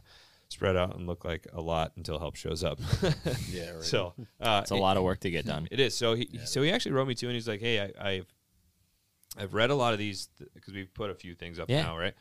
spread 0.53 0.75
out 0.77 0.95
and 0.95 1.07
look 1.07 1.25
like 1.25 1.47
a 1.51 1.61
lot 1.61 1.91
until 1.97 2.19
help 2.19 2.35
shows 2.35 2.63
up. 2.63 2.79
Yeah, 3.51 3.71
right. 3.71 3.83
So 3.83 4.13
uh, 4.39 4.59
It's 4.61 4.71
a 4.71 4.75
lot 4.75 4.97
of 4.97 5.03
work 5.03 5.19
to 5.21 5.29
get 5.31 5.45
done. 5.45 5.67
it 5.71 5.79
is. 5.79 5.95
So 5.95 6.13
he 6.15 6.39
so 6.45 6.61
he 6.61 6.71
actually 6.71 6.93
wrote 6.93 7.07
me 7.07 7.15
too, 7.15 7.27
and 7.27 7.33
he's 7.35 7.47
like, 7.47 7.59
"Hey, 7.59 7.79
I, 7.81 8.09
I've 8.09 8.27
I've 9.37 9.53
read 9.53 9.69
a 9.71 9.75
lot 9.75 9.93
of 9.93 9.99
these 9.99 10.29
because 10.53 10.73
we've 10.73 10.93
put 10.93 11.09
a 11.09 11.15
few 11.15 11.33
things 11.35 11.59
up 11.59 11.69
Yeah. 11.69 11.83
now, 11.83 11.97
right?" 11.97 12.13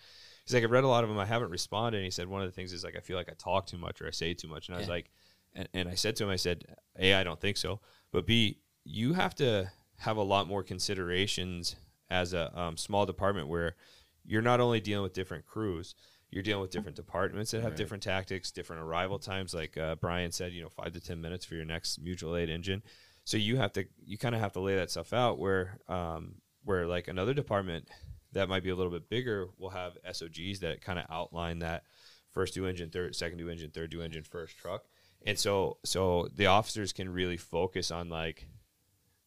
He's 0.44 0.54
like, 0.54 0.64
"I've 0.64 0.70
read 0.70 0.84
a 0.84 0.88
lot 0.88 1.04
of 1.04 1.10
them. 1.10 1.18
I 1.18 1.26
haven't 1.26 1.50
responded." 1.50 1.98
And 1.98 2.04
he 2.04 2.10
said 2.10 2.26
one 2.26 2.42
of 2.42 2.48
the 2.48 2.52
things 2.52 2.72
is 2.72 2.82
like, 2.84 2.96
"I 2.96 3.00
feel 3.00 3.16
like 3.16 3.28
I 3.28 3.34
talk 3.38 3.66
too 3.66 3.78
much 3.78 4.00
or 4.00 4.06
I 4.06 4.10
say 4.10 4.34
too 4.34 4.48
much." 4.48 4.68
And 4.68 4.76
I 4.76 4.78
was 4.80 4.88
like, 4.88 5.10
and, 5.54 5.68
and 5.74 5.88
I 5.88 5.94
said 5.94 6.16
to 6.16 6.24
him, 6.24 6.30
I 6.30 6.36
said, 6.36 6.64
"A, 6.98 7.14
I 7.14 7.22
don't 7.22 7.40
think 7.40 7.56
so, 7.56 7.80
but 8.12 8.26
B, 8.26 8.59
you 8.84 9.12
have 9.12 9.34
to 9.36 9.70
have 9.98 10.16
a 10.16 10.22
lot 10.22 10.48
more 10.48 10.62
considerations 10.62 11.76
as 12.10 12.32
a 12.34 12.59
um, 12.59 12.76
small 12.76 13.06
department 13.06 13.48
where 13.48 13.76
you're 14.24 14.42
not 14.42 14.60
only 14.60 14.80
dealing 14.80 15.02
with 15.02 15.12
different 15.12 15.46
crews." 15.46 15.94
You're 16.32 16.42
dealing 16.42 16.62
with 16.62 16.70
different 16.70 16.96
departments 16.96 17.52
that 17.52 17.62
have 17.62 17.76
different 17.76 18.02
tactics, 18.02 18.50
different 18.50 18.82
arrival 18.82 19.18
times. 19.18 19.54
Like 19.54 19.76
uh, 19.76 19.94
Brian 19.96 20.32
said, 20.32 20.52
you 20.52 20.62
know, 20.62 20.70
five 20.70 20.92
to 20.94 21.00
ten 21.00 21.20
minutes 21.20 21.44
for 21.44 21.54
your 21.54 21.64
next 21.64 22.00
mutual 22.02 22.36
aid 22.36 22.50
engine 22.50 22.82
so 23.24 23.36
you 23.36 23.56
have 23.56 23.72
to 23.72 23.84
you 24.04 24.18
kind 24.18 24.34
of 24.34 24.40
have 24.40 24.52
to 24.52 24.60
lay 24.60 24.76
that 24.76 24.90
stuff 24.90 25.12
out 25.12 25.38
where 25.38 25.78
um, 25.88 26.36
where 26.64 26.86
like 26.86 27.09
another 27.09 27.34
department 27.34 27.88
that 28.32 28.48
might 28.48 28.62
be 28.62 28.70
a 28.70 28.74
little 28.74 28.92
bit 28.92 29.09
bigger 29.09 29.48
will 29.59 29.70
have 29.70 29.96
SOGs 30.10 30.60
that 30.60 30.80
kind 30.80 30.98
of 30.98 31.04
outline 31.10 31.59
that 31.60 31.84
first 32.30 32.54
due 32.54 32.66
engine, 32.66 32.90
third 32.90 33.14
second 33.14 33.38
due 33.38 33.48
engine, 33.48 33.70
third 33.70 33.90
due 33.90 34.02
engine, 34.02 34.24
first 34.24 34.56
truck, 34.56 34.84
and 35.26 35.38
so 35.38 35.78
so 35.84 36.28
the 36.34 36.46
officers 36.46 36.92
can 36.92 37.12
really 37.12 37.36
focus 37.36 37.90
on 37.90 38.09
like 38.09 38.46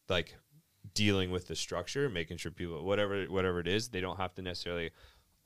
like 0.08 0.36
dealing 0.94 1.30
with 1.30 1.46
the 1.46 1.56
structure, 1.56 2.08
making 2.08 2.36
sure 2.36 2.52
people 2.52 2.84
whatever 2.84 3.24
whatever 3.24 3.60
it 3.60 3.68
is, 3.68 3.88
they 3.88 4.00
don't 4.00 4.18
have 4.18 4.34
to 4.34 4.42
necessarily 4.42 4.90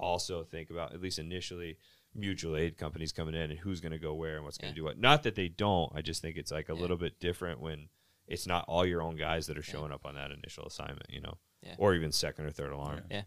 also 0.00 0.42
think 0.44 0.70
about 0.70 0.92
at 0.94 1.00
least 1.00 1.18
initially 1.18 1.78
mutual 2.14 2.56
aid 2.56 2.76
companies 2.76 3.12
coming 3.12 3.34
in 3.34 3.50
and 3.50 3.60
who's 3.60 3.80
going 3.80 3.92
to 3.92 3.98
go 3.98 4.14
where 4.14 4.34
and 4.36 4.44
what's 4.44 4.58
going 4.58 4.72
to 4.74 4.78
do 4.80 4.84
what. 4.84 4.98
Not 4.98 5.22
that 5.22 5.36
they 5.36 5.48
don't. 5.48 5.92
I 5.94 6.02
just 6.02 6.20
think 6.22 6.36
it's 6.36 6.50
like 6.50 6.68
a 6.68 6.74
little 6.74 6.96
bit 6.96 7.20
different 7.20 7.60
when 7.60 7.88
it's 8.26 8.46
not 8.46 8.64
all 8.66 8.84
your 8.84 9.02
own 9.02 9.16
guys 9.16 9.46
that 9.46 9.56
are 9.58 9.62
showing 9.62 9.92
up 9.92 10.04
on 10.04 10.14
that 10.16 10.30
initial 10.32 10.64
assignment, 10.66 11.06
you 11.10 11.20
know, 11.20 11.34
Yeah. 11.62 11.74
or 11.78 11.94
even 11.94 12.10
second 12.12 12.46
or 12.46 12.50
third 12.50 12.72
alarm. 12.72 13.02
Yeah. 13.10 13.22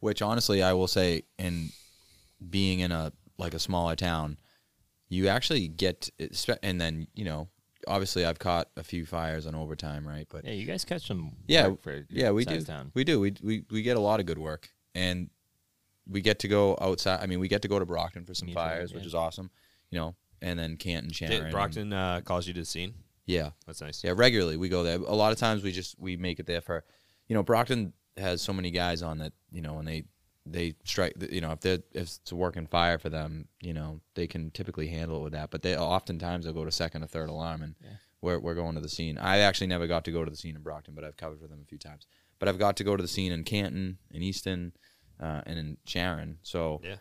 Which 0.00 0.20
honestly, 0.20 0.62
I 0.62 0.72
will 0.74 0.88
say, 0.88 1.22
in 1.38 1.70
being 2.50 2.80
in 2.80 2.92
a 2.92 3.12
like 3.38 3.54
a 3.54 3.58
smaller 3.58 3.94
town, 3.96 4.36
you 5.08 5.28
actually 5.28 5.68
get, 5.68 6.10
and 6.62 6.80
then 6.80 7.06
you 7.14 7.24
know, 7.24 7.48
obviously, 7.86 8.24
I've 8.24 8.38
caught 8.38 8.68
a 8.76 8.82
few 8.82 9.06
fires 9.06 9.46
on 9.46 9.54
overtime, 9.54 10.06
right? 10.06 10.26
But 10.28 10.44
Yeah, 10.44 10.52
you 10.52 10.66
guys 10.66 10.84
catch 10.84 11.06
some. 11.06 11.32
yeah, 11.46 11.68
work 11.68 11.82
for 11.82 12.04
yeah, 12.10 12.30
we 12.32 12.44
do, 12.44 12.60
Town. 12.62 12.90
we 12.94 13.04
do, 13.04 13.20
we 13.20 13.34
we 13.42 13.64
we 13.70 13.82
get 13.82 13.96
a 13.96 14.00
lot 14.00 14.18
of 14.20 14.26
good 14.26 14.38
work, 14.38 14.70
and 14.94 15.30
we 16.08 16.20
get 16.20 16.38
to 16.40 16.48
go 16.48 16.76
outside. 16.80 17.20
I 17.22 17.26
mean, 17.26 17.40
we 17.40 17.48
get 17.48 17.62
to 17.62 17.68
go 17.68 17.78
to 17.78 17.86
Brockton 17.86 18.24
for 18.24 18.34
some 18.34 18.46
Mutual, 18.46 18.64
fires, 18.64 18.92
which 18.92 19.02
yeah. 19.02 19.08
is 19.08 19.14
awesome, 19.14 19.50
you 19.90 19.98
know, 19.98 20.14
and 20.40 20.58
then 20.58 20.76
Canton, 20.76 21.12
Sharon, 21.12 21.44
Did 21.44 21.52
Brockton 21.52 21.92
uh, 21.92 22.20
calls 22.24 22.46
you 22.46 22.54
to 22.54 22.60
the 22.60 22.66
scene. 22.66 22.94
yeah, 23.26 23.50
That's 23.66 23.80
nice. 23.80 24.02
yeah, 24.02 24.12
regularly 24.14 24.56
we 24.56 24.68
go 24.68 24.82
there. 24.82 24.96
A 24.96 25.14
lot 25.14 25.32
of 25.32 25.38
times 25.38 25.62
we 25.62 25.72
just 25.72 25.98
we 25.98 26.16
make 26.16 26.38
it 26.40 26.46
there 26.46 26.60
for, 26.60 26.84
you 27.28 27.34
know, 27.34 27.42
Brockton 27.42 27.92
has 28.16 28.42
so 28.42 28.52
many 28.52 28.70
guys 28.70 29.02
on 29.02 29.18
that, 29.18 29.32
you 29.50 29.62
know, 29.62 29.78
and 29.78 29.86
they 29.86 30.04
they 30.44 30.74
strike, 30.84 31.14
you 31.30 31.40
know, 31.40 31.52
if 31.52 31.60
they 31.60 31.74
if 31.92 32.02
it's 32.02 32.32
a 32.32 32.34
working 32.34 32.66
fire 32.66 32.98
for 32.98 33.08
them, 33.08 33.46
you 33.60 33.72
know, 33.72 34.00
they 34.14 34.26
can 34.26 34.50
typically 34.50 34.88
handle 34.88 35.18
it 35.18 35.22
with 35.22 35.32
that. 35.34 35.50
But 35.50 35.62
they 35.62 35.76
oftentimes 35.76 36.44
they'll 36.44 36.52
go 36.54 36.64
to 36.64 36.72
second 36.72 37.04
or 37.04 37.06
third 37.06 37.28
alarm, 37.28 37.62
and 37.62 37.74
we're 38.20 38.40
we're 38.40 38.54
going 38.54 38.74
to 38.74 38.80
the 38.80 38.88
scene. 38.88 39.18
I 39.18 39.38
actually 39.38 39.68
never 39.68 39.86
got 39.86 40.04
to 40.06 40.10
go 40.10 40.24
to 40.24 40.30
the 40.30 40.36
scene 40.36 40.56
in 40.56 40.62
Brockton, 40.62 40.94
but 40.94 41.04
I've 41.04 41.16
covered 41.16 41.40
for 41.40 41.46
them 41.46 41.60
a 41.62 41.66
few 41.66 41.78
times. 41.78 42.06
But 42.40 42.48
I've 42.48 42.58
got 42.58 42.76
to 42.78 42.84
go 42.84 42.96
to 42.96 43.02
the 43.02 43.08
scene 43.08 43.30
in 43.30 43.44
Canton, 43.44 43.98
in 44.10 44.20
Easton, 44.20 44.72
uh, 45.22 45.40
and 45.46 45.58
in 45.58 45.76
Sharon. 45.86 46.38
So 46.42 46.80
Yeah. 46.84 46.96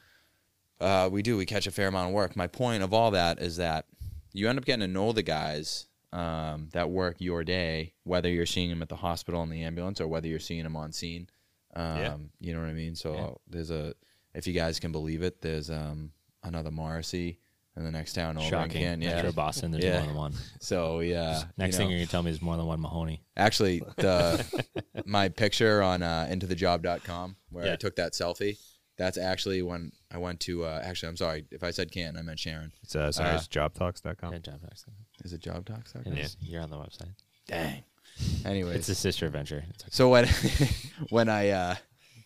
uh, 0.80 1.10
we 1.11 1.22
do. 1.22 1.35
We 1.38 1.45
catch 1.45 1.68
a 1.68 1.72
fair 1.72 1.88
amount 1.88 2.10
of 2.10 2.14
work. 2.14 2.35
My 2.35 2.48
point 2.48 2.84
of 2.84 2.93
all 2.93 3.11
that 3.11 3.39
is 3.41 3.57
that 3.57 3.88
you 4.34 4.48
end 4.48 4.57
up 4.57 4.65
getting 4.65 4.81
to 4.81 4.88
know 4.88 5.11
the 5.11 5.23
guys 5.23 5.88
um, 6.14 6.69
that 6.73 6.89
work 6.89 7.15
your 7.19 7.43
day, 7.43 7.93
whether 8.03 8.30
you're 8.30 8.45
seeing 8.45 8.69
them 8.69 8.81
at 8.81 8.89
the 8.89 8.95
hospital 8.98 9.43
in 9.43 9.49
the 9.49 9.64
ambulance 9.64 9.99
or 10.02 10.07
whether 10.07 10.27
you're 10.27 10.39
seeing 10.39 10.64
them 10.64 10.76
on 10.76 10.91
scene. 10.91 11.27
Um, 11.73 11.98
Yeah. 11.98 12.18
You 12.39 12.53
know 12.53 12.60
what 12.61 12.69
I 12.69 12.73
mean? 12.73 12.95
So 12.95 13.14
Yeah. 13.14 13.30
there's 13.48 13.72
a, 13.72 13.93
if 14.34 14.45
you 14.48 14.53
guys 14.53 14.80
can 14.80 14.91
believe 14.91 15.23
it, 15.23 15.41
there's 15.41 15.69
um, 15.69 16.11
another 16.43 16.69
Morrissey 16.72 17.39
in 17.77 17.84
the 17.84 17.91
next 17.91 18.14
town 18.14 18.38
over 18.38 18.48
Shocking. 18.48 18.77
again. 18.77 19.02
Yeah. 19.02 19.15
Metro 19.15 19.31
Boston, 19.31 19.72
there's 19.72 19.84
Yeah. 19.84 19.99
more 19.99 20.07
than 20.07 20.15
one. 20.15 20.34
So 20.60 20.99
yeah. 20.99 21.43
Next 21.57 21.73
you 21.76 21.77
thing 21.77 21.88
know. 21.88 21.91
you're 21.91 21.99
gonna 21.99 22.11
tell 22.11 22.23
me 22.23 22.31
is 22.31 22.41
more 22.41 22.57
than 22.57 22.65
one 22.65 22.81
Mahoney. 22.81 23.23
Actually, 23.38 23.81
the 23.98 24.45
my 25.06 25.30
picture 25.30 25.81
on 25.81 26.03
uh, 26.03 26.27
intothejob.com 26.30 27.35
where 27.49 27.72
I 27.72 27.76
took 27.76 27.95
that 27.95 28.14
selfie. 28.14 28.57
That's 28.98 29.18
actually 29.18 29.61
when 29.64 29.91
I 30.11 30.18
went 30.18 30.41
to. 30.41 30.65
Uh, 30.65 30.81
actually, 30.84 31.10
I'm 31.10 31.18
sorry 31.18 31.45
if 31.49 31.64
I 31.64 31.72
said 31.72 31.91
Canton, 31.91 32.18
I 32.18 32.22
meant 32.23 32.38
Sharon. 32.39 32.72
It's 32.84 32.95
uh, 32.95 33.11
sorry, 33.11 33.30
Uh, 33.31 33.35
it's 33.38 33.48
jobtalks.com. 33.48 34.34
Yeah, 34.34 34.39
job 34.39 34.61
talks. 34.61 34.85
Is 35.23 35.34
it 35.34 35.41
Job 35.41 35.65
Talks? 35.65 35.93
It 35.95 36.18
is. 36.19 36.35
You're 36.41 36.61
on 36.61 36.69
the 36.69 36.77
website. 36.77 37.14
Dang. 37.48 37.84
Anyways, 38.45 38.76
It's 38.76 38.89
a 38.89 38.95
sister 38.95 39.30
venture. 39.30 39.64
Okay. 39.69 39.89
so 39.89 40.10
when 40.10 40.27
when 41.10 41.30
I 41.30 41.49
uh, 41.49 41.76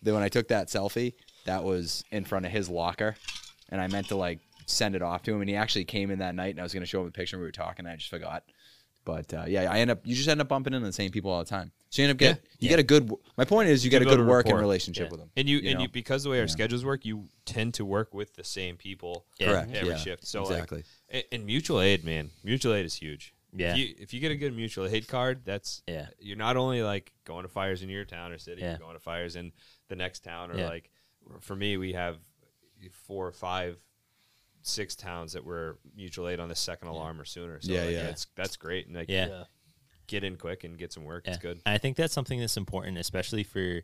then 0.02 0.14
when 0.16 0.24
I 0.24 0.30
took 0.30 0.48
that 0.50 0.68
selfie, 0.68 1.14
that 1.46 1.64
was 1.64 2.04
in 2.12 2.26
front 2.26 2.46
of 2.46 2.52
his 2.52 2.68
locker, 2.70 3.16
and 3.70 3.80
I 3.80 3.88
meant 3.88 4.08
to 4.10 4.16
like 4.16 4.40
send 4.66 4.96
it 4.96 5.02
off 5.02 5.24
to 5.24 5.34
him, 5.34 5.42
and 5.42 5.50
he 5.50 5.56
actually 5.56 5.86
came 5.86 6.12
in 6.12 6.20
that 6.20 6.36
night, 6.36 6.52
and 6.52 6.60
I 6.60 6.64
was 6.64 6.74
gonna 6.74 6.86
show 6.86 7.00
him 7.02 7.06
the 7.08 7.12
picture. 7.12 7.36
and 7.38 7.42
We 7.42 7.48
were 7.48 7.52
talking, 7.52 7.86
and 7.86 7.94
I 7.94 7.96
just 7.98 8.10
forgot. 8.10 8.44
But 9.04 9.32
uh, 9.36 9.44
yeah, 9.48 9.72
I 9.72 9.80
end 9.80 9.92
up 9.92 10.00
you 10.06 10.16
just 10.16 10.28
end 10.28 10.42
up 10.42 10.48
bumping 10.48 10.74
into 10.74 10.86
the 10.88 10.92
same 10.94 11.12
people 11.12 11.30
all 11.30 11.38
the 11.40 11.50
time. 11.50 11.72
So 11.92 12.02
you 12.02 12.08
end 12.10 12.16
up 12.16 12.20
get 12.20 12.44
you 12.60 12.70
get 12.70 12.80
a 12.80 12.84
good. 12.84 13.12
My 13.38 13.46
point 13.46 13.70
is 13.70 13.86
you 13.86 13.92
get 13.92 14.02
a 14.02 14.06
good 14.06 14.20
a 14.20 14.24
working 14.24 14.52
rapport. 14.54 14.62
relationship 14.62 15.06
Yeah. 15.06 15.12
with 15.12 15.20
them. 15.20 15.30
And 15.38 15.48
you, 15.48 15.58
and 15.60 15.76
know? 15.76 15.82
you 15.82 15.90
because 15.90 16.24
the 16.24 16.30
way 16.32 16.40
our 16.40 16.48
schedules 16.48 16.84
work, 16.84 17.06
you 17.06 17.30
tend 17.46 17.76
to 17.76 17.86
work 17.86 18.16
with 18.16 18.34
the 18.36 18.44
same 18.44 18.78
people 18.78 19.26
Yeah. 19.40 19.52
Correct. 19.52 19.74
every 19.76 19.90
yeah. 19.90 19.98
shift. 19.98 20.26
So 20.26 20.42
exactly. 20.42 20.78
like, 20.80 20.86
and, 21.10 21.24
and 21.32 21.46
mutual 21.46 21.82
aid, 21.82 22.04
man, 22.04 22.32
mutual 22.44 22.74
aid 22.74 22.86
is 22.88 22.96
huge. 22.96 23.34
Yeah. 23.54 23.74
If 23.74 23.78
you, 23.78 23.96
if 24.00 24.14
you 24.14 24.20
get 24.20 24.32
a 24.32 24.36
good 24.36 24.56
mutual 24.56 24.88
aid 24.88 25.08
card, 25.08 25.42
that's 25.46 25.84
Yeah. 25.88 26.08
You're 26.20 26.36
not 26.36 26.58
only 26.58 26.82
like 26.82 27.14
going 27.26 27.44
to 27.44 27.48
fires 27.48 27.84
in 27.84 27.90
your 27.90 28.06
town 28.06 28.32
or 28.32 28.40
city, 28.40 28.62
Yeah. 28.62 28.72
you're 28.72 28.80
going 28.80 28.96
to 28.96 29.00
fires 29.00 29.36
in 29.36 29.52
the 29.88 29.96
next 29.96 30.24
town, 30.24 30.50
or 30.52 30.58
Yeah. 30.58 30.68
like 30.70 30.90
for 31.42 31.56
me, 31.56 31.78
we 31.78 31.94
have 31.94 32.18
four 32.92 33.28
or 33.28 33.32
five 33.32 33.78
six 34.68 34.96
towns 34.96 35.34
that 35.34 35.44
were 35.46 35.78
mutual 35.96 36.28
aid 36.28 36.40
on 36.40 36.50
the 36.50 36.56
second 36.56 36.88
alarm 36.88 37.20
or 37.22 37.26
sooner. 37.26 37.60
So 37.62 37.72
Yeah, 37.72 37.84
like, 37.84 37.92
yeah. 37.92 38.08
it's 38.08 38.28
that's 38.36 38.56
great. 38.58 38.88
And 38.88 38.96
like, 38.96 39.10
Yeah. 39.10 39.28
Yeah. 39.28 39.44
get 40.08 40.24
in 40.24 40.36
quick 40.38 40.64
and 40.64 40.78
get 40.78 40.92
some 40.94 41.04
work. 41.04 41.28
It's 41.28 41.38
good. 41.38 41.62
And 41.66 41.74
I 41.76 41.78
think 41.78 41.98
that's 41.98 42.14
something 42.14 42.40
that's 42.40 42.58
important, 42.58 42.98
especially 42.98 43.44
for 43.44 43.82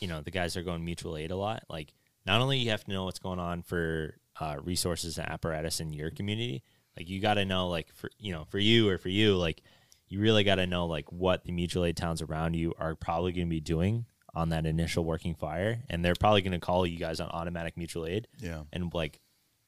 you 0.00 0.06
know 0.08 0.20
the 0.20 0.30
guys 0.30 0.54
that 0.54 0.60
are 0.60 0.64
going 0.64 0.84
mutual 0.84 1.16
aid 1.16 1.30
a 1.30 1.36
lot. 1.36 1.64
Like, 1.68 1.92
not 2.26 2.40
only 2.40 2.58
you 2.58 2.70
have 2.70 2.84
to 2.84 2.90
know 2.92 3.04
what's 3.04 3.18
going 3.18 3.38
on 3.40 3.62
for 3.62 4.16
uh, 4.40 4.56
resources 4.62 5.18
and 5.18 5.28
apparatus 5.28 5.80
in 5.80 5.92
your 5.92 6.10
community, 6.10 6.62
like 6.96 7.08
you 7.08 7.20
got 7.20 7.34
to 7.34 7.44
know, 7.44 7.68
like 7.68 7.92
for 7.94 8.10
you 8.18 8.32
know, 8.32 8.44
for 8.50 8.58
you 8.58 8.88
or 8.88 8.98
for 8.98 9.08
you, 9.08 9.36
like 9.36 9.62
you 10.08 10.20
really 10.20 10.44
got 10.44 10.56
to 10.56 10.66
know 10.66 10.86
like 10.86 11.10
what 11.12 11.44
the 11.44 11.52
mutual 11.52 11.84
aid 11.84 11.96
towns 11.96 12.22
around 12.22 12.54
you 12.54 12.72
are 12.78 12.94
probably 12.94 13.32
going 13.32 13.46
to 13.46 13.50
be 13.50 13.60
doing 13.60 14.04
on 14.34 14.50
that 14.50 14.66
initial 14.66 15.04
working 15.04 15.34
fire, 15.34 15.80
and 15.90 16.04
they're 16.04 16.14
probably 16.14 16.42
going 16.42 16.52
to 16.52 16.60
call 16.60 16.86
you 16.86 16.98
guys 16.98 17.18
on 17.18 17.28
automatic 17.30 17.76
mutual 17.76 18.06
aid 18.06 18.28
Yeah. 18.38 18.62
and 18.72 18.92
like 18.94 19.20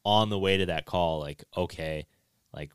on 0.05 0.31
the 0.31 0.39
way 0.39 0.56
to 0.56 0.66
that 0.66 0.86
call, 0.86 1.20
like 1.20 1.44
okay, 1.56 2.06
like 2.52 2.70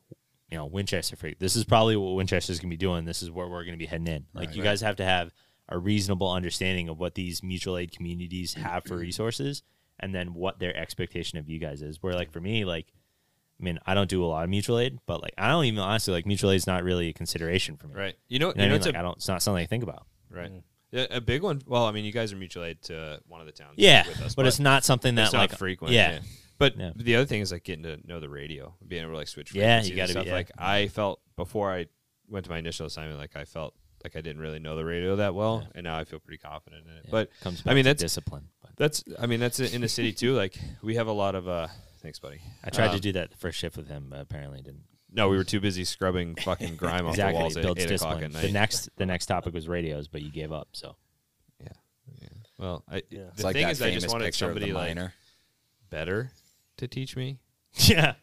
you 0.50 0.58
know 0.58 0.66
Winchester 0.66 1.16
Free. 1.16 1.36
This 1.40 1.56
is 1.56 1.64
probably 1.64 1.96
what 1.96 2.16
Winchester's 2.16 2.60
gonna 2.60 2.70
be 2.70 2.78
doing. 2.78 3.06
This 3.06 3.22
is 3.22 3.32
where 3.32 3.48
we're 3.48 3.66
gonna 3.66 3.78
be 3.78 3.86
heading 3.86 4.08
in. 4.08 4.26
Like 4.34 4.56
you 4.56 4.64
guys 4.64 4.82
have 4.82 4.98
to 4.98 5.06
have 5.06 5.34
a 5.70 5.78
reasonable 5.80 6.32
understanding 6.32 6.90
of 6.90 7.00
what 7.00 7.16
these 7.16 7.42
mutual 7.42 7.78
aid 7.78 7.92
communities 7.92 8.54
have 8.54 8.84
for 8.86 8.96
resources, 9.08 9.64
and 10.00 10.14
then 10.14 10.34
what 10.34 10.60
their 10.60 10.76
expectation 10.78 11.40
of 11.40 11.50
you 11.50 11.60
guys 11.60 11.82
is. 11.82 12.02
Where 12.04 12.14
like 12.14 12.32
for 12.32 12.40
me, 12.42 12.66
like 12.66 12.94
I 13.60 13.64
mean, 13.64 13.80
I 13.86 13.94
don't 13.96 14.10
do 14.10 14.24
a 14.24 14.28
lot 14.28 14.44
of 14.44 14.50
mutual 14.50 14.78
aid, 14.80 15.00
but 15.06 15.22
like 15.22 15.34
I 15.38 15.48
don't 15.50 15.66
even 15.66 15.80
honestly 15.80 16.14
like 16.14 16.26
mutual 16.26 16.52
aid 16.52 16.58
is 16.58 16.68
not 16.68 16.84
really 16.84 17.10
a 17.10 17.14
consideration 17.14 17.78
for 17.78 17.88
me. 17.88 17.96
Right. 17.96 18.16
You 18.28 18.38
know, 18.40 18.50
You 18.50 18.56
know, 18.56 18.64
you 18.64 18.64
know 18.64 18.64
what 18.64 18.66
I 18.66 18.68
mean? 18.68 18.76
it's 18.76 18.86
Like, 18.86 18.96
a 18.96 19.00
I 19.00 19.02
don't. 19.02 19.18
It's 19.18 19.28
not 19.28 19.42
something 19.42 19.64
I 19.64 19.66
think 19.66 19.84
about. 19.84 20.06
right. 20.30 20.52
Mm. 20.52 20.62
Yeah, 20.92 21.08
A 21.10 21.20
big 21.20 21.42
one. 21.42 21.62
Well, 21.66 21.86
I 21.86 21.92
mean, 21.92 22.06
you 22.06 22.14
guys 22.14 22.32
are 22.32 22.38
mutual 22.38 22.64
aid 22.64 22.82
to 22.84 23.20
one 23.28 23.42
of 23.42 23.48
the 23.48 23.52
towns. 23.52 23.74
Yeah, 23.76 24.08
with 24.08 24.22
us, 24.22 24.36
but, 24.36 24.46
it's 24.46 24.60
not 24.60 24.86
something 24.86 25.16
that 25.16 25.24
it's 25.26 25.34
not 25.34 25.40
like 25.50 25.58
frequent. 25.58 25.94
Yeah, 25.94 26.20
But 26.58 26.78
Yeah. 26.78 26.92
the 26.96 27.16
other 27.16 27.26
thing 27.26 27.42
is 27.42 27.52
like 27.52 27.64
getting 27.64 27.84
to 27.84 28.00
know 28.08 28.20
the 28.20 28.30
radio, 28.30 28.76
being 28.88 29.02
able 29.02 29.12
to 29.14 29.18
like 29.18 29.28
switch. 29.28 29.54
Yeah, 29.54 29.82
frequencies 29.82 29.90
you 29.90 29.94
and 29.94 29.98
gotta 29.98 30.08
be- 30.08 30.12
stuff. 30.14 30.26
yeah. 30.28 30.34
Like 30.34 30.52
I 30.58 30.88
felt 30.88 31.20
before 31.36 31.72
I 31.74 31.88
went 32.30 32.46
to 32.46 32.52
my 32.52 32.58
initial 32.60 32.86
assignment, 32.86 33.20
like 33.20 33.36
I 33.36 33.46
felt 33.46 33.74
like 34.04 34.16
I 34.16 34.22
didn't 34.22 34.42
really 34.42 34.60
know 34.60 34.76
the 34.76 34.86
radio 34.86 35.16
that 35.18 35.34
well, 35.36 35.68
and 35.76 35.84
now 35.84 35.98
I 35.98 36.04
feel 36.06 36.20
pretty 36.20 36.38
confident 36.38 36.86
in 36.88 36.94
it. 36.98 37.08
But 37.10 37.30
comes. 37.42 37.62
I 37.62 37.64
Back 37.66 37.76
mean, 37.76 37.84
to 37.86 37.90
that's 37.90 38.02
discipline. 38.02 38.50
But 38.62 38.72
that's 38.78 39.04
I 39.20 39.26
mean 39.26 39.40
that's 39.40 39.60
in 39.60 39.82
the 39.82 39.90
city 39.90 40.14
too. 40.14 40.34
Like 40.36 40.58
we 40.82 40.96
have 40.96 41.08
a 41.08 41.12
lot 41.14 41.36
of. 41.36 41.48
uh 41.48 41.68
Thanks, 42.02 42.20
buddy. 42.20 42.40
I 42.64 42.70
tried 42.70 42.90
to 42.90 42.94
Um, 42.94 43.00
do 43.00 43.12
that 43.14 43.32
the 43.32 43.38
first 43.38 43.58
shift 43.58 43.76
with 43.78 43.88
him, 43.88 44.08
but 44.12 44.20
apparently 44.20 44.62
didn't. 44.62 44.84
No, 45.12 45.28
we 45.28 45.38
were 45.38 45.44
too 45.44 45.60
busy 45.60 45.84
scrubbing 45.86 46.36
fucking 46.36 46.76
grime 46.78 47.08
off 47.08 47.16
the 47.16 47.22
exactly 47.22 47.42
walls 47.42 47.58
at 47.58 47.64
builds 47.64 47.84
eight 47.84 47.92
o'clock 47.92 48.22
at 48.22 48.32
night. 48.32 48.42
The 48.44 48.52
next 48.52 48.90
the 48.98 49.06
next 49.08 49.26
topic 49.26 49.54
was 49.56 49.68
radios, 49.68 50.08
but 50.08 50.22
you 50.22 50.32
gave 50.32 50.52
up. 50.52 50.68
So 50.74 50.96
yeah. 51.60 51.70
yeah. 52.22 52.28
Well, 52.60 52.84
I, 52.88 52.98
Yeah. 53.10 53.22
the 53.24 53.28
It's 53.34 53.44
like 53.44 53.54
thing 53.56 53.64
that 53.66 53.72
is, 53.72 53.82
I 53.82 53.90
just 53.90 54.02
famous 54.06 54.12
wanted 54.14 54.26
picture 54.26 54.46
of 54.50 54.54
the 54.56 54.62
somebody 54.62 54.74
like 54.74 54.96
miner. 54.96 55.14
better 55.90 56.32
to 56.78 56.88
teach 56.88 57.16
me. 57.16 57.40
yeah, 57.78 58.14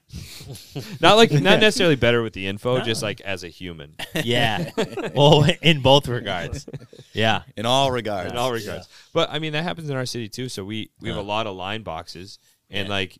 Not 1.00 1.16
like 1.16 1.30
not 1.30 1.60
necessarily 1.60 1.94
better 1.96 2.22
with 2.22 2.32
the 2.32 2.46
info, 2.46 2.80
just 2.80 3.02
like 3.02 3.20
as 3.20 3.44
a 3.44 3.48
human 3.48 3.96
yeah. 4.24 4.70
well, 5.14 5.44
in 5.60 5.82
both 5.82 6.08
regards, 6.08 6.66
yeah, 7.12 7.42
in 7.54 7.66
all 7.66 7.90
regards. 7.90 8.30
in 8.32 8.38
all 8.38 8.50
regards. 8.50 8.88
But 9.12 9.28
I 9.30 9.38
mean 9.40 9.52
that 9.52 9.62
happens 9.64 9.90
in 9.90 9.96
our 9.96 10.06
city 10.06 10.30
too. 10.30 10.48
So 10.48 10.64
we 10.64 10.90
we 11.02 11.10
have 11.10 11.18
a 11.18 11.22
lot 11.22 11.46
of 11.46 11.54
line 11.54 11.82
boxes, 11.82 12.38
and 12.70 12.88
Yeah. 12.88 12.94
like 12.94 13.18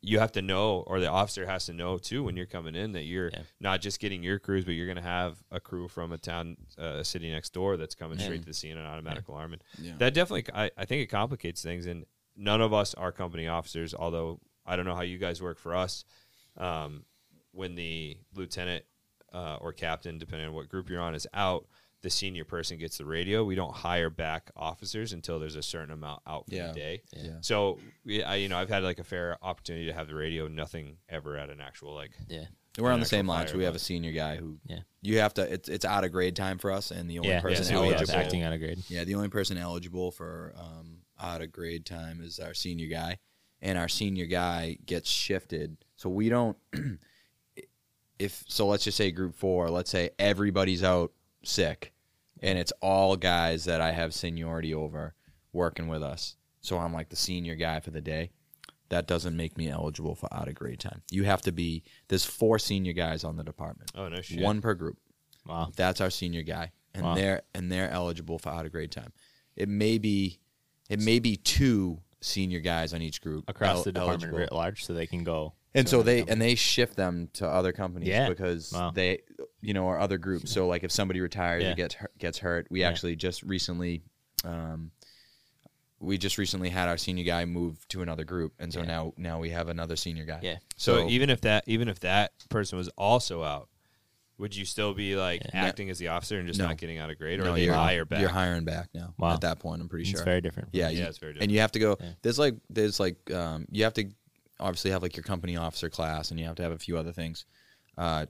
you 0.00 0.18
have 0.20 0.32
to 0.32 0.42
know, 0.42 0.84
or 0.86 1.00
the 1.00 1.10
officer 1.10 1.44
has 1.46 1.66
to 1.66 1.72
know 1.74 1.98
too 1.98 2.22
when 2.24 2.34
you're 2.36 2.46
coming 2.46 2.74
in 2.74 2.92
that 2.92 3.04
you're 3.04 3.28
Yeah. 3.30 3.42
not 3.60 3.82
just 3.82 4.00
getting 4.00 4.22
your 4.22 4.38
crews, 4.38 4.64
but 4.64 4.72
you're 4.72 4.86
going 4.86 4.96
to 4.96 5.02
have 5.02 5.36
a 5.50 5.60
crew 5.60 5.88
from 5.88 6.12
a 6.12 6.18
town, 6.18 6.56
uh, 6.78 6.96
a 7.00 7.04
city 7.04 7.30
next 7.30 7.52
door 7.54 7.76
that's 7.78 7.94
coming 7.94 8.18
straight 8.18 8.40
to 8.40 8.46
the 8.46 8.52
scene, 8.54 8.76
an 8.78 8.84
automatic 8.86 9.28
alarm, 9.28 9.52
and 9.54 9.62
Yeah. 9.78 9.92
that 9.98 10.12
definitely 10.14 10.44
I, 10.54 10.70
I 10.78 10.84
think 10.86 11.02
it 11.02 11.06
complicates 11.06 11.62
things. 11.62 11.84
And 11.86 12.04
none 12.36 12.60
of 12.62 12.72
us 12.72 12.94
are 12.94 13.12
company 13.12 13.46
officers, 13.48 13.94
although 13.94 14.40
I 14.66 14.76
don't 14.76 14.84
know 14.84 14.94
how 14.94 15.02
you 15.02 15.18
guys 15.18 15.42
work 15.42 15.58
for 15.58 15.74
us. 15.74 16.04
Um, 16.56 17.04
when 17.52 17.74
the 17.74 18.16
lieutenant 18.34 18.84
uh, 19.32 19.56
or 19.60 19.72
captain, 19.72 20.18
depending 20.18 20.48
on 20.48 20.54
what 20.54 20.68
group 20.68 20.88
you're 20.90 21.00
on, 21.00 21.14
is 21.14 21.26
out, 21.34 21.66
the 22.02 22.10
senior 22.10 22.44
person 22.44 22.76
gets 22.78 22.98
the 22.98 23.04
radio. 23.04 23.44
We 23.44 23.54
don't 23.54 23.72
hire 23.74 24.10
back 24.10 24.50
officers 24.56 25.12
until 25.12 25.38
there's 25.38 25.56
a 25.56 25.62
certain 25.62 25.90
amount 25.92 26.20
out 26.26 26.46
for 26.48 26.54
Yeah. 26.54 26.68
the 26.68 26.74
day. 26.74 27.02
Yeah. 27.16 27.30
So, 27.40 27.78
I, 28.26 28.36
you 28.36 28.48
know, 28.48 28.58
I've 28.58 28.68
had 28.68 28.82
like 28.82 28.98
a 28.98 29.04
fair 29.04 29.38
opportunity 29.42 29.86
to 29.86 29.92
have 29.92 30.08
the 30.08 30.14
radio. 30.14 30.46
Nothing 30.48 30.96
ever 31.08 31.36
at 31.36 31.48
an 31.50 31.60
actual 31.60 31.94
like. 31.94 32.10
yeah, 32.28 32.44
We're 32.78 32.90
on 32.92 33.00
the 33.00 33.06
same 33.06 33.30
actual 33.30 33.34
lines. 33.38 33.54
We 33.54 33.64
have 33.64 33.74
a 33.74 33.78
senior 33.78 34.12
guy 34.12 34.36
who 34.36 34.58
Yeah. 34.66 34.80
you 35.00 35.18
have 35.20 35.32
to. 35.34 35.50
It's 35.50 35.68
it's 35.68 35.84
out 35.86 36.04
of 36.04 36.12
grade 36.12 36.36
time 36.36 36.58
for 36.58 36.70
us, 36.72 36.90
and 36.90 37.08
the 37.08 37.18
only 37.20 37.30
yeah. 37.30 37.40
person 37.40 37.64
so 37.64 37.70
so 37.70 37.80
we 37.80 37.86
we 37.86 37.92
have 37.92 38.00
have 38.00 38.08
eligible. 38.10 38.24
acting 38.26 38.42
out 38.42 38.52
of 38.52 38.58
grade. 38.60 38.82
Yeah, 38.88 39.04
the 39.04 39.14
only 39.14 39.28
person 39.28 39.56
eligible 39.56 40.10
for 40.10 40.52
um, 40.58 40.98
out 41.18 41.40
of 41.40 41.52
grade 41.52 41.86
time 41.86 42.20
is 42.20 42.38
our 42.38 42.52
senior 42.54 42.88
guy, 42.88 43.18
and 43.64 43.76
our 43.78 43.88
senior 43.88 44.26
guy 44.26 44.78
gets 44.86 45.10
shifted. 45.10 45.76
So 45.96 46.08
we 46.08 46.28
don't. 46.28 46.56
if 48.18 48.44
so, 48.46 48.66
let's 48.66 48.84
just 48.84 48.96
say 48.96 49.10
group 49.10 49.34
four. 49.34 49.70
Let's 49.70 49.90
say 49.90 50.10
everybody's 50.18 50.82
out 50.84 51.12
sick, 51.42 51.92
and 52.42 52.58
it's 52.58 52.72
all 52.80 53.16
guys 53.16 53.64
that 53.64 53.80
I 53.80 53.92
have 53.92 54.14
seniority 54.14 54.72
over 54.74 55.14
working 55.52 55.88
with 55.88 56.02
us. 56.02 56.36
So 56.60 56.78
I'm 56.78 56.92
like 56.92 57.08
the 57.08 57.16
senior 57.16 57.54
guy 57.56 57.80
for 57.80 57.90
the 57.90 58.00
day. 58.00 58.30
That 58.90 59.06
doesn't 59.06 59.36
make 59.36 59.56
me 59.58 59.68
eligible 59.68 60.14
for 60.14 60.32
out 60.32 60.46
of 60.46 60.54
grade 60.54 60.78
time. 60.78 61.02
You 61.10 61.24
have 61.24 61.42
to 61.42 61.52
be. 61.52 61.82
There's 62.08 62.24
four 62.24 62.58
senior 62.58 62.92
guys 62.92 63.24
on 63.24 63.36
the 63.36 63.42
department, 63.44 63.90
Oh 63.96 64.08
no 64.08 64.20
shit. 64.20 64.40
one 64.40 64.60
per 64.60 64.74
group. 64.74 64.98
Wow. 65.46 65.72
That's 65.74 66.00
our 66.00 66.10
senior 66.10 66.42
guy, 66.42 66.70
and 66.94 67.02
Wow. 67.04 67.14
they're 67.14 67.42
and 67.54 67.72
they're 67.72 67.90
eligible 67.90 68.38
for 68.38 68.50
out 68.50 68.66
of 68.66 68.72
grade 68.72 68.92
time. 68.92 69.12
It 69.56 69.68
may 69.68 69.98
be, 69.98 70.38
it 70.90 71.00
may 71.00 71.18
be 71.18 71.36
two 71.36 72.00
senior 72.24 72.60
guys 72.60 72.92
on 72.94 73.02
each 73.02 73.20
group 73.20 73.44
Across 73.48 73.76
el- 73.78 73.84
the 73.84 73.92
department 73.92 74.22
eligible. 74.24 74.38
writ 74.38 74.52
large, 74.52 74.84
so 74.84 74.94
they 74.94 75.06
can 75.06 75.24
go. 75.24 75.54
and 75.74 75.86
to 75.86 75.90
so 75.90 75.96
another 75.98 76.04
they 76.12 76.18
company. 76.20 76.32
and 76.32 76.42
they 76.42 76.54
shift 76.54 76.96
them 76.96 77.28
to 77.34 77.46
other 77.48 77.72
companies 77.72 78.08
Yeah. 78.08 78.28
because 78.28 78.72
Wow. 78.72 78.90
they, 78.92 79.20
you 79.60 79.74
know, 79.74 79.88
are 79.88 79.98
other 79.98 80.18
groups. 80.18 80.50
So 80.52 80.66
like 80.68 80.84
if 80.84 80.92
somebody 80.92 81.20
retires 81.20 81.62
Yeah. 81.64 81.72
or 81.72 81.74
gets 81.74 81.94
hurt, 81.94 82.16
gets 82.18 82.38
hurt, 82.38 82.66
we 82.70 82.80
Yeah. 82.80 82.88
actually 82.88 83.16
just 83.16 83.42
recently, 83.42 84.02
um, 84.44 84.92
we 86.00 86.18
just 86.18 86.38
recently 86.38 86.68
had 86.68 86.88
our 86.88 86.96
senior 86.96 87.24
guy 87.24 87.44
move 87.44 87.86
to 87.88 88.02
another 88.02 88.24
group, 88.24 88.52
and 88.58 88.72
so 88.72 88.80
Yeah. 88.80 88.86
now 88.86 89.12
now 89.16 89.38
we 89.40 89.50
have 89.50 89.68
another 89.68 89.96
senior 89.96 90.24
guy. 90.24 90.40
Yeah. 90.42 90.58
So, 90.76 90.98
So- 91.02 91.08
even 91.08 91.30
if 91.30 91.40
that 91.42 91.64
even 91.66 91.88
if 91.88 92.00
that 92.00 92.32
person 92.50 92.76
was 92.78 92.88
also 92.96 93.42
out, 93.42 93.68
would 94.38 94.54
you 94.56 94.64
still 94.64 94.94
be 94.94 95.14
like 95.16 95.42
Yeah. 95.44 95.50
acting 95.66 95.90
as 95.90 95.98
the 95.98 96.08
officer 96.08 96.38
and 96.38 96.46
just 96.48 96.58
No. 96.58 96.66
not 96.66 96.76
getting 96.76 96.98
out 96.98 97.10
of 97.10 97.18
grade, 97.18 97.40
or 97.40 97.44
No, 97.44 97.54
you're, 97.54 97.72
hire 97.74 98.04
back? 98.04 98.20
you're 98.20 98.28
hiring 98.28 98.64
back 98.64 98.88
now. 98.94 99.14
Wow. 99.18 99.34
At 99.34 99.42
that 99.42 99.60
point, 99.60 99.80
I'm 99.80 99.88
pretty 99.88 100.04
sure 100.06 100.14
It's 100.20 100.24
very 100.24 100.40
different. 100.40 100.70
Yeah, 100.72 100.88
Yeah, 100.88 101.02
you, 101.02 101.04
it's 101.08 101.18
very 101.18 101.32
different. 101.34 101.44
and 101.44 101.52
you 101.52 101.60
have 101.60 101.72
to 101.72 101.78
go. 101.78 101.96
Yeah. 102.00 102.10
There's 102.22 102.38
like 102.38 102.54
there's 102.68 102.98
like 102.98 103.30
um, 103.30 103.66
you 103.70 103.84
have 103.84 103.94
to 103.94 104.10
obviously 104.60 104.90
have 104.90 105.02
like 105.02 105.16
your 105.16 105.24
company 105.24 105.56
officer 105.56 105.88
class, 105.88 106.30
and 106.30 106.38
you 106.40 106.46
have 106.46 106.56
to 106.56 106.62
have 106.62 106.72
a 106.72 106.78
few 106.78 106.96
other 106.98 107.12
things 107.12 107.44
uh, 107.96 108.26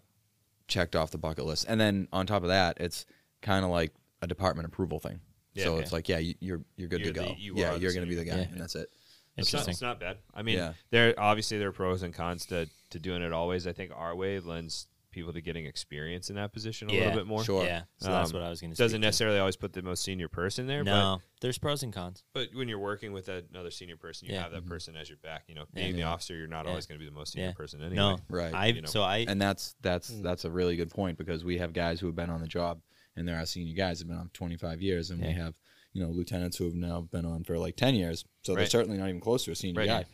checked 0.69 0.95
off 0.97 1.11
the 1.11 1.19
bucket 1.19 1.45
list. 1.47 1.67
And 1.69 1.81
then 1.81 2.09
on 2.13 2.27
top 2.27 2.43
of 2.43 2.49
that, 2.49 2.79
it's 2.81 3.07
kind 3.43 3.65
of 3.65 3.71
like 3.71 3.93
a 4.23 4.27
department 4.27 4.67
approval 4.67 4.99
thing. 5.01 5.21
Yeah, 5.55 5.65
so 5.65 5.73
okay. 5.75 5.83
it's 5.83 5.93
like 5.93 6.09
yeah, 6.09 6.19
you, 6.19 6.35
you're 6.41 6.61
you're 6.77 6.89
good 6.89 7.01
You're 7.01 7.13
to 7.15 7.21
the- 7.21 7.27
go. 7.29 7.35
you 7.39 7.55
yeah, 7.57 7.75
are 7.75 7.77
you're 7.79 7.93
gonna 7.95 8.07
be 8.07 8.15
the 8.15 8.25
guy, 8.25 8.37
guy. 8.37 8.49
and 8.53 8.61
that's 8.61 8.75
it. 8.75 8.91
It's 9.37 9.53
not, 9.53 9.67
it's 9.69 9.81
not 9.83 9.99
bad. 9.99 10.19
I 10.33 10.43
mean, 10.43 10.59
Yeah. 10.59 10.75
there 10.91 11.13
obviously 11.19 11.59
there 11.59 11.69
are 11.69 11.73
pros 11.73 12.03
and 12.03 12.13
cons 12.15 12.47
to 12.47 12.69
to 12.91 12.99
doing 12.99 13.23
it 13.23 13.33
always. 13.33 13.67
I 13.67 13.73
think 13.73 13.91
our 13.95 14.15
way 14.15 14.39
lends 14.39 14.87
people 15.15 15.33
to 15.33 15.41
getting 15.41 15.65
experience 15.67 16.29
in 16.29 16.37
that 16.37 16.53
position 16.53 16.91
a 16.91 16.93
Yeah, 16.93 16.99
little 17.01 17.15
bit 17.17 17.27
more. 17.27 17.43
Sure. 17.45 17.65
Yeah. 17.65 17.85
So 17.99 18.11
that's 18.11 18.31
Um, 18.31 18.35
what 18.41 18.47
I 18.47 18.51
was 18.51 18.61
going 18.61 18.73
to. 18.73 18.77
Say. 18.77 18.85
Doesn't 18.85 19.01
necessarily 19.01 19.39
always 19.39 19.57
put 19.57 19.73
the 19.73 19.83
most 19.83 20.03
senior 20.03 20.29
person 20.29 20.67
there, 20.67 20.83
No, 20.85 21.23
there's 21.41 21.57
pros 21.59 21.83
and 21.83 21.93
cons. 21.93 22.25
but 22.35 22.51
but 22.51 22.59
when 22.59 22.69
you're 22.69 22.79
working 22.79 23.13
with 23.13 23.29
another 23.29 23.71
senior 23.71 23.97
person, 23.97 24.29
you 24.29 24.35
Yeah. 24.35 24.43
have 24.43 24.53
that 24.53 24.67
person 24.67 24.97
as 24.97 25.09
your 25.09 25.19
back. 25.19 25.45
You 25.49 25.55
know, 25.55 25.67
Yeah. 25.73 25.85
being 25.85 25.97
the 25.97 26.03
officer, 26.03 26.37
you're 26.37 26.47
not 26.49 26.65
Yeah. 26.65 26.71
always 26.71 26.85
going 26.87 26.99
to 26.99 27.05
be 27.05 27.09
the 27.09 27.15
most 27.15 27.33
senior 27.33 27.49
Yeah. 27.49 27.53
person 27.55 27.81
anyway. 27.81 27.97
No, 27.97 28.19
Right. 28.29 28.53
I 28.53 28.67
You 28.67 28.83
know. 28.83 28.89
so 28.89 29.03
I 29.03 29.19
And 29.29 29.41
that's 29.41 29.75
that's 29.81 30.09
that's 30.21 30.45
a 30.45 30.51
really 30.51 30.77
good 30.77 30.91
point 30.91 31.17
because 31.17 31.45
we 31.45 31.59
have 31.59 31.73
guys 31.73 32.01
who 32.01 32.07
have 32.07 32.17
been 32.17 32.29
on 32.31 32.41
the 32.43 32.49
job, 32.49 32.83
and 33.17 33.27
there 33.27 33.37
are 33.39 33.47
senior 33.47 33.75
guys 33.75 34.01
who've 34.01 34.09
been 34.09 34.19
on 34.19 34.29
25 34.35 34.83
years, 34.83 35.11
and 35.11 35.23
we 35.23 35.33
have 35.33 35.55
you 35.93 36.03
know 36.03 36.11
lieutenants 36.11 36.57
who 36.57 36.65
have 36.65 36.75
now 36.75 37.03
been 37.03 37.25
on 37.25 37.45
for 37.45 37.57
like 37.57 37.77
10 37.77 37.95
years. 37.95 38.25
So 38.43 38.55
they're 38.55 38.67
certainly 38.67 38.99
not 38.99 39.09
even 39.09 39.21
close 39.21 39.45
to 39.45 39.53
a 39.53 39.55
senior 39.55 39.79
Right. 39.81 39.87
guy. 39.87 40.05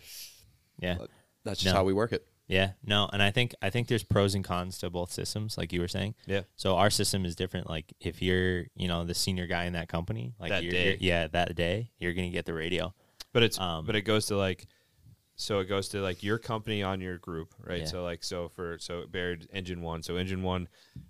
yeah. 0.79 0.99
That's 1.43 1.61
just 1.61 1.73
No. 1.73 1.79
how 1.79 1.85
we 1.85 1.95
work 1.95 2.13
it. 2.13 2.27
Yeah, 2.51 2.73
no, 2.85 3.09
and 3.13 3.23
I 3.23 3.31
think 3.31 3.55
I 3.63 3.71
think 3.71 3.87
there's 3.89 4.03
pros 4.03 4.35
and 4.35 4.45
cons 4.45 4.79
to 4.79 4.91
both 4.91 5.13
systems, 5.13 5.57
like 5.57 5.73
you 5.73 5.81
were 5.81 5.89
saying. 5.89 6.15
Yeah. 6.27 6.43
So 6.57 6.77
our 6.77 6.91
system 6.91 7.25
is 7.25 7.37
different. 7.37 7.71
Like 7.71 7.93
if 8.01 8.21
you're, 8.21 8.67
you 8.75 8.89
know, 8.89 9.05
the 9.05 9.15
senior 9.15 9.47
guy 9.47 9.65
in 9.65 9.75
that 9.75 9.89
company, 9.89 10.35
like 10.41 10.51
That 10.51 10.65
you're, 10.65 10.73
day. 10.73 10.85
you're- 10.87 10.99
yeah, 11.01 11.27
that 11.29 11.55
day, 11.55 11.91
you're 11.99 12.13
gonna 12.13 12.31
get 12.31 12.47
the 12.47 12.55
radio. 12.55 12.93
But 13.33 13.45
it's 13.45 13.59
Um, 13.61 13.87
but 13.87 13.95
it 13.95 14.03
goes 14.03 14.27
to 14.27 14.37
like 14.37 14.67
so 15.37 15.61
it 15.61 15.67
goes 15.67 15.89
to 15.91 16.01
like 16.03 16.23
your 16.23 16.39
company 16.39 16.83
on 16.83 17.01
your 17.01 17.17
group, 17.17 17.55
right? 17.65 17.81
Yeah. 17.81 17.87
So 17.87 18.03
like 18.03 18.23
so 18.25 18.49
for 18.49 18.79
so 18.79 19.07
Baird 19.07 19.47
engine 19.53 19.81
one, 19.81 20.03
so 20.03 20.17
engine 20.17 20.43
one, 20.43 20.69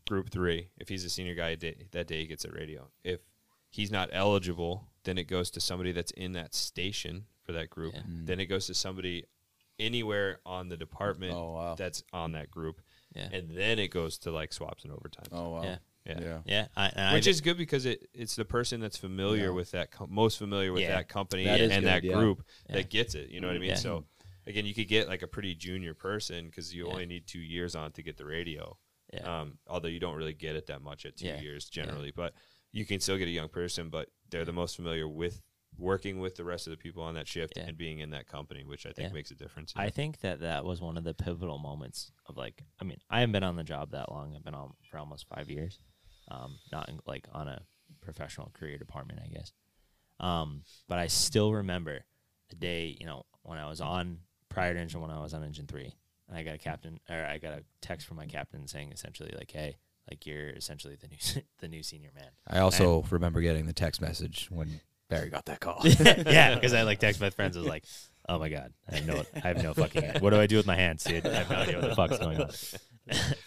group 0.08 0.30
three. 0.30 0.68
If 0.78 0.88
he's 0.88 1.04
a 1.04 1.10
senior 1.10 1.34
guy 1.34 1.54
day, 1.56 1.86
that 1.92 2.06
day, 2.06 2.20
he 2.20 2.26
gets 2.26 2.44
a 2.44 2.50
radio. 2.52 2.90
If 3.02 3.20
he's 3.70 3.90
not 3.90 4.10
eligible, 4.12 4.84
then 5.04 5.16
it 5.18 5.24
goes 5.24 5.50
to 5.52 5.60
somebody 5.60 5.92
that's 5.92 6.12
in 6.12 6.32
that 6.32 6.54
station 6.54 7.24
for 7.42 7.52
that 7.52 7.70
group. 7.70 7.94
Yeah. 7.94 8.02
Then 8.06 8.38
it 8.40 8.46
goes 8.46 8.66
to 8.66 8.74
somebody 8.74 9.24
anywhere 9.80 10.40
on 10.46 10.68
the 10.68 10.76
department 10.76 11.32
Oh, 11.34 11.52
wow. 11.52 11.74
that's 11.74 12.02
on 12.12 12.32
that 12.32 12.50
group, 12.50 12.80
Yeah. 13.14 13.28
and 13.32 13.50
then 13.50 13.78
it 13.78 13.88
goes 13.88 14.18
to 14.18 14.30
like 14.30 14.52
swaps 14.52 14.84
and 14.84 14.92
overtime. 14.92 15.26
Oh 15.32 15.50
wow. 15.50 15.62
Yeah. 15.62 15.76
yeah. 16.06 16.20
Yeah. 16.20 16.38
Yeah, 16.46 16.66
I, 16.76 17.14
Which 17.14 17.26
I, 17.26 17.30
is 17.30 17.40
good 17.40 17.56
because 17.58 17.86
it, 17.86 18.08
it's 18.14 18.36
the 18.36 18.44
person 18.44 18.80
that's 18.80 18.96
familiar 18.96 19.46
Yeah. 19.46 19.50
with 19.50 19.70
that, 19.72 19.90
com- 19.90 20.12
most 20.12 20.38
familiar 20.38 20.72
with 20.72 20.82
Yeah. 20.82 20.96
that 20.96 21.08
company 21.08 21.44
That 21.44 21.60
is 21.60 21.70
and 21.72 21.82
good, 21.84 21.88
that 21.88 22.04
yeah. 22.04 22.14
group 22.14 22.44
Yeah. 22.68 22.76
that 22.76 22.90
gets 22.90 23.14
it. 23.14 23.30
You 23.30 23.40
know 23.40 23.48
what 23.48 23.56
I 23.56 23.60
mean? 23.60 23.70
Yeah. 23.70 23.74
So 23.76 24.04
again, 24.46 24.64
you 24.66 24.74
could 24.74 24.88
get 24.88 25.08
like 25.08 25.22
a 25.22 25.28
pretty 25.28 25.54
junior 25.54 25.94
person 25.94 26.46
because 26.46 26.74
you 26.74 26.86
Yeah. 26.86 26.92
only 26.92 27.06
need 27.06 27.26
two 27.26 27.40
years 27.40 27.74
on 27.74 27.92
to 27.92 28.02
get 28.02 28.16
the 28.16 28.24
radio. 28.26 28.76
Yeah. 29.12 29.40
Um, 29.40 29.58
although 29.66 29.88
you 29.88 29.98
don't 30.00 30.16
really 30.16 30.34
get 30.34 30.54
it 30.56 30.66
that 30.66 30.82
much 30.82 31.04
at 31.06 31.16
two 31.16 31.26
Yeah. 31.26 31.40
years 31.40 31.68
generally, 31.68 32.12
but 32.12 32.32
you 32.72 32.84
can 32.86 33.00
still 33.00 33.18
get 33.18 33.26
a 33.26 33.32
young 33.32 33.48
person, 33.48 33.88
but 33.90 34.08
they're 34.30 34.44
the 34.44 34.52
most 34.52 34.76
familiar 34.76 35.08
with 35.08 35.42
working 35.78 36.20
with 36.20 36.34
the 36.36 36.44
rest 36.44 36.66
of 36.66 36.70
the 36.72 36.76
people 36.76 37.02
on 37.02 37.14
that 37.14 37.26
shift 37.28 37.54
Yeah. 37.56 37.64
and 37.66 37.76
being 37.78 38.00
in 38.00 38.10
that 38.10 38.26
company, 38.26 38.64
which 38.64 38.86
I 38.86 38.92
think 38.92 39.08
Yeah. 39.08 39.14
makes 39.14 39.30
a 39.30 39.34
difference. 39.34 39.72
I 39.76 39.90
think 39.90 40.20
that 40.20 40.40
that 40.40 40.64
was 40.64 40.80
one 40.80 40.96
of 40.96 41.04
the 41.04 41.14
pivotal 41.14 41.58
moments 41.58 42.12
of 42.26 42.36
like, 42.36 42.62
I 42.80 42.84
mean, 42.84 42.98
I 43.08 43.20
haven't 43.20 43.32
been 43.32 43.44
on 43.44 43.56
the 43.56 43.64
job 43.64 43.92
that 43.92 44.10
long. 44.10 44.34
I've 44.36 44.44
been 44.44 44.54
on 44.54 44.74
for 44.90 44.98
almost 44.98 45.26
five 45.28 45.48
years, 45.48 45.78
um, 46.28 46.58
not 46.70 46.88
in, 46.88 47.00
like 47.06 47.28
on 47.32 47.48
a 47.48 47.62
professional 48.00 48.50
career 48.52 48.76
department, 48.78 49.20
I 49.24 49.28
guess. 49.28 49.52
Um, 50.18 50.64
but 50.86 50.98
I 50.98 51.06
still 51.06 51.52
remember 51.52 52.04
the 52.50 52.56
day, 52.56 52.96
you 53.00 53.06
know, 53.06 53.24
when 53.42 53.58
I 53.58 53.66
was 53.68 53.80
on 53.80 54.20
prior 54.48 54.74
to 54.74 54.80
engine, 54.80 55.00
when 55.00 55.10
I 55.10 55.20
was 55.22 55.32
on 55.32 55.42
engine 55.44 55.66
three, 55.66 55.94
and 56.28 56.36
I 56.36 56.42
got 56.42 56.54
a 56.54 56.58
captain, 56.58 57.00
or 57.08 57.24
I 57.24 57.38
got 57.38 57.54
a 57.54 57.64
text 57.80 58.06
from 58.06 58.18
my 58.18 58.26
captain 58.26 58.68
saying 58.68 58.92
essentially 58.92 59.32
like, 59.36 59.50
"Hey, 59.50 59.78
like 60.10 60.26
you're 60.26 60.50
essentially 60.50 60.94
the 60.96 61.08
new 61.08 61.42
the 61.58 61.68
new 61.68 61.82
senior 61.82 62.10
man." 62.14 62.30
I 62.46 62.58
also 62.58 63.02
remember 63.10 63.40
getting 63.40 63.66
the 63.66 63.72
text 63.72 64.00
message 64.00 64.48
when 64.50 64.80
Barry 65.10 65.28
got 65.28 65.44
that 65.46 65.60
call. 65.60 65.80
yeah, 65.84 66.54
because 66.54 66.72
I 66.72 66.82
like 66.82 66.98
text 66.98 67.20
my 67.20 67.30
friends. 67.30 67.56
I 67.56 67.60
was 67.60 67.68
like, 67.68 67.84
"Oh 68.28 68.38
my 68.38 68.48
god, 68.48 68.72
I 68.90 68.96
have 68.96 69.06
no, 69.06 69.22
I 69.34 69.48
have 69.48 69.62
no 69.62 69.74
fucking. 69.74 70.20
What 70.20 70.30
do 70.30 70.40
I 70.40 70.46
do 70.46 70.56
with 70.56 70.66
my 70.66 70.76
hands, 70.76 71.04
dude? 71.04 71.26
I 71.26 71.34
have 71.34 71.50
no 71.50 71.56
idea 71.56 71.80
what 71.80 71.88
the 71.90 71.96
fuck's 71.96 72.18
going 72.18 72.40
on." 72.40 72.50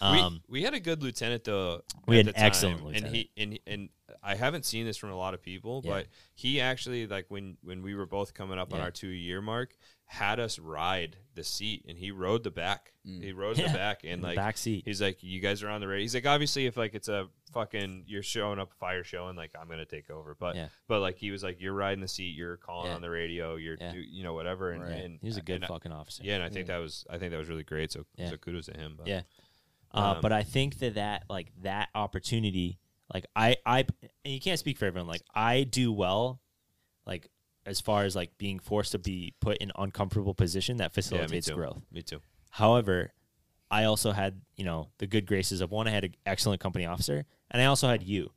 um, 0.00 0.40
we, 0.48 0.60
we 0.60 0.64
had 0.64 0.74
a 0.74 0.80
good 0.80 1.02
lieutenant 1.02 1.44
though. 1.44 1.80
We 2.06 2.18
had 2.18 2.26
time, 2.26 2.34
excellent 2.36 2.76
and 2.78 2.86
lieutenant. 2.86 3.14
he 3.14 3.30
and 3.36 3.58
and 3.66 3.88
I 4.22 4.34
haven't 4.34 4.64
seen 4.66 4.84
this 4.86 4.96
from 4.96 5.10
a 5.10 5.16
lot 5.16 5.34
of 5.34 5.42
people, 5.42 5.80
Yeah. 5.84 5.90
but 5.92 6.06
he 6.34 6.60
actually 6.60 7.06
like 7.06 7.26
when 7.28 7.56
when 7.62 7.82
we 7.82 7.94
were 7.94 8.06
both 8.06 8.34
coming 8.34 8.58
up 8.58 8.72
on 8.72 8.80
our 8.80 8.90
two 8.90 9.08
year 9.08 9.40
mark, 9.40 9.74
had 10.06 10.38
us 10.38 10.58
ride 10.58 11.16
the 11.34 11.42
seat, 11.42 11.84
and 11.88 11.98
he 11.98 12.10
rode 12.10 12.44
the 12.44 12.50
back. 12.50 12.92
He 13.04 13.32
rode 13.32 13.56
the 13.56 13.62
back, 13.72 14.04
and 14.04 14.12
In 14.14 14.20
like 14.22 14.36
back 14.36 14.56
seat. 14.58 14.82
He's 14.84 15.00
like, 15.02 15.22
you 15.22 15.40
guys 15.40 15.62
are 15.62 15.68
on 15.68 15.80
the 15.80 15.88
radio. 15.88 16.02
He's 16.02 16.14
like, 16.14 16.26
obviously, 16.26 16.66
if 16.66 16.76
like 16.76 16.94
it's 16.94 17.08
a 17.08 17.28
fucking 17.52 18.04
you're 18.06 18.22
showing 18.22 18.58
up 18.58 18.72
a 18.72 18.74
fire 18.76 19.02
show 19.04 19.28
and 19.28 19.36
like 19.38 19.52
I'm 19.60 19.68
gonna 19.68 19.84
take 19.84 20.10
over, 20.10 20.36
but 20.38 20.56
Yeah. 20.56 20.68
but 20.88 21.00
like 21.00 21.16
he 21.16 21.30
was 21.30 21.42
like, 21.42 21.60
you're 21.60 21.72
riding 21.74 22.00
the 22.00 22.08
seat, 22.08 22.34
you're 22.36 22.56
calling 22.56 22.88
Yeah. 22.88 22.96
on 22.96 23.00
the 23.02 23.10
radio, 23.10 23.56
you're 23.56 23.76
Yeah. 23.80 23.92
do, 23.92 23.98
you 23.98 24.22
know 24.24 24.34
whatever, 24.34 24.70
and, 24.72 24.82
Right. 24.82 24.92
and 24.92 25.18
he 25.20 25.26
was 25.28 25.36
a 25.36 25.42
good 25.42 25.56
and 25.56 25.64
I- 25.64 25.68
fucking 25.68 25.92
officer. 25.92 26.22
yeah, 26.24 26.34
and 26.36 26.44
I 26.44 26.48
think 26.50 26.66
that 26.68 26.78
was 26.78 27.04
I 27.10 27.18
think 27.18 27.30
that 27.32 27.38
was 27.38 27.48
really 27.48 27.62
great. 27.64 27.92
So 27.92 28.04
Yeah. 28.16 28.30
so 28.30 28.36
kudos 28.36 28.66
to 28.66 28.76
him. 28.76 28.94
But. 28.98 29.06
Yeah. 29.06 29.22
Uh, 29.92 30.14
Um, 30.16 30.20
but 30.22 30.32
I 30.32 30.42
think 30.42 30.78
that 30.80 30.94
that 30.94 31.24
like 31.30 31.52
that 31.62 31.88
opportunity, 31.94 32.78
like 33.12 33.26
I 33.36 33.56
I 33.64 33.80
and 34.24 34.34
you 34.34 34.40
can't 34.40 34.58
speak 34.58 34.76
for 34.78 34.84
everyone. 34.86 35.06
Like 35.08 35.22
I 35.34 35.62
do 35.64 35.92
well, 35.92 36.40
like 37.06 37.28
as 37.66 37.80
far 37.80 38.04
as 38.04 38.14
like 38.14 38.36
being 38.38 38.58
forced 38.58 38.92
to 38.92 38.98
be 38.98 39.34
put 39.40 39.58
in 39.58 39.72
uncomfortable 39.76 40.34
position 40.34 40.76
that 40.78 40.84
yeah, 40.84 40.88
me 40.88 41.02
facilitates 41.02 41.50
growth. 41.50 41.82
Me 41.92 42.02
too. 42.02 42.20
However, 42.50 43.12
I 43.70 43.84
also 43.84 44.12
had 44.12 44.40
you 44.56 44.64
know 44.64 44.88
the 44.98 45.06
good 45.06 45.26
graces 45.26 45.60
of 45.60 45.70
one. 45.70 45.88
I 45.88 45.90
had 45.90 46.04
an 46.04 46.14
excellent 46.26 46.60
company 46.60 46.86
officer, 46.86 47.24
and 47.50 47.62
I 47.62 47.66
also 47.66 47.88
had 47.88 48.02
you. 48.02 48.30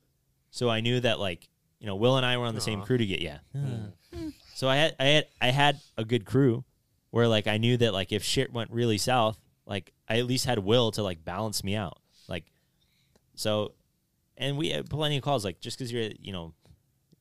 So 0.51 0.69
I 0.69 0.81
knew 0.81 0.99
that 1.01 1.19
like 1.19 1.47
you 1.79 1.87
know 1.87 1.95
Will 1.95 2.17
and 2.17 2.25
I 2.25 2.37
were 2.37 2.45
on 2.45 2.55
the 2.55 2.61
same 2.61 2.81
crew 2.81 2.97
to 2.97 3.05
get 3.05 3.21
yeah. 3.21 3.39
Hmm. 3.51 3.75
Hmm. 4.13 4.29
so 4.55 4.67
I 4.67 4.77
had 4.77 4.95
I 4.99 5.05
had 5.05 5.27
I 5.41 5.47
had 5.51 5.79
a 5.97 6.05
good 6.05 6.25
crew 6.25 6.63
where 7.11 7.27
like 7.27 7.47
I 7.47 7.57
knew 7.57 7.77
that 7.77 7.93
like 7.93 8.11
if 8.11 8.23
shit 8.23 8.51
went 8.51 8.71
really 8.71 8.97
south, 8.97 9.39
like 9.65 9.93
I 10.07 10.17
at 10.19 10.25
least 10.25 10.45
had 10.45 10.59
Will 10.59 10.91
to 10.91 11.03
like 11.03 11.23
balance 11.23 11.63
me 11.63 11.75
out. 11.75 11.99
Like 12.27 12.45
so, 13.35 13.73
and 14.37 14.57
we 14.57 14.69
had 14.69 14.89
plenty 14.89 15.17
of 15.17 15.23
calls. 15.23 15.45
Like 15.45 15.59
just 15.59 15.77
because 15.77 15.91
you're 15.91 16.09
you 16.19 16.31
know 16.31 16.53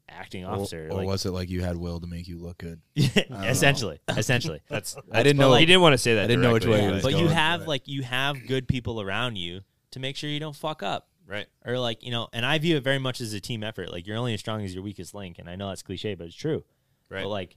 acting 0.08 0.44
officer, 0.44 0.86
or, 0.88 0.90
or 0.92 0.94
like 0.98 1.06
was 1.06 1.26
it 1.26 1.32
like 1.32 1.48
you 1.50 1.62
had 1.62 1.76
Will 1.76 2.00
to 2.00 2.06
make 2.06 2.28
you 2.28 2.38
look 2.38 2.58
good? 2.58 2.80
essentially, 2.96 4.00
essentially. 4.08 4.60
That's 4.68 4.96
I 5.12 5.22
didn't 5.22 5.38
know. 5.38 5.50
like, 5.50 5.60
he 5.60 5.66
didn't 5.66 5.82
want 5.82 5.94
to 5.94 5.98
say 5.98 6.14
that. 6.16 6.24
I 6.24 6.26
didn't 6.26 6.42
know 6.42 6.52
which 6.52 6.66
way 6.66 6.80
he 6.80 6.86
but- 6.86 6.94
was 6.94 7.02
but 7.02 7.14
you 7.18 7.28
have 7.28 7.60
but- 7.60 7.68
like 7.68 7.88
you 7.88 8.02
have 8.02 8.46
good 8.46 8.68
people 8.68 9.00
around 9.00 9.36
you 9.36 9.60
to 9.92 10.00
make 10.00 10.16
sure 10.16 10.28
you 10.30 10.40
don't 10.40 10.56
fuck 10.56 10.82
up 10.82 11.08
right. 11.26 11.46
or 11.64 11.78
like 11.78 12.02
you 12.04 12.10
know 12.10 12.28
and 12.34 12.44
i 12.44 12.58
view 12.58 12.76
it 12.76 12.82
very 12.84 12.98
much 12.98 13.20
as 13.20 13.32
a 13.32 13.40
team 13.40 13.64
effort 13.64 13.90
like 13.90 14.06
you're 14.06 14.18
only 14.18 14.34
as 14.34 14.40
strong 14.40 14.62
as 14.62 14.74
your 14.74 14.82
weakest 14.82 15.14
link 15.14 15.38
and 15.38 15.48
i 15.48 15.56
know 15.56 15.68
that's 15.68 15.82
cliche 15.82 16.14
but 16.14 16.26
it's 16.26 16.36
true 16.36 16.64
Right. 17.08 17.22
but 17.22 17.30
like 17.30 17.56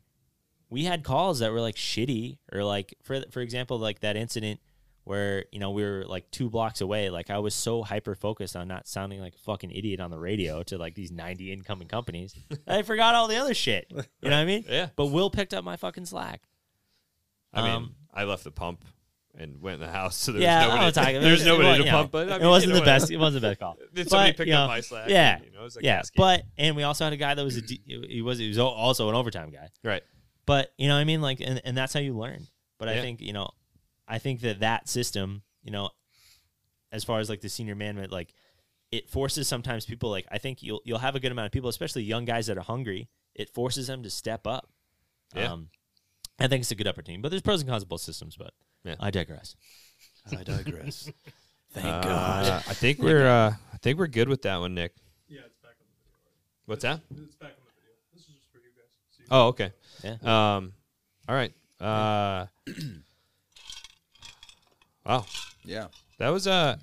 we 0.70 0.86
had 0.86 1.04
calls 1.04 1.40
that 1.40 1.52
were 1.52 1.60
like 1.60 1.76
shitty 1.76 2.38
or 2.54 2.64
like 2.64 2.94
for 3.04 3.24
for 3.30 3.42
example 3.42 3.78
like 3.78 4.00
that 4.02 4.16
incident 4.16 4.62
where 5.10 5.46
you 5.52 5.58
know 5.60 5.72
we 5.72 5.82
were 5.84 6.06
like 6.08 6.30
two 6.30 6.52
blocks 6.52 6.82
away 6.82 7.10
like 7.10 7.32
i 7.32 7.40
was 7.40 7.56
so 7.56 7.82
hyper 7.82 8.14
focused 8.14 8.56
on 8.56 8.68
not 8.68 8.88
sounding 8.88 9.20
like 9.20 9.34
a 9.34 9.38
fucking 9.40 9.72
idiot 9.72 10.00
on 10.00 10.12
the 10.12 10.20
radio 10.20 10.62
to 10.62 10.78
like 10.78 10.94
these 10.94 11.12
90 11.12 11.52
incoming 11.52 11.88
companies 11.88 12.36
i 12.68 12.84
forgot 12.84 13.16
all 13.16 13.28
the 13.28 13.36
other 13.38 13.56
shit 13.56 13.88
you 13.90 13.96
know 13.98 14.04
what 14.30 14.34
i 14.34 14.46
mean 14.46 14.64
Yeah. 14.70 14.90
but 14.96 15.08
will 15.08 15.32
picked 15.32 15.54
up 15.56 15.64
my 15.64 15.78
fucking 15.78 16.06
slack 16.06 16.42
I 17.52 17.64
mean, 17.64 17.72
Um, 17.72 17.96
I 18.14 18.26
left 18.26 18.44
the 18.44 18.52
pump 18.52 18.86
and 19.36 19.60
went 19.60 19.76
in 19.76 19.80
the 19.88 19.92
house, 19.92 20.16
so 20.16 20.32
there 20.34 20.42
yeah, 20.44 20.68
was 20.86 20.96
nobody. 20.96 21.14
talk- 21.14 21.24
There's 21.24 21.44
nobody 21.46 21.68
was- 21.70 21.78
to 21.80 21.84
you 21.86 21.92
know, 21.92 21.98
pump, 21.98 22.12
but 22.12 22.32
I 22.32 22.38
mean, 22.38 22.46
it 22.46 22.50
wasn't 22.50 22.74
the 22.74 22.82
best. 22.82 23.10
It 23.10 23.18
wasn't 23.18 23.42
the 23.42 23.48
best 23.50 23.60
call. 23.60 23.76
Did 23.96 24.08
somebody 24.08 24.32
But, 24.34 24.38
pick 24.38 24.48
you 24.50 24.54
up 24.54 24.70
my 24.70 24.82
slack? 24.82 25.10
Yeah, 25.10 25.38
and, 25.38 25.46
you 25.46 25.52
know, 25.54 25.62
it 25.62 25.64
was 25.64 25.78
a 25.78 25.84
yeah. 25.84 26.02
But 26.16 26.44
and 26.60 26.76
we 26.76 26.84
also 26.84 27.06
had 27.06 27.14
a 27.14 27.18
guy 27.18 27.34
that 27.34 27.44
was 27.44 27.58
a 27.58 27.62
D, 27.64 27.82
he 28.08 28.22
was 28.22 28.38
he 28.38 28.48
was 28.50 28.60
also 28.60 29.10
an 29.10 29.16
overtime 29.16 29.50
guy. 29.50 29.70
right, 29.84 30.04
But 30.46 30.72
you 30.78 30.88
know 30.88 30.94
what 30.94 31.00
I 31.02 31.06
mean, 31.06 31.22
like, 31.24 31.40
and, 31.42 31.60
and 31.66 31.76
that's 31.76 31.92
how 31.94 32.00
you 32.00 32.16
learn. 32.16 32.46
But 32.78 32.90
I 32.90 33.02
think 33.02 33.20
you 33.22 33.34
know, 33.34 33.50
I 34.10 34.18
think 34.18 34.42
that 34.42 34.60
that 34.62 34.90
system, 34.90 35.44
you 35.64 35.72
know, 35.72 35.92
as 36.92 37.04
far 37.04 37.20
as 37.20 37.30
like 37.30 37.42
the 37.42 37.50
senior 37.50 37.76
management, 37.76 38.12
like 38.12 38.34
it 38.92 39.08
forces 39.10 39.48
sometimes 39.48 39.86
people 39.86 40.10
like 40.10 40.26
I 40.32 40.40
think 40.40 40.64
you'll 40.64 40.82
you'll 40.84 40.98
have 41.00 41.16
a 41.16 41.20
good 41.20 41.32
amount 41.32 41.46
of 41.46 41.52
people, 41.52 41.70
especially 41.70 42.04
young 42.04 42.26
guys 42.26 42.48
that 42.48 42.58
are 42.58 42.62
hungry. 42.64 43.08
It 43.36 43.50
forces 43.50 43.88
them 43.88 44.02
to 44.04 44.10
step 44.10 44.48
up. 44.48 44.70
Yeah. 45.36 45.54
Um, 45.54 45.70
I 46.40 46.48
think 46.48 46.62
it's 46.62 46.72
a 46.72 46.76
good 46.76 46.88
opportunity, 46.88 47.22
but 47.22 47.30
there's 47.30 47.42
pros 47.44 47.62
and 47.62 47.70
cons 47.70 47.84
of 47.84 47.90
both 47.90 48.02
systems. 48.02 48.36
But 48.36 48.52
Yeah. 48.84 48.96
I 49.00 49.12
digress. 49.12 49.56
I 50.32 50.44
digress. 50.44 51.10
Thank 51.72 51.86
Uh, 51.86 52.02
God. 52.02 52.64
I 52.68 52.74
think 52.74 52.98
we're 53.00 53.28
uh, 53.28 53.54
I 53.74 53.78
think 53.78 54.00
we're 54.00 54.08
good 54.08 54.28
with 54.28 54.42
that 54.42 54.58
one, 54.58 54.74
Nick. 54.74 54.94
Yeah, 55.28 55.42
it's 55.46 55.56
back 55.62 55.76
on 55.80 55.86
the 55.86 56.18
video. 56.18 56.32
What's 56.66 56.82
that? 56.82 57.00
It's 57.26 57.36
back 57.36 57.52
on 57.52 57.66
the 57.68 57.72
video. 57.78 57.94
This 58.12 58.22
is 58.24 58.28
just 58.36 58.52
for 58.52 58.58
you 58.58 58.72
guys. 58.76 58.90
So 59.12 59.20
you 59.22 59.28
Oh, 59.30 59.48
okay. 59.50 59.72
Yeah. 60.04 60.56
Um, 60.56 60.74
all 61.28 61.36
right. 61.36 61.54
Uh, 61.80 62.48
wow, 65.10 65.26
Yeah. 65.66 65.88
that 66.20 66.30
was 66.30 66.48
uh, 66.48 66.78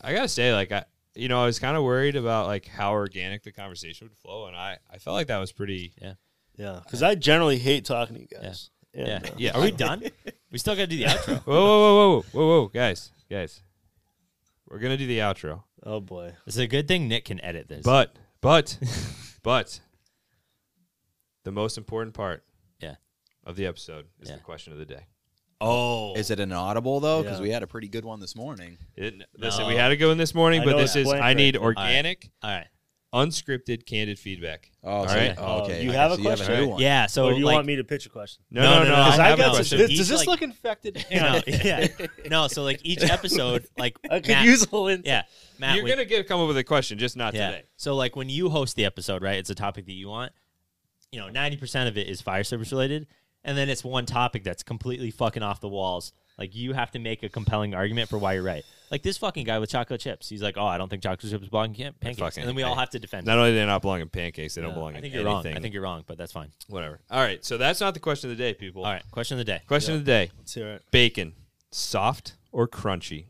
I 0.00 0.12
gotta 0.14 0.28
say, 0.28 0.52
like 0.54 0.72
I, 0.72 0.84
you 1.14 1.28
know, 1.28 1.42
I 1.42 1.46
was 1.46 1.58
kind 1.58 1.76
of 1.76 1.82
worried 1.84 2.16
about 2.16 2.46
like 2.46 2.66
how 2.66 2.92
organic 2.92 3.42
the 3.42 3.52
conversation 3.52 4.08
would 4.08 4.16
flow, 4.18 4.46
and 4.46 4.56
I, 4.56 4.78
I 4.90 4.98
felt 4.98 5.14
like 5.14 5.26
that 5.28 5.38
was 5.38 5.52
pretty. 5.52 5.92
Yeah, 6.00 6.14
yeah. 6.56 6.80
because 6.84 7.02
I 7.02 7.14
generally 7.14 7.58
hate 7.58 7.84
talking 7.84 8.16
to 8.16 8.22
you 8.22 8.28
guys. 8.28 8.70
Yeah. 8.94 9.04
And, 9.16 9.26
uh, 9.26 9.30
Yeah. 9.36 9.50
Are 9.56 9.60
we 9.62 9.70
done? 9.70 10.02
we 10.50 10.58
still 10.58 10.74
got 10.74 10.82
to 10.82 10.86
do 10.86 10.96
the 10.96 11.04
outro. 11.04 11.40
Whoa, 11.42 11.54
whoa, 11.54 11.78
whoa, 11.78 11.94
whoa, 11.96 12.22
whoa, 12.32 12.46
whoa, 12.62 12.66
guys, 12.68 13.12
guys, 13.30 13.62
we're 14.68 14.78
gonna 14.78 14.96
do 14.96 15.06
the 15.06 15.18
outro, 15.18 15.62
Oh 15.82 16.00
boy. 16.00 16.32
It's 16.46 16.56
a 16.56 16.66
good 16.66 16.88
thing 16.88 17.06
Nick 17.08 17.26
can 17.26 17.40
edit 17.44 17.68
this. 17.68 17.82
but, 17.84 18.16
but, 18.40 18.78
but, 19.42 19.80
the 21.44 21.52
most 21.52 21.76
important 21.78 22.14
part, 22.14 22.44
Yeah. 22.80 22.96
of 23.44 23.56
the 23.56 23.66
episode 23.66 24.06
is 24.20 24.30
Yeah. 24.30 24.36
the 24.36 24.42
question 24.42 24.72
of 24.72 24.78
the 24.78 24.86
day. 24.86 25.06
Oh, 25.60 26.14
Is 26.14 26.30
it 26.30 26.40
an 26.40 26.52
audible 26.52 27.00
though? 27.00 27.22
Because 27.22 27.38
Yeah. 27.38 27.42
we 27.44 27.50
had 27.50 27.62
a 27.62 27.66
pretty 27.66 27.88
good 27.88 28.04
one 28.04 28.20
this 28.20 28.36
morning. 28.36 28.78
It, 28.96 29.14
listen, 29.38 29.62
No. 29.62 29.68
we 29.68 29.74
had 29.76 29.88
to 29.88 29.96
go 29.96 30.10
in 30.10 30.18
this 30.18 30.34
morning, 30.34 30.62
I 30.62 30.64
but 30.64 30.76
this 30.76 30.96
is 30.96 31.10
I 31.12 31.34
need 31.34 31.56
organic, 31.56 32.28
all 32.42 32.50
right. 32.50 32.66
unscripted, 33.14 33.86
candid 33.86 34.18
feedback. 34.18 34.70
Oh, 34.84 34.90
All 34.90 35.08
so- 35.08 35.34
oh, 35.38 35.62
okay. 35.64 35.82
You 35.82 35.92
have 35.92 36.10
guess 36.10 36.18
a 36.18 36.22
you 36.22 36.26
question? 36.28 36.52
a 36.52 36.56
new 36.56 36.62
Right. 36.64 36.70
one. 36.72 36.80
Yeah. 36.82 37.06
So 37.06 37.26
or 37.26 37.32
do 37.32 37.38
you 37.38 37.46
like, 37.46 37.54
want 37.54 37.66
me 37.66 37.76
to 37.76 37.84
pitch 37.84 38.04
a 38.04 38.08
question? 38.10 38.42
No, 38.50 38.60
No, 38.62 38.68
no, 38.70 38.78
no, 38.78 38.84
no. 38.84 38.88
no, 38.90 38.94
I 38.94 39.04
Because 39.06 39.18
I, 39.20 39.28
have 39.28 39.38
got 39.38 39.54
question. 39.54 39.78
some, 39.78 39.90
Each, 39.90 39.98
does 39.98 40.08
this 40.08 40.18
like- 40.18 40.28
look 40.28 40.42
infected? 40.42 41.06
no, 41.10 41.40
yeah. 41.46 41.86
no. 42.30 42.48
So 42.48 42.62
like 42.62 42.80
each 42.84 43.02
episode, 43.02 43.66
like 43.78 43.96
I 44.10 44.20
could 44.20 44.28
Matt, 44.28 44.44
use 44.44 44.62
a 44.62 44.64
little 44.66 44.88
insight. 44.88 45.06
yeah, 45.06 45.22
Matt. 45.58 45.76
You're 45.76 45.84
when- 45.84 45.92
gonna 45.94 46.04
get 46.04 46.28
come 46.28 46.40
up 46.40 46.48
with 46.48 46.58
a 46.58 46.64
question, 46.64 46.98
just 46.98 47.16
not 47.16 47.32
yeah. 47.34 47.50
today. 47.50 47.62
So 47.76 47.94
like 47.94 48.14
when 48.16 48.28
you 48.28 48.50
host 48.50 48.76
the 48.76 48.84
episode, 48.84 49.22
right? 49.22 49.38
It's 49.38 49.50
a 49.50 49.54
topic 49.54 49.86
that 49.86 49.92
you 49.92 50.08
want. 50.08 50.32
You 51.12 51.20
know, 51.20 51.28
ninety 51.30 51.56
percent 51.56 51.88
of 51.88 51.96
it 51.96 52.08
is 52.08 52.20
fire 52.20 52.44
service 52.44 52.70
related, 52.72 53.06
and 53.46 53.56
then 53.56 53.70
it's 53.70 53.82
one 53.82 54.04
topic 54.04 54.44
that's 54.44 54.62
completely 54.62 55.10
fucking 55.10 55.42
off 55.42 55.60
the 55.62 55.68
walls. 55.68 56.12
Like 56.36 56.54
you 56.54 56.74
have 56.74 56.90
to 56.90 56.98
make 56.98 57.22
a 57.22 57.30
compelling 57.30 57.74
argument 57.74 58.10
for 58.10 58.18
why 58.18 58.34
you're 58.34 58.42
right. 58.42 58.62
Like 58.90 59.02
this 59.02 59.16
fucking 59.16 59.44
guy 59.46 59.58
with 59.58 59.70
chocolate 59.70 60.00
chips. 60.02 60.28
He's 60.28 60.42
like, 60.42 60.58
"Oh, 60.58 60.66
I 60.66 60.76
don't 60.76 60.88
think 60.90 61.02
chocolate 61.02 61.32
chips 61.32 61.48
belong 61.48 61.68
in 61.70 61.74
can- 61.74 61.92
pancakes," 61.94 62.18
fucking- 62.20 62.42
and 62.42 62.48
then 62.48 62.54
we 62.54 62.62
all 62.62 62.74
have 62.74 62.90
to 62.90 62.98
defend. 62.98 63.26
Not 63.26 63.36
it. 63.36 63.40
only 63.40 63.50
do 63.52 63.56
they 63.56 63.64
not 63.64 63.80
belong 63.80 64.02
in 64.02 64.10
pancakes, 64.10 64.54
they 64.54 64.60
don't 64.60 64.70
Yeah. 64.70 64.74
belong 64.74 64.92
I 64.92 64.96
in 64.96 65.02
think 65.02 65.14
you're 65.14 65.26
anything. 65.26 65.52
wrong. 65.52 65.56
I 65.58 65.60
think 65.62 65.72
you're 65.74 65.82
wrong, 65.82 66.04
but 66.06 66.18
that's 66.18 66.32
fine. 66.32 66.52
whatever. 66.68 67.00
All 67.10 67.20
right, 67.20 67.42
so 67.42 67.56
that's 67.56 67.80
not 67.80 67.94
the 67.94 68.00
question 68.00 68.30
of 68.30 68.36
the 68.36 68.42
day, 68.44 68.52
people. 68.52 68.84
All 68.84 68.92
right, 68.92 69.02
question 69.10 69.36
of 69.36 69.46
the 69.46 69.50
day. 69.50 69.62
Question 69.66 69.94
of 69.94 70.00
the 70.04 70.10
day: 70.10 70.30
Let's 70.38 70.52
hear 70.52 70.68
it. 70.74 70.82
Bacon, 70.90 71.32
soft 71.70 72.34
or 72.52 72.68
crunchy? 72.68 73.24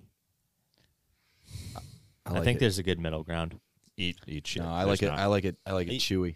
I, 2.26 2.32
like 2.32 2.44
think 2.44 2.56
it. 2.56 2.60
there's 2.60 2.78
a 2.78 2.82
good 2.82 2.98
middle 2.98 3.22
ground. 3.22 3.60
Eat, 3.96 4.16
eat 4.26 4.46
shit. 4.46 4.62
No, 4.62 4.68
I 4.68 4.78
There's 4.84 4.88
like 4.88 5.02
it. 5.04 5.06
not. 5.06 5.18
I 5.20 5.26
like 5.26 5.44
it. 5.44 5.56
I 5.64 5.72
like 5.72 5.86
it 5.86 5.92
Eat- 5.94 6.02
chewy. 6.02 6.34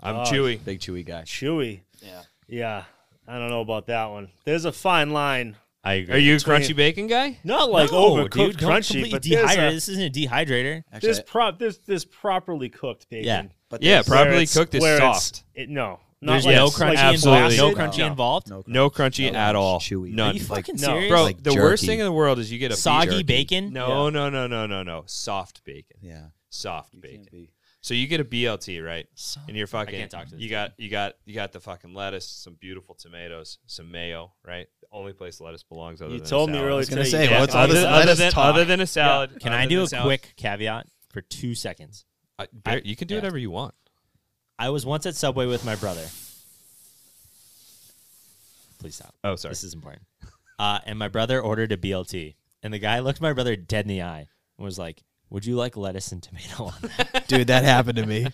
I'm 0.00 0.16
Oh, 0.16 0.22
chewy. 0.24 0.64
Big 0.64 0.80
chewy 0.80 1.04
guy. 1.04 1.22
Chewy. 1.22 1.80
Yeah. 2.00 2.22
Yeah. 2.46 2.84
I 3.26 3.38
don't 3.38 3.48
know 3.50 3.60
about 3.62 3.86
that 3.86 4.06
one. 4.06 4.28
There's 4.44 4.64
a 4.64 4.72
fine 4.72 5.10
line. 5.12 5.56
I 5.82 5.94
agree. 5.94 6.14
Are 6.14 6.18
you 6.18 6.34
a 6.34 6.38
crunchy 6.38 6.74
bacon 6.74 7.06
guy? 7.08 7.38
Not 7.44 7.70
like 7.70 7.92
no, 7.92 8.12
overcooked 8.16 8.30
dude, 8.32 8.56
don't 8.56 8.70
crunchy, 8.70 8.86
completely 8.92 9.10
but 9.10 9.22
there's, 9.22 9.50
dehydrate. 9.50 9.68
a, 9.68 9.72
This 9.74 9.88
isn't 9.90 10.02
a 10.04 10.10
dehydrator. 10.10 10.82
Actually, 10.92 11.06
there's, 11.06 11.20
pro- 11.22 11.52
there's, 11.52 11.78
there's 11.78 12.04
properly 12.06 12.68
cooked 12.70 13.08
bacon. 13.10 13.26
Yeah. 13.26 13.42
but 13.68 13.82
Yeah, 13.82 13.90
there's- 13.96 14.08
properly 14.08 14.30
where 14.30 14.36
it's- 14.42 14.54
cooked 14.54 14.74
is 14.74 14.80
where 14.82 14.96
it's- 14.96 15.24
soft. 15.26 15.44
It, 15.54 15.68
no, 15.68 16.00
Not 16.22 16.32
There's 16.32 16.46
like, 16.46 16.56
no 16.56 16.64
Yes, 16.64 16.74
crunchy 16.78 16.80
like 16.88 16.98
absolutely. 16.98 17.42
involved. 17.42 17.58
No 17.58 17.74
blasted. 17.74 18.00
crunchy 18.02 18.06
involved. 18.10 18.48
No, 18.50 18.64
No 18.66 18.90
crunchy 18.90 19.32
No, 19.32 19.38
at 19.38 19.56
all. 19.56 19.78
chewy. 19.80 20.14
None. 20.14 20.30
Are 20.30 20.34
you 20.34 20.40
fucking 20.40 20.76
no. 20.76 20.86
serious? 20.86 21.10
Bro, 21.10 21.22
like 21.22 21.42
the 21.42 21.54
worst 21.54 21.82
jerky. 21.82 21.86
thing 21.92 21.98
in 21.98 22.04
the 22.06 22.12
world 22.12 22.38
is 22.38 22.50
you 22.50 22.58
get 22.58 22.72
a 22.72 22.76
Soggy 22.76 23.10
jerky. 23.10 23.22
bacon. 23.24 23.72
No, 23.74 24.08
no, 24.08 24.30
no, 24.30 24.46
no, 24.46 24.66
no, 24.66 24.82
no. 24.82 25.02
Soft 25.04 25.62
bacon. 25.64 25.98
Yeah. 26.00 26.26
Soft 26.48 26.94
You 26.94 27.00
bacon. 27.00 27.48
Can't 27.84 27.88
be. 27.88 27.88
So 27.88 27.94
you 27.94 28.06
get 28.06 28.20
a 28.20 28.24
BLT, 28.24 28.84
right? 28.84 29.06
And 29.46 29.56
you're 29.56 29.66
fucking. 29.66 29.94
I 29.94 29.98
can't 29.98 30.10
talk 30.10 30.24
to 30.26 30.30
this 30.32 30.40
you 30.40 30.48
got 30.48 30.72
you 30.78 30.88
got 30.88 31.14
you 31.26 31.34
got 31.34 31.52
the 31.52 31.60
fucking 31.60 31.94
lettuce, 31.94 32.26
some 32.26 32.54
beautiful 32.54 32.94
tomatoes, 32.94 33.58
some 33.66 33.90
mayo, 33.90 34.32
right? 34.46 34.66
The 34.80 34.86
only 34.92 35.12
place 35.12 35.40
lettuce 35.40 35.62
belongs. 35.62 36.00
Other 36.02 36.12
You 36.12 36.20
than 36.20 36.28
told 36.28 36.48
a 36.48 36.52
me 36.52 36.58
salad. 36.58 36.68
earlier 36.68 36.78
was 36.78 36.88
gonna 36.90 37.04
say, 37.04 37.24
you- 37.30 37.38
what's 37.38 37.54
all 37.54 37.62
other, 37.64 37.86
other 37.86 38.14
than 38.14 38.32
other 38.36 38.64
than 38.64 38.80
a 38.80 38.86
salad. 38.86 39.40
Can 39.40 39.52
I 39.52 39.66
do 39.66 39.82
a 39.82 39.86
salad- 39.86 40.04
quick 40.06 40.34
caveat 40.36 40.86
for 41.10 41.20
two 41.20 41.54
seconds? 41.54 42.04
I- 42.38 42.48
Bear, 42.52 42.80
you 42.84 42.96
can 42.96 43.06
do 43.08 43.14
yeah. 43.14 43.20
whatever 43.20 43.38
you 43.38 43.50
want. 43.50 43.74
I 44.58 44.70
was 44.70 44.86
once 44.86 45.04
at 45.06 45.14
Subway 45.16 45.46
with 45.46 45.64
my 45.64 45.74
brother. 45.76 46.06
Please 48.78 48.96
stop. 48.96 49.14
Oh, 49.24 49.36
sorry. 49.36 49.52
This 49.52 49.64
is 49.64 49.74
important. 49.74 50.02
Uh, 50.58 50.78
and 50.86 50.98
my 50.98 51.08
brother 51.08 51.40
ordered 51.40 51.72
a 51.72 51.76
BLT, 51.76 52.36
and 52.62 52.72
the 52.72 52.78
guy 52.78 53.00
looked 53.00 53.20
my 53.20 53.32
brother 53.32 53.56
dead 53.56 53.84
in 53.86 53.88
the 53.88 54.02
eye 54.02 54.28
and 54.58 54.64
was 54.64 54.78
like, 54.78 55.02
"Would 55.34 55.44
you 55.44 55.56
like 55.56 55.76
lettuce 55.76 56.12
and 56.12 56.22
tomato 56.22 56.64
on 56.66 56.74
that?" 56.96 57.24
Dude, 57.28 57.48
that 57.48 57.64
happened 57.64 57.96
to 57.98 58.06
me. 58.06 58.26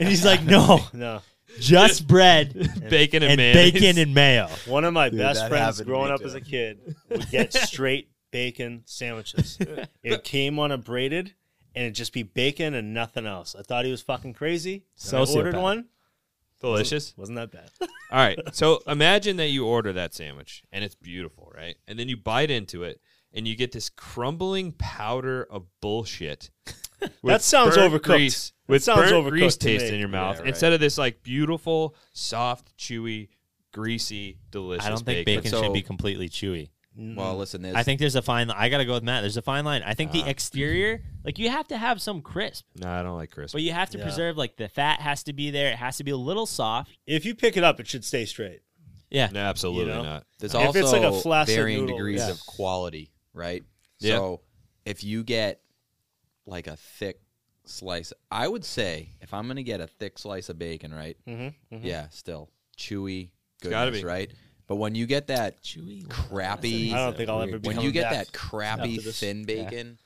and 0.00 0.08
he's 0.08 0.24
like, 0.24 0.42
"No, 0.42 0.80
No. 0.94 1.20
just 1.60 2.06
bread 2.06 2.54
Bacon 2.88 3.22
and, 3.22 3.32
and 3.32 3.36
mayonnaise. 3.38 3.72
bacon 3.72 3.98
and 3.98 4.14
mayo." 4.14 4.48
One 4.66 4.84
of 4.84 4.92
my 4.94 5.10
Dude, 5.10 5.18
best 5.18 5.40
that 5.40 5.48
friends 5.50 5.60
happened 5.64 5.78
to 5.78 5.84
growing 5.84 6.08
me 6.08 6.14
up 6.14 6.20
too. 6.20 6.26
as 6.26 6.34
a 6.34 6.40
kid 6.40 6.78
would 7.10 7.28
get 7.30 7.52
straight 7.52 8.10
bacon 8.30 8.82
sandwiches. 8.86 9.58
it 10.02 10.24
came 10.24 10.58
on 10.58 10.72
a 10.72 10.78
braided, 10.78 11.34
and 11.74 11.84
it'd 11.84 11.94
just 11.94 12.12
be 12.12 12.22
bacon 12.22 12.74
and 12.74 12.94
nothing 12.94 13.26
else. 13.26 13.54
I 13.58 13.62
thought 13.62 13.84
he 13.84 13.90
was 13.90 14.02
fucking 14.02 14.32
crazy. 14.34 14.84
So 14.94 15.18
I 15.18 15.20
ordered 15.20 15.54
Sociopath. 15.54 15.62
one. 15.62 15.84
delicious. 16.60 17.14
Wasn't 17.16 17.36
that 17.36 17.50
bad? 17.52 17.70
All 17.80 18.18
right. 18.18 18.38
So 18.52 18.82
imagine 18.86 19.36
that 19.38 19.48
you 19.48 19.66
order 19.66 19.92
that 19.92 20.14
sandwich 20.14 20.62
and 20.72 20.84
it's 20.84 20.94
beautiful, 20.94 21.52
right? 21.54 21.76
And 21.88 21.98
then 21.98 22.08
you 22.08 22.16
bite 22.16 22.50
into 22.50 22.82
it 22.82 23.00
and 23.36 23.46
you 23.46 23.54
get 23.54 23.70
this 23.70 23.88
crumbling 23.90 24.72
powder 24.72 25.44
of 25.50 25.66
bullshit. 25.80 26.50
That 27.22 27.42
sounds 27.42 27.76
burnt 27.76 27.92
overcooked. 27.92 28.02
Grease, 28.04 28.52
That 28.66 28.72
with 28.72 28.82
sounds 28.82 29.10
burnt 29.10 29.12
overcooked 29.26 29.28
grease 29.30 29.56
taste 29.58 29.84
in 29.92 30.00
your 30.00 30.08
mouth 30.08 30.36
Yeah, 30.36 30.40
right. 30.40 30.48
instead 30.48 30.72
of 30.72 30.80
this 30.80 30.96
like 30.96 31.22
beautiful, 31.22 31.94
soft, 32.14 32.74
chewy, 32.78 33.28
greasy, 33.72 34.38
delicious. 34.50 34.86
I 34.86 34.88
don't 34.88 35.04
think 35.04 35.26
bacon. 35.26 35.42
bacon 35.42 35.50
So- 35.50 35.62
should 35.62 35.72
be 35.74 35.82
completely 35.82 36.28
chewy. 36.30 36.70
Well, 36.98 37.36
listen, 37.36 37.60
there's, 37.60 37.74
I 37.76 37.82
think 37.82 38.00
there's 38.00 38.14
a 38.16 38.22
fine. 38.22 38.50
I 38.50 38.70
gotta 38.70 38.86
go 38.86 38.94
with 38.94 39.02
Matt. 39.02 39.22
There's 39.22 39.36
a 39.36 39.42
fine 39.42 39.66
line. 39.66 39.82
I 39.84 39.92
think 39.92 40.12
the 40.12 40.22
Ah. 40.22 40.28
exterior, 40.28 41.02
like 41.26 41.38
you 41.38 41.50
have 41.50 41.68
to 41.68 41.76
have 41.76 42.00
some 42.00 42.22
crisp, 42.22 42.64
No, 42.74 42.88
I 42.88 43.02
don't 43.02 43.16
like 43.16 43.30
crisp. 43.30 43.52
but 43.52 43.60
you 43.60 43.72
have 43.72 43.90
to 43.90 43.98
Yeah. 43.98 44.04
preserve. 44.04 44.38
Like 44.38 44.56
the 44.56 44.68
fat 44.70 45.02
has 45.02 45.22
to 45.24 45.34
be 45.34 45.50
there. 45.50 45.70
It 45.72 45.76
has 45.76 45.98
to 45.98 46.04
be 46.04 46.10
a 46.12 46.16
little 46.16 46.46
soft. 46.46 46.96
If 47.06 47.26
you 47.26 47.34
pick 47.34 47.58
it 47.58 47.62
up, 47.64 47.78
it 47.80 47.86
should 47.86 48.02
stay 48.06 48.24
straight. 48.24 48.60
Yeah, 49.10 49.28
no, 49.30 49.40
absolutely 49.40 49.92
You 49.92 49.98
know? 49.98 50.02
not. 50.04 50.26
there's 50.38 50.54
If 50.54 50.60
also 50.60 50.78
it's 50.78 50.92
like 50.92 51.02
a 51.02 51.12
flaccid 51.12 51.56
varying 51.56 51.80
noodle, 51.82 51.98
degrees 51.98 52.20
yeah. 52.20 52.30
of 52.30 52.40
quality, 52.46 53.10
right? 53.36 53.64
Yeah. 54.00 54.16
So 54.16 54.40
if 54.84 55.04
you 55.04 55.22
get 55.22 55.60
like 56.46 56.66
a 56.66 56.76
thick 56.76 57.20
slice, 57.64 58.12
I 58.30 58.48
would 58.48 58.64
say 58.64 59.10
if 59.20 59.32
I'm 59.34 59.46
gonna 59.46 59.62
get 59.62 59.80
a 59.80 59.86
thick 59.86 60.18
slice 60.18 60.48
of 60.48 60.58
bacon, 60.58 60.92
right? 60.92 61.16
Mm-hmm. 61.26 61.76
Yeah, 61.82 62.08
still 62.08 62.50
chewy, 62.76 63.30
gotta 63.62 63.90
goodness, 63.90 64.04
right? 64.04 64.30
But 64.66 64.76
when 64.76 64.94
you 64.96 65.06
get 65.06 65.28
that 65.28 65.62
chewy, 65.62 66.08
crappy, 66.08 66.92
I 66.92 67.04
don't 67.04 67.16
think 67.16 67.30
I'll 67.30 67.42
ever 67.42 67.58
be 67.58 67.68
when 67.68 67.80
you 67.80 67.92
get 67.92 68.10
that 68.10 68.32
crappy 68.32 68.96
after 68.96 69.02
this. 69.02 69.20
thin 69.20 69.40
Yeah. 69.40 69.44
bacon, 69.46 69.98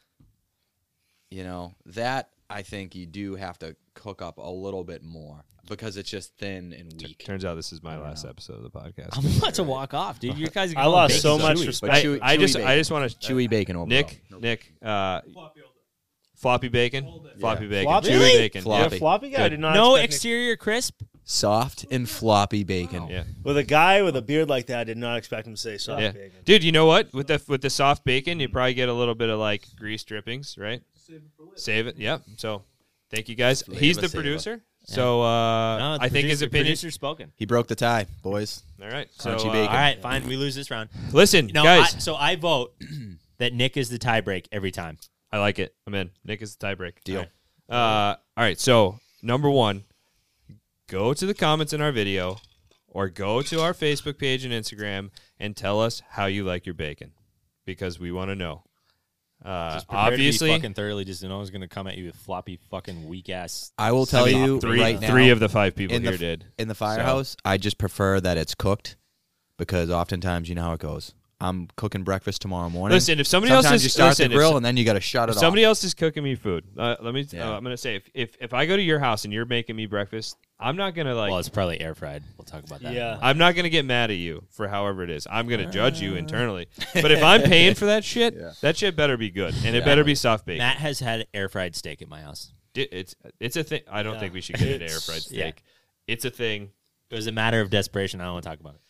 you 1.30 1.44
know 1.44 1.74
that 1.86 2.30
I 2.48 2.62
think 2.62 2.94
you 2.94 3.06
do 3.06 3.36
have 3.36 3.58
to 3.60 3.76
cook 3.94 4.20
up 4.20 4.38
a 4.38 4.50
little 4.50 4.84
bit 4.84 5.02
more 5.02 5.44
because 5.70 5.96
it's 5.96 6.10
just 6.10 6.36
thin 6.36 6.74
and 6.74 6.92
weak. 7.00 7.24
Turns 7.24 7.44
out 7.46 7.54
this 7.54 7.72
is 7.72 7.82
my 7.82 7.94
don't 7.94 8.02
last 8.04 8.24
know. 8.24 8.30
episode 8.30 8.56
of 8.58 8.62
the 8.64 8.70
podcast. 8.70 9.16
I'm 9.16 9.38
about 9.38 9.54
to 9.54 9.62
walk 9.62 9.94
off, 9.94 10.20
dude. 10.20 10.36
You 10.36 10.48
guys, 10.48 10.74
are 10.74 10.78
I 10.78 10.84
lost 10.84 11.12
bacon 11.12 11.22
so 11.22 11.38
much 11.38 11.56
chewy. 11.56 11.66
respect. 11.68 11.90
But 11.92 11.96
I, 11.96 12.02
chewy- 12.04 12.18
I 12.22 12.36
chewy 12.36 12.40
just, 12.40 12.54
bacon. 12.56 12.68
I 12.68 12.76
just 12.76 12.90
want 12.90 13.10
to 13.10 13.16
Chewy 13.32 13.48
bacon 13.48 13.76
overall. 13.76 13.86
Nick, 13.88 14.22
Nick, 14.38 14.72
uh, 14.82 15.22
floppy 16.36 16.68
bacon, 16.68 17.04
floppy 17.38 17.66
bacon, 17.66 17.84
Floppy? 17.90 18.08
chewy 18.08 18.18
Really? 18.18 18.38
bacon. 18.38 18.62
Floppy. 18.62 18.90
You're 18.90 18.98
floppy 18.98 19.30
guy. 19.30 19.38
I 19.38 19.42
Good. 19.44 19.48
did 19.50 19.60
not 19.60 19.74
No 19.74 19.94
expect 19.94 20.02
Nick- 20.02 20.10
exterior 20.14 20.56
crisp. 20.56 21.02
soft 21.24 21.84
and 21.90 22.08
floppy 22.08 22.64
bacon. 22.64 23.06
Yeah. 23.08 23.24
with 23.44 23.56
a 23.56 23.62
guy 23.62 24.02
with 24.02 24.16
a 24.16 24.22
beard 24.22 24.48
like 24.48 24.66
that. 24.66 24.80
I 24.80 24.84
did 24.84 24.96
not 24.98 25.16
expect 25.18 25.46
him 25.46 25.54
to 25.54 25.60
say 25.60 25.78
soft 25.78 26.02
Yeah, 26.02 26.10
bacon. 26.12 26.40
dude. 26.44 26.64
You 26.64 26.72
know 26.72 26.86
what? 26.86 27.12
With 27.12 27.26
the 27.28 27.40
with 27.46 27.62
the 27.62 27.70
soft 27.70 28.04
bacon, 28.04 28.40
you 28.40 28.48
probably 28.48 28.74
get 28.74 28.88
a 28.88 28.94
little 28.94 29.14
bit 29.14 29.28
of 29.28 29.38
like 29.38 29.64
grease 29.76 30.02
drippings, 30.04 30.56
right? 30.58 30.82
Save 31.56 31.86
it. 31.88 31.96
Yep. 31.98 32.22
So, 32.36 32.62
thank 33.10 33.28
you 33.28 33.34
guys. 33.34 33.62
He's 33.62 33.96
Flavor 33.96 34.00
the 34.02 34.08
saver. 34.08 34.22
producer. 34.22 34.62
So 34.94 35.22
uh, 35.22 35.78
No, 35.78 35.98
I 36.00 36.08
think 36.08 36.26
his 36.28 36.40
producer- 36.40 36.44
opinion. 36.46 36.64
Producer 36.66 36.90
spoken. 36.90 37.32
He 37.36 37.46
broke 37.46 37.68
the 37.68 37.74
tie, 37.76 38.06
boys. 38.22 38.62
All 38.82 38.88
right. 38.88 39.08
So 39.12 39.30
Crunchy 39.36 39.48
uh, 39.48 39.52
bacon. 39.52 39.68
All 39.68 39.74
right, 39.74 40.02
fine. 40.02 40.26
We 40.26 40.36
lose 40.36 40.54
this 40.54 40.70
round. 40.70 40.88
listen, 41.12 41.46
No, 41.54 41.62
guys. 41.62 41.94
I, 41.94 41.98
so 41.98 42.16
I 42.16 42.36
vote 42.36 42.74
that 43.38 43.52
Nick 43.52 43.76
is 43.76 43.88
the 43.88 43.98
tiebreak 43.98 44.46
every 44.50 44.70
time. 44.72 44.98
I 45.30 45.38
like 45.38 45.58
it. 45.60 45.74
I'm 45.86 45.94
in. 45.94 46.10
Nick 46.24 46.42
is 46.42 46.56
the 46.56 46.66
tiebreak. 46.66 46.94
Deal. 47.04 47.26
Uh, 47.68 47.74
all 47.74 48.16
right. 48.36 48.58
So 48.58 48.98
number 49.22 49.48
one, 49.48 49.84
go 50.88 51.14
to 51.14 51.24
the 51.26 51.34
comments 51.34 51.72
in 51.72 51.80
our 51.80 51.92
video, 51.92 52.38
or 52.88 53.08
go 53.08 53.42
to 53.42 53.60
our 53.60 53.72
Facebook 53.72 54.18
page 54.18 54.44
and 54.44 54.52
Instagram 54.52 55.10
and 55.38 55.56
tell 55.56 55.80
us 55.80 56.02
how 56.10 56.26
you 56.26 56.42
like 56.42 56.66
your 56.66 56.74
bacon, 56.74 57.12
because 57.64 58.00
we 58.00 58.10
want 58.10 58.30
to 58.30 58.34
know. 58.34 58.64
Uh, 59.44 59.72
Just 59.74 59.88
prepare 59.88 60.04
to 60.04 60.10
be 60.10 60.14
obviously, 60.14 60.50
fucking 60.50 60.74
thoroughly. 60.74 61.04
Just 61.04 61.22
no 61.22 61.36
one's 61.38 61.50
gonna 61.50 61.66
come 61.68 61.86
at 61.86 61.96
you 61.96 62.06
with 62.06 62.16
floppy, 62.16 62.58
fucking 62.70 63.08
weak 63.08 63.30
ass. 63.30 63.72
I 63.78 63.92
will 63.92 64.04
tell 64.06 64.24
I 64.24 64.32
mean, 64.32 64.44
you 64.44 64.60
three, 64.60 64.80
right 64.80 65.00
now. 65.00 65.10
three 65.10 65.30
of 65.30 65.40
the 65.40 65.48
five 65.48 65.74
people 65.74 65.96
in 65.96 66.02
the 66.02 66.10
here 66.10 66.14
f- 66.14 66.20
did. 66.20 66.44
in 66.58 66.68
the 66.68 66.74
firehouse, 66.74 67.36
I 67.44 67.56
just 67.56 67.78
prefer 67.78 68.20
that 68.20 68.36
it's 68.36 68.54
cooked 68.54 68.96
because 69.56 69.90
oftentimes 69.90 70.48
you 70.48 70.54
know 70.54 70.62
how 70.62 70.72
it 70.74 70.80
goes. 70.80 71.14
I'm 71.42 71.68
cooking 71.76 72.02
breakfast 72.04 72.42
tomorrow 72.42 72.68
morning. 72.68 72.94
Listen, 72.94 73.18
if 73.18 73.26
somebody 73.26 73.50
Sometimes 73.50 73.66
else 73.72 73.74
is 73.76 73.84
you 73.84 73.88
start 73.90 74.10
listen, 74.10 74.30
the 74.30 74.36
grill 74.36 74.50
so- 74.50 74.56
and 74.58 74.66
then 74.66 74.76
you 74.76 74.84
got 74.84 74.92
to 74.92 75.00
shut 75.00 75.28
it 75.28 75.32
If 75.32 75.36
off. 75.36 75.40
somebody 75.40 75.64
else 75.64 75.82
is 75.84 75.94
cooking 75.94 76.22
me 76.22 76.34
food, 76.34 76.64
uh, 76.76 76.96
let 77.00 77.14
me. 77.14 77.26
Yeah. 77.30 77.48
Uh, 77.50 77.56
I'm 77.56 77.62
gonna 77.62 77.76
say 77.78 77.96
if, 77.96 78.08
if 78.14 78.36
if 78.40 78.52
I 78.52 78.66
go 78.66 78.76
to 78.76 78.82
your 78.82 78.98
house 78.98 79.24
and 79.24 79.32
you're 79.32 79.46
making 79.46 79.74
me 79.76 79.86
breakfast, 79.86 80.36
I'm 80.58 80.76
not 80.76 80.94
gonna 80.94 81.14
like. 81.14 81.30
well, 81.30 81.38
it's 81.38 81.48
probably 81.48 81.80
air 81.80 81.94
fried. 81.94 82.22
We'll 82.36 82.44
talk 82.44 82.64
about 82.64 82.80
that. 82.82 82.92
Yeah. 82.92 83.18
I'm 83.22 83.38
not 83.38 83.54
gonna 83.54 83.70
get 83.70 83.86
mad 83.86 84.10
at 84.10 84.18
you 84.18 84.44
for 84.50 84.68
however 84.68 85.02
it 85.02 85.08
is. 85.10 85.26
I'm 85.30 85.48
gonna 85.48 85.70
judge 85.70 86.00
you 86.00 86.14
internally. 86.16 86.66
But 86.94 87.10
if 87.10 87.22
I'm 87.22 87.42
paying 87.42 87.74
for 87.74 87.86
that 87.86 88.04
shit, 88.04 88.34
Yeah. 88.34 88.52
that 88.60 88.76
shit 88.76 88.94
better 88.96 89.16
be 89.16 89.30
good, 89.30 89.54
and 89.64 89.74
it 89.74 89.84
better 89.84 90.04
be 90.04 90.14
soft 90.14 90.44
baked. 90.44 90.58
Matt 90.58 90.76
has 90.76 91.00
had 91.00 91.26
air 91.32 91.48
fried 91.48 91.74
steak 91.74 92.02
at 92.02 92.08
my 92.08 92.20
house. 92.20 92.52
It's 92.74 93.14
it's 93.40 93.56
a 93.56 93.64
thing. 93.64 93.80
I 93.90 94.02
don't 94.02 94.14
Yeah. 94.14 94.20
think 94.20 94.34
we 94.34 94.42
should 94.42 94.56
get 94.56 94.68
an 94.68 94.82
air 94.90 95.00
fried 95.00 95.22
steak. 95.22 95.36
yeah. 95.38 95.52
It's 96.14 96.24
a 96.26 96.30
thing. 96.30 96.70
It 97.10 97.14
was 97.16 97.26
a 97.26 97.32
matter 97.32 97.60
of 97.62 97.70
desperation. 97.70 98.20
I 98.20 98.24
don't 98.24 98.34
want 98.34 98.44
to 98.44 98.50
talk 98.50 98.60
about 98.60 98.74
it. 98.74 98.80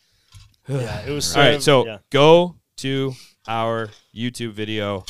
Yeah, 0.67 1.05
it 1.05 1.11
was. 1.11 1.35
All 1.35 1.41
right, 1.41 1.61
sort 1.61 1.63
so 1.63 1.85
yeah. 1.85 1.97
go 2.09 2.55
to 2.77 3.13
our 3.47 3.89
YouTube 4.15 4.53
video, 4.53 5.05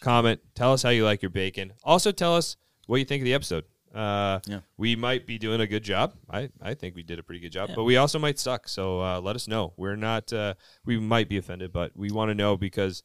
comment, 0.00 0.40
tell 0.54 0.72
us 0.72 0.82
how 0.82 0.90
you 0.90 1.04
like 1.04 1.22
your 1.22 1.30
bacon. 1.30 1.72
Also, 1.84 2.12
tell 2.12 2.34
us 2.34 2.56
what 2.86 2.98
you 2.98 3.04
think 3.04 3.22
of 3.22 3.24
the 3.24 3.34
episode. 3.34 3.64
Uh, 3.94 4.38
Yeah. 4.46 4.60
We 4.76 4.96
might 4.96 5.26
be 5.26 5.38
doing 5.38 5.60
a 5.60 5.66
good 5.66 5.82
job. 5.82 6.14
I, 6.30 6.50
I 6.62 6.74
think 6.74 6.94
we 6.94 7.02
did 7.02 7.18
a 7.18 7.22
pretty 7.22 7.40
good 7.40 7.52
job, 7.52 7.70
but 7.74 7.84
we 7.84 7.96
also 7.96 8.18
might 8.18 8.38
suck. 8.38 8.68
So 8.68 9.00
uh, 9.00 9.20
let 9.20 9.34
us 9.36 9.48
know. 9.48 9.72
We're 9.76 9.96
not. 9.96 10.32
Uh, 10.32 10.54
we 10.84 10.98
might 10.98 11.28
be 11.28 11.38
offended, 11.38 11.72
but 11.72 11.92
we 11.96 12.10
want 12.10 12.30
to 12.30 12.34
know 12.34 12.56
because 12.56 13.02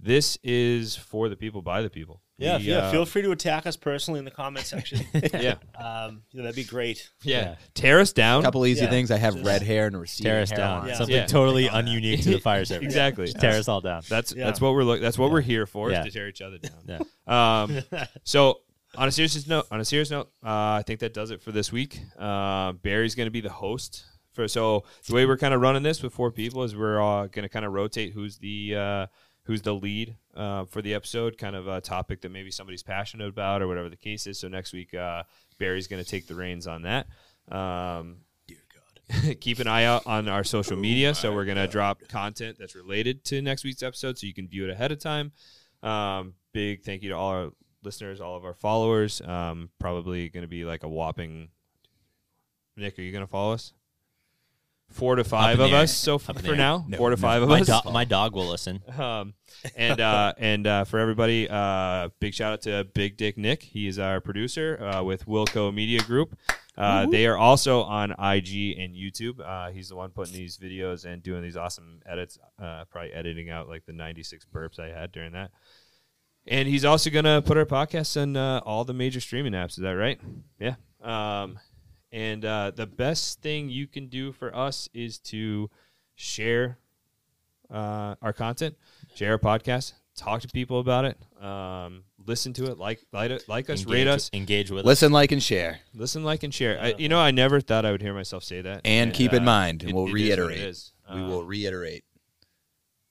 this 0.00 0.38
is 0.42 0.94
for 0.96 1.28
the 1.28 1.36
people 1.36 1.62
by 1.62 1.82
the 1.82 1.90
people. 1.90 2.22
Yeah, 2.38 2.58
We, 2.58 2.64
yeah. 2.64 2.76
uh, 2.78 2.90
Feel 2.92 3.06
free 3.06 3.22
to 3.22 3.30
attack 3.30 3.66
us 3.66 3.76
personally 3.78 4.18
in 4.18 4.26
the 4.26 4.30
comment 4.30 4.66
section. 4.66 5.00
yeah, 5.14 5.54
um, 5.74 6.22
yeah, 6.32 6.42
that'd 6.42 6.54
be 6.54 6.64
great. 6.64 7.08
yeah. 7.22 7.40
Yeah. 7.40 7.54
Tear 7.72 8.00
us 8.00 8.12
down. 8.12 8.40
a 8.40 8.44
couple 8.44 8.66
easy 8.66 8.84
Yeah. 8.84 8.90
things. 8.90 9.10
I 9.10 9.16
have 9.16 9.34
Just- 9.36 9.46
red 9.46 9.62
hair 9.62 9.86
and 9.86 9.96
a 9.96 9.98
receding 9.98 10.30
Tear 10.30 10.42
us 10.42 10.50
down. 10.50 10.86
Yeah. 10.86 10.94
Something 10.94 11.16
Yeah. 11.16 11.26
totally 11.26 11.66
ununique 11.68 12.22
to 12.24 12.30
the 12.32 12.38
fire 12.40 12.64
service. 12.66 12.84
exactly. 12.84 13.24
Just 13.24 13.40
tear 13.40 13.52
us 13.58 13.68
all 13.68 13.80
down. 13.80 14.02
That's 14.08 14.34
Yeah. 14.36 14.44
that's 14.44 14.60
what 14.60 14.74
we're 14.74 14.84
look. 14.84 15.00
That's 15.00 15.16
what 15.18 15.30
we're 15.30 15.40
here 15.40 15.64
for 15.66 15.90
Yeah. 15.90 16.00
is 16.00 16.06
to 16.06 16.10
tear 16.18 16.28
each 16.28 16.42
other 16.42 16.58
down. 16.58 17.00
Yeah. 17.26 17.62
Um, 17.62 17.82
so 18.24 18.60
on 18.96 19.08
a 19.08 19.12
serious 19.12 19.46
note, 19.46 19.66
on 19.70 19.80
a 19.80 19.84
serious 19.86 20.10
note, 20.10 20.30
uh, 20.44 20.50
I 20.76 20.82
think 20.86 21.00
that 21.00 21.14
does 21.14 21.30
it 21.30 21.40
for 21.40 21.52
this 21.52 21.72
week. 21.72 22.00
Uh, 22.18 22.72
Barry's 22.72 23.14
going 23.14 23.26
to 23.28 23.30
be 23.30 23.40
the 23.40 23.48
host 23.50 24.04
for. 24.34 24.46
So 24.46 24.84
the 25.08 25.14
way 25.14 25.24
we're 25.24 25.38
kind 25.38 25.54
of 25.54 25.62
running 25.62 25.82
this 25.82 26.02
with 26.02 26.12
four 26.12 26.30
people 26.30 26.64
is 26.64 26.76
we're 26.76 27.00
uh, 27.02 27.28
going 27.28 27.44
to 27.44 27.48
kind 27.48 27.64
of 27.64 27.72
rotate 27.72 28.12
who's 28.12 28.36
the 28.38 28.74
uh, 28.76 29.06
who's 29.46 29.62
the 29.62 29.74
lead 29.74 30.16
uh, 30.34 30.64
for 30.64 30.82
the 30.82 30.94
episode, 30.94 31.38
kind 31.38 31.56
of 31.56 31.66
a 31.66 31.80
topic 31.80 32.20
that 32.20 32.30
maybe 32.30 32.50
somebody's 32.50 32.82
passionate 32.82 33.28
about 33.28 33.62
or 33.62 33.68
whatever 33.68 33.88
the 33.88 33.96
case 33.96 34.26
is. 34.26 34.38
So 34.38 34.48
next 34.48 34.72
week, 34.72 34.94
uh, 34.94 35.22
Barry's 35.58 35.86
going 35.86 36.02
to 36.02 36.08
take 36.08 36.26
the 36.26 36.34
reins 36.34 36.66
on 36.66 36.82
that. 36.82 37.06
Um, 37.50 38.18
keep 39.40 39.60
an 39.60 39.68
eye 39.68 39.84
out 39.84 40.06
on 40.06 40.28
our 40.28 40.44
social 40.44 40.76
media. 40.76 41.14
So 41.14 41.32
we're 41.32 41.44
gonna 41.44 41.68
drop 41.68 42.00
content 42.08 42.56
that's 42.58 42.74
related 42.74 43.24
to 43.26 43.40
next 43.40 43.64
week's 43.64 43.82
episode, 43.82 44.18
so 44.18 44.26
you 44.26 44.34
can 44.34 44.48
view 44.48 44.64
it 44.64 44.70
ahead 44.70 44.92
of 44.92 44.98
time. 44.98 45.32
Um, 45.82 46.34
big 46.52 46.82
thank 46.82 47.02
you 47.02 47.10
to 47.10 47.16
all 47.16 47.30
our 47.30 47.50
listeners, 47.84 48.20
all 48.20 48.36
of 48.36 48.44
our 48.44 48.54
followers. 48.54 49.20
Um, 49.20 49.70
probably 49.78 50.28
gonna 50.28 50.48
be 50.48 50.64
like 50.64 50.82
a 50.82 50.88
whopping. 50.88 51.50
Nick, 52.76 52.98
are 52.98 53.02
you 53.02 53.12
gonna 53.12 53.26
follow 53.26 53.52
us? 53.52 53.72
Four 54.90 55.16
to 55.16 55.24
five 55.24 55.60
of 55.60 55.72
us. 55.72 55.94
So 55.94 56.14
f- 56.14 56.22
for 56.42 56.56
now, 56.56 56.84
No, 56.88 56.96
four 56.96 57.10
to 57.10 57.16
no. 57.16 57.20
five 57.20 57.42
of 57.42 57.48
My, 57.48 57.60
us. 57.60 57.66
do- 57.82 57.90
my 57.90 58.04
dog 58.04 58.34
will 58.34 58.48
listen. 58.48 58.82
Um, 58.98 59.34
and 59.74 60.00
uh, 60.00 60.32
and 60.38 60.66
uh, 60.66 60.84
for 60.84 60.98
everybody, 60.98 61.48
uh, 61.50 62.10
big 62.20 62.34
shout 62.34 62.52
out 62.52 62.62
to 62.62 62.84
Big 62.94 63.16
Dick 63.16 63.36
Nick. 63.36 63.62
He 63.62 63.86
is 63.88 63.98
our 63.98 64.20
producer 64.20 64.78
uh, 64.80 65.02
with 65.02 65.26
Wilco 65.26 65.72
Media 65.74 66.00
Group. 66.02 66.36
Uh, 66.78 67.06
they 67.06 67.26
are 67.26 67.36
also 67.38 67.82
on 67.82 68.10
IG 68.12 68.78
and 68.78 68.94
YouTube. 68.94 69.40
Uh, 69.40 69.70
he's 69.70 69.88
the 69.88 69.96
one 69.96 70.10
putting 70.10 70.34
these 70.34 70.58
videos 70.58 71.04
and 71.06 71.22
doing 71.22 71.42
these 71.42 71.56
awesome 71.56 72.00
edits. 72.06 72.38
Uh, 72.62 72.84
probably 72.90 73.12
editing 73.12 73.48
out 73.50 73.66
like 73.68 73.86
the 73.86 73.92
96 73.94 74.46
burps 74.54 74.78
I 74.78 74.88
had 74.88 75.10
during 75.10 75.32
that. 75.32 75.50
And 76.46 76.68
he's 76.68 76.84
also 76.84 77.10
gonna 77.10 77.42
put 77.42 77.56
our 77.56 77.64
podcast 77.66 78.20
on 78.20 78.36
uh, 78.36 78.60
all 78.64 78.84
the 78.84 78.94
major 78.94 79.20
streaming 79.20 79.52
apps. 79.54 79.70
Is 79.70 79.76
that 79.78 79.92
right? 79.96 80.20
Yeah. 80.60 80.74
Um, 81.02 81.58
and 82.12 82.44
uh, 82.44 82.72
the 82.74 82.86
best 82.86 83.40
thing 83.42 83.68
you 83.68 83.86
can 83.86 84.06
do 84.08 84.32
for 84.32 84.54
us 84.54 84.88
is 84.94 85.18
to 85.18 85.70
share 86.14 86.78
uh, 87.70 88.14
our 88.22 88.32
content, 88.32 88.76
share 89.14 89.32
our 89.32 89.38
podcast, 89.38 89.92
talk 90.16 90.40
to 90.42 90.48
people 90.48 90.78
about 90.80 91.04
it, 91.04 91.18
um, 91.44 92.04
listen 92.24 92.52
to 92.54 92.66
it, 92.66 92.78
like 92.78 93.00
like 93.12 93.30
it, 93.30 93.44
like 93.48 93.68
us, 93.70 93.84
rate 93.86 94.06
us, 94.06 94.30
engage 94.32 94.70
with 94.70 94.80
us. 94.80 94.86
Listen, 94.86 95.12
like, 95.12 95.32
and 95.32 95.42
share, 95.42 95.80
listen, 95.94 96.22
like, 96.24 96.42
and 96.42 96.54
share. 96.54 96.80
I, 96.80 96.94
you 96.98 97.08
know, 97.08 97.18
I 97.18 97.32
never 97.32 97.60
thought 97.60 97.84
I 97.84 97.90
would 97.92 98.02
hear 98.02 98.14
myself 98.14 98.44
say 98.44 98.60
that. 98.62 98.82
and 98.84 99.12
keep 99.12 99.32
in 99.32 99.42
uh, 99.42 99.46
mind, 99.46 99.82
and 99.82 99.90
it- 99.90 99.94
we'll 99.94 100.04
it 100.04 100.08
is 100.08 100.12
what 100.12 100.20
it 100.20 100.24
reiterate. 100.24 100.58
is. 100.60 100.92
we 101.12 101.20
Uh, 101.20 101.26
will 101.26 101.44
reiterate. 101.44 102.04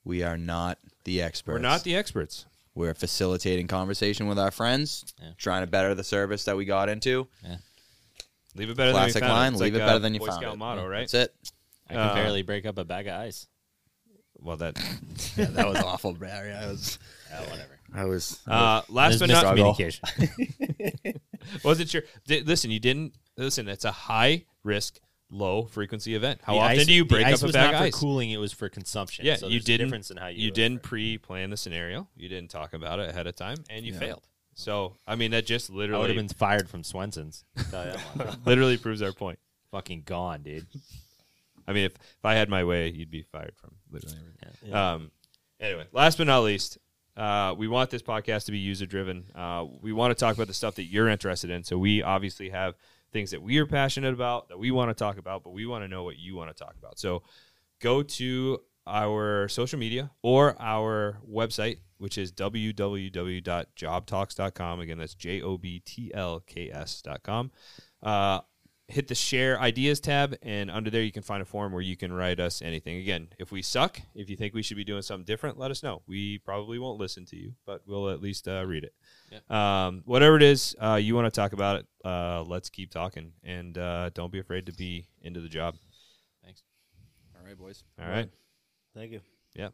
We 0.04 0.22
are 0.22 0.38
not 0.38 0.78
the 1.04 1.20
experts. 1.20 1.52
We're 1.54 1.58
not 1.60 1.82
the 1.84 1.96
experts. 1.96 2.46
We're 2.74 2.94
facilitating 2.94 3.66
conversation 3.68 4.26
with 4.28 4.38
our 4.38 4.50
friends, 4.50 5.14
Yeah. 5.20 5.30
trying 5.38 5.62
to 5.62 5.66
better 5.66 5.94
the 5.94 6.04
service 6.04 6.44
that 6.44 6.56
we 6.56 6.64
got 6.64 6.88
into. 6.88 7.26
Leave 8.56 8.70
it 8.70 8.76
better 8.76 8.92
Classic 8.92 9.14
than 9.14 9.22
you 9.22 9.28
found 9.28 9.38
line: 9.38 9.52
It's 9.52 9.60
leave 9.62 9.74
like 9.74 9.80
it 9.80 9.84
a 9.84 9.86
better 9.86 9.98
than 9.98 10.14
you 10.14 10.20
Boy 10.20 10.26
found 10.26 10.40
Scout 10.42 10.54
it. 10.54 10.58
motto, 10.58 10.86
right? 10.86 11.00
That's 11.10 11.14
it. 11.14 11.34
I 11.88 11.92
can 11.94 12.02
uh, 12.02 12.14
barely 12.14 12.42
break 12.42 12.66
up 12.66 12.78
a 12.78 12.84
bag 12.84 13.06
of 13.06 13.14
ice. 13.20 13.46
Well, 14.38 14.56
that. 14.58 14.76
Yeah, 15.36 15.46
that 15.46 15.68
was 15.68 15.78
awful, 15.78 16.12
Barry. 16.14 16.52
I 16.52 16.66
was, 16.66 16.98
Oh, 17.34 17.42
whatever. 17.50 17.78
I 17.94 18.04
was. 18.06 18.40
Uh, 18.46 18.80
last 18.88 19.18
but 19.18 19.28
There's 19.28 19.42
not 19.42 19.56
miscommunication. 19.56 21.20
wasn't 21.64 21.90
sure. 21.90 22.02
Di- 22.26 22.42
listen, 22.42 22.70
you 22.70 22.80
didn't 22.80 23.14
listen. 23.36 23.68
It's 23.68 23.84
a 23.84 23.92
high 23.92 24.44
risk, 24.64 24.98
low 25.30 25.64
frequency 25.66 26.14
event. 26.14 26.40
How 26.42 26.54
The 26.54 26.58
often 26.60 26.78
ice- 26.80 26.86
do 26.86 26.92
you 26.94 27.04
the 27.04 27.08
break 27.08 27.26
ice 27.26 27.34
up 27.36 27.42
a 27.42 27.46
was 27.46 27.52
bag 27.54 27.64
not 27.66 27.74
of 27.74 27.80
for 27.80 27.86
ice? 27.86 27.94
cooling; 27.94 28.30
it 28.30 28.38
was 28.38 28.52
for 28.52 28.68
consumption. 28.68 29.24
Yeah, 29.26 29.36
so 29.36 29.46
you 29.46 29.52
there's 29.52 29.62
a 29.64 29.66
didn't. 29.66 29.86
Difference 29.88 30.10
in 30.10 30.16
how 30.16 30.28
you, 30.28 30.46
you 30.46 30.50
didn't 30.50 30.82
pre-plan 30.82 31.50
the 31.50 31.56
scenario. 31.56 32.08
You 32.16 32.28
didn't 32.28 32.50
talk 32.50 32.72
about 32.74 32.98
it 32.98 33.10
ahead 33.10 33.26
of 33.26 33.36
time, 33.36 33.58
and 33.70 33.84
you 33.84 33.92
failed. 33.94 34.26
So, 34.58 34.94
I 35.06 35.16
mean, 35.16 35.32
that 35.32 35.44
just 35.44 35.68
literally. 35.68 35.94
I 35.94 35.98
would 35.98 36.02
literally, 36.08 36.22
have 36.22 36.28
been 36.30 36.36
fired 36.36 36.68
from 36.70 36.82
Swenson's. 36.82 37.44
Tell 37.70 37.86
you 37.86 37.92
that 37.92 38.16
much. 38.16 38.36
literally 38.46 38.78
proves 38.78 39.02
our 39.02 39.12
point. 39.12 39.38
Fucking 39.70 40.02
gone, 40.06 40.42
dude. 40.42 40.66
I 41.68 41.74
mean, 41.74 41.84
if, 41.84 41.94
if 41.94 42.24
I 42.24 42.34
had 42.34 42.48
my 42.48 42.64
way, 42.64 42.88
you'd 42.88 43.10
be 43.10 43.22
fired 43.22 43.52
from 43.56 43.74
literally 43.90 44.16
everything. 44.42 44.70
Yeah. 44.70 44.92
Um, 44.92 45.10
anyway, 45.60 45.84
last 45.92 46.16
but 46.16 46.26
not 46.26 46.40
least, 46.40 46.78
uh, 47.18 47.54
we 47.56 47.68
want 47.68 47.90
this 47.90 48.00
podcast 48.00 48.46
to 48.46 48.52
be 48.52 48.58
user 48.58 48.86
driven. 48.86 49.26
Uh, 49.34 49.66
we 49.82 49.92
want 49.92 50.16
to 50.16 50.24
talk 50.24 50.34
about 50.34 50.46
the 50.46 50.54
stuff 50.54 50.76
that 50.76 50.84
you're 50.84 51.08
interested 51.08 51.50
in. 51.50 51.62
So 51.62 51.76
we 51.76 52.02
obviously 52.02 52.48
have 52.48 52.76
things 53.12 53.32
that 53.32 53.42
we 53.42 53.58
are 53.58 53.66
passionate 53.66 54.14
about 54.14 54.48
that 54.48 54.58
we 54.58 54.70
want 54.70 54.88
to 54.88 54.94
talk 54.94 55.18
about, 55.18 55.44
but 55.44 55.50
we 55.50 55.66
want 55.66 55.84
to 55.84 55.88
know 55.88 56.02
what 56.02 56.18
you 56.18 56.34
want 56.34 56.54
to 56.54 56.64
talk 56.64 56.76
about. 56.78 56.98
So 56.98 57.22
go 57.80 58.02
to 58.02 58.60
our 58.86 59.48
social 59.48 59.78
media 59.78 60.10
or 60.22 60.56
our 60.60 61.18
website, 61.28 61.78
which 61.98 62.18
is 62.18 62.32
www.jobtlks.com. 62.32 64.80
Again, 64.80 64.98
that's 64.98 65.14
J 65.14 65.42
O 65.42 65.58
B 65.58 65.82
T 65.84 66.12
L 66.14 66.40
K 66.46 66.70
S.com. 66.70 67.50
Uh, 68.02 68.40
hit 68.88 69.08
the 69.08 69.14
share 69.14 69.60
ideas 69.60 69.98
tab, 69.98 70.36
and 70.42 70.70
under 70.70 70.90
there 70.90 71.02
you 71.02 71.10
can 71.10 71.22
find 71.22 71.42
a 71.42 71.44
form 71.44 71.72
where 71.72 71.82
you 71.82 71.96
can 71.96 72.12
write 72.12 72.38
us 72.38 72.62
anything. 72.62 72.98
Again, 72.98 73.28
if 73.38 73.50
we 73.50 73.62
suck, 73.62 74.00
if 74.14 74.30
you 74.30 74.36
think 74.36 74.54
we 74.54 74.62
should 74.62 74.76
be 74.76 74.84
doing 74.84 75.02
something 75.02 75.24
different, 75.24 75.58
let 75.58 75.70
us 75.70 75.82
know. 75.82 76.02
We 76.06 76.38
probably 76.38 76.78
won't 76.78 77.00
listen 77.00 77.24
to 77.26 77.36
you, 77.36 77.54
but 77.64 77.82
we'll 77.86 78.10
at 78.10 78.20
least 78.20 78.46
uh, 78.46 78.64
read 78.64 78.84
it. 78.84 78.94
Um, 79.50 80.02
whatever 80.04 80.36
it 80.36 80.42
is 80.42 80.76
uh, 80.80 80.94
you 80.94 81.14
want 81.14 81.26
to 81.26 81.40
talk 81.40 81.52
about 81.52 81.80
it, 81.80 81.86
uh, 82.04 82.44
let's 82.46 82.70
keep 82.70 82.90
talking, 82.90 83.32
and 83.42 83.76
uh, 83.76 84.10
don't 84.14 84.30
be 84.30 84.38
afraid 84.38 84.66
to 84.66 84.72
be 84.72 85.08
into 85.20 85.40
the 85.40 85.48
job. 85.48 85.74
Thanks. 86.44 86.62
All 87.36 87.44
right, 87.44 87.58
boys. 87.58 87.82
All 88.00 88.08
right. 88.08 88.28
Thank 88.96 89.12
you. 89.12 89.20
Yeah. 89.54 89.68